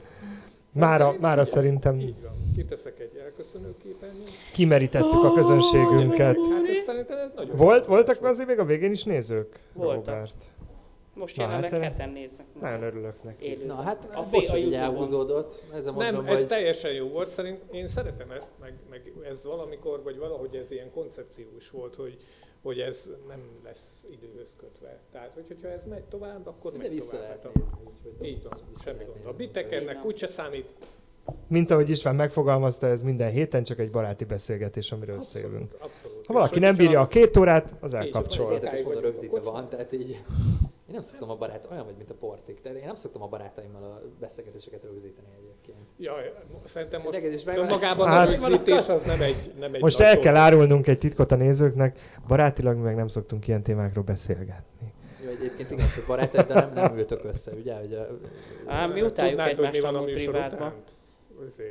Mára, 0.73 1.15
mára 1.19 1.45
szerintem 1.45 1.99
Így 1.99 2.21
van. 2.21 2.31
Kiteszek 2.55 2.99
egy 2.99 3.15
elköszönő 3.23 3.75
képernyőt. 3.83 4.29
kimerítettük 4.53 5.23
a 5.23 5.33
közönségünket. 5.33 6.35
Hát 6.35 6.69
ez 6.69 6.77
szerintem 6.77 7.17
ez 7.17 7.29
nagyon 7.35 7.55
Volt, 7.55 7.85
voltak 7.85 8.23
azért 8.23 8.47
még 8.47 8.59
a 8.59 8.65
végén 8.65 8.91
is 8.91 9.03
nézők? 9.03 9.59
Voltak. 9.73 10.05
Robert. 10.05 10.35
Most 11.15 11.37
jelenleg 11.37 11.71
hát, 11.71 11.81
heten 11.81 12.09
néznek. 12.09 12.45
Nagyon 12.61 12.83
örülök 12.83 13.23
neki. 13.23 13.45
Élőben. 13.45 13.67
Na 13.67 13.81
hát, 13.81 14.09
a, 14.13 14.17
a 14.17 14.23
bocs, 14.31 14.49
a 14.49 14.51
hogy 14.51 14.61
így 14.61 14.73
elhúzódott. 14.73 15.63
Ezzel 15.73 15.91
mondom, 15.91 16.23
Nem, 16.23 16.33
ez 16.33 16.39
hogy 16.39 16.47
teljesen 16.47 16.91
jó 16.91 17.07
volt, 17.07 17.29
szerint 17.29 17.61
én 17.71 17.87
szeretem 17.87 18.31
ezt, 18.31 18.51
meg, 18.59 18.73
meg 18.89 19.11
ez 19.29 19.43
valamikor, 19.45 20.03
vagy 20.03 20.17
valahogy 20.17 20.55
ez 20.55 20.71
ilyen 20.71 20.91
koncepciós 20.91 21.69
volt, 21.69 21.95
hogy, 21.95 22.17
hogy 22.63 22.79
ez 22.79 23.11
nem 23.27 23.59
lesz 23.63 24.07
időhöz 24.11 24.55
kötve. 24.55 24.99
Tehát, 25.11 25.33
hogy, 25.33 25.43
hogyha 25.47 25.67
ez 25.67 25.85
megy 25.85 26.03
tovább, 26.03 26.47
akkor 26.47 26.71
de 26.71 26.77
megy 26.77 26.89
vissza 26.89 27.11
tovább. 27.11 27.27
lehet 27.27 27.43
Hát 27.43 27.53
nézni. 27.53 27.71
Úgyhogy 27.85 28.27
Így 28.27 28.43
van, 28.43 28.59
vissza 28.69 28.81
semmi 28.83 29.03
gond. 29.03 29.25
A 29.25 29.33
bitek 29.33 29.71
ennek 29.71 30.05
úgyse 30.05 30.27
számít. 30.27 30.73
Mint 31.47 31.71
ahogy 31.71 31.89
István 31.89 32.15
megfogalmazta, 32.15 32.87
ez 32.87 33.01
minden 33.01 33.29
héten 33.29 33.63
csak 33.63 33.79
egy 33.79 33.89
baráti 33.91 34.25
beszélgetés, 34.25 34.91
amiről 34.91 35.15
összejövünk. 35.15 35.61
Abszolút, 35.61 35.83
abszolút. 35.83 36.25
Ha 36.25 36.33
valaki 36.33 36.55
És 36.55 36.59
nem 36.59 36.75
bírja 36.75 36.99
a 36.99 37.07
két 37.07 37.37
órát, 37.37 37.75
az 37.79 37.93
elkapcsol. 37.93 38.43
Sokáig 38.45 38.63
Érdekes 38.63 38.83
módon 38.85 39.01
rögzítve 39.01 39.39
van, 39.39 39.69
tehát 39.69 39.93
így... 39.93 40.09
Én 40.87 40.93
nem 40.99 41.01
szoktam 41.01 41.29
a 41.29 41.35
barát, 41.35 41.67
olyan 41.71 41.85
vagy, 41.85 41.95
mint 41.97 42.09
a 42.09 42.13
portik, 42.13 42.59
de 42.63 42.69
én 42.69 42.85
nem 42.85 42.95
szoktam 42.95 43.21
a 43.21 43.27
barátaimmal 43.27 43.83
a 43.83 44.01
beszélgetéseket 44.19 44.83
rögzíteni 44.83 45.27
egyébként. 45.41 45.77
Jaj, 45.97 46.33
szerintem 46.63 47.01
most 47.01 47.13
Neked 47.13 47.33
is 47.33 47.45
önmagában 47.45 48.07
Hát- 48.07 48.27
a 48.27 48.29
rögzítés 48.29 48.89
az 48.89 49.03
nem 49.03 49.21
egy, 49.21 49.51
nem 49.59 49.73
egy 49.73 49.81
Most 49.81 49.99
el 49.99 50.19
kell 50.19 50.35
árulnunk 50.35 50.87
egy 50.87 50.97
titkot 50.97 51.31
a 51.31 51.35
nézőknek, 51.35 52.19
barátilag 52.27 52.75
mi 52.75 52.81
meg 52.81 52.95
nem 52.95 53.07
szoktunk 53.07 53.47
ilyen 53.47 53.63
témákról 53.63 54.03
beszélgetni. 54.03 54.93
Jó, 55.23 55.29
egyébként 55.29 55.71
igen, 55.71 55.85
hogy 55.95 56.03
barátaid, 56.07 56.45
de 56.47 56.53
nem, 56.53 56.73
nem 56.73 56.97
ültök 56.97 57.23
össze, 57.23 57.51
ugye? 57.51 57.75
Hogy 57.75 57.93
a, 57.93 58.07
Ám 58.67 58.91
mi 58.91 59.01
utáljuk 59.01 59.39
egymást 59.39 59.83
a 59.83 60.03
privátban. 60.03 60.67
után? 60.67 60.73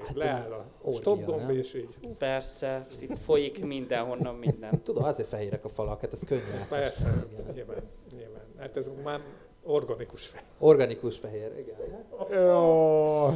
Hát, 0.06 0.16
leáll 0.16 0.52
a 0.84 0.92
stop 0.92 1.24
gomb, 1.24 1.46
nem? 1.46 1.56
és 1.56 1.74
így. 1.74 1.88
Persze, 2.18 2.80
itt 3.00 3.18
folyik 3.18 3.64
mindenhonnan 3.64 4.34
minden. 4.34 4.80
tudom, 4.84 5.04
azért 5.04 5.28
fehérek 5.28 5.64
a 5.64 5.68
falak, 5.68 6.00
hát 6.00 6.12
ez 6.12 6.20
könnyű. 6.26 6.42
Persze, 6.68 7.08
Igen. 7.32 7.54
nyilván, 7.54 7.76
nyilván. 8.16 8.42
Hát 8.58 8.76
ez 8.76 8.90
már 9.04 9.20
organikus 9.64 10.26
fel. 10.26 10.42
Organikus 10.58 11.16
fehér, 11.16 11.52
igen. 11.58 11.74
Hát, 12.18 12.28
Jó. 12.42 13.28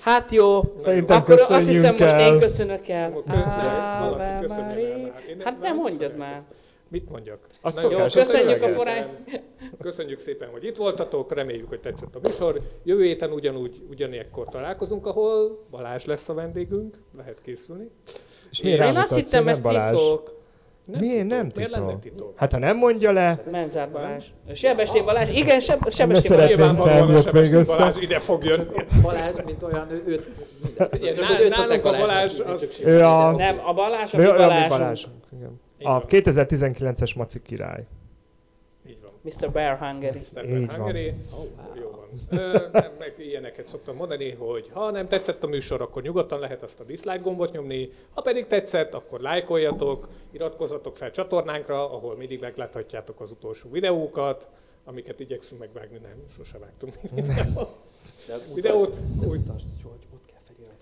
Hát 0.00 0.30
jó, 0.30 0.60
Szerintem 0.78 1.16
akkor 1.16 1.40
azt 1.48 1.66
hiszem 1.66 1.96
most 1.98 2.12
el. 2.12 2.32
én 2.32 2.38
köszönök 2.38 2.88
el. 2.88 3.10
Valaki 3.10 3.30
Ave 3.32 4.40
Maria. 4.46 4.96
már. 4.96 5.12
Hát 5.44 5.58
már 5.58 5.58
nem 5.60 5.76
mondjad 5.76 6.10
köszönöm. 6.10 6.46
Mit 6.92 7.10
mondjak? 7.10 7.38
A 7.60 7.70
Nagyon 7.74 7.80
szokás, 7.80 8.14
Jó, 8.14 8.20
a 8.20 8.24
köszönjük 8.24 8.50
a 8.50 8.58
szöveget. 8.58 8.76
forrány. 8.76 9.04
Köszönjük 9.82 10.18
szépen, 10.18 10.48
hogy 10.48 10.64
itt 10.64 10.76
voltatok, 10.76 11.34
reméljük, 11.34 11.68
hogy 11.68 11.80
tetszett 11.80 12.14
a 12.14 12.18
műsor. 12.22 12.60
Jövő 12.84 13.02
héten 13.02 13.30
ugyanúgy, 13.32 13.82
ugyanekkor 13.90 14.48
találkozunk, 14.48 15.06
ahol 15.06 15.64
Balázs 15.70 16.04
lesz 16.04 16.28
a 16.28 16.34
vendégünk, 16.34 16.96
lehet 17.16 17.40
készülni. 17.42 17.90
És 18.50 18.58
Én 18.60 18.70
miért 18.76 18.90
Én 18.90 18.96
azt 18.96 19.14
hittem, 19.14 19.48
ez 19.48 19.60
Balázs? 19.60 19.90
titok. 19.90 20.40
Nem 20.84 21.00
Miért 21.00 21.14
titok. 21.22 21.30
nem 21.30 21.40
Miért 21.54 21.54
titok? 21.70 21.86
lenne 21.86 21.98
titok? 21.98 22.32
Hát 22.38 22.52
ha 22.52 22.58
nem 22.58 22.76
mondja 22.76 23.12
le, 23.12 23.42
Menzár 23.50 23.90
Balázs. 23.90 24.26
Sebestén 24.54 25.04
Balázs. 25.04 25.28
Igen, 25.28 25.60
Seb- 25.60 25.88
szeretném 25.88 26.22
Balázs. 26.36 26.48
Nyilvánvalóan 26.56 27.10
a 27.10 27.12
össze. 27.38 27.64
Balázs 27.76 27.96
ide 27.96 28.18
fog 28.18 28.44
jönni. 28.44 28.64
Balázs, 29.02 29.36
mint 29.44 29.62
olyan, 29.62 29.90
ő, 29.90 30.24
őt 31.40 31.48
nálunk 31.56 31.84
a 31.84 31.90
Balázs 31.96 32.40
az- 32.40 32.82
Ő 32.84 33.00
a-. 33.04 33.32
Nem, 33.36 33.60
a 33.66 33.72
Balázs, 33.72 34.14
a 34.14 34.18
Mi 34.18 34.26
A 35.84 35.90
van. 35.90 36.02
2019-es 36.08 37.16
Maci 37.16 37.42
király. 37.42 37.86
Így 38.88 38.98
van. 39.02 39.12
Mr. 39.22 39.50
Bear 39.50 39.78
Hungary. 39.78 40.18
Mr. 40.18 40.44
Így 40.44 40.50
Ben 40.50 40.66
van. 40.66 40.76
Hungary. 40.76 41.14
Oh, 41.32 41.38
wow. 41.38 41.80
Jó 41.82 41.90
van. 41.90 42.38
Ö, 42.38 42.58
nem, 42.72 42.90
meg 42.98 43.14
ilyeneket 43.18 43.66
szoktam 43.66 43.96
mondani, 43.96 44.30
hogy 44.30 44.68
ha 44.72 44.90
nem 44.90 45.08
tetszett 45.08 45.44
a 45.44 45.46
műsor, 45.46 45.80
akkor 45.80 46.02
nyugodtan 46.02 46.38
lehet 46.38 46.62
azt 46.62 46.80
a 46.80 46.84
dislike 46.84 47.18
gombot 47.18 47.52
nyomni, 47.52 47.88
ha 48.14 48.20
pedig 48.20 48.46
tetszett, 48.46 48.94
akkor 48.94 49.20
lájkoljatok, 49.20 50.08
iratkozzatok 50.32 50.96
fel 50.96 51.10
csatornánkra, 51.10 51.92
ahol 51.92 52.16
mindig 52.16 52.40
megláthatjátok 52.40 53.20
az 53.20 53.30
utolsó 53.30 53.70
videókat, 53.70 54.48
amiket 54.84 55.20
igyekszünk 55.20 55.60
megvágni, 55.60 55.98
nem, 56.02 56.16
sose 56.36 56.58
vágtunk 56.58 56.94
mutasd- 57.10 58.54
Videót 58.54 58.94
de 59.20 59.26
úgy- 59.26 59.42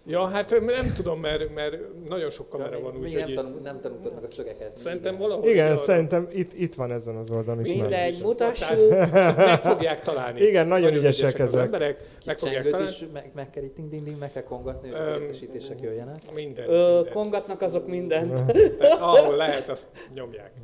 Ja, 0.07 0.27
hát 0.27 0.61
nem 0.61 0.93
tudom, 0.95 1.21
mert, 1.21 1.55
mert 1.55 1.77
nagyon 2.09 2.31
sok 2.31 2.49
kamera 2.49 2.77
Ja, 2.77 2.83
van, 2.83 2.95
még 2.95 3.03
úgyhogy 3.03 3.35
nem, 3.35 3.45
tanul, 3.45 3.61
nem 3.61 3.81
tanultad 3.81 4.15
meg 4.15 4.25
a 4.25 4.29
szögeket. 4.29 4.77
szerintem 4.77 5.15
Igen. 5.15 5.27
valahogy... 5.29 5.49
Igen, 5.51 5.67
arra- 5.67 5.79
szerintem 5.79 6.29
itt, 6.33 6.53
itt 6.55 6.75
van 6.75 6.93
ezen 6.93 7.17
az 7.17 7.31
oldalon. 7.31 7.63
Mindegy. 7.63 8.21
mutassuk. 8.23 8.89
Tehát 8.89 9.37
Meg 9.37 9.63
fogják 9.63 10.03
találni. 10.03 10.41
Igen, 10.41 10.67
nagyon 10.67 10.95
ügyesek 10.95 11.35
az 11.35 11.41
ezek. 11.41 11.65
emberek, 11.65 12.03
meg 12.27 12.39
fogják 12.39 12.69
találni. 12.69 12.91
is 12.91 13.05
meg, 13.13 13.31
meg 13.35 13.51
kell 13.51 13.63
itt 13.63 13.75
ding 13.75 13.89
ding 13.91 14.05
ding, 14.05 14.19
meg 14.19 14.33
kell 14.33 14.43
kongatni, 14.43 14.91
hogy 14.91 15.01
az 15.01 15.09
értesítések 15.21 15.81
jöjjenek. 15.81 16.23
Minden, 16.35 16.69
Ö, 16.69 16.95
minden. 16.95 17.13
kongatnak 17.13 17.61
azok 17.63 17.87
mindent. 17.87 18.43
Tehát 18.79 18.99
ahol 19.01 19.37
lehet, 19.37 19.69
azt 19.69 19.89
nyomják. 20.15 20.51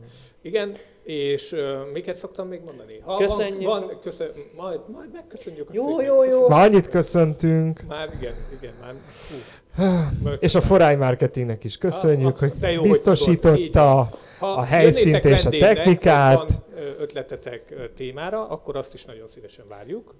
Igen, 0.47 0.75
és 1.03 1.53
uh, 1.53 1.61
miket 1.93 2.17
szoktam 2.17 2.49
még 2.49 2.61
mondani? 2.65 3.01
Ha 3.05 3.17
Köszönjük. 3.17 3.69
Van, 3.69 3.87
van 3.87 3.99
köszön, 4.01 4.31
majd, 4.57 4.81
majd 4.93 5.13
megköszönjük 5.13 5.69
a 5.71 5.73
Jó, 5.75 5.87
cégnek. 5.87 6.07
jó, 6.07 6.25
jó. 6.25 6.49
Már 6.49 6.67
annyit 6.67 6.89
köszöntünk, 6.89 7.83
Már 7.89 8.11
igen, 8.21 8.35
igen, 8.59 8.73
már. 8.81 8.95
Hú. 9.29 10.31
és 10.47 10.55
a 10.55 10.61
Forány 10.61 10.99
Marketingnek 10.99 11.65
is 11.65 11.79
köszönjük, 11.79 12.35
Ah, 12.35 12.39
hogy 12.39 12.51
jó, 12.51 12.59
hogy 12.59 12.71
tudod. 12.71 12.85
Így 12.85 12.91
biztosította 12.91 14.09
Ha 14.39 14.53
a 14.53 14.63
helyszínt 14.63 15.25
és 15.25 15.45
a 15.47 15.51
technikát. 15.51 16.37
Van 16.37 16.65
ötletetek 16.99 17.75
témára, 17.95 18.49
akkor 18.49 18.77
azt 18.77 18.95
is 18.95 19.05
nagyon 19.05 19.27
szívesen 19.27 19.65
várjuk. 19.69 20.15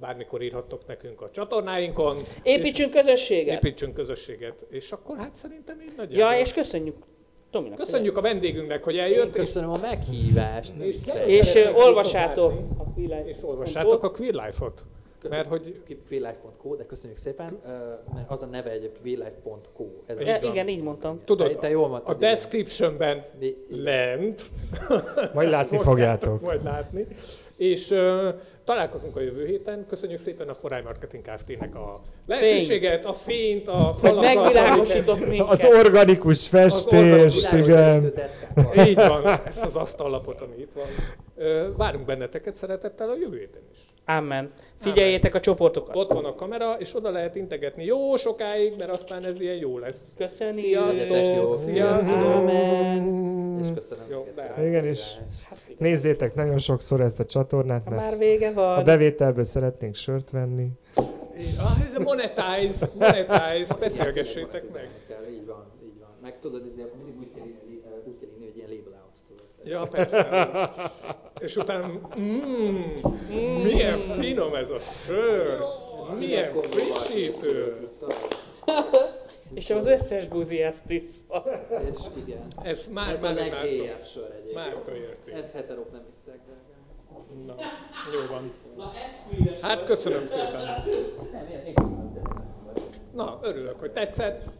Bármikor 0.00 0.42
írhattok 0.42 0.86
nekünk 0.86 1.20
a 1.20 1.30
csatornáinkon. 1.30 2.18
Építsünk 2.42 2.90
közösséget. 2.90 3.64
építsünk 3.64 3.94
közösséget. 3.94 4.66
És 4.70 4.92
akkor 4.92 5.16
hát 5.16 5.34
szerintem 5.34 5.80
így 5.80 5.92
nagyjából. 5.96 6.34
Ja, 6.34 6.40
és 6.40 6.52
köszönjük 6.52 6.96
Tominak. 7.50 7.76
Köszönjük 7.78 8.16
a 8.16 8.20
vendégünknek, 8.20 8.84
hogy 8.84 8.94
Én 8.94 9.00
eljött, 9.00 9.34
és, 9.34 9.40
köszönöm 9.42 9.70
a 9.70 9.78
meghívást. 9.82 10.72
És-. 10.78 10.96
És 11.26 11.54
olvassátok 11.74 12.50
látni. 12.52 12.66
a 12.78 12.84
Quillight. 12.94 13.26
és 13.26 13.36
olvassátok 13.42 14.04
a 14.04 14.10
Queer 14.10 14.34
Life-ot. 14.34 14.84
Mert 15.28 15.48
hogy 15.48 15.82
queerlife.co, 16.08 16.74
de 16.76 16.86
köszönjük 16.86 17.18
szépen, 17.18 17.50
mert 18.14 18.30
az 18.30 18.42
a 18.42 18.46
neve 18.46 18.70
egy 18.70 18.92
queerlife.co. 19.02 19.84
Ez 20.06 20.20
Így 20.20 20.26
Ja, 20.26 20.38
van. 20.40 20.50
igen, 20.50 20.68
így 20.68 20.82
mondtam. 20.82 21.20
tudod, 21.24 21.48
te, 21.48 21.54
te 21.54 21.70
jól 21.70 21.84
a 21.84 21.88
mondtad. 21.88 22.16
igen. 22.16 22.30
descriptionben 22.30 23.24
lent, 23.68 24.42
Majd 25.34 25.50
látni 25.50 25.78
fogjátok. 25.88 26.40
majd 26.42 26.62
látni. 26.64 27.06
És 27.60 27.90
uh, 27.90 28.28
találkozunk 28.64 29.16
a 29.16 29.20
jövő 29.20 29.46
héten. 29.46 29.86
Köszönjük 29.88 30.18
szépen 30.18 30.48
a 30.48 30.54
Foráj 30.54 30.82
Marketing 30.82 31.24
Kft-nek 31.24 31.74
a 31.76 32.00
lehetőséget, 32.26 33.04
a 33.04 33.12
fényt, 33.12 33.68
a 33.68 33.94
falakat. 33.98 34.34
megvilágosított 34.34 35.20
Az 35.20 35.26
minket. 35.28 35.64
organikus 35.72 36.48
festés, 36.48 36.98
organikus 37.00 37.50
Világos 37.50 37.66
igen. 37.68 38.12
Így 38.86 38.94
van, 38.94 39.26
ezt 39.46 39.64
az 39.64 39.76
asztallapot, 39.76 40.40
ami 40.40 40.54
itt 40.58 40.72
van. 40.72 40.86
Ö, 41.36 41.68
Várunk 41.76 42.04
benneteket 42.04 42.54
szeretettel 42.56 43.08
a 43.08 43.14
jövő 43.20 43.38
héten 43.38 43.62
is. 43.72 43.78
Amen. 44.16 44.50
Figyeljétek 44.76 45.34
a 45.34 45.40
csoportokat. 45.40 45.96
Ott 45.96 46.12
van 46.12 46.24
a 46.24 46.34
kamera, 46.34 46.76
és 46.78 46.94
oda 46.94 47.10
lehet 47.10 47.34
integetni 47.36 47.84
jó 47.84 48.16
sokáig, 48.16 48.76
mert 48.78 48.90
aztán 48.90 49.24
ez 49.24 49.40
ilyen 49.40 49.56
jó 49.56 49.78
lesz. 49.78 50.14
Köszönjük. 50.16 50.56
Sziasztok! 50.64 51.56
Sziasztok! 51.56 52.18
Amen. 52.20 53.58
És 53.62 53.66
köszönöm. 53.74 54.04
Jó, 54.10 54.26
a 54.56 54.60
Igen, 54.60 54.84
és 54.84 55.04
meghívást. 55.14 55.78
nézzétek 55.78 56.34
nagyon 56.34 56.58
sokszor 56.58 57.00
ezt 57.00 57.20
a 57.20 57.24
csatornát, 57.24 57.84
Ha 57.84 57.90
már 57.90 57.98
mert 58.00 58.18
vége 58.18 58.48
a 58.48 58.52
van. 58.52 58.84
bevételből 58.84 59.44
szeretnénk 59.44 59.94
sört 59.94 60.30
venni. 60.30 60.68
Ah, 61.58 61.80
ez 61.88 61.94
a 61.96 62.02
monetize, 62.02 62.88
monetize, 62.98 63.74
beszélgessétek 63.80 64.62
meg. 64.72 64.88
Így 65.30 65.46
van, 65.46 65.64
így 65.84 65.98
van. 66.00 66.08
Meg 66.22 66.38
tudod, 66.38 66.62
ezért 66.72 66.94
mindig 66.96 67.14
úgy 67.18 67.30
kell 67.36 67.46
írni, 67.46 67.80
úgy 68.04 68.16
kell 68.20 68.28
írni 68.32 68.44
hogy 68.44 68.56
ilyen 68.56 68.68
label 68.68 69.00
out, 69.04 69.18
tudod. 69.28 69.44
Ja, 69.70 69.86
persze. 69.90 70.70
És 71.38 71.56
utána, 71.56 71.86
mm, 71.86 72.22
mm, 73.32 73.62
milyen 73.62 74.00
finom 74.00 74.54
ez 74.54 74.70
a 74.70 74.78
sör, 74.78 75.58
milyen 76.18 76.54
frissítő. 76.56 77.88
És 79.54 79.70
az 79.70 79.86
összes 79.86 80.28
buzi 80.28 80.62
ezt 80.62 80.90
is. 80.90 81.02
És 81.90 81.98
igen. 82.26 82.42
Ez 82.62 82.88
már, 82.88 83.08
Ez 83.08 83.22
a 83.22 83.26
már, 83.26 83.34
legélyebb 83.34 84.04
sör 84.04 84.30
egyébként. 84.30 84.54
már 84.54 84.96
érti. 84.96 85.32
Ez 85.32 85.52
heterok 85.52 85.92
nem 85.92 86.02
iszek, 86.12 86.38
de... 86.46 86.52
Na, 87.46 87.54
jó 88.12 88.20
van. 88.30 88.52
Hát 89.60 89.84
köszönöm 89.84 90.26
szépen. 90.26 90.84
Nem, 91.32 91.46
én, 91.50 91.66
én 91.66 91.74
köszönöm, 91.74 92.12
vagy. 92.66 92.82
Na, 93.14 93.38
örülök, 93.42 93.78
hogy 93.80 93.92
tetszett. 93.92 94.50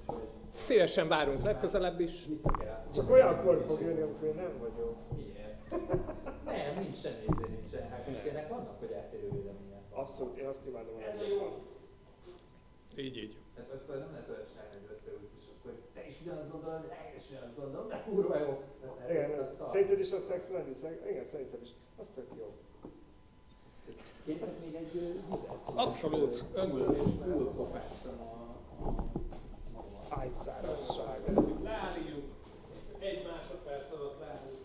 Szívesen 0.60 1.08
várunk 1.08 1.42
legközelebb 1.42 2.00
is. 2.00 2.26
Csak 2.94 3.10
olyankor 3.10 3.64
fog 3.66 3.80
jönni, 3.80 4.00
amikor 4.00 4.28
én 4.28 4.34
nem 4.34 4.52
vagyok. 4.58 4.96
Miért? 5.16 5.70
Nem, 6.44 6.82
nincs 6.82 6.96
semmi 6.96 7.24
izé, 7.28 7.44
nincsen. 7.48 7.88
Hát 7.90 8.08
most 8.08 8.26
ennek 8.26 8.48
vannak, 8.48 8.78
hogy 8.78 8.90
eltérő 8.90 9.30
vélemények. 9.30 9.82
Abszolút, 9.90 10.36
én 10.38 10.46
azt 10.46 10.66
imádom. 10.66 10.94
Ez 11.08 11.18
a 11.18 11.26
jó. 11.28 11.62
Így, 12.96 13.16
így. 13.16 13.36
Tehát 13.54 13.70
azt 13.70 13.88
nem 13.88 14.10
lehet 14.12 14.28
olyan 14.28 14.44
csinálni, 14.50 14.70
hogy 14.80 14.88
összehúzni, 14.90 15.38
és 15.40 15.46
akkor 15.58 15.72
te 15.94 16.06
is 16.06 16.16
ugyanazt 16.22 16.50
gondolod, 16.50 16.82
én 16.84 17.16
is 17.16 17.24
ugyanazt 17.30 17.56
gondolom, 17.56 17.88
de 17.88 18.04
kurva 18.08 18.38
jó. 18.38 18.62
Igen, 19.10 19.44
szerinted 19.66 19.98
is 19.98 20.12
a 20.12 20.18
szexuális? 20.18 20.78
Igen, 21.10 21.24
szerintem 21.24 21.60
is. 21.62 21.70
Az 21.96 22.08
tök 22.14 22.28
jó. 22.38 22.52
Kértek 24.24 24.60
még 24.64 24.74
egy 24.74 24.92
vizet? 24.92 25.16
Abszolút. 25.74 26.44
Túl, 26.54 26.96
túl 27.22 27.52
pofáztam 27.56 28.20
a 28.20 28.38
szájszárazság. 29.90 31.20
Leálljunk. 31.62 32.24
Egy 32.98 33.26
másodperc 33.26 33.90
alatt 33.90 34.20
leállunk. 34.20 34.59